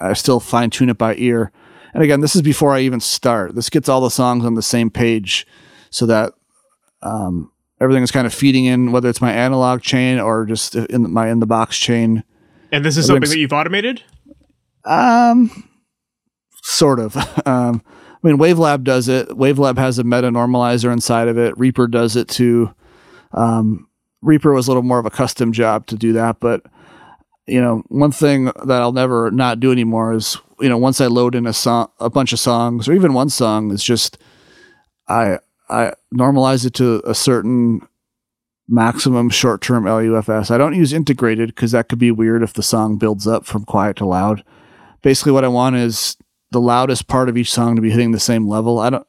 I 0.00 0.14
still 0.14 0.40
fine 0.40 0.70
tune 0.70 0.88
it 0.88 0.98
by 0.98 1.14
ear. 1.16 1.52
And 1.92 2.02
again, 2.02 2.20
this 2.20 2.34
is 2.34 2.42
before 2.42 2.72
I 2.72 2.80
even 2.80 2.98
start. 2.98 3.54
This 3.54 3.70
gets 3.70 3.88
all 3.88 4.00
the 4.00 4.10
songs 4.10 4.44
on 4.44 4.54
the 4.54 4.62
same 4.62 4.90
page 4.90 5.46
so 5.90 6.06
that 6.06 6.32
um, 7.04 7.52
everything 7.80 8.02
is 8.02 8.10
kind 8.10 8.26
of 8.26 8.34
feeding 8.34 8.64
in, 8.64 8.92
whether 8.92 9.08
it's 9.08 9.20
my 9.20 9.32
analog 9.32 9.82
chain 9.82 10.18
or 10.18 10.44
just 10.46 10.74
in 10.74 11.12
my 11.12 11.28
in 11.28 11.40
the 11.40 11.46
box 11.46 11.78
chain. 11.78 12.24
And 12.72 12.84
this 12.84 12.96
is 12.96 13.06
something 13.06 13.30
that 13.30 13.38
you've 13.38 13.52
automated? 13.52 14.02
Um, 14.84 15.68
sort 16.62 16.98
of. 16.98 17.16
Um, 17.46 17.82
I 17.84 18.28
mean, 18.28 18.38
Wavelab 18.38 18.84
does 18.84 19.06
it. 19.06 19.28
Wavelab 19.28 19.76
has 19.76 19.98
a 19.98 20.04
meta 20.04 20.30
normalizer 20.30 20.90
inside 20.90 21.28
of 21.28 21.36
it. 21.36 21.56
Reaper 21.58 21.86
does 21.86 22.16
it 22.16 22.26
too. 22.26 22.74
Um, 23.32 23.86
Reaper 24.22 24.54
was 24.54 24.66
a 24.66 24.70
little 24.70 24.82
more 24.82 24.98
of 24.98 25.04
a 25.04 25.10
custom 25.10 25.52
job 25.52 25.86
to 25.88 25.96
do 25.96 26.14
that, 26.14 26.40
but 26.40 26.64
you 27.46 27.60
know, 27.60 27.82
one 27.88 28.12
thing 28.12 28.46
that 28.46 28.80
I'll 28.80 28.92
never 28.92 29.30
not 29.30 29.60
do 29.60 29.70
anymore 29.70 30.14
is 30.14 30.38
you 30.58 30.70
know 30.70 30.78
once 30.78 31.02
I 31.02 31.06
load 31.06 31.34
in 31.34 31.46
a 31.46 31.52
song, 31.52 31.90
a 32.00 32.08
bunch 32.08 32.32
of 32.32 32.38
songs, 32.38 32.88
or 32.88 32.94
even 32.94 33.12
one 33.12 33.28
song, 33.28 33.70
is 33.70 33.84
just 33.84 34.16
I 35.06 35.38
I 35.68 35.92
normalize 36.14 36.66
it 36.66 36.74
to 36.74 37.02
a 37.04 37.14
certain 37.14 37.86
maximum 38.68 39.30
short 39.30 39.60
term 39.60 39.84
LUFS. 39.84 40.50
I 40.50 40.58
don't 40.58 40.74
use 40.74 40.92
integrated 40.92 41.48
because 41.48 41.72
that 41.72 41.88
could 41.88 41.98
be 41.98 42.10
weird 42.10 42.42
if 42.42 42.52
the 42.52 42.62
song 42.62 42.96
builds 42.96 43.26
up 43.26 43.44
from 43.46 43.64
quiet 43.64 43.96
to 43.96 44.06
loud 44.06 44.42
basically 45.04 45.32
what 45.32 45.44
I 45.44 45.48
want 45.48 45.76
is 45.76 46.16
the 46.50 46.60
loudest 46.60 47.06
part 47.06 47.28
of 47.28 47.36
each 47.36 47.52
song 47.52 47.76
to 47.76 47.82
be 47.82 47.90
hitting 47.90 48.10
the 48.10 48.18
same 48.18 48.48
level. 48.48 48.80
I 48.80 48.90
don't, 48.90 49.08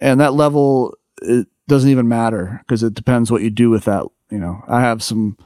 and 0.00 0.20
that 0.20 0.34
level 0.34 0.94
it 1.22 1.48
doesn't 1.66 1.90
even 1.90 2.06
matter 2.06 2.60
because 2.60 2.84
it 2.84 2.94
depends 2.94 3.32
what 3.32 3.42
you 3.42 3.50
do 3.50 3.70
with 3.70 3.86
that. 3.86 4.04
You 4.30 4.38
know, 4.38 4.62
I 4.68 4.80
have 4.80 5.02
some, 5.02 5.36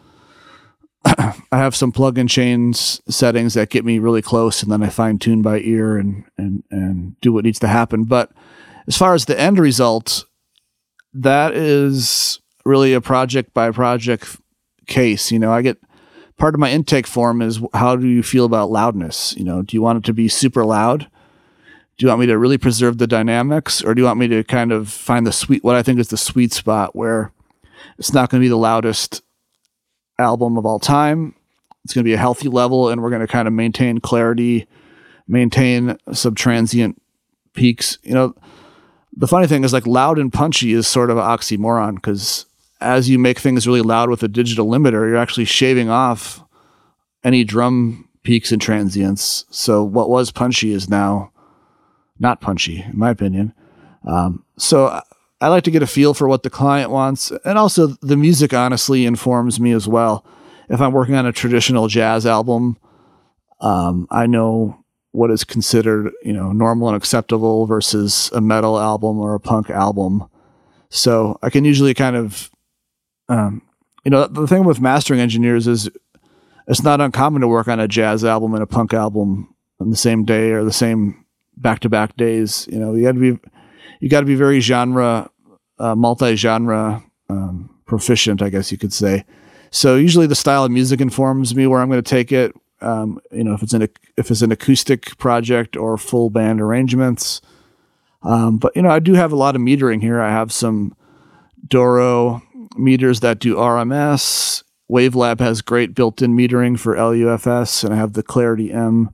I 1.07 1.35
have 1.53 1.75
some 1.75 1.93
plug-in 1.93 2.29
chains 2.29 3.01
settings 3.09 3.55
that 3.55 3.71
get 3.71 3.85
me 3.85 3.99
really 3.99 4.21
close, 4.21 4.63
and 4.63 4.71
then 4.71 4.83
I 4.83 4.91
fine 4.91 5.19
tune 5.19 5.41
by 5.41 5.61
ear 5.61 5.97
and 5.97 6.25
and 6.37 6.65
and 6.71 7.19
do 7.21 7.33
what 7.33 7.45
needs 7.45 7.61
to 7.61 7.69
happen. 7.69 8.05
But 8.05 8.33
as 8.87 8.99
far 8.99 9.15
as 9.15 9.25
the 9.25 9.41
end 9.41 9.59
result, 9.59 10.27
that 11.15 11.55
is 11.55 12.41
really 12.65 12.93
a 12.93 13.01
project 13.01 13.55
by 13.55 13.71
project 13.71 14.37
case. 14.87 15.31
You 15.31 15.39
know, 15.39 15.53
I 15.53 15.63
get 15.63 15.79
part 16.37 16.55
of 16.55 16.61
my 16.61 16.71
intake 16.71 17.07
form 17.07 17.41
is 17.41 17.61
how 17.73 17.97
do 17.97 18.07
you 18.07 18.23
feel 18.23 18.45
about 18.45 18.71
loudness? 18.71 19.35
You 19.37 19.45
know, 19.45 19.63
do 19.63 19.77
you 19.77 19.83
want 19.83 19.99
it 19.99 20.05
to 20.05 20.13
be 20.13 20.29
super 20.29 20.65
loud? 20.65 21.09
Do 21.97 22.05
you 22.05 22.09
want 22.09 22.21
me 22.21 22.27
to 22.27 22.39
really 22.39 22.59
preserve 22.59 22.99
the 22.99 23.07
dynamics, 23.07 23.81
or 23.81 23.95
do 23.95 24.01
you 24.01 24.07
want 24.07 24.19
me 24.19 24.27
to 24.27 24.43
kind 24.43 24.73
of 24.73 24.89
find 24.89 25.25
the 25.25 25.33
sweet, 25.33 25.63
what 25.63 25.77
I 25.77 25.83
think 25.83 26.01
is 26.01 26.09
the 26.09 26.17
sweet 26.17 26.53
spot 26.53 26.97
where 26.97 27.31
it's 27.99 28.13
not 28.13 28.31
going 28.31 28.41
to 28.41 28.45
be 28.45 28.49
the 28.49 28.57
loudest 28.57 29.23
album 30.19 30.59
of 30.59 30.67
all 30.67 30.81
time? 30.81 31.37
It's 31.85 31.95
going 31.95 32.03
to 32.03 32.09
be 32.09 32.15
a 32.15 32.19
healthy 32.19 32.49
level, 32.49 32.89
and 32.89 33.01
we're 33.01 33.11
going 33.11 33.21
to 33.21 33.29
kind 33.29 33.47
of 33.47 33.55
maintain 33.55 34.01
clarity, 34.01 34.67
maintain 35.29 35.97
some 36.13 36.35
transient 36.35 37.01
peaks. 37.53 37.99
You 38.03 38.15
know, 38.15 38.35
the 39.17 39.29
funny 39.29 39.47
thing 39.47 39.65
is 39.65 39.73
like 39.73 39.87
loud 39.87 40.19
and 40.19 40.33
punchy 40.33 40.73
is 40.73 40.87
sort 40.87 41.11
of 41.11 41.17
an 41.17 41.25
oxymoron 41.25 41.97
because 41.97 42.47
as 42.81 43.09
you 43.09 43.19
make 43.19 43.39
things 43.39 43.67
really 43.67 43.83
loud 43.83 44.11
with 44.11 44.23
a 44.23 44.29
digital 44.29 44.67
limiter, 44.67 45.09
you're 45.09 45.17
actually 45.17 45.45
shaving 45.45 45.89
off 45.89 46.43
any 47.23 47.45
drum 47.45 48.09
peaks 48.23 48.53
and 48.53 48.61
transients. 48.61 49.45
So 49.51 49.83
what 49.83 50.11
was 50.11 50.33
punchy 50.33 50.73
is 50.73 50.89
now 50.89 51.33
not 52.19 52.41
punchy, 52.41 52.83
in 52.83 52.99
my 52.99 53.11
opinion. 53.11 53.53
Um, 54.07 54.45
so 54.59 55.01
I 55.41 55.49
like 55.49 55.65
to 55.65 55.71
get 55.71 55.83
a 55.83 55.87
feel 55.87 56.15
for 56.15 56.29
what 56.29 56.43
the 56.43 56.51
client 56.51 56.91
wants, 56.91 57.33
and 57.45 57.59
also 57.59 57.89
the 58.03 58.17
music 58.17 58.53
honestly 58.53 59.07
informs 59.07 59.61
me 59.61 59.73
as 59.73 59.89
well. 59.89 60.25
If 60.69 60.81
I'm 60.81 60.93
working 60.93 61.15
on 61.15 61.27
a 61.27 61.33
traditional 61.33 61.89
jazz 61.89 62.27
album, 62.27 62.79
um, 63.61 64.07
I 64.11 64.27
know 64.27 64.84
what 65.15 65.31
is 65.31 65.45
considered, 65.45 66.13
you 66.23 66.33
know, 66.33 66.51
normal 66.51 66.89
and 66.89 66.97
acceptable 66.97 67.67
versus 67.67 68.31
a 68.33 68.41
metal 68.41 68.79
album 68.79 69.19
or 69.19 69.35
a 69.35 69.41
punk 69.41 69.71
album. 69.71 70.29
So 70.91 71.39
I 71.41 71.51
can 71.51 71.65
usually 71.65 71.95
kind 71.95 72.17
of 72.17 72.51
um, 73.29 73.63
you 74.05 74.11
know, 74.11 74.27
the 74.27 74.47
thing 74.47 74.65
with 74.65 74.81
mastering 74.81 75.21
engineers 75.21 75.67
is 75.67 75.89
it's 76.67 76.83
not 76.83 77.01
uncommon 77.01 77.41
to 77.43 77.49
work 77.49 77.69
on 77.69 77.81
a 77.81 77.89
jazz 77.89 78.25
album 78.25 78.55
and 78.55 78.63
a 78.63 78.67
punk 78.67 78.93
album 78.93 79.55
on 79.81 79.91
the 79.91 79.97
same 79.97 80.25
day 80.25 80.51
or 80.51 80.65
the 80.65 80.73
same 80.73 81.25
back 81.57 81.81
to 81.81 81.89
back 81.89 82.17
days. 82.17 82.69
You 82.71 82.79
know, 82.79 82.95
you 82.95 83.05
got 83.05 83.13
to 83.13 83.21
be 83.21 83.39
you 84.01 84.09
got 84.09 84.21
to 84.21 84.27
be 84.27 84.35
very 84.35 84.61
genre, 84.61 85.31
uh, 85.79 85.95
multi 85.95 86.37
genre 86.37 87.03
um, 87.31 87.71
proficient, 87.87 88.43
I 88.43 88.51
guess 88.51 88.71
you 88.71 88.79
could 88.79 88.93
say. 88.93 89.25
So 89.71 89.97
usually 89.97 90.27
the 90.27 90.35
style 90.35 90.65
of 90.65 90.71
music 90.71 91.01
informs 91.01 91.55
me 91.55 91.67
where 91.67 91.81
I'm 91.81 91.89
going 91.89 92.03
to 92.03 92.09
take 92.09 92.31
it. 92.31 92.55
Um, 92.81 93.21
you 93.31 93.45
know, 93.45 93.55
if 93.55 93.63
it's 93.63 93.73
an 93.73 93.89
if 94.17 94.31
it's 94.31 94.43
an 94.43 94.53
acoustic 94.53 95.17
project 95.19 95.77
or 95.77 95.97
full 95.97 96.31
band 96.31 96.61
arrangements. 96.61 97.41
Um, 98.23 98.59
but 98.59 98.75
you 98.75 98.83
know, 98.83 98.91
I 98.91 99.01
do 99.01 99.15
have 99.15 99.33
a 99.33 99.37
lot 99.37 99.55
of 99.55 99.63
metering 99.63 100.01
here. 100.01 100.21
I 100.21 100.31
have 100.31 100.53
some 100.53 100.95
Dorrough 101.67 102.43
meters 102.77 103.21
that 103.21 103.39
do 103.39 103.57
RMS. 103.57 104.63
Wavelab 104.91 105.41
has 105.41 105.63
great 105.63 105.95
built-in 105.95 106.37
metering 106.37 106.79
for 106.79 106.97
LUFS, 106.97 107.85
and 107.85 107.95
I 107.95 107.97
have 107.97 108.13
the 108.13 108.23
Clarity 108.23 108.71
M. 108.71 109.11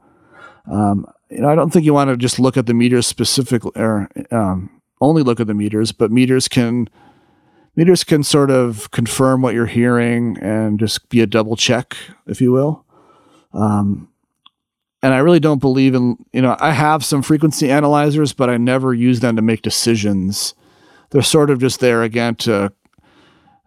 Um, 0.71 1.07
you 1.31 1.41
know, 1.41 1.49
I 1.49 1.55
don't 1.55 1.71
think 1.71 1.85
you 1.85 1.95
want 1.95 2.11
to 2.11 2.17
just 2.17 2.41
look 2.41 2.57
at 2.57 2.67
the 2.67 2.75
meters 2.75 3.07
specifically, 3.07 3.73
or 3.77 4.09
um, 4.31 4.81
only 5.01 5.23
look 5.23 5.39
at 5.41 5.47
the 5.47 5.55
meters, 5.55 5.93
but 5.93 6.11
meters 6.11 6.49
can 6.49 6.89
meters 7.77 8.03
can 8.03 8.23
sort 8.23 8.51
of 8.51 8.91
confirm 8.91 9.43
what 9.43 9.55
you're 9.55 9.67
hearing 9.67 10.37
and 10.39 10.79
just 10.81 11.09
be 11.09 11.21
a 11.21 11.27
double 11.27 11.57
check, 11.57 11.97
if 12.27 12.41
you 12.41 12.51
will. 12.53 12.85
Um, 13.53 14.09
and 15.03 15.15
I 15.15 15.19
really 15.19 15.41
don't 15.41 15.61
believe 15.61 15.95
in, 15.95 16.17
you 16.33 16.43
know, 16.43 16.57
I 16.61 16.73
have 16.73 17.05
some 17.05 17.23
frequency 17.23 17.71
analyzers, 17.71 18.33
but 18.33 18.51
I 18.51 18.57
never 18.59 18.93
use 18.93 19.21
them 19.21 19.37
to 19.37 19.43
make 19.43 19.63
decisions. 19.63 20.55
They're 21.11 21.23
sort 21.23 21.51
of 21.51 21.59
just 21.59 21.81
there 21.81 22.03
again 22.03 22.35
to 22.37 22.73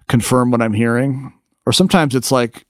confirm 0.08 0.52
what 0.52 0.62
I'm 0.62 0.74
hearing. 0.74 1.34
Or 1.66 1.74
sometimes 1.74 2.14
it's 2.14 2.32
like, 2.32 2.66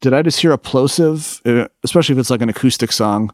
did 0.00 0.12
I 0.12 0.22
just 0.22 0.40
hear 0.40 0.52
a 0.52 0.58
plosive? 0.58 1.40
Uh, 1.44 1.68
especially 1.82 2.14
if 2.14 2.18
it's 2.18 2.30
like 2.30 2.42
an 2.42 2.48
acoustic 2.48 2.92
song, 2.92 3.32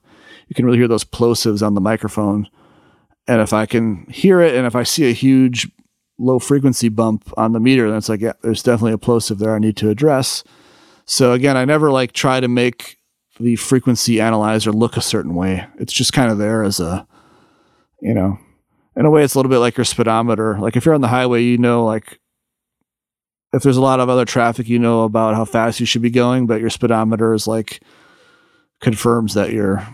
you 0.49 0.55
can 0.55 0.65
really 0.65 0.79
hear 0.79 0.89
those 0.89 1.05
plosives 1.05 1.65
on 1.65 1.75
the 1.75 1.81
microphone. 1.81 2.49
And 3.29 3.41
if 3.41 3.53
I 3.53 3.67
can 3.67 4.07
hear 4.07 4.41
it 4.41 4.55
and 4.55 4.67
if 4.67 4.75
I 4.75 4.85
see 4.85 5.09
a 5.09 5.13
huge 5.13 5.71
low 6.19 6.39
frequency 6.39 6.89
bump 6.89 7.31
on 7.37 7.53
the 7.53 7.61
meter, 7.61 7.89
then 7.89 7.99
it's 7.99 8.09
like, 8.09 8.21
yeah, 8.21 8.33
there's 8.43 8.63
definitely 8.63 8.93
a 8.93 8.99
plosive 8.99 9.39
there 9.39 9.55
I 9.55 9.59
need 9.59 9.77
to 9.79 9.91
address. 9.91 10.45
So 11.05 11.33
again, 11.33 11.57
I 11.57 11.65
never 11.65 11.91
like 11.91 12.13
try 12.13 12.41
to 12.41 12.49
make 12.49 12.99
the 13.41 13.57
frequency 13.57 14.21
analyzer 14.21 14.73
look 14.73 14.97
a 14.97 15.03
certain 15.03 15.35
way. 15.35 15.67
It's 15.79 15.93
just 15.93 16.13
kind 16.13 16.31
of 16.31 16.39
there 16.39 16.63
as 16.63 16.81
a, 16.81 17.07
you 18.01 18.15
know, 18.15 18.39
in 18.95 19.07
a 19.07 19.11
way, 19.11 19.25
it's 19.25 19.35
a 19.35 19.39
little 19.39 19.51
bit 19.51 19.59
like 19.59 19.77
your 19.77 19.85
speedometer. 19.85 20.59
Like 20.59 20.77
if 20.77 20.85
you're 20.85 20.95
on 20.95 21.01
the 21.01 21.09
highway, 21.09 21.43
you 21.43 21.59
know, 21.59 21.85
like 21.85 22.21
if 23.53 23.63
there's 23.63 23.77
a 23.77 23.83
lot 23.83 24.01
of 24.01 24.09
other 24.09 24.25
traffic, 24.25 24.69
you 24.69 24.79
know 24.79 25.03
about 25.03 25.35
how 25.35 25.45
fast 25.45 25.81
you 25.81 25.87
should 25.87 26.03
be 26.03 26.11
going, 26.11 26.47
but 26.47 26.61
your 26.61 26.71
speedometer 26.71 27.33
is 27.35 27.47
like 27.47 27.83
confirms 28.81 29.35
that 29.35 29.53
you're 29.53 29.87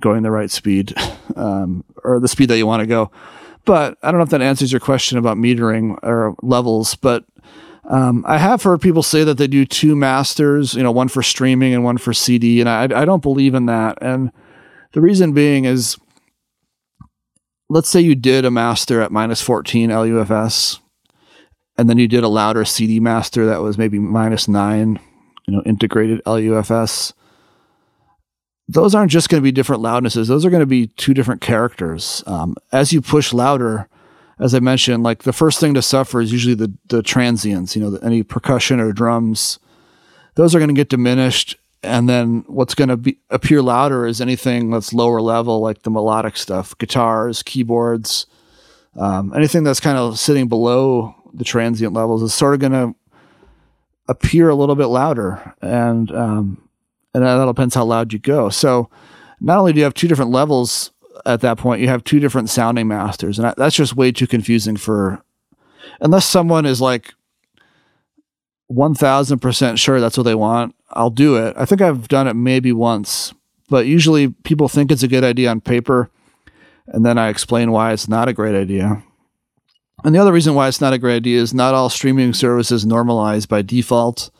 going 0.00 0.22
the 0.22 0.30
right 0.30 0.50
speed 0.50 0.94
um, 1.36 1.84
or 2.02 2.18
the 2.18 2.28
speed 2.28 2.48
that 2.48 2.58
you 2.58 2.66
want 2.66 2.80
to 2.80 2.86
go. 2.86 3.10
But 3.64 3.96
I 4.02 4.10
don't 4.10 4.18
know 4.18 4.24
if 4.24 4.30
that 4.30 4.42
answers 4.42 4.72
your 4.72 4.80
question 4.80 5.18
about 5.18 5.36
metering 5.36 5.98
or 6.02 6.34
levels, 6.42 6.96
but 6.96 7.24
um, 7.88 8.24
I 8.26 8.38
have 8.38 8.62
heard 8.62 8.80
people 8.80 9.02
say 9.02 9.24
that 9.24 9.38
they 9.38 9.48
do 9.48 9.64
two 9.64 9.96
masters, 9.96 10.74
you 10.74 10.82
know, 10.82 10.92
one 10.92 11.08
for 11.08 11.22
streaming 11.22 11.74
and 11.74 11.82
one 11.82 11.98
for 11.98 12.12
CD, 12.12 12.60
and 12.60 12.68
I, 12.68 12.84
I 12.84 13.04
don't 13.04 13.22
believe 13.22 13.54
in 13.54 13.66
that. 13.66 13.98
And 14.00 14.30
the 14.92 15.00
reason 15.00 15.32
being 15.32 15.64
is, 15.64 15.98
let's 17.68 17.88
say 17.88 18.00
you 18.00 18.14
did 18.14 18.44
a 18.44 18.50
master 18.50 19.00
at 19.00 19.10
minus 19.10 19.42
14 19.42 19.90
LUFS, 19.90 20.78
and 21.76 21.90
then 21.90 21.98
you 21.98 22.06
did 22.06 22.22
a 22.22 22.28
louder 22.28 22.64
CD 22.64 23.00
master 23.00 23.46
that 23.46 23.62
was 23.62 23.76
maybe 23.76 23.98
minus 23.98 24.46
nine, 24.46 25.00
you 25.48 25.54
know, 25.54 25.62
integrated 25.66 26.22
LUFS. 26.24 27.14
Those 28.68 28.94
aren't 28.94 29.10
just 29.10 29.28
going 29.28 29.40
to 29.40 29.44
be 29.44 29.52
different 29.52 29.82
loudnesses; 29.82 30.28
those 30.28 30.46
are 30.46 30.50
going 30.50 30.60
to 30.60 30.66
be 30.66 30.86
two 30.86 31.14
different 31.14 31.40
characters. 31.40 32.22
Um, 32.28 32.54
as 32.70 32.92
you 32.92 33.02
push 33.02 33.32
louder, 33.32 33.88
as 34.42 34.56
I 34.56 34.58
mentioned, 34.58 35.04
like 35.04 35.22
the 35.22 35.32
first 35.32 35.60
thing 35.60 35.72
to 35.74 35.82
suffer 35.82 36.20
is 36.20 36.32
usually 36.32 36.56
the 36.56 36.72
the 36.88 37.02
transients. 37.02 37.76
You 37.76 37.82
know, 37.82 37.90
the, 37.90 38.04
any 38.04 38.24
percussion 38.24 38.80
or 38.80 38.92
drums, 38.92 39.60
those 40.34 40.52
are 40.54 40.58
going 40.58 40.68
to 40.68 40.74
get 40.74 40.88
diminished, 40.88 41.56
and 41.84 42.08
then 42.08 42.44
what's 42.48 42.74
going 42.74 42.88
to 42.88 42.96
be 42.96 43.18
appear 43.30 43.62
louder 43.62 44.04
is 44.04 44.20
anything 44.20 44.70
that's 44.70 44.92
lower 44.92 45.20
level, 45.20 45.60
like 45.60 45.82
the 45.82 45.90
melodic 45.90 46.36
stuff, 46.36 46.76
guitars, 46.78 47.44
keyboards, 47.44 48.26
um, 48.96 49.32
anything 49.36 49.62
that's 49.62 49.80
kind 49.80 49.96
of 49.96 50.18
sitting 50.18 50.48
below 50.48 51.14
the 51.32 51.44
transient 51.44 51.92
levels 51.92 52.20
is 52.20 52.34
sort 52.34 52.54
of 52.54 52.60
going 52.60 52.72
to 52.72 52.94
appear 54.08 54.48
a 54.48 54.56
little 54.56 54.74
bit 54.74 54.86
louder, 54.86 55.54
and 55.62 56.10
um, 56.10 56.68
and 57.14 57.24
that 57.24 57.46
depends 57.46 57.76
how 57.76 57.84
loud 57.84 58.12
you 58.12 58.18
go. 58.18 58.48
So, 58.48 58.90
not 59.40 59.58
only 59.58 59.72
do 59.72 59.78
you 59.78 59.84
have 59.84 59.94
two 59.94 60.08
different 60.08 60.32
levels 60.32 60.90
at 61.26 61.40
that 61.40 61.58
point 61.58 61.80
you 61.80 61.88
have 61.88 62.04
two 62.04 62.20
different 62.20 62.48
sounding 62.48 62.88
masters 62.88 63.38
and 63.38 63.54
that's 63.56 63.76
just 63.76 63.96
way 63.96 64.12
too 64.12 64.26
confusing 64.26 64.76
for 64.76 65.22
unless 66.00 66.26
someone 66.26 66.66
is 66.66 66.80
like 66.80 67.14
1000% 68.70 69.78
sure 69.78 70.00
that's 70.00 70.16
what 70.16 70.24
they 70.24 70.34
want 70.34 70.74
i'll 70.90 71.10
do 71.10 71.36
it 71.36 71.54
i 71.56 71.64
think 71.64 71.80
i've 71.80 72.08
done 72.08 72.26
it 72.26 72.34
maybe 72.34 72.72
once 72.72 73.34
but 73.68 73.86
usually 73.86 74.28
people 74.28 74.68
think 74.68 74.90
it's 74.90 75.02
a 75.02 75.08
good 75.08 75.24
idea 75.24 75.50
on 75.50 75.60
paper 75.60 76.10
and 76.86 77.04
then 77.04 77.18
i 77.18 77.28
explain 77.28 77.70
why 77.70 77.92
it's 77.92 78.08
not 78.08 78.28
a 78.28 78.32
great 78.32 78.54
idea 78.54 79.02
and 80.04 80.14
the 80.14 80.18
other 80.18 80.32
reason 80.32 80.54
why 80.54 80.68
it's 80.68 80.80
not 80.80 80.92
a 80.92 80.98
great 80.98 81.16
idea 81.16 81.40
is 81.40 81.54
not 81.54 81.74
all 81.74 81.90
streaming 81.90 82.32
services 82.32 82.84
normalize 82.84 83.46
by 83.46 83.62
default 83.62 84.30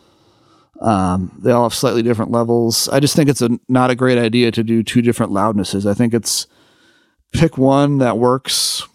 um, 0.83 1.31
they 1.39 1.53
all 1.53 1.63
have 1.63 1.75
slightly 1.75 2.03
different 2.03 2.33
levels. 2.33 2.89
I 2.89 2.99
just 2.99 3.15
think 3.15 3.29
it's 3.29 3.41
a 3.41 3.51
not 3.69 3.91
a 3.91 3.95
great 3.95 4.19
idea 4.19 4.51
to 4.51 4.65
do 4.65 4.83
two 4.83 5.01
different 5.01 5.31
loudnesses. 5.31 5.87
I 5.87 5.95
think 5.95 6.13
it's 6.13 6.49
pick 7.33 7.59
one 7.59 7.99
that 7.99 8.19
works 8.19 8.87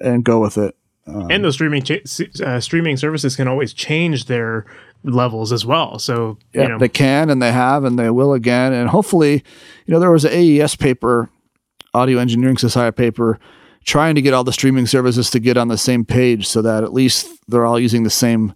and 0.00 0.24
go 0.24 0.40
with 0.40 0.58
it. 0.58 0.76
Um, 1.06 1.30
and 1.30 1.44
those 1.44 1.54
streaming 1.54 1.82
cha- 1.82 2.44
uh, 2.44 2.60
streaming 2.60 2.96
services 2.96 3.36
can 3.36 3.48
always 3.48 3.72
change 3.72 4.26
their 4.26 4.66
levels 5.02 5.52
as 5.52 5.64
well. 5.64 5.98
So 5.98 6.38
yeah, 6.52 6.62
you 6.62 6.68
know. 6.68 6.78
they 6.78 6.88
can 6.88 7.30
and 7.30 7.42
they 7.42 7.52
have 7.52 7.84
and 7.84 7.98
they 7.98 8.10
will 8.10 8.32
again. 8.32 8.72
And 8.72 8.88
hopefully, 8.88 9.42
you 9.86 9.94
know, 9.94 10.00
there 10.00 10.10
was 10.10 10.24
an 10.24 10.32
AES 10.32 10.76
paper, 10.76 11.30
Audio 11.94 12.18
Engineering 12.18 12.58
Society 12.58 12.94
paper, 12.94 13.38
trying 13.84 14.14
to 14.14 14.22
get 14.22 14.34
all 14.34 14.44
the 14.44 14.52
streaming 14.52 14.86
services 14.86 15.30
to 15.30 15.40
get 15.40 15.56
on 15.56 15.68
the 15.68 15.78
same 15.78 16.04
page 16.04 16.46
so 16.46 16.62
that 16.62 16.84
at 16.84 16.92
least 16.92 17.28
they're 17.48 17.66
all 17.66 17.80
using 17.80 18.02
the 18.02 18.10
same 18.10 18.54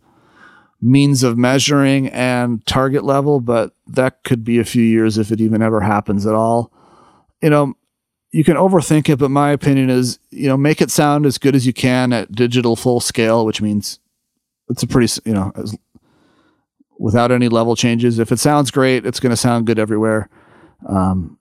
means 0.80 1.22
of 1.22 1.38
measuring 1.38 2.08
and 2.08 2.64
target 2.66 3.04
level. 3.04 3.40
But 3.40 3.74
that 3.86 4.22
could 4.22 4.44
be 4.44 4.58
a 4.58 4.64
few 4.64 4.84
years 4.84 5.18
if 5.18 5.32
it 5.32 5.40
even 5.40 5.62
ever 5.62 5.80
happens 5.80 6.26
at 6.26 6.34
all. 6.34 6.70
You 7.42 7.50
know, 7.50 7.74
you 8.34 8.42
can 8.42 8.56
overthink 8.56 9.08
it, 9.08 9.20
but 9.20 9.30
my 9.30 9.50
opinion 9.50 9.88
is, 9.88 10.18
you 10.30 10.48
know, 10.48 10.56
make 10.56 10.82
it 10.82 10.90
sound 10.90 11.24
as 11.24 11.38
good 11.38 11.54
as 11.54 11.68
you 11.68 11.72
can 11.72 12.12
at 12.12 12.32
digital 12.32 12.74
full 12.74 12.98
scale, 12.98 13.46
which 13.46 13.62
means 13.62 14.00
it's 14.68 14.82
a 14.82 14.88
pretty, 14.88 15.20
you 15.24 15.32
know, 15.32 15.52
as, 15.54 15.76
without 16.98 17.30
any 17.30 17.48
level 17.48 17.76
changes. 17.76 18.18
If 18.18 18.32
it 18.32 18.40
sounds 18.40 18.72
great, 18.72 19.06
it's 19.06 19.20
going 19.20 19.30
to 19.30 19.36
sound 19.36 19.68
good 19.68 19.78
everywhere. 19.78 20.28
Um, 20.88 21.38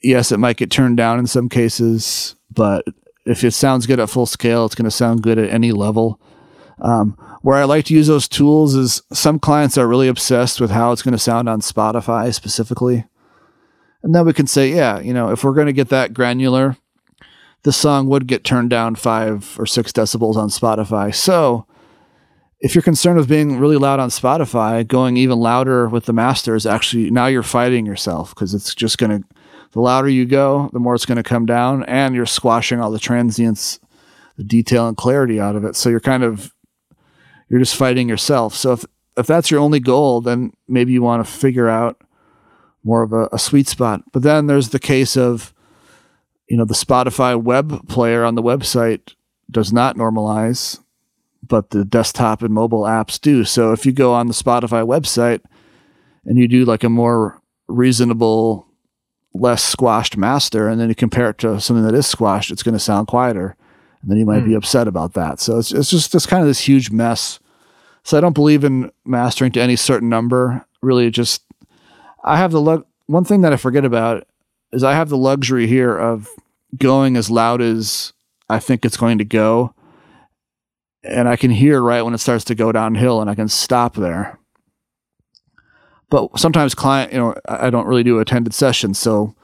yes, 0.00 0.30
it 0.30 0.38
might 0.38 0.58
get 0.58 0.70
turned 0.70 0.96
down 0.96 1.18
in 1.18 1.26
some 1.26 1.48
cases, 1.48 2.36
but 2.52 2.84
if 3.26 3.42
it 3.42 3.50
sounds 3.50 3.86
good 3.86 3.98
at 3.98 4.08
full 4.08 4.26
scale, 4.26 4.64
it's 4.64 4.76
going 4.76 4.84
to 4.84 4.92
sound 4.92 5.24
good 5.24 5.38
at 5.38 5.50
any 5.50 5.72
level. 5.72 6.20
Um, 6.80 7.18
where 7.42 7.58
I 7.58 7.64
like 7.64 7.86
to 7.86 7.94
use 7.94 8.06
those 8.06 8.28
tools 8.28 8.76
is 8.76 9.02
some 9.12 9.40
clients 9.40 9.76
are 9.76 9.88
really 9.88 10.06
obsessed 10.06 10.60
with 10.60 10.70
how 10.70 10.92
it's 10.92 11.02
going 11.02 11.12
to 11.12 11.18
sound 11.18 11.48
on 11.48 11.62
Spotify 11.62 12.32
specifically. 12.32 13.06
And 14.02 14.14
then 14.14 14.26
we 14.26 14.32
can 14.32 14.46
say, 14.46 14.74
yeah, 14.74 15.00
you 15.00 15.14
know, 15.14 15.30
if 15.30 15.44
we're 15.44 15.54
going 15.54 15.66
to 15.66 15.72
get 15.72 15.88
that 15.90 16.12
granular, 16.12 16.76
the 17.62 17.72
song 17.72 18.08
would 18.08 18.26
get 18.26 18.44
turned 18.44 18.70
down 18.70 18.96
five 18.96 19.56
or 19.58 19.66
six 19.66 19.92
decibels 19.92 20.36
on 20.36 20.48
Spotify. 20.48 21.14
So 21.14 21.66
if 22.60 22.74
you're 22.74 22.82
concerned 22.82 23.18
with 23.18 23.28
being 23.28 23.58
really 23.58 23.76
loud 23.76 24.00
on 24.00 24.08
Spotify, 24.08 24.86
going 24.86 25.16
even 25.16 25.38
louder 25.38 25.88
with 25.88 26.06
the 26.06 26.12
master 26.12 26.54
is 26.54 26.66
actually 26.66 27.10
now 27.10 27.26
you're 27.26 27.42
fighting 27.42 27.86
yourself 27.86 28.30
because 28.30 28.54
it's 28.54 28.74
just 28.74 28.98
going 28.98 29.22
to, 29.22 29.28
the 29.72 29.80
louder 29.80 30.08
you 30.08 30.26
go, 30.26 30.70
the 30.72 30.78
more 30.78 30.94
it's 30.94 31.06
going 31.06 31.16
to 31.16 31.22
come 31.22 31.46
down 31.46 31.82
and 31.84 32.14
you're 32.14 32.26
squashing 32.26 32.80
all 32.80 32.90
the 32.90 32.98
transients, 32.98 33.80
the 34.36 34.44
detail 34.44 34.86
and 34.86 34.96
clarity 34.96 35.40
out 35.40 35.56
of 35.56 35.64
it. 35.64 35.76
So 35.76 35.88
you're 35.88 36.00
kind 36.00 36.22
of, 36.22 36.52
you're 37.48 37.60
just 37.60 37.76
fighting 37.76 38.08
yourself. 38.08 38.54
So 38.54 38.72
if, 38.72 38.84
if 39.16 39.26
that's 39.26 39.50
your 39.50 39.60
only 39.60 39.80
goal, 39.80 40.20
then 40.20 40.52
maybe 40.68 40.92
you 40.92 41.02
want 41.02 41.24
to 41.24 41.32
figure 41.32 41.68
out 41.68 42.00
more 42.84 43.02
of 43.02 43.12
a, 43.12 43.28
a 43.32 43.38
sweet 43.38 43.68
spot. 43.68 44.02
But 44.12 44.22
then 44.22 44.46
there's 44.46 44.70
the 44.70 44.78
case 44.78 45.16
of, 45.16 45.54
you 46.48 46.56
know, 46.56 46.64
the 46.64 46.74
Spotify 46.74 47.40
web 47.40 47.88
player 47.88 48.24
on 48.24 48.34
the 48.34 48.42
website 48.42 49.14
does 49.50 49.72
not 49.72 49.96
normalize, 49.96 50.80
but 51.46 51.70
the 51.70 51.84
desktop 51.84 52.42
and 52.42 52.52
mobile 52.52 52.82
apps 52.82 53.20
do. 53.20 53.44
So 53.44 53.72
if 53.72 53.86
you 53.86 53.92
go 53.92 54.12
on 54.12 54.28
the 54.28 54.34
Spotify 54.34 54.86
website 54.86 55.40
and 56.24 56.38
you 56.38 56.48
do 56.48 56.64
like 56.64 56.84
a 56.84 56.88
more 56.88 57.40
reasonable, 57.68 58.66
less 59.34 59.62
squashed 59.62 60.16
master, 60.16 60.68
and 60.68 60.80
then 60.80 60.88
you 60.88 60.94
compare 60.94 61.30
it 61.30 61.38
to 61.38 61.60
something 61.60 61.84
that 61.84 61.94
is 61.94 62.06
squashed, 62.06 62.50
it's 62.50 62.62
going 62.62 62.74
to 62.74 62.80
sound 62.80 63.06
quieter. 63.06 63.56
And 64.02 64.10
then 64.10 64.18
you 64.18 64.26
might 64.26 64.42
mm. 64.42 64.46
be 64.46 64.50
hmm. 64.50 64.56
upset 64.56 64.88
about 64.88 65.14
that. 65.14 65.38
So 65.38 65.58
it's, 65.58 65.72
it's 65.72 65.90
just 65.90 66.12
this 66.12 66.26
kind 66.26 66.42
of 66.42 66.48
this 66.48 66.66
huge 66.66 66.90
mess. 66.90 67.38
So 68.02 68.18
I 68.18 68.20
don't 68.20 68.34
believe 68.34 68.64
in 68.64 68.90
mastering 69.04 69.52
to 69.52 69.60
any 69.60 69.76
certain 69.76 70.08
number. 70.08 70.66
Really, 70.80 71.08
just 71.10 71.44
I 72.24 72.36
have 72.36 72.52
the 72.52 72.60
lu- 72.60 72.86
one 73.06 73.24
thing 73.24 73.40
that 73.42 73.52
I 73.52 73.56
forget 73.56 73.84
about 73.84 74.26
is 74.72 74.84
I 74.84 74.94
have 74.94 75.08
the 75.08 75.16
luxury 75.16 75.66
here 75.66 75.96
of 75.96 76.28
going 76.78 77.16
as 77.16 77.30
loud 77.30 77.60
as 77.60 78.12
I 78.48 78.58
think 78.58 78.84
it's 78.84 78.96
going 78.96 79.18
to 79.18 79.24
go. 79.24 79.74
And 81.04 81.28
I 81.28 81.36
can 81.36 81.50
hear 81.50 81.82
right 81.82 82.02
when 82.02 82.14
it 82.14 82.18
starts 82.18 82.44
to 82.44 82.54
go 82.54 82.72
downhill 82.72 83.20
and 83.20 83.28
I 83.28 83.34
can 83.34 83.48
stop 83.48 83.94
there. 83.94 84.38
but 86.12 86.38
sometimes 86.38 86.74
client, 86.74 87.10
you 87.10 87.18
know, 87.18 87.34
I 87.48 87.70
don't 87.70 87.86
really 87.86 88.02
do 88.02 88.18
attended 88.18 88.52
sessions, 88.52 88.98
so 88.98 89.34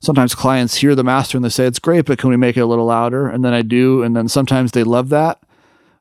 sometimes 0.00 0.34
clients 0.34 0.74
hear 0.74 0.96
the 0.96 1.04
master 1.04 1.38
and 1.38 1.44
they 1.44 1.48
say 1.48 1.66
it's 1.66 1.78
great, 1.78 2.04
but 2.04 2.18
can 2.18 2.30
we 2.30 2.36
make 2.36 2.56
it 2.56 2.62
a 2.62 2.66
little 2.66 2.86
louder? 2.86 3.28
And 3.28 3.44
then 3.44 3.54
I 3.54 3.62
do, 3.62 4.02
and 4.02 4.16
then 4.16 4.26
sometimes 4.28 4.72
they 4.72 4.82
love 4.82 5.08
that, 5.10 5.40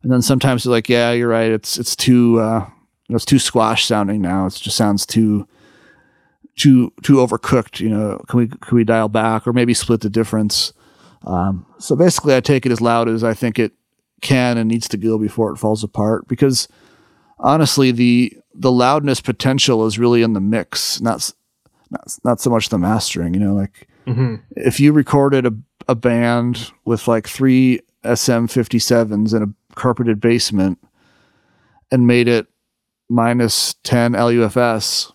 and 0.01 0.11
then 0.11 0.23
sometimes 0.23 0.63
they're 0.63 0.71
like, 0.71 0.89
yeah, 0.89 1.11
you're 1.11 1.29
right, 1.29 1.51
it's 1.51 1.77
it's 1.77 1.95
too 1.95 2.39
uh, 2.39 2.67
it's 3.07 3.23
too 3.23 3.37
squash 3.37 3.85
sounding 3.85 4.19
now. 4.19 4.47
It 4.47 4.53
just 4.55 4.75
sounds 4.75 5.05
too 5.05 5.47
too 6.55 6.93
too 7.03 7.15
overcooked. 7.15 7.79
You 7.79 7.89
know, 7.89 8.23
can 8.27 8.39
we 8.39 8.47
can 8.47 8.75
we 8.75 8.83
dial 8.83 9.09
back 9.09 9.47
or 9.47 9.53
maybe 9.53 9.73
split 9.73 10.01
the 10.01 10.09
difference? 10.09 10.73
Um, 11.25 11.65
so 11.79 11.95
basically, 11.95 12.35
I 12.35 12.39
take 12.39 12.65
it 12.65 12.71
as 12.71 12.81
loud 12.81 13.09
as 13.09 13.23
I 13.23 13.33
think 13.33 13.59
it 13.59 13.73
can 14.21 14.57
and 14.57 14.69
needs 14.69 14.87
to 14.89 14.97
go 14.97 15.17
before 15.17 15.51
it 15.51 15.57
falls 15.57 15.83
apart. 15.83 16.27
Because 16.27 16.67
honestly, 17.39 17.91
the 17.91 18.37
the 18.53 18.71
loudness 18.71 19.21
potential 19.21 19.85
is 19.85 19.99
really 19.99 20.21
in 20.21 20.33
the 20.33 20.41
mix, 20.41 21.01
not 21.01 21.31
not, 21.89 22.17
not 22.23 22.41
so 22.41 22.49
much 22.49 22.69
the 22.69 22.77
mastering. 22.77 23.33
You 23.33 23.39
know, 23.39 23.53
like 23.53 23.87
mm-hmm. 24.05 24.35
if 24.55 24.79
you 24.79 24.93
recorded 24.93 25.45
a 25.45 25.53
a 25.87 25.95
band 25.95 26.71
with 26.85 27.07
like 27.07 27.27
three 27.27 27.79
SM57s 28.03 29.35
in 29.35 29.43
a 29.43 29.75
carpeted 29.75 30.19
basement 30.19 30.79
and 31.91 32.07
made 32.07 32.27
it 32.27 32.47
minus 33.09 33.75
10 33.83 34.13
LUFS 34.13 35.11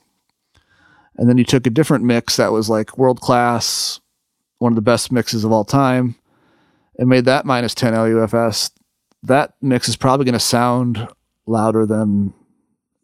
and 1.21 1.29
then 1.29 1.37
you 1.37 1.45
took 1.45 1.67
a 1.67 1.71
different 1.71 2.03
mix 2.03 2.37
that 2.37 2.51
was 2.51 2.71
like 2.71 2.97
world 2.97 3.21
class, 3.21 4.01
one 4.59 4.73
of 4.73 4.77
the 4.77 4.83
best 4.83 5.13
mixes 5.13 5.45
of 5.45 5.53
all 5.53 5.65
time, 5.65 6.15
and 6.99 7.11
made 7.11 7.27
that 7.27 7.45
minus 7.45 7.75
10 7.75 7.93
LUFS. 7.93 8.71
That 9.23 9.53
mix 9.61 9.87
is 9.87 9.97
probably 9.97 10.25
going 10.25 10.33
to 10.33 10.41
sound 10.41 11.07
louder 11.47 11.85
than 11.85 12.33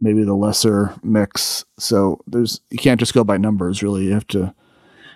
maybe 0.01 0.25
the 0.25 0.35
lesser 0.35 0.95
mix. 1.03 1.67
So 1.79 2.19
there's 2.27 2.63
you 2.71 2.79
can't 2.79 2.99
just 2.99 3.13
go 3.13 3.23
by 3.23 3.37
numbers 3.37 3.83
really. 3.83 4.07
You 4.07 4.15
have 4.15 4.27
to 4.29 4.55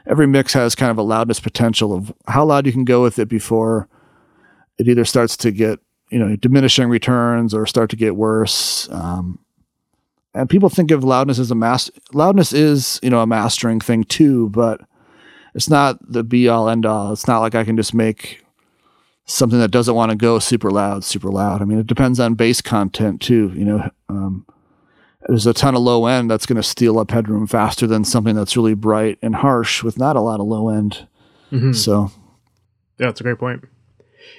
every 0.07 0.27
mix 0.27 0.53
has 0.53 0.75
kind 0.75 0.91
of 0.91 0.99
a 0.99 1.03
loudness 1.03 1.41
potential 1.41 1.95
of 1.95 2.13
how 2.29 2.45
loud 2.45 2.67
you 2.67 2.73
can 2.73 2.85
go 2.85 3.03
with 3.03 3.19
it 3.19 3.29
before 3.29 3.89
it 4.79 4.89
either 4.89 5.07
starts 5.07 5.39
to 5.39 5.51
get 5.51 5.81
you 6.11 6.19
know 6.19 6.37
diminishing 6.37 6.91
returns 6.91 7.55
or 7.55 7.65
start 7.65 7.89
to 7.91 7.97
get 7.97 8.15
worse. 8.15 8.91
Um, 8.91 9.39
and 10.35 10.49
people 10.49 10.69
think 10.69 10.91
of 10.91 11.05
loudness 11.05 11.39
as 11.39 11.51
a 11.51 11.55
master. 11.55 11.93
Loudness 12.13 12.53
is, 12.53 13.01
you 13.03 13.11
know, 13.11 13.21
a 13.21 13.27
mastering 13.27 13.81
thing 13.81 14.05
too, 14.05 14.49
but 14.51 14.81
it's 15.55 15.69
not 15.69 15.99
the 16.01 16.23
be 16.23 16.49
all 16.49 16.69
end 16.69 16.87
all. 16.87 17.13
It's 17.13 17.27
not 17.27 17.41
like 17.41 17.55
I 17.55 17.65
can 17.65 17.77
just 17.77 17.95
make 17.95 18.45
something 19.25 19.59
that 19.59 19.71
doesn't 19.71 19.95
want 19.95 20.11
to 20.11 20.17
go 20.17 20.39
super 20.39 20.71
loud, 20.71 21.05
super 21.05 21.31
loud. 21.31 21.63
I 21.63 21.65
mean, 21.65 21.79
it 21.79 21.87
depends 21.87 22.21
on 22.21 22.35
bass 22.35 22.61
content 22.61 23.21
too. 23.21 23.53
You 23.55 23.65
know, 23.65 23.91
um, 24.09 24.47
there's 25.27 25.47
a 25.47 25.55
ton 25.55 25.75
of 25.75 25.83
low 25.83 26.07
end 26.07 26.31
that's 26.31 26.47
going 26.47 26.57
to 26.57 26.63
steal 26.63 26.99
up 26.99 27.11
headroom 27.11 27.47
faster 27.47 27.87
than 27.87 28.05
something 28.05 28.35
that's 28.35 28.57
really 28.57 28.75
bright 28.75 29.19
and 29.23 29.35
harsh 29.35 29.83
with 29.83 29.99
not 29.99 30.17
a 30.17 30.21
lot 30.21 30.41
of 30.41 30.47
low 30.47 30.69
end. 30.69 31.07
Mm-hmm. 31.51 31.73
So, 31.73 32.11
yeah, 32.99 33.07
that's 33.07 33.21
a 33.21 33.25
great 33.25 33.39
point. 33.39 33.65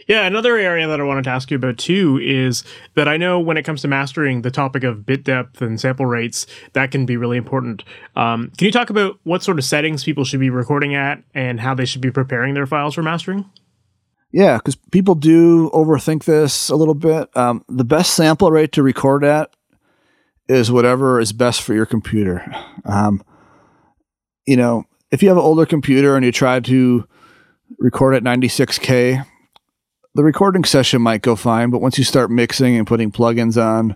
Yeah, 0.08 0.26
another 0.26 0.58
area 0.58 0.88
that 0.88 1.00
I 1.00 1.04
wanted 1.04 1.24
to 1.26 1.30
ask 1.30 1.52
you 1.52 1.56
about 1.56 1.78
too 1.78 2.20
is 2.22 2.64
that 2.96 3.08
I 3.08 3.18
know 3.18 3.40
when 3.40 3.58
it 3.58 3.64
comes 3.64 3.82
to 3.82 3.88
mastering, 3.88 4.42
the 4.42 4.52
topic 4.52 4.84
of 4.84 5.06
bit 5.06 5.24
depth 5.24 5.62
and 5.62 5.80
sample 5.80 6.06
rates 6.06 6.48
that 6.74 6.92
can 6.92 7.06
be 7.06 7.18
really 7.18 7.38
important. 7.38 7.84
Um, 8.16 8.52
can 8.58 8.66
you 8.66 8.72
talk 8.72 8.90
about 8.90 9.20
what 9.24 9.44
sort 9.44 9.60
of 9.60 9.66
settings 9.66 10.04
people 10.04 10.26
should 10.26 10.40
be 10.40 10.50
recording 10.50 10.96
at 10.96 11.24
and 11.34 11.60
how 11.60 11.76
they 11.76 11.86
should 11.86 12.02
be 12.02 12.12
preparing 12.12 12.54
their 12.54 12.66
files 12.66 12.96
for 12.96 13.04
mastering? 13.04 13.50
Yeah, 14.32 14.58
because 14.58 14.76
people 14.76 15.16
do 15.16 15.70
overthink 15.72 16.24
this 16.24 16.70
a 16.70 16.76
little 16.76 16.94
bit. 16.94 17.36
Um, 17.36 17.66
the 17.68 17.84
best 17.84 18.14
sample 18.14 18.50
rate 18.50 18.72
to 18.74 18.84
record 18.84 19.24
at 19.24 19.54
is 20.48 20.72
whatever 20.72 21.20
is 21.20 21.34
best 21.34 21.62
for 21.62 21.74
your 21.74 21.86
computer. 21.86 22.46
Um, 22.86 23.24
you 24.46 24.56
know, 24.58 24.86
if 25.12 25.22
you 25.22 25.30
have 25.30 25.38
an 25.38 25.44
older 25.44 25.66
computer 25.66 26.16
and 26.16 26.26
you 26.26 26.32
try 26.32 26.60
to 26.62 27.08
record 27.78 28.16
at 28.16 28.24
96K, 28.24 29.26
the 30.14 30.24
recording 30.24 30.64
session 30.64 31.02
might 31.02 31.22
go 31.22 31.36
fine, 31.36 31.70
but 31.70 31.82
once 31.82 31.98
you 31.98 32.04
start 32.04 32.30
mixing 32.30 32.76
and 32.76 32.88
putting 32.88 33.12
plugins 33.12 33.62
on, 33.62 33.96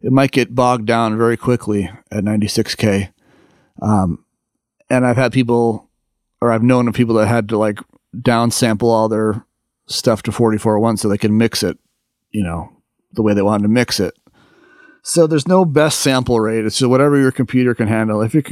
it 0.00 0.12
might 0.12 0.32
get 0.32 0.54
bogged 0.54 0.86
down 0.86 1.16
very 1.16 1.36
quickly 1.36 1.90
at 2.10 2.24
96k. 2.24 3.12
Um, 3.80 4.24
and 4.90 5.06
I've 5.06 5.16
had 5.16 5.32
people, 5.32 5.88
or 6.40 6.52
I've 6.52 6.62
known 6.62 6.88
of 6.88 6.94
people 6.94 7.14
that 7.16 7.26
had 7.26 7.48
to 7.48 7.58
like 7.58 7.78
downsample 8.14 8.84
all 8.84 9.08
their 9.08 9.44
stuff 9.86 10.22
to 10.24 10.30
44.1 10.30 10.98
so 10.98 11.08
they 11.08 11.18
can 11.18 11.36
mix 11.36 11.62
it, 11.62 11.78
you 12.30 12.42
know, 12.42 12.70
the 13.12 13.22
way 13.22 13.34
they 13.34 13.42
wanted 13.42 13.62
to 13.62 13.68
mix 13.68 13.98
it. 13.98 14.14
So 15.02 15.26
there's 15.26 15.48
no 15.48 15.64
best 15.64 16.00
sample 16.00 16.40
rate. 16.40 16.64
It's 16.64 16.78
just 16.78 16.90
whatever 16.90 17.18
your 17.18 17.32
computer 17.32 17.74
can 17.74 17.86
handle. 17.86 18.20
If 18.22 18.34
your 18.34 18.42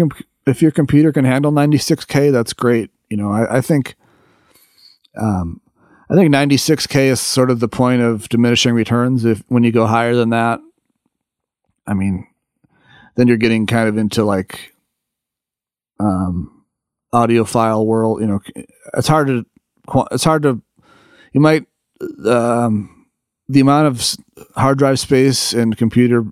if 0.46 0.62
your 0.62 0.70
computer 0.70 1.12
can 1.12 1.24
handle 1.24 1.50
96k, 1.50 2.30
that's 2.30 2.52
great. 2.52 2.90
You 3.10 3.16
know, 3.16 3.32
I, 3.32 3.58
I 3.58 3.60
think 3.60 3.96
um, 5.16 5.60
I 6.10 6.14
think 6.14 6.32
96k 6.32 7.06
is 7.06 7.20
sort 7.20 7.50
of 7.50 7.60
the 7.60 7.68
point 7.68 8.02
of 8.02 8.28
diminishing 8.28 8.74
returns. 8.74 9.24
If 9.24 9.42
when 9.48 9.64
you 9.64 9.72
go 9.72 9.86
higher 9.86 10.14
than 10.14 10.30
that, 10.30 10.60
I 11.86 11.94
mean, 11.94 12.26
then 13.16 13.28
you're 13.28 13.36
getting 13.36 13.66
kind 13.66 13.88
of 13.88 13.96
into 13.96 14.24
like 14.24 14.74
um, 16.00 16.64
audiophile 17.12 17.86
world. 17.86 18.20
You 18.20 18.26
know, 18.26 18.40
it's 18.94 19.08
hard 19.08 19.28
to 19.28 19.46
it's 20.10 20.24
hard 20.24 20.42
to 20.42 20.60
you 21.32 21.40
might 21.40 21.66
um, 22.26 23.06
the 23.48 23.60
amount 23.60 23.86
of 23.86 24.16
hard 24.56 24.78
drive 24.78 24.98
space 24.98 25.52
and 25.52 25.76
computer 25.76 26.24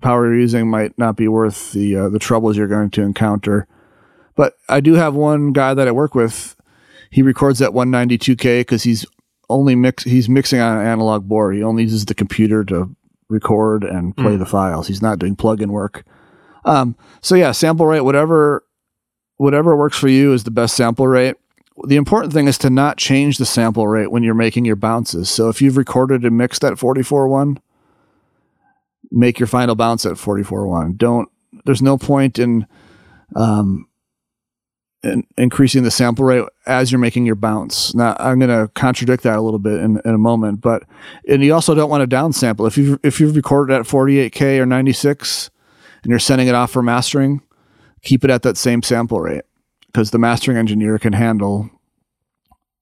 power 0.00 0.26
you're 0.26 0.40
using 0.40 0.68
might 0.68 0.96
not 0.98 1.16
be 1.16 1.28
worth 1.28 1.72
the 1.72 1.96
uh, 1.96 2.08
the 2.08 2.18
troubles 2.18 2.56
you're 2.56 2.68
going 2.68 2.90
to 2.90 3.02
encounter. 3.02 3.66
But 4.36 4.54
I 4.68 4.80
do 4.80 4.94
have 4.94 5.14
one 5.14 5.52
guy 5.52 5.74
that 5.74 5.88
I 5.88 5.92
work 5.92 6.14
with. 6.14 6.56
He 7.14 7.22
records 7.22 7.62
at 7.62 7.70
192k 7.70 8.62
because 8.62 8.82
he's 8.82 9.06
only 9.48 9.76
mix 9.76 10.02
he's 10.02 10.28
mixing 10.28 10.58
on 10.58 10.78
an 10.78 10.84
analog 10.84 11.28
board. 11.28 11.54
He 11.54 11.62
only 11.62 11.84
uses 11.84 12.06
the 12.06 12.14
computer 12.14 12.64
to 12.64 12.92
record 13.28 13.84
and 13.84 14.16
play 14.16 14.32
mm. 14.32 14.40
the 14.40 14.46
files. 14.46 14.88
He's 14.88 15.00
not 15.00 15.20
doing 15.20 15.36
plug-in 15.36 15.70
work. 15.70 16.04
Um, 16.64 16.96
so 17.20 17.36
yeah, 17.36 17.52
sample 17.52 17.86
rate, 17.86 18.00
whatever 18.00 18.64
whatever 19.36 19.76
works 19.76 19.96
for 19.96 20.08
you 20.08 20.32
is 20.32 20.42
the 20.42 20.50
best 20.50 20.74
sample 20.74 21.06
rate. 21.06 21.36
The 21.86 21.94
important 21.94 22.32
thing 22.32 22.48
is 22.48 22.58
to 22.58 22.68
not 22.68 22.98
change 22.98 23.38
the 23.38 23.46
sample 23.46 23.86
rate 23.86 24.10
when 24.10 24.24
you're 24.24 24.34
making 24.34 24.64
your 24.64 24.74
bounces. 24.74 25.30
So 25.30 25.48
if 25.48 25.62
you've 25.62 25.76
recorded 25.76 26.24
and 26.24 26.36
mixed 26.36 26.64
at 26.64 26.74
44.1, 26.74 27.58
make 29.12 29.38
your 29.38 29.46
final 29.46 29.76
bounce 29.76 30.04
at 30.04 30.14
44.1. 30.14 30.96
Don't 30.96 31.28
there's 31.64 31.80
no 31.80 31.96
point 31.96 32.40
in 32.40 32.66
um, 33.36 33.86
in, 35.04 35.26
increasing 35.36 35.82
the 35.82 35.90
sample 35.90 36.24
rate 36.24 36.44
as 36.66 36.90
you're 36.90 36.98
making 36.98 37.26
your 37.26 37.34
bounce. 37.34 37.94
Now, 37.94 38.16
I'm 38.18 38.38
going 38.38 38.50
to 38.50 38.72
contradict 38.74 39.22
that 39.24 39.36
a 39.36 39.42
little 39.42 39.58
bit 39.58 39.80
in, 39.80 40.00
in 40.04 40.14
a 40.14 40.18
moment, 40.18 40.60
but 40.60 40.82
and 41.28 41.44
you 41.44 41.52
also 41.54 41.74
don't 41.74 41.90
want 41.90 42.08
to 42.08 42.16
downsample. 42.16 42.66
If 42.66 42.78
you 42.78 42.98
if 43.02 43.20
you've 43.20 43.36
recorded 43.36 43.74
at 43.74 43.82
48k 43.82 44.58
or 44.58 44.66
96 44.66 45.50
and 46.02 46.10
you're 46.10 46.18
sending 46.18 46.48
it 46.48 46.54
off 46.54 46.70
for 46.70 46.82
mastering, 46.82 47.42
keep 48.02 48.24
it 48.24 48.30
at 48.30 48.42
that 48.42 48.56
same 48.56 48.82
sample 48.82 49.20
rate 49.20 49.44
because 49.86 50.10
the 50.10 50.18
mastering 50.18 50.56
engineer 50.56 50.98
can 50.98 51.12
handle 51.12 51.70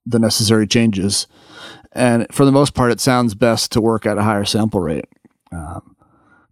the 0.06 0.18
necessary 0.18 0.66
changes. 0.66 1.26
And 1.92 2.26
for 2.30 2.44
the 2.44 2.52
most 2.52 2.74
part, 2.74 2.90
it 2.90 3.00
sounds 3.00 3.34
best 3.34 3.72
to 3.72 3.80
work 3.80 4.06
at 4.06 4.18
a 4.18 4.22
higher 4.22 4.44
sample 4.44 4.80
rate. 4.80 5.04
Um, 5.52 5.96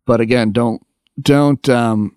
but 0.05 0.21
again, 0.21 0.53
don't 0.53 0.85
don't 1.21 1.67
um, 1.69 2.17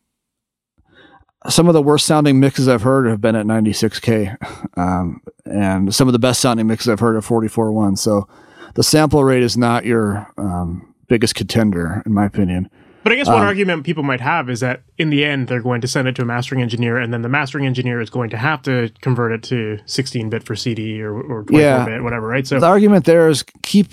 some 1.49 1.67
of 1.67 1.73
the 1.73 1.81
worst 1.81 2.05
sounding 2.05 2.39
mixes 2.39 2.67
I've 2.67 2.83
heard 2.83 3.05
have 3.07 3.21
been 3.21 3.35
at 3.35 3.45
96k, 3.45 4.37
um, 4.77 5.21
and 5.45 5.93
some 5.93 6.07
of 6.07 6.13
the 6.13 6.19
best 6.19 6.41
sounding 6.41 6.67
mixes 6.67 6.89
I've 6.89 6.99
heard 6.99 7.15
are 7.15 7.21
44.1. 7.21 7.97
So 7.97 8.27
the 8.75 8.83
sample 8.83 9.23
rate 9.23 9.43
is 9.43 9.57
not 9.57 9.85
your 9.85 10.31
um, 10.37 10.93
biggest 11.07 11.35
contender, 11.35 12.01
in 12.05 12.13
my 12.13 12.25
opinion. 12.25 12.69
But 13.03 13.11
I 13.11 13.15
guess 13.15 13.27
one 13.27 13.41
um, 13.41 13.45
argument 13.45 13.83
people 13.83 14.03
might 14.03 14.21
have 14.21 14.49
is 14.49 14.61
that 14.61 14.83
in 14.97 15.09
the 15.09 15.25
end 15.25 15.49
they're 15.49 15.61
going 15.61 15.81
to 15.81 15.87
send 15.89 16.07
it 16.07 16.15
to 16.15 16.21
a 16.21 16.25
mastering 16.25 16.61
engineer, 16.61 16.97
and 16.97 17.13
then 17.13 17.21
the 17.21 17.29
mastering 17.29 17.65
engineer 17.65 17.99
is 17.99 18.09
going 18.09 18.29
to 18.29 18.37
have 18.37 18.61
to 18.63 18.91
convert 19.01 19.33
it 19.33 19.43
to 19.43 19.79
16 19.85 20.29
bit 20.29 20.43
for 20.43 20.55
CD 20.55 21.01
or, 21.01 21.13
or 21.13 21.43
24 21.43 21.59
yeah, 21.59 21.85
bit, 21.85 22.03
whatever, 22.03 22.27
right? 22.27 22.47
So 22.47 22.59
the 22.61 22.65
argument 22.65 23.03
there 23.03 23.27
is 23.27 23.43
keep 23.61 23.87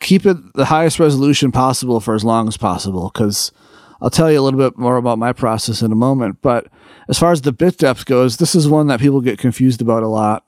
keep 0.00 0.26
it 0.26 0.36
the 0.54 0.64
highest 0.64 0.98
resolution 0.98 1.52
possible 1.52 2.00
for 2.00 2.16
as 2.16 2.24
long 2.24 2.48
as 2.48 2.56
possible, 2.56 3.12
because 3.14 3.52
I'll 4.00 4.10
tell 4.10 4.30
you 4.30 4.40
a 4.40 4.42
little 4.42 4.58
bit 4.58 4.76
more 4.76 4.96
about 4.96 5.18
my 5.18 5.32
process 5.32 5.80
in 5.80 5.92
a 5.92 5.96
moment, 5.96 6.38
but 6.42 6.66
as 7.08 7.18
far 7.18 7.32
as 7.32 7.42
the 7.42 7.52
bit 7.52 7.78
depth 7.78 8.04
goes, 8.06 8.36
this 8.36 8.54
is 8.54 8.68
one 8.68 8.86
that 8.88 9.00
people 9.00 9.20
get 9.20 9.38
confused 9.38 9.80
about 9.80 10.02
a 10.02 10.08
lot. 10.08 10.44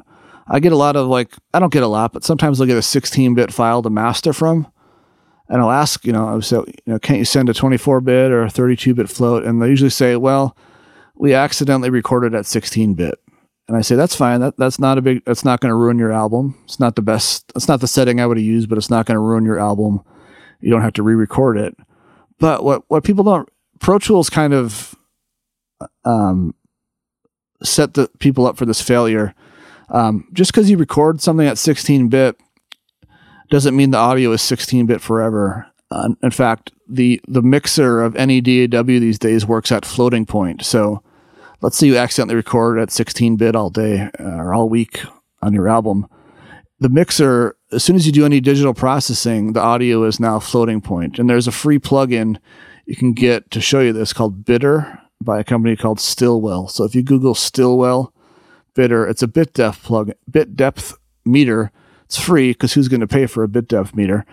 I 0.47 0.61
get 0.61 0.73
a 0.73 0.77
lot 0.77 0.97
of 0.97 1.07
like, 1.07 1.35
I 1.55 1.59
don't 1.59 1.73
get 1.73 1.83
a 1.83 1.89
lot, 1.89 2.13
but 2.13 2.25
sometimes 2.25 2.61
I'll 2.61 2.67
get 2.67 2.77
a 2.77 2.83
16 2.83 3.35
bit 3.35 3.53
file 3.53 3.83
to 3.83 3.91
master 3.91 4.33
from. 4.33 4.71
And 5.49 5.61
I'll 5.61 5.71
ask, 5.71 6.05
you 6.05 6.13
know, 6.13 6.29
I'll 6.29 6.43
say, 6.43 6.57
you 6.57 6.75
know, 6.87 6.99
can't 6.99 7.19
you 7.19 7.25
send 7.25 7.49
a 7.49 7.55
24 7.55 8.01
bit 8.03 8.31
or 8.31 8.43
a 8.43 8.51
32 8.51 8.95
bit 8.95 9.09
float? 9.09 9.45
And 9.45 9.61
they 9.61 9.69
usually 9.69 9.91
say, 9.91 10.17
well, 10.17 10.57
we 11.17 11.35
accidentally 11.35 11.91
recorded 11.91 12.35
at 12.35 12.47
16 12.47 12.95
bit. 12.95 13.19
And 13.67 13.77
I 13.77 13.81
say, 13.83 13.95
that's 13.95 14.15
fine. 14.15 14.41
That, 14.41 14.57
that's 14.57 14.79
not 14.79 14.99
a 14.99 15.03
big, 15.03 15.25
that's 15.25 15.45
not 15.45 15.61
going 15.61 15.71
to 15.71 15.77
ruin 15.77 15.99
your 15.99 16.13
album. 16.13 16.59
It's 16.65 16.81
not 16.81 16.97
the 16.97 17.03
best, 17.03 17.53
it's 17.55 17.69
not 17.69 17.81
the 17.81 17.89
setting 17.89 18.21
I 18.21 18.27
would 18.27 18.37
have 18.37 18.47
used, 18.47 18.69
but 18.69 18.79
it's 18.79 18.91
not 18.91 19.07
going 19.07 19.15
to 19.15 19.21
ruin 19.21 19.45
your 19.45 19.59
album. 19.59 20.03
You 20.61 20.71
don't 20.71 20.83
have 20.83 20.93
to 20.95 21.03
re 21.03 21.15
record 21.15 21.57
it. 21.57 21.77
But 22.39 22.65
what, 22.65 22.83
what 22.89 23.05
people 23.05 23.25
don't, 23.25 23.49
Pro 23.79 23.99
Tools 23.99 24.31
kind 24.31 24.53
of 24.53 24.95
um, 26.05 26.55
set 27.63 27.95
the 27.95 28.09
people 28.19 28.47
up 28.47 28.57
for 28.57 28.67
this 28.67 28.81
failure. 28.81 29.35
Um, 29.91 30.29
just 30.33 30.53
because 30.53 30.71
you 30.71 30.77
record 30.77 31.21
something 31.21 31.47
at 31.47 31.59
16 31.59 32.09
bit 32.09 32.37
doesn't 33.51 33.77
mean 33.77 33.91
the 33.91 33.99
audio 33.99 34.33
is 34.33 34.43
16 34.43 34.87
bit 34.87 35.01
forever. 35.01 35.67
Uh, 35.91 36.11
in 36.23 36.31
fact, 36.31 36.73
the 36.89 37.21
the 37.27 37.43
mixer 37.43 38.01
of 38.01 38.15
any 38.17 38.41
DAW 38.41 38.83
these 38.83 39.19
days 39.19 39.45
works 39.45 39.73
at 39.73 39.85
floating 39.85 40.25
point. 40.25 40.65
So 40.65 41.03
let's 41.61 41.77
say 41.77 41.89
you 41.89 41.97
accidentally 41.97 42.37
record 42.37 42.79
at 42.79 42.93
16 42.93 43.37
bit 43.37 43.57
all 43.57 43.71
day 43.71 44.09
uh, 44.19 44.37
or 44.37 44.55
all 44.55 44.69
week 44.69 45.03
on 45.43 45.53
your 45.53 45.69
album. 45.69 46.07
The 46.79 46.89
mixer, 46.89 47.57
as 47.73 47.85
soon 47.85 47.97
as 47.97 48.07
you 48.07 48.13
do 48.13 48.25
any 48.25 48.41
digital 48.41 48.73
processing, 48.73 49.53
the 49.53 49.61
audio 49.61 50.05
is 50.05 50.21
now 50.21 50.39
floating 50.39 50.81
point. 50.81 51.19
And 51.19 51.29
there's 51.29 51.49
a 51.49 51.53
free 51.53 51.79
plugin 51.79 52.39
you 52.87 52.97
can 52.97 53.13
get 53.13 53.51
to 53.51 53.61
show 53.61 53.81
you 53.81 53.93
this 53.93 54.13
called 54.13 54.45
Bitter 54.45 55.01
by 55.23 55.39
a 55.39 55.45
company 55.45 55.77
called 55.77 56.01
Stillwell. 56.01 56.69
So 56.69 56.85
if 56.85 56.95
you 56.95 57.03
Google 57.03 57.35
Stillwell 57.35 58.13
Bitter, 58.75 59.07
it's 59.07 59.23
a 59.23 59.29
bit 59.29 59.53
depth 59.53 59.83
plug, 59.83 60.13
bit 60.31 60.57
depth 60.57 60.97
meter. 61.25 61.73
It's 62.05 62.19
free 62.19 62.53
because 62.53 62.73
who's 62.73 62.89
going 62.89 63.01
to 63.01 63.07
pay 63.07 63.27
for 63.27 63.43
a 63.43 63.49
bit 63.49 63.69
depth 63.69 63.95
meter? 63.95 64.25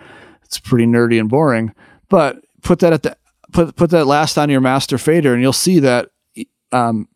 It's 0.44 0.58
pretty 0.58 0.86
nerdy 0.86 1.20
and 1.20 1.28
boring. 1.28 1.74
But 2.08 2.44
put 2.62 2.78
that 2.80 2.92
at 2.92 3.02
the 3.02 3.16
put 3.52 3.76
put 3.76 3.90
that 3.90 4.06
last 4.06 4.38
on 4.38 4.50
your 4.50 4.60
master 4.60 4.98
fader, 4.98 5.32
and 5.32 5.42
you'll 5.42 5.52
see 5.52 5.78
that 5.80 6.10
um, 6.72 7.08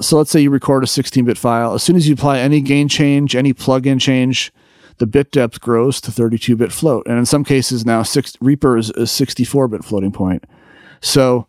so 0.00 0.16
let's 0.16 0.30
say 0.30 0.40
you 0.40 0.50
record 0.50 0.84
a 0.84 0.86
16-bit 0.86 1.38
file. 1.38 1.74
As 1.74 1.82
soon 1.82 1.96
as 1.96 2.06
you 2.06 2.14
apply 2.14 2.38
any 2.38 2.60
gain 2.60 2.88
change, 2.88 3.34
any 3.34 3.52
plug-in 3.52 3.98
change, 3.98 4.52
the 4.98 5.06
bit 5.06 5.30
depth 5.32 5.60
grows 5.60 6.00
to 6.02 6.10
32-bit 6.10 6.72
float. 6.72 7.06
And 7.06 7.18
in 7.18 7.26
some 7.26 7.44
cases 7.44 7.84
now, 7.84 8.02
six, 8.02 8.36
Reaper 8.40 8.76
is 8.76 8.90
a 8.90 9.02
64-bit 9.02 9.84
floating 9.84 10.12
point. 10.12 10.44
So 11.00 11.46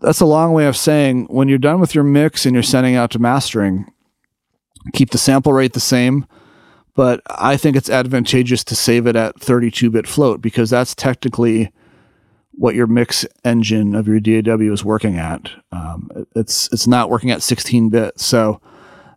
that's 0.00 0.20
a 0.20 0.26
long 0.26 0.52
way 0.52 0.66
of 0.66 0.76
saying 0.76 1.26
when 1.26 1.48
you're 1.48 1.58
done 1.58 1.80
with 1.80 1.94
your 1.94 2.04
mix 2.04 2.46
and 2.46 2.54
you're 2.54 2.62
sending 2.62 2.96
out 2.96 3.10
to 3.12 3.18
mastering, 3.18 3.92
keep 4.92 5.10
the 5.10 5.18
sample 5.18 5.52
rate 5.52 5.72
the 5.72 5.80
same. 5.80 6.26
But 6.94 7.22
I 7.26 7.56
think 7.56 7.76
it's 7.76 7.88
advantageous 7.88 8.64
to 8.64 8.76
save 8.76 9.06
it 9.06 9.16
at 9.16 9.36
32-bit 9.36 10.06
float 10.06 10.42
because 10.42 10.70
that's 10.70 10.94
technically 10.94 11.72
what 12.52 12.74
your 12.74 12.86
mix 12.86 13.24
engine 13.44 13.94
of 13.94 14.06
your 14.06 14.20
DAW 14.20 14.72
is 14.72 14.84
working 14.84 15.16
at. 15.16 15.50
Um, 15.72 16.26
it's 16.34 16.70
it's 16.72 16.86
not 16.86 17.08
working 17.08 17.30
at 17.30 17.42
16 17.42 17.88
bit. 17.88 18.20
So 18.20 18.60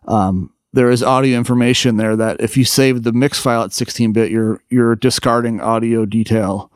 um, 0.06 0.52
there 0.72 0.90
is 0.90 1.02
audio 1.02 1.36
information 1.36 1.96
there 1.96 2.16
that 2.16 2.40
if 2.40 2.56
you 2.56 2.64
save 2.64 3.02
the 3.02 3.12
mix 3.12 3.38
file 3.38 3.64
at 3.64 3.72
16 3.72 4.12
bit, 4.12 4.30
you're 4.30 4.62
you're 4.70 4.96
discarding 4.96 5.60
audio 5.60 6.06
detail 6.06 6.70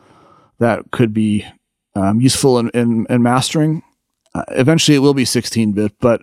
that 0.58 0.90
could 0.90 1.14
be 1.14 1.46
um, 1.94 2.20
useful 2.20 2.58
in, 2.58 2.70
in, 2.70 3.06
in 3.08 3.22
mastering. 3.22 3.82
Uh, 4.34 4.44
eventually, 4.50 4.96
it 4.96 5.00
will 5.00 5.14
be 5.14 5.24
16 5.24 5.72
bit, 5.72 5.92
but 6.00 6.20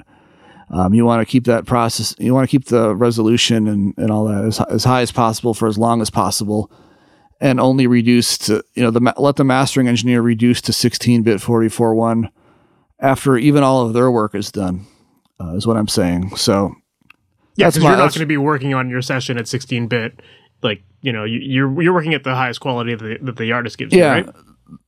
um, 0.70 0.94
you 0.94 1.06
want 1.06 1.22
to 1.22 1.32
keep 1.32 1.46
that 1.46 1.66
process. 1.66 2.16
You 2.18 2.34
want 2.34 2.50
to 2.50 2.52
keep 2.52 2.66
the 2.66 2.96
resolution 2.96 3.68
and, 3.68 3.94
and 3.98 4.12
all 4.12 4.26
that 4.26 4.46
as, 4.46 4.60
as 4.62 4.84
high 4.84 5.02
as 5.02 5.12
possible 5.12 5.54
for 5.54 5.68
as 5.68 5.78
long 5.78 6.02
as 6.02 6.10
possible 6.10 6.72
and 7.42 7.60
only 7.60 7.86
reduce 7.86 8.38
to 8.38 8.64
you 8.76 8.84
know 8.84 8.92
the 8.92 9.14
let 9.18 9.36
the 9.36 9.44
mastering 9.44 9.88
engineer 9.88 10.22
reduce 10.22 10.62
to 10.62 10.72
16-bit 10.72 11.40
44.1 11.40 12.30
after 13.00 13.38
even 13.38 13.62
all 13.62 13.86
of 13.86 13.94
their 13.94 14.10
work 14.10 14.34
is 14.34 14.52
done 14.52 14.86
uh, 15.40 15.56
is 15.56 15.68
what 15.68 15.78
I'm 15.78 15.88
saying. 15.88 16.36
So 16.36 16.74
yeah, 17.56 17.68
because 17.68 17.84
you're 17.84 17.92
not 17.92 18.14
going 18.14 18.20
to 18.20 18.26
be 18.26 18.38
working 18.38 18.74
on 18.74 18.90
your 18.90 19.02
session 19.02 19.38
at 19.38 19.46
16-bit. 19.46 20.22
Like 20.62 20.84
you 21.02 21.12
know, 21.12 21.24
you, 21.24 21.68
are 21.68 21.82
you're 21.82 21.94
working 21.94 22.14
at 22.14 22.24
the 22.24 22.36
highest 22.36 22.60
quality 22.60 22.96
that 22.96 23.04
the, 23.04 23.18
that 23.22 23.38
the 23.38 23.52
artist 23.52 23.78
gives 23.78 23.94
yeah, 23.94 24.16
you. 24.16 24.24
Right? 24.24 24.36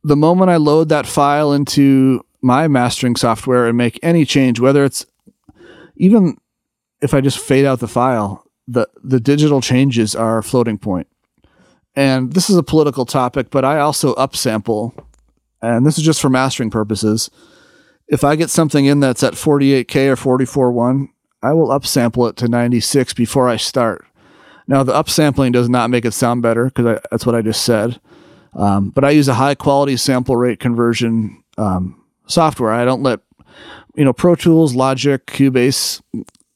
The 0.04 0.16
moment 0.16 0.50
I 0.50 0.58
load 0.58 0.90
that 0.90 1.06
file 1.06 1.54
into 1.54 2.26
my 2.48 2.68
mastering 2.68 3.16
software 3.16 3.68
and 3.68 3.78
make 3.78 4.00
any 4.02 4.26
change, 4.26 4.60
whether 4.60 4.84
it's 4.84 5.06
even 5.98 6.38
if 7.02 7.14
I 7.14 7.22
just 7.22 7.40
fade 7.40 7.66
out 7.66 7.80
the 7.80 7.88
file, 7.88 8.44
the 8.68 8.88
the 9.04 9.20
digital 9.20 9.62
changes 9.62 10.16
are 10.16 10.42
floating 10.42 10.80
point. 10.80 11.08
and 11.96 12.34
this 12.34 12.50
is 12.50 12.56
a 12.56 12.64
political 12.64 13.06
topic, 13.06 13.50
but 13.50 13.66
I 13.66 13.80
also 13.80 14.14
upsample, 14.16 14.94
and 15.62 15.86
this 15.86 15.98
is 15.98 16.06
just 16.06 16.22
for 16.22 16.30
mastering 16.30 16.70
purposes. 16.70 17.30
If 18.08 18.24
I 18.24 18.36
get 18.36 18.50
something 18.52 18.86
in 18.86 19.00
that's 19.00 19.24
at 19.24 19.34
48K 19.34 20.08
or 20.08 20.38
44.1, 20.38 21.10
I 21.42 21.54
will 21.54 21.70
upsample 21.70 22.30
it 22.30 22.38
to 22.38 22.48
96 22.48 23.14
before 23.14 23.50
I 23.50 23.58
start. 23.58 24.06
Now, 24.68 24.84
the 24.84 24.94
upsampling 24.94 25.52
does 25.54 25.70
not 25.70 25.90
make 25.90 26.06
it 26.06 26.14
sound 26.14 26.42
better 26.42 26.66
because 26.66 27.00
that's 27.10 27.26
what 27.26 27.36
I 27.36 27.42
just 27.42 27.64
said. 27.64 28.00
Um, 28.54 28.92
but 28.92 29.04
I 29.04 29.10
use 29.10 29.28
a 29.28 29.34
high 29.34 29.56
quality 29.56 29.98
sample 29.98 30.36
rate 30.38 30.60
conversion 30.60 31.44
um, 31.58 32.02
software. 32.28 32.72
I 32.72 32.86
don't 32.86 33.04
let, 33.04 33.20
you 33.96 34.06
know, 34.06 34.14
Pro 34.14 34.36
Tools, 34.36 34.76
Logic, 34.76 35.26
Cubase, 35.26 36.02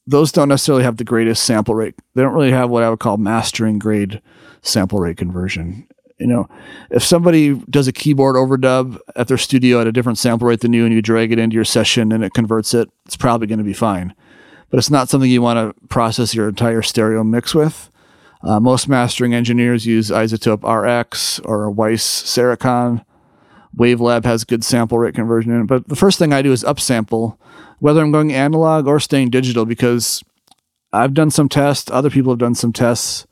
those 0.06 0.32
don't 0.32 0.48
necessarily 0.48 0.84
have 0.84 0.96
the 0.96 1.04
greatest 1.04 1.44
sample 1.44 1.74
rate. 1.74 1.94
They 2.14 2.22
don't 2.22 2.34
really 2.34 2.50
have 2.50 2.70
what 2.70 2.82
I 2.82 2.90
would 2.90 3.00
call 3.00 3.16
mastering 3.16 3.78
grade 3.78 4.20
sample 4.62 4.98
rate 4.98 5.16
conversion. 5.16 5.86
You 6.18 6.26
know, 6.26 6.48
if 6.90 7.02
somebody 7.02 7.54
does 7.68 7.88
a 7.88 7.92
keyboard 7.92 8.36
overdub 8.36 8.98
at 9.16 9.28
their 9.28 9.38
studio 9.38 9.80
at 9.80 9.86
a 9.86 9.92
different 9.92 10.18
sample 10.18 10.46
rate 10.46 10.60
than 10.60 10.72
you 10.72 10.84
and 10.84 10.94
you 10.94 11.02
drag 11.02 11.32
it 11.32 11.38
into 11.38 11.54
your 11.54 11.64
session 11.64 12.12
and 12.12 12.22
it 12.22 12.32
converts 12.32 12.74
it, 12.74 12.88
it's 13.06 13.16
probably 13.16 13.46
going 13.46 13.58
to 13.58 13.64
be 13.64 13.72
fine. 13.72 14.14
But 14.70 14.78
it's 14.78 14.90
not 14.90 15.08
something 15.08 15.30
you 15.30 15.42
want 15.42 15.58
to 15.58 15.86
process 15.88 16.34
your 16.34 16.48
entire 16.48 16.82
stereo 16.82 17.24
mix 17.24 17.54
with. 17.54 17.90
Uh, 18.42 18.58
most 18.58 18.88
mastering 18.88 19.34
engineers 19.34 19.86
use 19.86 20.10
iZotope 20.10 20.62
RX 20.64 21.40
or 21.40 21.70
Weiss 21.70 22.04
Saracon. 22.04 23.04
Wavelab 23.76 24.24
has 24.24 24.44
good 24.44 24.64
sample 24.64 24.98
rate 24.98 25.14
conversion 25.14 25.52
in 25.52 25.62
it. 25.62 25.66
But 25.66 25.88
the 25.88 25.96
first 25.96 26.18
thing 26.18 26.32
I 26.32 26.42
do 26.42 26.52
is 26.52 26.64
upsample, 26.64 27.38
whether 27.78 28.00
I'm 28.02 28.12
going 28.12 28.32
analog 28.32 28.86
or 28.86 29.00
staying 29.00 29.30
digital, 29.30 29.64
because 29.64 30.22
I've 30.92 31.14
done 31.14 31.30
some 31.30 31.48
tests, 31.48 31.90
other 31.90 32.10
people 32.10 32.32
have 32.32 32.38
done 32.38 32.54
some 32.54 32.72
tests 32.72 33.26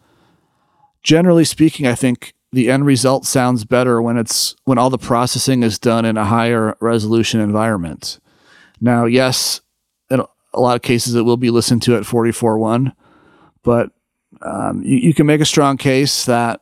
generally 1.03 1.45
speaking, 1.45 1.87
I 1.87 1.95
think 1.95 2.35
the 2.53 2.71
end 2.71 2.85
result 2.85 3.27
sounds 3.27 3.65
better 3.65 4.03
when 4.03 4.17
it's 4.17 4.57
when 4.65 4.79
all 4.79 4.91
the 4.91 4.99
processing 4.99 5.63
is 5.63 5.79
done 5.79 6.05
in 6.05 6.17
a 6.17 6.25
higher 6.25 6.77
resolution 6.81 7.41
environment. 7.41 8.19
Now, 8.81 9.05
yes, 9.05 9.61
in 10.11 10.21
a 10.53 10.61
lot 10.61 10.77
of 10.77 10.83
cases 10.83 11.15
it 11.15 11.23
will 11.23 11.37
be 11.37 11.51
listened 11.51 11.83
to 11.83 11.97
at 11.97 12.03
44.1, 12.03 12.93
but 13.63 13.91
um, 14.43 14.83
you, 14.83 14.97
you, 14.97 15.15
can 15.15 15.27
make 15.27 15.41
a 15.41 15.45
strong 15.47 15.77
case 15.77 16.25
that 16.25 16.61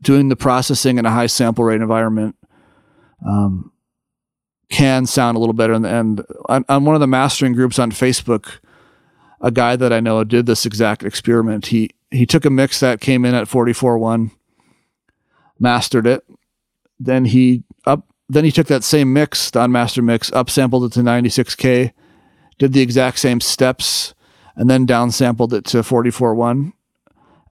doing 0.00 0.28
the 0.28 0.36
processing 0.36 0.98
in 0.98 1.04
a 1.04 1.10
high 1.10 1.26
sample 1.26 1.64
rate 1.64 1.80
environment 1.80 2.35
um, 3.26 3.72
can 4.68 5.06
sound 5.06 5.36
a 5.36 5.40
little 5.40 5.52
better. 5.52 5.74
And, 5.74 6.24
on 6.48 6.84
one 6.84 6.94
of 6.94 7.00
the 7.00 7.06
mastering 7.06 7.52
groups 7.52 7.78
on 7.78 7.90
Facebook, 7.92 8.58
a 9.40 9.50
guy 9.50 9.76
that 9.76 9.92
I 9.92 10.00
know 10.00 10.24
did 10.24 10.46
this 10.46 10.66
exact 10.66 11.02
experiment. 11.02 11.66
He 11.66 11.90
he 12.10 12.24
took 12.24 12.44
a 12.44 12.50
mix 12.50 12.80
that 12.80 13.00
came 13.00 13.24
in 13.24 13.34
at 13.34 13.48
44.1, 13.48 14.30
mastered 15.58 16.06
it. 16.06 16.24
Then 16.98 17.26
he 17.26 17.64
up 17.84 18.06
then 18.28 18.44
he 18.44 18.52
took 18.52 18.66
that 18.68 18.84
same 18.84 19.12
mix, 19.12 19.50
the 19.50 19.62
unmastered 19.62 20.04
mix, 20.04 20.30
upsampled 20.30 20.86
it 20.86 20.92
to 20.92 21.00
96K, 21.00 21.92
did 22.58 22.72
the 22.72 22.80
exact 22.80 23.18
same 23.18 23.40
steps, 23.40 24.14
and 24.56 24.68
then 24.68 24.86
downsampled 24.86 25.52
it 25.52 25.64
to 25.66 25.78
44.1. 25.78 26.72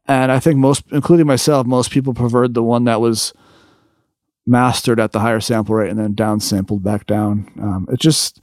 And 0.08 0.32
I 0.32 0.40
think 0.40 0.58
most, 0.58 0.84
including 0.92 1.28
myself, 1.28 1.66
most 1.66 1.92
people 1.92 2.14
preferred 2.14 2.54
the 2.54 2.64
one 2.64 2.84
that 2.84 3.00
was 3.00 3.34
mastered 4.46 5.00
at 5.00 5.12
the 5.12 5.20
higher 5.20 5.40
sample 5.40 5.76
rate 5.76 5.90
and 5.90 6.00
then 6.00 6.14
downsampled 6.14 6.84
back 6.84 7.08
down. 7.08 7.52
Um, 7.60 7.88
it 7.92 8.00
just, 8.00 8.42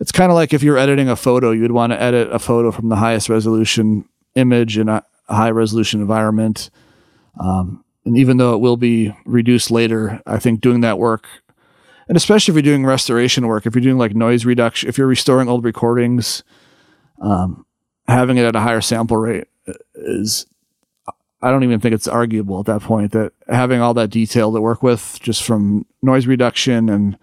it's 0.00 0.12
kind 0.12 0.30
of 0.30 0.34
like 0.34 0.52
if 0.52 0.62
you're 0.62 0.78
editing 0.78 1.08
a 1.08 1.16
photo, 1.16 1.52
you'd 1.52 1.72
want 1.72 1.92
to 1.92 2.02
edit 2.02 2.32
a 2.32 2.38
photo 2.38 2.70
from 2.70 2.88
the 2.88 2.96
highest 2.96 3.28
resolution 3.28 4.08
image 4.34 4.78
in 4.78 4.88
a, 4.88 5.04
high 5.28 5.50
resolution 5.50 6.00
environment. 6.00 6.70
Um, 7.40 7.82
and 8.04 8.16
even 8.18 8.36
though 8.36 8.54
it 8.54 8.60
will 8.60 8.76
be 8.76 9.16
reduced 9.24 9.70
later, 9.70 10.20
I 10.26 10.38
think 10.38 10.60
doing 10.60 10.82
that 10.82 10.98
work, 10.98 11.26
and 12.08 12.16
especially 12.16 12.52
if 12.52 12.56
you're 12.56 12.74
doing 12.74 12.84
restoration 12.84 13.46
work, 13.46 13.64
if 13.64 13.74
you're 13.74 13.82
doing 13.82 13.96
like 13.96 14.14
noise 14.14 14.44
reduction, 14.44 14.88
if 14.88 14.98
you're 14.98 15.06
restoring 15.06 15.48
old 15.48 15.64
recordings, 15.64 16.42
um, 17.22 17.64
having 18.06 18.36
it 18.36 18.44
at 18.44 18.54
a 18.54 18.60
higher 18.60 18.82
sample 18.82 19.16
rate 19.16 19.46
is, 19.94 20.46
I 21.44 21.50
don't 21.50 21.62
even 21.62 21.78
think 21.78 21.94
it's 21.94 22.08
arguable 22.08 22.60
at 22.60 22.66
that 22.66 22.80
point 22.80 23.12
that 23.12 23.32
having 23.48 23.82
all 23.82 23.92
that 23.94 24.08
detail 24.08 24.50
to 24.52 24.60
work 24.62 24.82
with 24.82 25.18
just 25.20 25.42
from 25.42 25.84
noise 26.02 26.26
reduction 26.26 26.88
and 26.88 27.18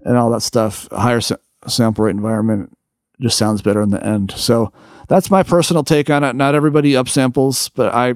and 0.00 0.16
all 0.16 0.30
that 0.30 0.40
stuff, 0.40 0.88
higher 0.90 1.20
sa- 1.20 1.36
sample 1.66 2.06
rate 2.06 2.12
environment 2.12 2.76
just 3.20 3.36
sounds 3.36 3.60
better 3.60 3.82
in 3.82 3.90
the 3.90 4.04
end. 4.04 4.32
So 4.32 4.72
that's 5.08 5.30
my 5.30 5.42
personal 5.42 5.84
take 5.84 6.08
on 6.08 6.24
it. 6.24 6.34
Not 6.34 6.54
everybody 6.54 6.92
upsamples, 6.92 7.70
but 7.74 7.94
I 7.94 8.14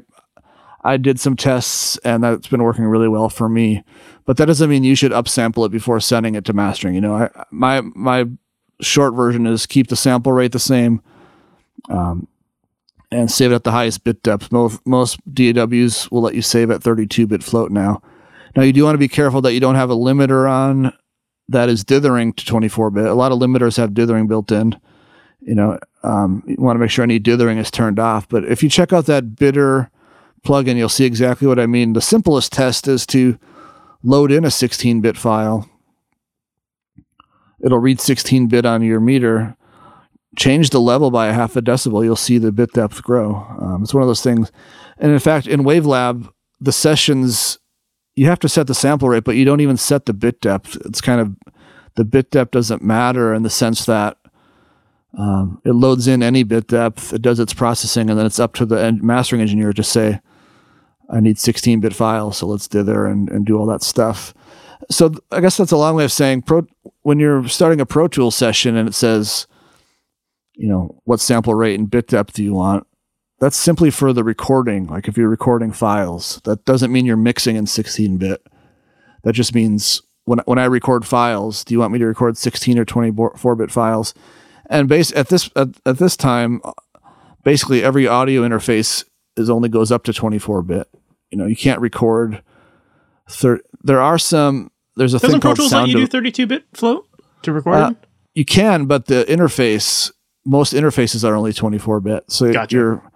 I 0.82 0.96
did 0.96 1.20
some 1.20 1.36
tests 1.36 1.98
and 1.98 2.24
that's 2.24 2.48
been 2.48 2.62
working 2.62 2.86
really 2.86 3.08
well 3.08 3.28
for 3.28 3.50
me. 3.50 3.84
But 4.24 4.38
that 4.38 4.46
doesn't 4.46 4.70
mean 4.70 4.82
you 4.82 4.94
should 4.94 5.12
upsample 5.12 5.66
it 5.66 5.72
before 5.72 6.00
sending 6.00 6.36
it 6.36 6.44
to 6.46 6.54
mastering. 6.54 6.94
You 6.94 7.02
know, 7.02 7.14
I, 7.14 7.44
my 7.50 7.82
my 7.82 8.24
short 8.80 9.14
version 9.14 9.46
is 9.46 9.66
keep 9.66 9.88
the 9.88 9.96
sample 9.96 10.32
rate 10.32 10.52
the 10.52 10.58
same, 10.58 11.02
um, 11.90 12.28
and 13.10 13.30
save 13.30 13.52
it 13.52 13.56
at 13.56 13.64
the 13.64 13.72
highest 13.72 14.04
bit 14.04 14.22
depth. 14.22 14.52
Most 14.52 14.84
most 14.86 15.18
DAWs 15.32 16.10
will 16.10 16.22
let 16.22 16.34
you 16.34 16.42
save 16.42 16.70
at 16.70 16.82
32 16.82 17.26
bit 17.26 17.42
float 17.42 17.70
now. 17.70 18.02
Now 18.56 18.62
you 18.62 18.72
do 18.72 18.84
want 18.84 18.94
to 18.94 18.98
be 18.98 19.08
careful 19.08 19.40
that 19.42 19.54
you 19.54 19.60
don't 19.60 19.74
have 19.74 19.90
a 19.90 19.96
limiter 19.96 20.50
on 20.50 20.92
that 21.48 21.68
is 21.68 21.84
dithering 21.84 22.32
to 22.34 22.44
24 22.44 22.90
bit. 22.90 23.06
A 23.06 23.14
lot 23.14 23.32
of 23.32 23.38
limiters 23.38 23.76
have 23.76 23.94
dithering 23.94 24.26
built 24.26 24.52
in. 24.52 24.78
You 25.40 25.54
know, 25.54 25.78
um, 26.02 26.42
you 26.46 26.56
want 26.58 26.76
to 26.76 26.80
make 26.80 26.90
sure 26.90 27.02
any 27.02 27.18
dithering 27.18 27.58
is 27.58 27.70
turned 27.70 27.98
off. 27.98 28.28
But 28.28 28.44
if 28.44 28.62
you 28.62 28.68
check 28.68 28.92
out 28.92 29.06
that 29.06 29.36
Bitter 29.36 29.90
plugin, 30.44 30.76
you'll 30.76 30.88
see 30.88 31.04
exactly 31.04 31.46
what 31.46 31.58
I 31.58 31.66
mean. 31.66 31.94
The 31.94 32.00
simplest 32.00 32.52
test 32.52 32.86
is 32.86 33.06
to 33.06 33.38
load 34.02 34.30
in 34.30 34.44
a 34.44 34.50
16 34.50 35.00
bit 35.00 35.16
file. 35.16 35.68
It'll 37.60 37.78
read 37.78 38.00
16 38.00 38.48
bit 38.48 38.66
on 38.66 38.82
your 38.82 39.00
meter. 39.00 39.56
Change 40.38 40.70
the 40.70 40.80
level 40.80 41.10
by 41.10 41.26
a 41.26 41.32
half 41.32 41.56
a 41.56 41.62
decibel, 41.62 42.04
you'll 42.04 42.16
see 42.16 42.38
the 42.38 42.52
bit 42.52 42.72
depth 42.72 43.02
grow. 43.02 43.46
Um, 43.60 43.82
it's 43.82 43.92
one 43.92 44.02
of 44.02 44.08
those 44.08 44.22
things. 44.22 44.52
And 44.98 45.12
in 45.12 45.18
fact, 45.18 45.46
in 45.46 45.62
Wavelab, 45.62 46.30
the 46.60 46.72
sessions, 46.72 47.58
you 48.14 48.26
have 48.26 48.38
to 48.40 48.48
set 48.48 48.66
the 48.68 48.74
sample 48.74 49.08
rate, 49.08 49.24
but 49.24 49.36
you 49.36 49.44
don't 49.44 49.60
even 49.60 49.76
set 49.76 50.06
the 50.06 50.12
bit 50.12 50.40
depth. 50.40 50.76
It's 50.84 51.00
kind 51.00 51.20
of 51.20 51.36
the 51.96 52.04
bit 52.04 52.30
depth 52.30 52.52
doesn't 52.52 52.82
matter 52.82 53.34
in 53.34 53.42
the 53.42 53.50
sense 53.50 53.84
that 53.86 54.16
um, 55.16 55.60
it 55.64 55.72
loads 55.72 56.06
in 56.06 56.22
any 56.22 56.44
bit 56.44 56.68
depth, 56.68 57.12
it 57.12 57.22
does 57.22 57.40
its 57.40 57.54
processing, 57.54 58.08
and 58.08 58.18
then 58.18 58.26
it's 58.26 58.38
up 58.38 58.54
to 58.54 58.66
the 58.66 58.92
mastering 59.02 59.40
engineer 59.40 59.72
to 59.72 59.82
say, 59.82 60.20
I 61.10 61.20
need 61.20 61.38
16 61.38 61.80
bit 61.80 61.94
files, 61.94 62.38
so 62.38 62.46
let's 62.46 62.68
dither 62.68 63.06
and, 63.06 63.28
and 63.30 63.46
do 63.46 63.58
all 63.58 63.66
that 63.66 63.82
stuff. 63.82 64.34
So 64.90 65.14
I 65.32 65.40
guess 65.40 65.56
that's 65.56 65.72
a 65.72 65.76
long 65.76 65.96
way 65.96 66.04
of 66.04 66.12
saying 66.12 66.42
pro, 66.42 66.66
when 67.02 67.18
you're 67.18 67.48
starting 67.48 67.80
a 67.80 67.86
Pro 67.86 68.06
Tools 68.06 68.36
session 68.36 68.76
and 68.76 68.88
it 68.88 68.94
says, 68.94 69.46
you 70.58 70.68
know, 70.68 71.00
what 71.04 71.20
sample 71.20 71.54
rate 71.54 71.78
and 71.78 71.90
bit 71.90 72.08
depth 72.08 72.34
do 72.34 72.42
you 72.42 72.52
want? 72.52 72.86
That's 73.38 73.56
simply 73.56 73.90
for 73.90 74.12
the 74.12 74.24
recording. 74.24 74.88
Like 74.88 75.06
if 75.06 75.16
you're 75.16 75.28
recording 75.28 75.72
files, 75.72 76.40
that 76.44 76.64
doesn't 76.64 76.92
mean 76.92 77.06
you're 77.06 77.16
mixing 77.16 77.54
in 77.56 77.66
16 77.66 78.18
bit. 78.18 78.44
That 79.22 79.32
just 79.32 79.54
means 79.54 80.02
when, 80.24 80.40
when 80.40 80.58
I 80.58 80.64
record 80.64 81.06
files, 81.06 81.64
do 81.64 81.72
you 81.72 81.78
want 81.78 81.92
me 81.92 82.00
to 82.00 82.06
record 82.06 82.36
16 82.36 82.78
or 82.78 82.84
24 82.84 83.56
bit 83.56 83.70
files? 83.70 84.12
And 84.68 84.88
base 84.88 85.12
at 85.12 85.28
this 85.28 85.48
at, 85.56 85.68
at 85.86 85.98
this 85.98 86.16
time, 86.16 86.60
basically 87.44 87.82
every 87.82 88.06
audio 88.06 88.42
interface 88.42 89.04
is 89.36 89.48
only 89.48 89.68
goes 89.68 89.92
up 89.92 90.02
to 90.04 90.12
24 90.12 90.62
bit. 90.62 90.88
You 91.30 91.38
know, 91.38 91.46
you 91.46 91.56
can't 91.56 91.80
record. 91.80 92.42
Thir- 93.30 93.62
there 93.82 94.00
are 94.00 94.18
some. 94.18 94.70
There's 94.96 95.14
a 95.14 95.18
Doesn't 95.18 95.34
thing 95.34 95.40
Pro 95.40 95.50
called 95.50 95.56
Tools 95.58 95.72
let 95.72 95.88
you 95.88 95.94
do 95.94 96.06
32 96.06 96.46
bit 96.46 96.64
float 96.74 97.06
to 97.42 97.52
record 97.52 97.74
Uh, 97.74 97.92
you 98.34 98.44
can, 98.44 98.86
but 98.86 99.06
the 99.06 99.24
interface, 99.28 100.10
most 100.48 100.72
interfaces 100.72 101.28
are 101.28 101.36
only 101.36 101.52
24 101.52 102.00
bit. 102.00 102.24
So 102.28 102.52
Gotcha. 102.52 102.74
you're 102.74 103.12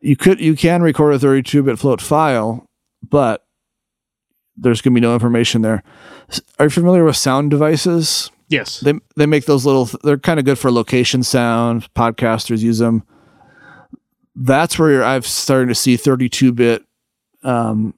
you 0.00 0.16
could 0.16 0.40
you 0.40 0.56
can 0.56 0.82
record 0.82 1.14
a 1.14 1.18
32 1.18 1.62
bit 1.62 1.78
float 1.78 2.00
file, 2.00 2.66
but 3.06 3.44
there's 4.56 4.80
going 4.80 4.94
to 4.94 5.00
be 5.00 5.02
no 5.02 5.14
information 5.14 5.62
there. 5.62 5.82
Are 6.58 6.66
you 6.66 6.70
familiar 6.70 7.04
with 7.04 7.16
sound 7.16 7.50
devices? 7.50 8.30
Yes. 8.48 8.80
They 8.80 8.94
they 9.16 9.26
make 9.26 9.46
those 9.46 9.66
little. 9.66 9.88
They're 10.02 10.18
kind 10.18 10.38
of 10.38 10.44
good 10.44 10.58
for 10.58 10.70
location 10.70 11.22
sound. 11.22 11.92
Podcasters 11.94 12.60
use 12.60 12.78
them. 12.78 13.04
That's 14.34 14.78
where 14.78 14.90
you're, 14.90 15.04
I've 15.04 15.26
started 15.26 15.68
to 15.68 15.74
see 15.74 15.96
32 15.96 16.52
bit 16.52 16.84
um, 17.42 17.94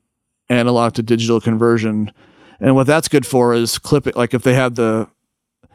analog 0.49 0.95
to 0.95 1.03
digital 1.03 1.41
conversion, 1.41 2.11
and 2.59 2.75
what 2.75 2.87
that's 2.87 3.09
good 3.09 3.27
for 3.27 3.55
is 3.55 3.79
clipping. 3.79 4.15
Like 4.17 4.35
if 4.35 4.43
they 4.43 4.55
have 4.55 4.75
the, 4.75 5.09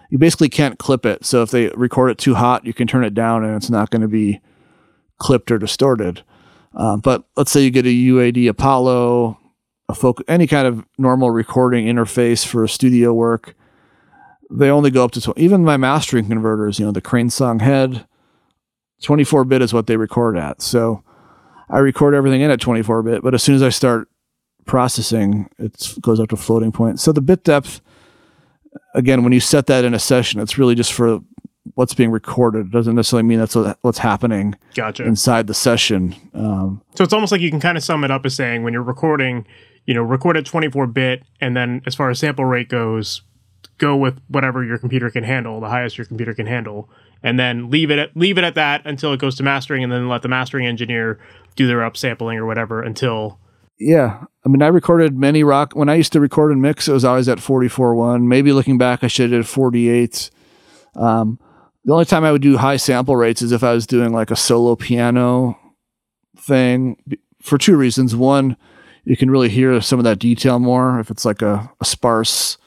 you 0.10 0.18
basically 0.18 0.50
can't 0.50 0.80
clip 0.80 1.06
it. 1.06 1.26
So 1.26 1.42
if 1.42 1.52
they 1.52 1.70
record 1.70 2.12
it 2.12 2.18
too 2.18 2.36
hot, 2.36 2.66
you 2.66 2.74
can 2.74 2.88
turn 2.88 3.04
it 3.04 3.14
down, 3.14 3.44
and 3.44 3.56
it's 3.56 3.70
not 3.70 3.90
going 3.90 4.02
to 4.02 4.08
be 4.08 4.42
clipped 5.18 5.52
or 5.52 5.58
distorted. 5.58 6.24
Uh, 6.76 6.98
but 6.98 7.26
let's 7.36 7.52
say 7.52 7.62
you 7.62 7.72
get 7.72 7.86
a 7.86 7.90
UAD 7.90 8.48
Apollo, 8.50 9.40
a 9.90 9.96
folk, 9.96 10.22
any 10.28 10.48
kind 10.48 10.68
of 10.68 10.86
normal 10.98 11.32
recording 11.32 11.88
interface 11.88 12.46
for 12.46 12.68
studio 12.68 13.14
work 13.14 13.56
they 14.50 14.70
only 14.70 14.92
go 14.92 15.04
up 15.04 15.12
to 15.12 15.22
tw- 15.22 15.38
even 15.38 15.64
my 15.64 15.78
mastering 15.78 16.28
converters 16.28 16.80
you 16.80 16.86
know 16.86 16.92
the 16.92 17.02
Crane 17.02 17.30
Song 17.30 17.60
HEDD 17.60 18.06
24 19.02 19.46
bit 19.46 19.62
is 19.62 19.74
what 19.74 19.88
they 19.88 19.98
record 19.98 20.38
at 20.38 20.62
so 20.62 21.04
i 21.70 21.78
record 21.78 22.16
everything 22.16 22.42
in 22.42 22.50
at 22.50 22.60
24 22.60 23.04
bit 23.04 23.22
but 23.22 23.34
as 23.34 23.44
soon 23.44 23.56
as 23.56 23.62
i 23.62 23.70
start 23.70 24.10
processing 24.66 25.50
it 25.60 25.94
goes 26.02 26.20
up 26.20 26.30
to 26.30 26.36
floating 26.36 26.72
point 26.72 27.00
so 27.00 27.12
the 27.12 27.22
bit 27.22 27.44
depth 27.44 27.82
again 28.94 29.24
when 29.24 29.34
you 29.34 29.40
set 29.40 29.68
that 29.68 29.86
in 29.86 29.94
a 29.94 30.00
session 30.00 30.40
it's 30.40 30.58
really 30.58 30.76
just 30.76 30.94
for 30.94 31.20
what's 31.76 31.94
being 31.94 32.12
recorded 32.12 32.68
it 32.68 32.72
doesn't 32.72 32.96
necessarily 32.96 33.28
mean 33.28 33.40
that's 33.40 33.56
what's 33.82 33.98
happening 34.00 34.56
Gotcha. 34.74 35.04
inside 35.04 35.48
the 35.48 35.54
session 35.54 36.16
um, 36.34 36.82
So 36.96 37.04
it's 37.04 37.14
almost 37.14 37.32
like 37.32 37.42
you 37.42 37.50
can 37.50 37.60
kind 37.60 37.78
of 37.78 37.84
sum 37.84 38.04
it 38.04 38.12
up 38.12 38.26
as 38.26 38.36
saying 38.36 38.64
when 38.64 38.74
you're 38.74 38.82
recording, 38.82 39.46
you 39.86 39.94
know, 39.94 40.02
record 40.02 40.38
at 40.38 40.46
24 40.46 40.88
bit, 40.88 41.24
and 41.42 41.56
then 41.56 41.82
as 41.86 41.94
far 41.96 42.10
as 42.10 42.20
sample 42.20 42.46
rate 42.46 42.70
goes, 42.70 43.22
go 43.78 43.96
with 43.96 44.20
whatever 44.28 44.64
your 44.64 44.78
computer 44.78 45.10
can 45.10 45.24
handle, 45.24 45.60
the 45.60 45.70
highest 45.70 45.98
your 45.98 46.06
computer 46.06 46.34
can 46.34 46.48
handle, 46.48 46.90
and 47.22 47.38
then 47.40 47.70
leave 47.70 47.92
it 47.92 48.00
at 48.00 48.16
leave 48.16 48.38
it 48.38 48.44
at 48.44 48.56
that 48.56 48.82
until 48.86 49.14
it 49.14 49.20
goes 49.20 49.36
to 49.36 49.44
mastering, 49.44 49.84
and 49.84 49.92
then 49.92 50.08
let 50.10 50.22
the 50.22 50.28
mastering 50.28 50.66
engineer 50.66 51.20
do 51.56 51.68
their 51.68 51.80
upsampling 51.80 52.38
or 52.38 52.46
whatever 52.46 52.82
until. 52.82 53.40
Yeah. 53.80 54.24
I 54.46 54.50
mean, 54.50 54.62
I 54.62 54.68
recorded 54.68 55.18
many 55.18 55.44
rock. 55.44 55.74
When 55.74 55.90
I 55.90 55.96
used 55.96 56.14
to 56.14 56.20
record 56.20 56.52
and 56.52 56.62
mix, 56.62 56.88
it 56.88 56.94
was 56.94 57.06
always 57.06 57.30
at 57.30 57.38
44.1. 57.38 58.24
Maybe 58.24 58.52
looking 58.52 58.78
back, 58.78 59.04
I 59.04 59.08
should 59.08 59.32
have 59.32 59.44
did 59.44 59.48
48. 59.48 60.30
Um, 60.96 61.40
the 61.86 61.94
only 61.94 62.06
time 62.06 62.24
I 62.24 62.32
would 62.32 62.42
do 62.42 62.58
high 62.58 62.78
sample 62.78 63.16
rates 63.16 63.42
is 63.42 63.52
if 63.52 63.64
I 63.64 63.74
was 63.74 63.86
doing 63.86 64.14
like 64.14 64.32
a 64.32 64.36
solo 64.36 64.76
piano 64.76 65.58
thing 66.38 66.98
for 67.42 67.58
two 67.58 67.78
reasons. 67.78 68.16
One, 68.16 68.58
you 69.06 69.16
can 69.16 69.30
really 69.30 69.50
hear 69.50 69.80
some 69.82 70.00
of 70.00 70.06
that 70.06 70.20
detail 70.20 70.60
more 70.60 71.00
if 71.00 71.10
it's 71.12 71.24
like 71.26 71.42
a, 71.42 71.72
a 71.80 71.86
sparse 71.86 72.58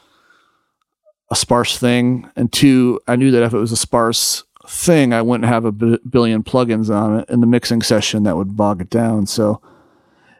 a 1.30 1.36
sparse 1.36 1.78
thing. 1.78 2.28
And 2.34 2.52
two, 2.52 3.00
I 3.06 3.16
knew 3.16 3.30
that 3.30 3.42
if 3.42 3.52
it 3.52 3.58
was 3.58 3.72
a 3.72 3.76
sparse 3.76 4.42
thing, 4.66 5.12
I 5.12 5.22
wouldn't 5.22 5.48
have 5.48 5.64
a 5.64 5.72
b- 5.72 5.98
billion 6.08 6.42
plugins 6.42 6.94
on 6.94 7.20
it 7.20 7.30
in 7.30 7.40
the 7.40 7.46
mixing 7.46 7.82
session 7.82 8.24
that 8.24 8.36
would 8.36 8.56
bog 8.56 8.80
it 8.80 8.90
down. 8.90 9.26
So 9.26 9.62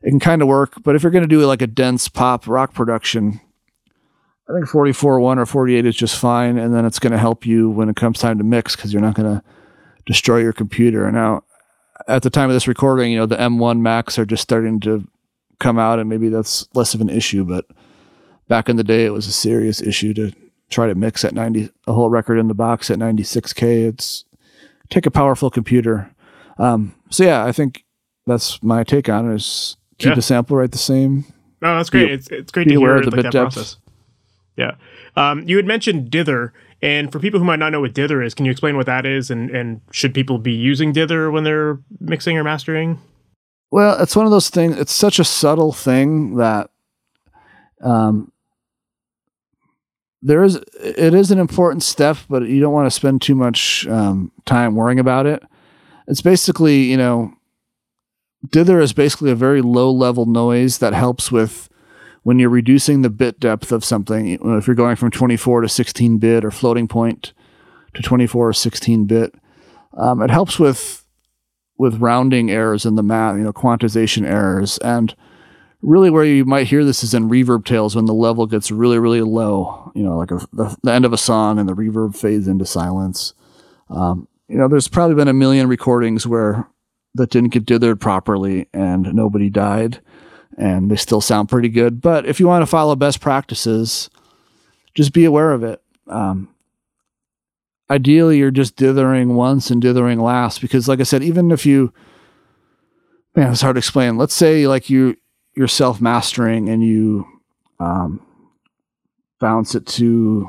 it 0.03 0.11
can 0.11 0.21
kind 0.21 0.43
of 0.43 0.49
work. 0.49 0.75
But 0.83 0.97
if 0.97 1.03
you're 1.03 1.13
going 1.13 1.23
to 1.23 1.29
do 1.29 1.45
like 1.47 1.63
a 1.63 1.67
dense 1.67 2.09
pop 2.09 2.47
rock 2.47 2.73
production, 2.73 3.41
I 4.49 4.55
think 4.55 4.67
44 4.67 5.21
1 5.21 5.39
or 5.39 5.47
48 5.47 5.87
is 5.87 5.97
just 5.97 6.19
fine. 6.19 6.59
And 6.59 6.75
then 6.75 6.85
it's 6.85 6.99
going 6.99 7.13
to 7.13 7.19
help 7.19 7.47
you 7.47 7.71
when 7.71 7.89
it 7.89 7.97
comes 7.97 8.19
time 8.19 8.39
to 8.39 8.45
mix 8.45 8.75
because 8.75 8.93
you're 8.93 9.03
not 9.03 9.15
going 9.15 9.33
to 9.33 9.43
destroy 10.07 10.39
your 10.39 10.53
computer. 10.53 11.11
Now, 11.11 11.45
at 12.09 12.23
the 12.23 12.31
time 12.31 12.49
of 12.51 12.55
this 12.55 12.69
recording, 12.69 13.13
you 13.13 13.19
know, 13.19 13.27
the 13.27 13.37
M1 13.37 13.81
Macs 13.81 14.19
are 14.19 14.27
just 14.27 14.43
starting 14.43 14.81
to 14.81 15.07
come 15.59 15.79
out, 15.79 15.99
and 15.99 16.09
maybe 16.09 16.29
that's 16.29 16.67
less 16.75 16.95
of 16.95 17.01
an 17.01 17.11
issue. 17.11 17.45
But 17.45 17.67
back 18.49 18.69
in 18.69 18.77
the 18.77 18.85
day, 18.85 19.05
it 19.05 19.13
was 19.13 19.27
a 19.27 19.33
serious 19.33 19.81
issue 19.81 20.15
to 20.15 20.33
try 20.71 20.87
to 20.87 20.95
mix 20.95 21.25
at 21.25 21.35
90, 21.35 21.69
a 21.87 21.93
whole 21.93 22.09
record 22.09 22.39
in 22.39 22.49
the 22.49 22.55
box 22.55 22.91
at 22.91 22.99
96K. 22.99 23.89
It's 23.89 24.25
take 24.89 25.07
a 25.07 25.11
powerful 25.11 25.51
computer. 25.51 26.11
Um, 26.59 26.95
so, 27.11 27.25
yeah, 27.25 27.45
I 27.45 27.53
think 27.53 27.85
that's 28.27 28.63
my 28.63 28.83
take 28.85 29.09
on 29.09 29.31
it 29.31 29.35
is 29.35 29.77
keep 30.01 30.09
Yeah. 30.09 30.15
the 30.17 30.23
sample 30.23 30.57
rate 30.57 30.73
the 30.73 30.79
same. 30.79 31.25
No, 31.63 31.77
that's 31.77 31.91
great. 31.91 32.07
Be- 32.09 32.13
it's 32.15 32.29
it's 32.29 32.51
great 32.51 32.69
to 32.69 32.79
hear 32.79 32.97
of 32.97 33.05
the 33.05 33.11
like, 33.11 33.23
that 33.23 33.33
depth. 33.33 33.55
process. 33.55 33.77
Yeah. 34.57 34.73
Um, 35.17 35.47
you 35.49 35.57
had 35.57 35.67
mentioned 35.67 36.11
dither, 36.11 36.53
and 36.83 37.13
for 37.13 37.19
people 37.21 37.39
who 37.39 37.45
might 37.45 37.59
not 37.59 37.71
know 37.71 37.81
what 37.81 37.93
dither 37.95 38.23
is, 38.23 38.35
can 38.35 38.45
you 38.47 38.51
explain 38.51 38.77
what 38.77 38.87
that 38.87 39.07
is, 39.07 39.31
and 39.31 39.51
and 39.51 39.81
should 39.93 40.15
people 40.15 40.39
be 40.39 40.53
using 40.53 40.93
dither 40.93 41.31
when 41.31 41.45
they're 41.45 41.79
mixing 42.01 42.37
or 42.37 42.45
mastering? 42.45 42.99
Well, 43.71 44.01
it's 44.03 44.17
one 44.17 44.25
of 44.27 44.33
those 44.33 44.51
things. 44.51 44.77
It's 44.79 44.93
such 44.93 45.19
a 45.21 45.25
subtle 45.25 45.73
thing 45.73 46.37
that, 46.37 46.71
um, 47.83 48.33
there 50.23 50.43
is 50.43 50.57
it 50.83 51.15
is 51.15 51.31
an 51.31 51.39
important 51.39 51.83
step, 51.83 52.17
but 52.29 52.43
you 52.43 52.61
don't 52.61 52.73
want 52.73 52.87
to 52.87 52.91
spend 52.91 53.23
too 53.23 53.35
much 53.35 53.87
um, 53.89 54.33
time 54.45 54.75
worrying 54.75 54.99
about 54.99 55.27
it. 55.27 55.43
It's 56.09 56.21
basically, 56.23 56.83
you 56.85 56.97
know, 56.97 57.33
dither 58.49 58.81
is 58.81 58.93
basically 58.93 59.31
a 59.31 59.37
very 59.37 59.63
low 59.63 59.91
level 59.91 60.27
noise 60.27 60.79
that 60.79 60.93
helps 60.93 61.31
with 61.31 61.69
when 62.23 62.39
you're 62.39 62.51
reducing 62.51 63.03
the 63.03 63.11
bit 63.11 63.41
depth 63.41 63.73
of 63.73 63.85
something. 63.85 64.39
If 64.43 64.67
you're 64.67 64.77
going 64.77 64.97
from 64.97 65.11
24 65.11 65.63
to 65.63 65.69
16 65.69 66.19
bit 66.19 66.45
or 66.45 66.51
floating 66.51 66.89
point 66.89 67.33
to 67.95 68.03
24 68.03 68.49
or 68.49 68.53
16 68.53 69.05
bit, 69.07 69.35
um, 69.97 70.23
it 70.23 70.31
helps 70.31 70.59
with 70.59 71.07
with 71.79 71.97
rounding 71.97 72.51
errors 72.51 72.85
in 72.85 72.97
the 72.97 73.03
math, 73.03 73.39
you 73.39 73.43
know, 73.43 73.55
quantization 73.55 74.29
errors. 74.29 74.77
And 74.79 75.15
really 75.81 76.11
where 76.11 76.27
you 76.27 76.45
might 76.45 76.67
hear 76.67 76.85
this 76.85 77.03
is 77.03 77.15
in 77.15 77.31
reverb 77.31 77.65
tails 77.65 77.97
when 77.97 78.05
the 78.05 78.13
level 78.13 78.47
gets 78.47 78.71
really, 78.71 78.99
really 78.99 79.23
low, 79.23 79.91
you 79.95 80.03
know, 80.03 80.19
like 80.19 80.31
a, 80.31 80.47
the, 80.53 80.77
the 80.83 80.93
end 80.93 81.07
of 81.07 81.15
a 81.15 81.19
song 81.19 81.59
and 81.59 81.67
the 81.67 81.75
reverb 81.75 82.15
fades 82.15 82.47
into 82.47 82.67
silence. 82.67 83.33
Um, 83.89 84.29
you 84.47 84.59
know, 84.59 84.69
there's 84.69 84.89
probably 84.89 85.15
been 85.15 85.29
a 85.29 85.33
million 85.33 85.69
recordings 85.69 86.27
where 86.27 86.69
that 87.15 87.31
didn't 87.31 87.51
get 87.51 87.67
dithered 87.67 88.01
properly 88.01 88.69
and 88.73 89.13
nobody 89.15 89.51
died 89.51 90.01
and 90.57 90.91
they 90.91 90.97
still 90.97 91.21
sound 91.21 91.49
pretty 91.49 91.69
good. 91.69 92.01
But 92.01 92.27
if 92.27 92.39
you 92.39 92.47
want 92.47 92.63
to 92.63 92.67
follow 92.67 92.95
best 92.97 93.21
practices, 93.21 94.11
just 94.95 95.13
be 95.13 95.25
aware 95.25 95.53
of 95.53 95.63
it. 95.63 95.83
Um, 96.07 96.55
ideally 97.91 98.39
you're 98.39 98.51
just 98.51 98.77
dithering 98.77 99.35
once 99.35 99.71
and 99.71 99.83
dithering 99.83 100.21
last 100.21 100.61
because 100.61 100.87
like 100.87 101.01
i 101.01 101.03
said 101.03 101.25
even 101.25 101.51
if 101.51 101.67
you 101.67 101.93
man 103.35 103.51
it's 103.51 103.61
hard 103.61 103.75
to 103.75 103.79
explain 103.79 104.17
let's 104.17 104.35
say 104.35 104.69
like 104.69 104.89
you 104.89 105.17
you're 105.55 105.67
self 105.67 106.01
mastering 106.01 106.69
and 106.69 106.85
you 106.85 107.27
um, 107.81 108.25
bounce 109.41 109.75
it 109.75 109.87
to 109.87 110.49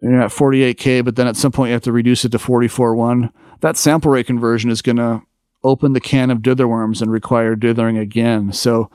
you're 0.00 0.20
at 0.20 0.30
48k, 0.30 1.04
but 1.04 1.16
then 1.16 1.26
at 1.26 1.36
some 1.36 1.50
point 1.50 1.70
you 1.70 1.72
have 1.72 1.82
to 1.82 1.92
reduce 1.92 2.24
it 2.24 2.30
to 2.30 2.38
44.1. 2.38 3.32
That 3.60 3.76
sample 3.76 4.10
rate 4.10 4.26
conversion 4.26 4.70
is 4.70 4.82
going 4.82 4.96
to 4.96 5.22
open 5.64 5.92
the 5.92 6.00
can 6.00 6.30
of 6.30 6.42
dither 6.42 6.68
worms 6.68 7.02
and 7.02 7.10
require 7.10 7.56
dithering 7.56 7.98
again. 7.98 8.52
So 8.52 8.90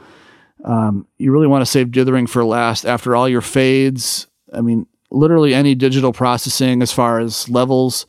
um, 0.64 1.08
you 1.18 1.32
really 1.32 1.48
want 1.48 1.62
to 1.62 1.70
save 1.70 1.92
dithering 1.92 2.28
for 2.28 2.46
last 2.46 2.86
after 2.86 3.16
all 3.16 3.28
your 3.28 3.42
fades. 3.42 4.28
I 4.54 4.62
mean, 4.62 4.88
literally 5.12 5.54
any 5.54 5.76
digital 5.76 6.14
processing 6.14 6.82
as 6.82 6.92
far 6.92 7.20
as 7.20 7.50
levels. 7.50 8.06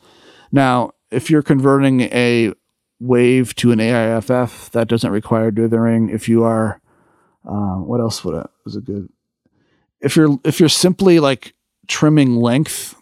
Now, 0.51 0.91
if 1.11 1.29
you're 1.29 1.43
converting 1.43 2.01
a 2.01 2.53
wave 2.99 3.55
to 3.55 3.71
an 3.71 3.79
AIFF, 3.79 4.71
that 4.71 4.87
doesn't 4.87 5.11
require 5.11 5.51
dithering. 5.51 6.09
If 6.09 6.29
you 6.29 6.43
are, 6.43 6.81
uh, 7.47 7.75
what 7.75 7.99
else 7.99 8.23
would 8.23 8.35
it, 8.35 8.47
was 8.63 8.75
it 8.75 8.85
good? 8.85 9.09
If 10.01 10.15
you're 10.15 10.39
if 10.43 10.59
you're 10.59 10.69
simply 10.69 11.19
like 11.19 11.53
trimming 11.87 12.35
length 12.35 12.95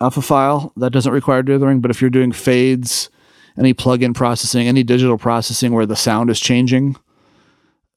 off 0.00 0.16
a 0.16 0.22
file, 0.22 0.72
that 0.76 0.90
doesn't 0.90 1.12
require 1.12 1.42
dithering. 1.42 1.80
But 1.80 1.90
if 1.90 2.00
you're 2.00 2.10
doing 2.10 2.32
fades, 2.32 3.10
any 3.58 3.74
plug-in 3.74 4.14
processing, 4.14 4.66
any 4.68 4.82
digital 4.82 5.18
processing 5.18 5.72
where 5.72 5.86
the 5.86 5.96
sound 5.96 6.30
is 6.30 6.40
changing, 6.40 6.96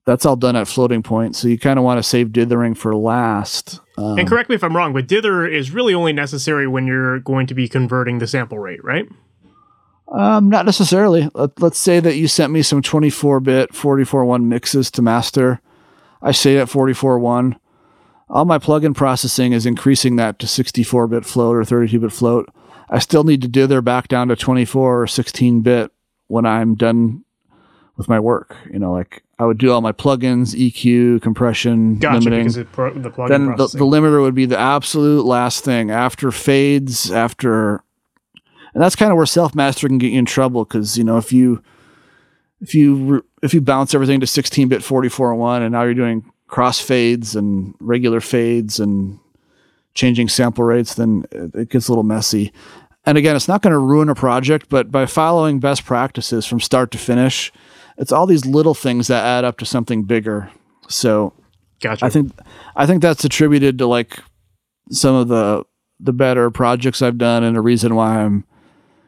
that's 0.06 0.26
all 0.26 0.36
done 0.36 0.56
at 0.56 0.68
floating 0.68 1.03
point. 1.03 1.36
So 1.36 1.48
you 1.48 1.60
kind 1.60 1.78
of 1.78 1.86
want 1.86 1.99
to 1.99 2.03
save 2.03 2.32
dithering 2.32 2.73
for 2.73 2.95
last. 2.95 3.80
Um, 3.98 4.18
and 4.18 4.28
correct 4.28 4.49
me 4.49 4.56
if 4.56 4.64
I'm 4.64 4.76
wrong, 4.76 4.94
but 4.94 5.07
dither 5.07 5.45
is 5.48 5.72
really 5.72 5.94
only 5.94 6.14
necessary 6.14 6.68
when 6.68 6.88
you're 6.88 7.19
going 7.19 7.48
to 7.48 7.53
be 7.53 7.68
converting 7.68 8.19
the 8.19 8.28
sample 8.28 8.57
rate, 8.57 8.84
right? 8.84 9.07
Um, 10.11 10.49
not 10.49 10.65
necessarily. 10.65 11.30
Let, 11.34 11.61
us 11.61 11.78
say 11.78 11.99
that 11.99 12.18
you 12.18 12.28
sent 12.28 12.52
me 12.52 12.64
some 12.64 12.82
24-bit 12.82 13.72
44.1 13.72 14.44
mixes 14.44 14.91
to 14.91 15.02
master. 15.02 15.61
I 16.22 16.32
say 16.32 16.57
at 16.57 16.68
44.1. 16.68 17.57
All 18.32 18.45
my 18.45 18.58
plugin 18.58 18.95
processing 18.95 19.52
is 19.52 19.66
increasing 19.66 20.16
that 20.16 20.40
to 20.40 20.48
64-bit 20.48 21.26
float 21.26 21.58
or 21.58 21.64
32-bit 21.64 22.14
float. 22.14 22.49
I 22.90 22.99
still 22.99 23.26
need 23.26 23.41
to 23.41 23.49
dither 23.49 23.82
back 23.82 24.08
down 24.08 24.30
to 24.30 24.38
24 24.38 25.02
or 25.02 25.06
16-bit 25.06 25.91
when 26.28 26.45
I'm 26.45 26.76
done 26.76 27.26
with 27.98 28.08
my 28.08 28.22
work. 28.22 28.56
You 28.72 28.80
know, 28.80 28.94
like 28.94 29.24
I 29.38 29.45
would 29.45 29.58
do 29.58 29.72
all 29.72 29.82
my 29.82 29.91
plugins, 29.91 30.56
EQ, 30.56 31.22
compression, 31.22 31.99
gotcha, 31.99 32.30
limiting. 32.30 32.66
Pro- 32.68 32.94
the 32.94 33.10
then 33.28 33.48
the, 33.58 33.68
the, 33.68 33.86
limiter 33.86 34.22
would 34.22 34.36
be 34.36 34.45
the 34.45 34.58
absolute 34.58 35.26
last 35.26 35.66
thing 35.66 35.91
after 35.91 36.32
fades, 36.32 37.12
after, 37.12 37.84
and 38.74 38.82
that's 38.82 38.95
kind 38.95 39.12
of 39.12 39.18
where 39.18 39.26
self 39.26 39.53
mastering 39.53 39.91
can 39.91 39.98
get 39.98 40.12
you 40.12 40.20
in 40.20 40.26
trouble 40.26 40.64
because 40.64 40.98
you 40.98 41.03
know 41.03 41.18
if 41.18 41.34
you 41.34 41.62
if 42.62 42.74
you 42.74 43.26
if 43.41 43.53
you 43.53 43.62
bounce 43.62 43.94
everything 43.94 44.20
to 44.20 44.28
16 44.28 44.68
bit 44.70 44.82
44.1 44.82 45.62
and 45.62 45.72
now 45.72 45.84
you're 45.84 45.94
doing 45.94 46.32
cross 46.52 46.80
fades 46.82 47.34
and 47.34 47.73
regular 47.80 48.19
fades 48.19 48.80
and 48.80 49.18
changing 49.94 50.28
sample 50.28 50.65
rates, 50.65 50.95
then 50.95 51.26
it 51.32 51.69
gets 51.69 51.88
a 51.88 51.91
little 51.91 52.03
messy. 52.03 52.52
And 53.06 53.18
again, 53.18 53.36
it's 53.36 53.48
not 53.48 53.61
going 53.61 53.72
to 53.72 53.80
ruin 53.80 54.10
a 54.10 54.15
project, 54.15 54.68
but 54.69 54.91
by 54.91 55.06
following 55.06 55.60
best 55.60 55.86
practices 55.86 56.45
from 56.45 56.60
start 56.60 56.91
to 56.91 56.98
finish, 56.98 57.52
it's 57.98 58.11
all 58.11 58.28
these 58.28 58.45
little 58.45 58.73
things 58.73 59.07
that 59.07 59.23
add 59.23 59.45
up 59.45 59.57
to 59.60 59.65
something 59.65 60.03
bigger. 60.03 60.52
So 60.90 61.34
gotcha. 61.80 62.06
I 62.06 62.10
think 62.10 62.34
I 62.76 62.86
think 62.86 63.02
that's 63.02 63.23
attributed 63.23 63.78
to 63.80 63.88
like 63.88 64.19
some 64.91 65.15
of 65.15 65.30
the 65.30 65.64
the 65.99 66.14
better 66.14 66.52
projects 66.52 67.02
I've 67.02 67.18
done 67.18 67.44
and 67.44 67.56
a 67.56 67.61
reason 67.61 67.95
why 67.95 68.19
I'm 68.19 68.44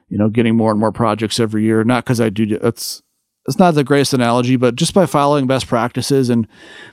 you 0.10 0.18
know 0.18 0.30
getting 0.30 0.56
more 0.56 0.72
and 0.72 0.80
more 0.80 0.94
projects 0.94 1.40
every 1.40 1.64
year. 1.64 1.84
Not 1.84 2.06
because 2.06 2.22
I 2.22 2.30
do 2.30 2.58
it's 2.62 3.04
it's 3.48 3.60
not 3.60 3.76
the 3.76 3.84
greatest 3.84 4.14
analogy, 4.14 4.56
but 4.56 4.76
just 4.76 4.94
by 4.94 5.06
following 5.06 5.48
best 5.48 5.68
practices 5.68 6.30
and 6.30 6.48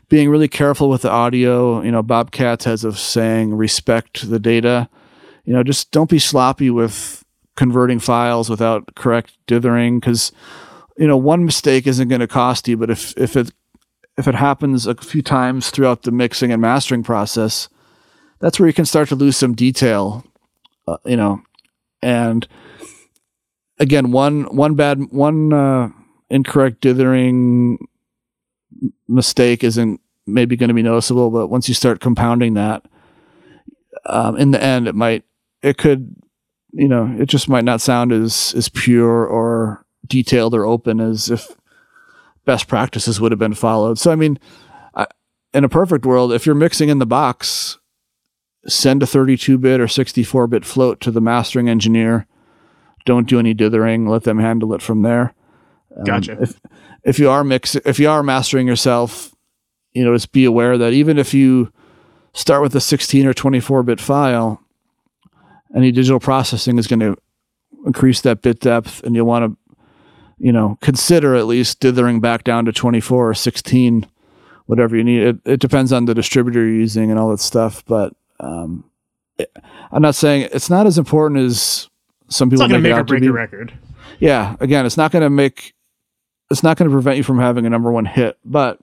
being 0.09 0.29
really 0.29 0.49
careful 0.49 0.89
with 0.89 1.03
the 1.03 1.11
audio. 1.11 1.81
You 1.83 1.93
know, 1.93 2.03
Bob 2.03 2.33
Katz 2.33 2.65
has 2.65 2.85
a 2.85 2.93
saying, 2.93 3.55
respect 3.55 4.29
the 4.29 4.41
data. 4.41 4.89
You 5.45 5.53
know, 5.53 5.63
just 5.63 5.91
don't 5.93 6.11
be 6.11 6.19
sloppy 6.19 6.71
with 6.71 7.25
converting 7.57 7.99
files 7.99 8.51
without 8.51 8.95
correct 8.95 9.37
dithering 9.47 10.01
because 10.01 10.33
you 11.01 11.07
know, 11.07 11.17
one 11.17 11.47
mistake 11.47 11.87
isn't 11.87 12.09
going 12.09 12.21
to 12.21 12.29
cost 12.29 12.69
you, 12.69 12.77
but 12.77 12.91
if 12.91 13.17
if 13.17 13.35
it 13.35 13.51
if 14.19 14.29
it 14.29 14.35
happens 14.35 14.87
a 14.87 14.95
few 14.95 15.23
times 15.23 15.71
throughout 15.71 16.03
the 16.03 16.11
mixing 16.11 16.53
and 16.53 16.61
mastering 16.61 17.03
process, 17.03 17.71
that's 18.39 18.61
where 18.61 18.67
you 18.67 18.75
can 18.75 18.85
start 18.85 19.09
to 19.09 19.15
lose 19.15 19.37
some 19.37 19.55
detail, 19.55 20.25
uh, 20.87 20.99
you 21.07 21.17
know. 21.17 21.41
And 22.03 22.47
again, 23.79 24.13
one 24.13 24.45
one 24.55 24.75
bad 24.75 25.11
one 25.11 25.55
uh, 25.55 25.89
incorrect 26.31 26.81
dithering 26.81 27.79
mistake 29.09 29.65
isn't 29.65 30.01
maybe 30.27 30.57
going 30.57 30.69
to 30.69 30.75
be 30.75 30.83
noticeable, 30.83 31.31
but 31.31 31.49
once 31.49 31.69
you 31.69 31.75
start 31.75 32.01
compounding 32.01 32.55
that, 32.55 32.85
um, 34.07 34.37
in 34.37 34.53
the 34.53 34.63
end, 34.63 34.89
it 34.89 34.95
might 34.95 35.25
it 35.63 35.77
could 35.77 36.15
you 36.73 36.89
know 36.89 37.15
it 37.19 37.27
just 37.27 37.49
might 37.49 37.65
not 37.65 37.81
sound 37.81 38.13
as 38.13 38.55
as 38.57 38.69
pure 38.69 39.27
or 39.27 39.85
detailed 40.07 40.55
or 40.55 40.65
open 40.65 41.01
as 41.01 41.31
if 41.31 41.49
best 42.45 42.69
practices 42.69 43.21
would 43.21 43.33
have 43.33 43.39
been 43.39 43.55
followed. 43.55 43.99
So, 43.99 44.11
I 44.11 44.17
mean, 44.17 44.39
I, 44.95 45.07
in 45.55 45.65
a 45.65 45.69
perfect 45.69 46.05
world, 46.05 46.33
if 46.33 46.47
you're 46.47 46.55
mixing 46.55 46.89
in 46.89 46.99
the 46.99 47.07
box, 47.07 47.79
send 48.67 49.03
a 49.03 49.07
32 49.07 49.59
bit 49.59 49.81
or 49.81 49.89
64 49.89 50.47
bit 50.47 50.65
float 50.65 51.01
to 51.01 51.11
the 51.11 51.21
mastering 51.21 51.69
engineer. 51.69 52.27
Don't 53.07 53.29
do 53.29 53.39
any 53.39 53.55
dithering. 53.55 54.07
Let 54.07 54.25
them 54.25 54.39
handle 54.39 54.75
it 54.75 54.83
from 54.83 55.03
there. 55.03 55.35
Um, 55.97 56.05
gotcha. 56.05 56.39
If 56.41 56.61
if 57.05 57.19
you 57.19 57.31
are 57.31 57.45
mix 57.45 57.77
if 57.77 57.99
you 57.99 58.09
are 58.09 58.23
mastering 58.23 58.67
yourself, 58.67 59.35
you 59.93 60.05
know, 60.05 60.15
just 60.15 60.33
be 60.33 60.45
aware 60.45 60.79
that 60.79 60.93
even 60.93 61.19
if 61.19 61.35
you 61.35 61.73
start 62.33 62.63
with 62.63 62.75
a 62.77 62.81
16 62.81 63.27
or 63.27 63.35
24 63.35 63.83
bit 63.83 64.01
file, 64.01 64.63
any 65.75 65.91
digital 65.91 66.21
processing 66.21 66.79
is 66.79 66.87
going 66.87 67.01
to 67.01 67.17
increase 67.87 68.21
that 68.21 68.43
bit 68.43 68.61
depth, 68.61 69.03
and 69.03 69.17
you'll 69.17 69.27
want 69.27 69.45
to 69.53 69.61
you 70.41 70.53
know, 70.53 70.79
consider 70.81 71.35
at 71.37 71.47
least 71.47 71.81
dithering 71.81 72.19
back 72.19 72.45
down 72.45 72.65
to 72.65 72.73
24 72.73 73.29
or 73.29 73.35
16, 73.35 74.07
whatever 74.67 74.97
you 74.97 75.05
need. 75.05 75.23
It, 75.23 75.37
it 75.45 75.61
depends 75.61 75.93
on 75.93 76.07
the 76.07 76.15
distributor 76.15 76.61
you're 76.61 76.81
using 76.81 77.11
and 77.11 77.21
all 77.21 77.29
that 77.31 77.41
stuff. 77.41 77.85
But 77.85 78.15
um, 78.41 78.85
it, 79.39 79.55
I'm 79.93 80.01
not 80.01 80.15
saying 80.15 80.49
it's 80.53 80.71
not 80.71 80.87
as 80.87 80.97
important 80.97 81.41
as 81.41 81.91
some 82.29 82.49
people. 82.49 82.65
It's 82.65 82.73
not 82.73 82.75
going 82.75 82.83
to 82.83 82.89
make 82.89 82.99
or 82.99 83.05
break 83.05 83.23
your 83.23 83.35
record. 83.35 83.75
Yeah, 84.19 84.57
again, 84.61 84.87
it's 84.87 84.97
not 84.97 85.13
going 85.13 85.23
to 85.23 85.31
make. 85.31 85.75
It's 86.51 86.63
not 86.63 86.77
going 86.77 86.89
to 86.89 86.95
prevent 86.95 87.17
you 87.17 87.23
from 87.23 87.39
having 87.39 87.67
a 87.67 87.71
number 87.71 87.93
one 87.93 88.05
hit, 88.05 88.39
but 88.45 88.81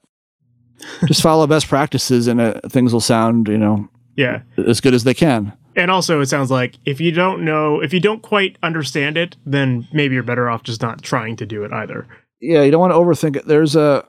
just 1.05 1.21
follow 1.21 1.47
best 1.47 1.67
practices 1.67 2.27
and 2.27 2.39
uh, 2.39 2.61
things 2.69 2.93
will 2.93 3.01
sound, 3.01 3.47
you 3.47 3.57
know, 3.57 3.89
yeah, 4.15 4.41
as 4.57 4.81
good 4.81 4.93
as 4.93 5.03
they 5.03 5.13
can. 5.13 5.53
And 5.77 5.91
also 5.91 6.19
it 6.21 6.25
sounds 6.25 6.49
like 6.49 6.75
if 6.85 6.99
you 6.99 7.11
don't 7.11 7.45
know 7.45 7.81
if 7.81 7.93
you 7.93 7.99
don't 7.99 8.23
quite 8.23 8.57
understand 8.63 9.15
it 9.15 9.37
then 9.45 9.87
maybe 9.93 10.15
you're 10.15 10.23
better 10.23 10.49
off 10.49 10.63
just 10.63 10.81
not 10.81 11.03
trying 11.03 11.35
to 11.35 11.45
do 11.45 11.63
it 11.63 11.71
either. 11.71 12.07
Yeah 12.41 12.63
you 12.63 12.71
don't 12.71 12.81
want 12.81 12.93
to 12.93 12.97
overthink 12.97 13.35
it. 13.35 13.45
There's 13.45 13.75
a 13.75 14.07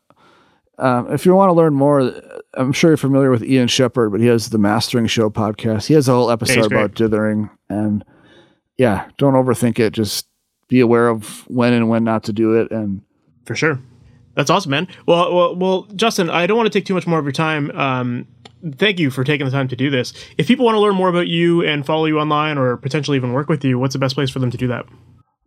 um, 0.78 1.12
if 1.12 1.26
you 1.26 1.34
want 1.34 1.50
to 1.50 1.54
learn 1.54 1.74
more 1.74 2.12
i'm 2.54 2.72
sure 2.72 2.90
you're 2.90 2.96
familiar 2.96 3.32
with 3.32 3.42
ian 3.42 3.66
shepherd 3.66 4.10
but 4.10 4.20
he 4.20 4.26
has 4.26 4.48
the 4.48 4.58
mastering 4.58 5.06
show 5.06 5.28
podcast. 5.28 5.88
He 5.88 5.94
has 5.94 6.08
a 6.08 6.12
whole 6.12 6.30
episode 6.30 6.72
about 6.72 6.94
dithering 6.94 7.50
and 7.68 8.02
yeah 8.78 9.10
don't 9.18 9.34
overthink 9.34 9.78
it. 9.78 9.92
Just 9.92 10.26
be 10.68 10.80
aware 10.80 11.08
of 11.08 11.46
when 11.50 11.74
and 11.74 11.90
when 11.90 12.02
not 12.02 12.24
to 12.24 12.32
do 12.32 12.54
it 12.54 12.70
and 12.70 13.02
for 13.48 13.56
sure 13.56 13.80
that's 14.38 14.48
awesome, 14.50 14.70
man. 14.70 14.88
Well, 15.04 15.34
well, 15.34 15.56
well, 15.56 15.82
Justin, 15.96 16.30
I 16.30 16.46
don't 16.46 16.56
want 16.56 16.72
to 16.72 16.78
take 16.78 16.86
too 16.86 16.94
much 16.94 17.08
more 17.08 17.18
of 17.18 17.24
your 17.24 17.32
time. 17.32 17.72
Um, 17.72 18.28
thank 18.76 19.00
you 19.00 19.10
for 19.10 19.24
taking 19.24 19.44
the 19.44 19.50
time 19.50 19.66
to 19.66 19.74
do 19.74 19.90
this. 19.90 20.12
If 20.38 20.46
people 20.46 20.64
want 20.64 20.76
to 20.76 20.80
learn 20.80 20.94
more 20.94 21.08
about 21.08 21.26
you 21.26 21.66
and 21.66 21.84
follow 21.84 22.04
you 22.04 22.20
online 22.20 22.56
or 22.56 22.76
potentially 22.76 23.16
even 23.16 23.32
work 23.32 23.48
with 23.48 23.64
you, 23.64 23.80
what's 23.80 23.94
the 23.94 23.98
best 23.98 24.14
place 24.14 24.30
for 24.30 24.38
them 24.38 24.52
to 24.52 24.56
do 24.56 24.68
that? 24.68 24.86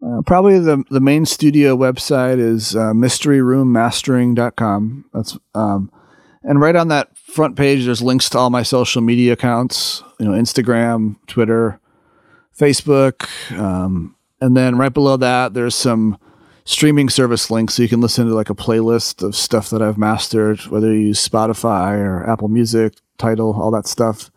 Uh, 0.05 0.21
probably 0.25 0.59
the 0.59 0.83
the 0.89 0.99
main 0.99 1.25
studio 1.25 1.77
website 1.77 2.37
is 2.37 2.75
uh, 2.75 2.91
mysteryroommastering.com. 2.91 5.05
That's 5.13 5.37
um, 5.55 5.89
and 6.43 6.59
right 6.59 6.75
on 6.75 6.89
that 6.89 7.17
front 7.17 7.55
page, 7.55 7.85
there's 7.85 8.01
links 8.01 8.29
to 8.31 8.39
all 8.39 8.49
my 8.49 8.63
social 8.63 9.01
media 9.01 9.31
accounts. 9.33 10.03
You 10.19 10.25
know, 10.25 10.33
Instagram, 10.33 11.15
Twitter, 11.27 11.79
Facebook, 12.59 13.29
um, 13.57 14.17
and 14.41 14.57
then 14.57 14.77
right 14.77 14.93
below 14.93 15.15
that, 15.15 15.53
there's 15.53 15.75
some 15.75 16.17
streaming 16.63 17.09
service 17.09 17.49
link 17.49 17.71
so 17.71 17.81
you 17.83 17.89
can 17.89 18.01
listen 18.01 18.27
to 18.27 18.33
like 18.33 18.49
a 18.49 18.55
playlist 18.55 19.23
of 19.23 19.35
stuff 19.35 19.69
that 19.69 19.81
I've 19.81 19.97
mastered, 19.97 20.61
whether 20.67 20.93
you 20.93 21.07
use 21.07 21.27
Spotify 21.27 21.97
or 21.97 22.29
Apple 22.29 22.47
Music, 22.47 22.93
Tidal, 23.17 23.59
all 23.59 23.71
that 23.71 23.87
stuff. 23.87 24.31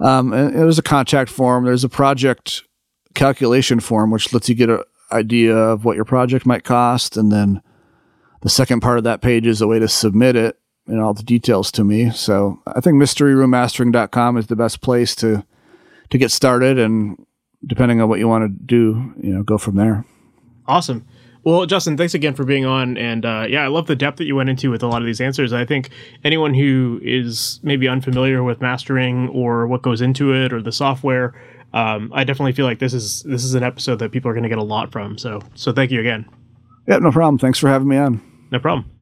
Um, 0.00 0.32
and 0.32 0.54
there's 0.54 0.78
a 0.78 0.82
contact 0.82 1.30
form. 1.30 1.64
There's 1.64 1.84
a 1.84 1.88
project 1.88 2.62
calculation 3.14 3.80
form, 3.80 4.10
which 4.10 4.32
lets 4.32 4.48
you 4.48 4.54
get 4.54 4.70
an 4.70 4.82
idea 5.10 5.56
of 5.56 5.84
what 5.84 5.96
your 5.96 6.04
project 6.04 6.46
might 6.46 6.64
cost. 6.64 7.16
And 7.16 7.32
then 7.32 7.62
the 8.42 8.48
second 8.48 8.80
part 8.80 8.98
of 8.98 9.04
that 9.04 9.20
page 9.20 9.46
is 9.46 9.60
a 9.60 9.66
way 9.66 9.78
to 9.78 9.88
submit 9.88 10.36
it 10.36 10.58
and 10.86 11.00
all 11.00 11.14
the 11.14 11.22
details 11.22 11.72
to 11.72 11.84
me. 11.84 12.10
So 12.10 12.62
I 12.66 12.80
think 12.80 12.96
mysteryroommastering.com 12.96 14.36
is 14.36 14.46
the 14.46 14.56
best 14.56 14.80
place 14.80 15.14
to 15.16 15.44
to 16.10 16.16
get 16.16 16.30
started 16.30 16.78
and 16.78 17.26
depending 17.66 18.00
on 18.00 18.08
what 18.08 18.18
you 18.18 18.26
want 18.26 18.42
to 18.42 18.64
do, 18.64 19.12
you 19.20 19.30
know, 19.30 19.42
go 19.42 19.58
from 19.58 19.76
there. 19.76 20.06
Awesome. 20.68 21.04
Well, 21.44 21.64
Justin, 21.66 21.96
thanks 21.96 22.14
again 22.14 22.34
for 22.34 22.44
being 22.44 22.66
on. 22.66 22.96
And 22.98 23.24
uh, 23.24 23.46
yeah, 23.48 23.64
I 23.64 23.68
love 23.68 23.86
the 23.86 23.96
depth 23.96 24.18
that 24.18 24.26
you 24.26 24.36
went 24.36 24.50
into 24.50 24.70
with 24.70 24.82
a 24.82 24.86
lot 24.86 25.00
of 25.00 25.06
these 25.06 25.20
answers. 25.20 25.52
I 25.52 25.64
think 25.64 25.90
anyone 26.22 26.52
who 26.52 27.00
is 27.02 27.58
maybe 27.62 27.88
unfamiliar 27.88 28.42
with 28.42 28.60
mastering 28.60 29.28
or 29.30 29.66
what 29.66 29.82
goes 29.82 30.00
into 30.02 30.34
it 30.34 30.52
or 30.52 30.60
the 30.60 30.72
software, 30.72 31.40
um, 31.72 32.12
I 32.14 32.24
definitely 32.24 32.52
feel 32.52 32.66
like 32.66 32.80
this 32.80 32.92
is 32.92 33.22
this 33.22 33.44
is 33.44 33.54
an 33.54 33.62
episode 33.62 33.98
that 34.00 34.12
people 34.12 34.30
are 34.30 34.34
going 34.34 34.42
to 34.42 34.48
get 34.48 34.58
a 34.58 34.62
lot 34.62 34.92
from. 34.92 35.16
So 35.16 35.40
so 35.54 35.72
thank 35.72 35.90
you 35.90 36.00
again. 36.00 36.28
Yeah, 36.86 36.98
no 36.98 37.10
problem. 37.10 37.38
Thanks 37.38 37.58
for 37.58 37.68
having 37.68 37.88
me 37.88 37.96
on. 37.96 38.20
No 38.50 38.58
problem. 38.58 38.97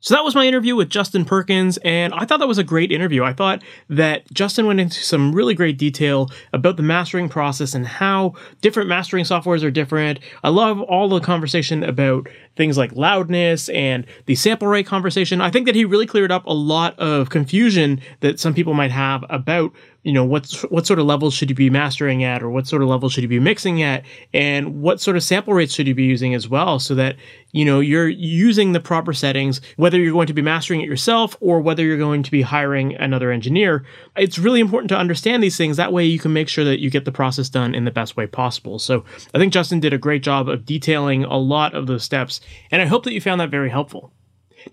So 0.00 0.14
that 0.14 0.22
was 0.22 0.36
my 0.36 0.46
interview 0.46 0.76
with 0.76 0.90
Justin 0.90 1.24
Perkins, 1.24 1.76
and 1.78 2.14
I 2.14 2.24
thought 2.24 2.38
that 2.38 2.46
was 2.46 2.58
a 2.58 2.64
great 2.64 2.92
interview. 2.92 3.24
I 3.24 3.32
thought 3.32 3.64
that 3.88 4.32
Justin 4.32 4.66
went 4.66 4.78
into 4.78 5.02
some 5.02 5.32
really 5.32 5.54
great 5.54 5.76
detail 5.76 6.30
about 6.52 6.76
the 6.76 6.84
mastering 6.84 7.28
process 7.28 7.74
and 7.74 7.84
how 7.84 8.34
different 8.60 8.88
mastering 8.88 9.24
softwares 9.24 9.64
are 9.64 9.72
different. 9.72 10.20
I 10.44 10.50
love 10.50 10.80
all 10.82 11.08
the 11.08 11.18
conversation 11.18 11.82
about 11.82 12.28
things 12.54 12.78
like 12.78 12.92
loudness 12.92 13.68
and 13.70 14.06
the 14.26 14.36
sample 14.36 14.68
rate 14.68 14.86
conversation. 14.86 15.40
I 15.40 15.50
think 15.50 15.66
that 15.66 15.74
he 15.74 15.84
really 15.84 16.06
cleared 16.06 16.30
up 16.30 16.46
a 16.46 16.52
lot 16.52 16.96
of 17.00 17.30
confusion 17.30 18.00
that 18.20 18.38
some 18.38 18.54
people 18.54 18.74
might 18.74 18.92
have 18.92 19.24
about 19.28 19.72
you 20.08 20.14
know 20.14 20.24
what's 20.24 20.62
what 20.62 20.86
sort 20.86 20.98
of 20.98 21.04
levels 21.04 21.34
should 21.34 21.50
you 21.50 21.54
be 21.54 21.68
mastering 21.68 22.24
at 22.24 22.42
or 22.42 22.48
what 22.48 22.66
sort 22.66 22.80
of 22.80 22.88
levels 22.88 23.12
should 23.12 23.20
you 23.20 23.28
be 23.28 23.38
mixing 23.38 23.82
at? 23.82 24.06
And 24.32 24.80
what 24.80 25.02
sort 25.02 25.18
of 25.18 25.22
sample 25.22 25.52
rates 25.52 25.74
should 25.74 25.86
you 25.86 25.94
be 25.94 26.04
using 26.04 26.34
as 26.34 26.48
well 26.48 26.78
so 26.78 26.94
that 26.94 27.16
you 27.52 27.62
know 27.62 27.80
you're 27.80 28.08
using 28.08 28.72
the 28.72 28.80
proper 28.80 29.12
settings 29.12 29.60
whether 29.76 30.00
you're 30.00 30.14
going 30.14 30.26
to 30.26 30.32
be 30.32 30.40
mastering 30.40 30.80
it 30.80 30.88
yourself 30.88 31.36
or 31.40 31.60
whether 31.60 31.82
you're 31.82 31.98
going 31.98 32.22
to 32.22 32.30
be 32.30 32.40
hiring 32.40 32.94
another 32.94 33.30
engineer. 33.30 33.84
It's 34.16 34.38
really 34.38 34.60
important 34.60 34.88
to 34.88 34.96
understand 34.96 35.42
these 35.42 35.58
things. 35.58 35.76
That 35.76 35.92
way 35.92 36.06
you 36.06 36.18
can 36.18 36.32
make 36.32 36.48
sure 36.48 36.64
that 36.64 36.80
you 36.80 36.88
get 36.88 37.04
the 37.04 37.12
process 37.12 37.50
done 37.50 37.74
in 37.74 37.84
the 37.84 37.90
best 37.90 38.16
way 38.16 38.26
possible. 38.26 38.78
So 38.78 39.04
i 39.34 39.38
think 39.38 39.52
justin 39.52 39.78
did 39.78 39.92
a 39.92 39.98
great 39.98 40.22
job 40.22 40.48
of 40.48 40.64
detailing 40.64 41.24
a 41.24 41.36
lot 41.36 41.74
of 41.74 41.86
those 41.86 42.02
steps 42.02 42.40
and 42.70 42.80
i 42.80 42.86
hope 42.86 43.04
that 43.04 43.12
you 43.12 43.20
found 43.20 43.40
that 43.40 43.50
very 43.50 43.68
helpful 43.68 44.10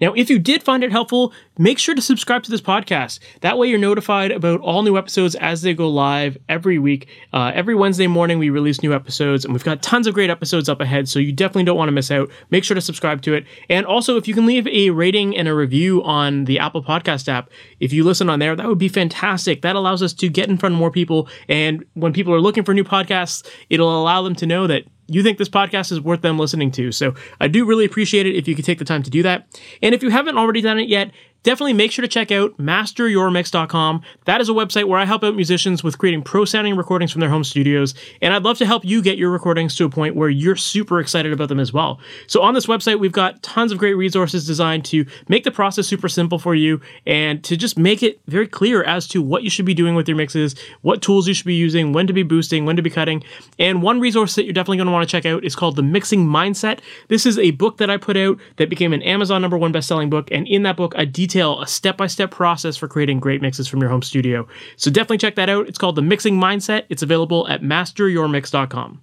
now, 0.01 0.13
if 0.13 0.29
you 0.29 0.39
did 0.39 0.63
find 0.63 0.83
it 0.83 0.91
helpful, 0.91 1.33
make 1.57 1.79
sure 1.79 1.95
to 1.95 2.01
subscribe 2.01 2.43
to 2.43 2.51
this 2.51 2.61
podcast. 2.61 3.19
That 3.41 3.57
way, 3.57 3.67
you're 3.67 3.79
notified 3.79 4.31
about 4.31 4.61
all 4.61 4.83
new 4.83 4.97
episodes 4.97 5.35
as 5.35 5.61
they 5.61 5.73
go 5.73 5.89
live 5.89 6.37
every 6.49 6.79
week. 6.79 7.07
Uh, 7.33 7.51
every 7.53 7.75
Wednesday 7.75 8.07
morning, 8.07 8.39
we 8.39 8.49
release 8.49 8.81
new 8.81 8.93
episodes, 8.93 9.45
and 9.45 9.53
we've 9.53 9.63
got 9.63 9.81
tons 9.81 10.07
of 10.07 10.13
great 10.13 10.29
episodes 10.29 10.69
up 10.69 10.81
ahead, 10.81 11.07
so 11.07 11.19
you 11.19 11.31
definitely 11.31 11.63
don't 11.63 11.77
want 11.77 11.87
to 11.87 11.93
miss 11.93 12.11
out. 12.11 12.29
Make 12.49 12.63
sure 12.63 12.75
to 12.75 12.81
subscribe 12.81 13.21
to 13.23 13.33
it. 13.33 13.45
And 13.69 13.85
also, 13.85 14.17
if 14.17 14.27
you 14.27 14.33
can 14.33 14.45
leave 14.45 14.67
a 14.67 14.89
rating 14.89 15.35
and 15.37 15.47
a 15.47 15.53
review 15.53 16.03
on 16.03 16.45
the 16.45 16.59
Apple 16.59 16.83
Podcast 16.83 17.27
app, 17.27 17.49
if 17.79 17.93
you 17.93 18.03
listen 18.03 18.29
on 18.29 18.39
there, 18.39 18.55
that 18.55 18.67
would 18.67 18.77
be 18.77 18.89
fantastic. 18.89 19.61
That 19.61 19.75
allows 19.75 20.01
us 20.01 20.13
to 20.13 20.29
get 20.29 20.49
in 20.49 20.57
front 20.57 20.73
of 20.73 20.79
more 20.79 20.91
people. 20.91 21.27
And 21.47 21.85
when 21.93 22.13
people 22.13 22.33
are 22.33 22.41
looking 22.41 22.63
for 22.63 22.73
new 22.73 22.83
podcasts, 22.83 23.47
it'll 23.69 24.01
allow 24.01 24.21
them 24.21 24.35
to 24.35 24.45
know 24.45 24.67
that 24.67 24.85
you 25.07 25.23
think 25.23 25.37
this 25.37 25.49
podcast 25.49 25.91
is 25.91 26.01
worth 26.01 26.21
them 26.21 26.39
listening 26.39 26.71
to. 26.71 26.91
So 26.91 27.13
I 27.39 27.47
do 27.47 27.65
really 27.65 27.85
appreciate 27.85 28.25
it 28.25 28.35
if 28.35 28.47
you 28.47 28.55
could 28.55 28.65
take 28.65 28.79
the 28.79 28.85
time 28.85 29.03
to 29.03 29.09
do 29.09 29.23
that. 29.23 29.47
And 29.81 29.93
if 29.93 30.01
you 30.03 30.09
haven't 30.09 30.37
already 30.37 30.61
done 30.61 30.79
it 30.79 30.89
yet, 30.89 31.11
definitely 31.45 31.73
make 31.73 31.91
sure 31.91 32.01
to 32.01 32.09
check 32.09 32.31
out 32.31 32.57
masteryourmix.com. 32.57 34.01
That 34.25 34.41
is 34.41 34.49
a 34.49 34.51
website 34.51 34.87
where 34.87 34.99
I 34.99 35.05
help 35.05 35.23
out 35.23 35.35
musicians 35.35 35.83
with 35.83 35.97
creating 35.99 36.23
pro 36.23 36.43
sounding 36.43 36.75
recordings 36.75 37.11
from 37.11 37.21
their 37.21 37.29
home 37.29 37.43
studios. 37.43 37.93
And 38.21 38.33
I'd 38.33 38.43
love 38.43 38.57
to 38.57 38.65
help 38.65 38.83
you 38.83 39.01
get 39.01 39.17
your 39.17 39.29
recordings 39.29 39.75
to 39.75 39.85
a 39.85 39.89
point 39.89 40.15
where 40.15 40.27
you're 40.27 40.55
super 40.55 40.99
excited 40.99 41.31
about 41.31 41.49
them 41.49 41.59
as 41.59 41.71
well. 41.71 41.99
So 42.25 42.41
on 42.41 42.55
this 42.55 42.65
website, 42.65 42.99
we've 42.99 43.11
got 43.11 43.43
tons 43.43 43.71
of 43.71 43.77
great 43.77 43.93
resources 43.93 44.45
designed 44.47 44.85
to 44.85 45.05
make 45.29 45.43
the 45.43 45.51
process 45.51 45.87
super 45.87 46.09
simple 46.09 46.39
for 46.39 46.55
you 46.55 46.81
and 47.05 47.43
to 47.43 47.55
just 47.55 47.77
make 47.77 48.01
it 48.01 48.19
very 48.25 48.47
clear 48.47 48.83
as 48.83 49.07
to 49.09 49.21
what 49.21 49.43
you 49.43 49.49
should 49.51 49.65
be 49.65 49.75
doing 49.75 49.93
with 49.93 50.07
your 50.07 50.17
mixes, 50.17 50.55
what 50.81 51.03
tools 51.03 51.27
you 51.27 51.35
should 51.35 51.45
be 51.45 51.53
using, 51.53 51.93
when 51.93 52.07
to 52.07 52.13
be 52.13 52.23
boosting, 52.23 52.65
when 52.65 52.75
to 52.75 52.81
be 52.81 52.89
cutting. 52.89 53.23
And 53.59 53.83
one 53.83 53.99
resource 53.99 54.33
that 54.33 54.45
you're 54.45 54.53
definitely 54.53 54.77
going 54.77 54.87
to 54.87 54.93
want 54.93 55.07
to 55.07 55.11
check 55.11 55.27
out 55.27 55.43
is 55.45 55.55
called 55.55 55.75
The 55.75 55.83
Mixing 55.83 56.25
Mindset. 56.25 56.79
This 57.07 57.27
is 57.27 57.37
a 57.37 57.51
book 57.51 57.77
that 57.77 57.91
I 57.91 57.97
put 57.97 58.17
out 58.17 58.39
that 58.55 58.67
became 58.67 58.93
an 58.93 59.03
Amazon 59.03 59.43
number 59.43 59.59
one 59.59 59.71
best-selling 59.71 60.09
book. 60.09 60.31
And 60.31 60.47
in 60.47 60.63
that 60.63 60.75
book, 60.75 60.95
I 60.97 61.05
detail 61.05 61.34
detail 61.35 61.61
a 61.61 61.67
step 61.67 61.97
by 61.97 62.07
step 62.07 62.31
process 62.31 62.77
for 62.77 62.87
creating 62.87 63.19
great 63.19 63.41
mixes 63.41 63.67
from 63.67 63.81
your 63.81 63.89
home 63.89 64.01
studio. 64.01 64.47
So 64.77 64.89
definitely 64.89 65.17
check 65.17 65.35
that 65.35 65.49
out. 65.49 65.67
It's 65.67 65.77
called 65.77 65.97
The 65.97 66.01
Mixing 66.01 66.39
Mindset. 66.39 66.85
It's 66.89 67.03
available 67.03 67.45
at 67.49 67.61
masteryourmix.com. 67.61 69.01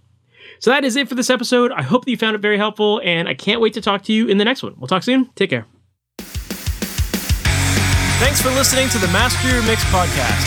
So 0.58 0.70
that 0.70 0.84
is 0.84 0.96
it 0.96 1.08
for 1.08 1.14
this 1.14 1.28
episode. 1.28 1.72
I 1.72 1.82
hope 1.82 2.04
that 2.04 2.10
you 2.10 2.16
found 2.16 2.34
it 2.36 2.40
very 2.40 2.56
helpful, 2.56 3.00
and 3.04 3.28
I 3.28 3.34
can't 3.34 3.60
wait 3.60 3.74
to 3.74 3.80
talk 3.80 4.02
to 4.04 4.12
you 4.12 4.28
in 4.28 4.38
the 4.38 4.44
next 4.44 4.62
one. 4.62 4.74
We'll 4.78 4.86
talk 4.86 5.02
soon. 5.02 5.28
Take 5.34 5.50
care. 5.50 5.66
Thanks 8.20 8.40
for 8.40 8.50
listening 8.50 8.88
to 8.90 8.98
the 8.98 9.08
Master 9.08 9.50
Your 9.50 9.62
Mix 9.64 9.82
podcast. 9.90 10.46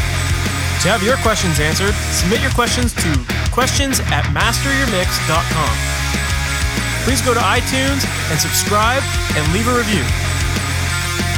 To 0.81 0.89
have 0.89 1.03
your 1.03 1.17
questions 1.17 1.59
answered, 1.59 1.93
submit 2.15 2.41
your 2.41 2.51
questions 2.51 2.93
to 2.93 3.25
questions 3.51 3.99
at 4.11 4.23
masteryourmix.com. 4.31 5.75
Please 7.03 7.21
go 7.21 7.33
to 7.33 7.39
iTunes 7.39 8.07
and 8.31 8.39
subscribe 8.39 9.03
and 9.35 9.53
leave 9.53 9.67
a 9.67 9.77
review. 9.77 10.03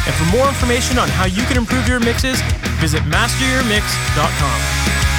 And 0.07 0.15
for 0.15 0.25
more 0.31 0.47
information 0.47 0.97
on 0.97 1.09
how 1.09 1.25
you 1.25 1.43
can 1.43 1.57
improve 1.57 1.87
your 1.87 1.99
mixes, 1.99 2.41
visit 2.79 3.03
masteryourmix.com. 3.03 5.16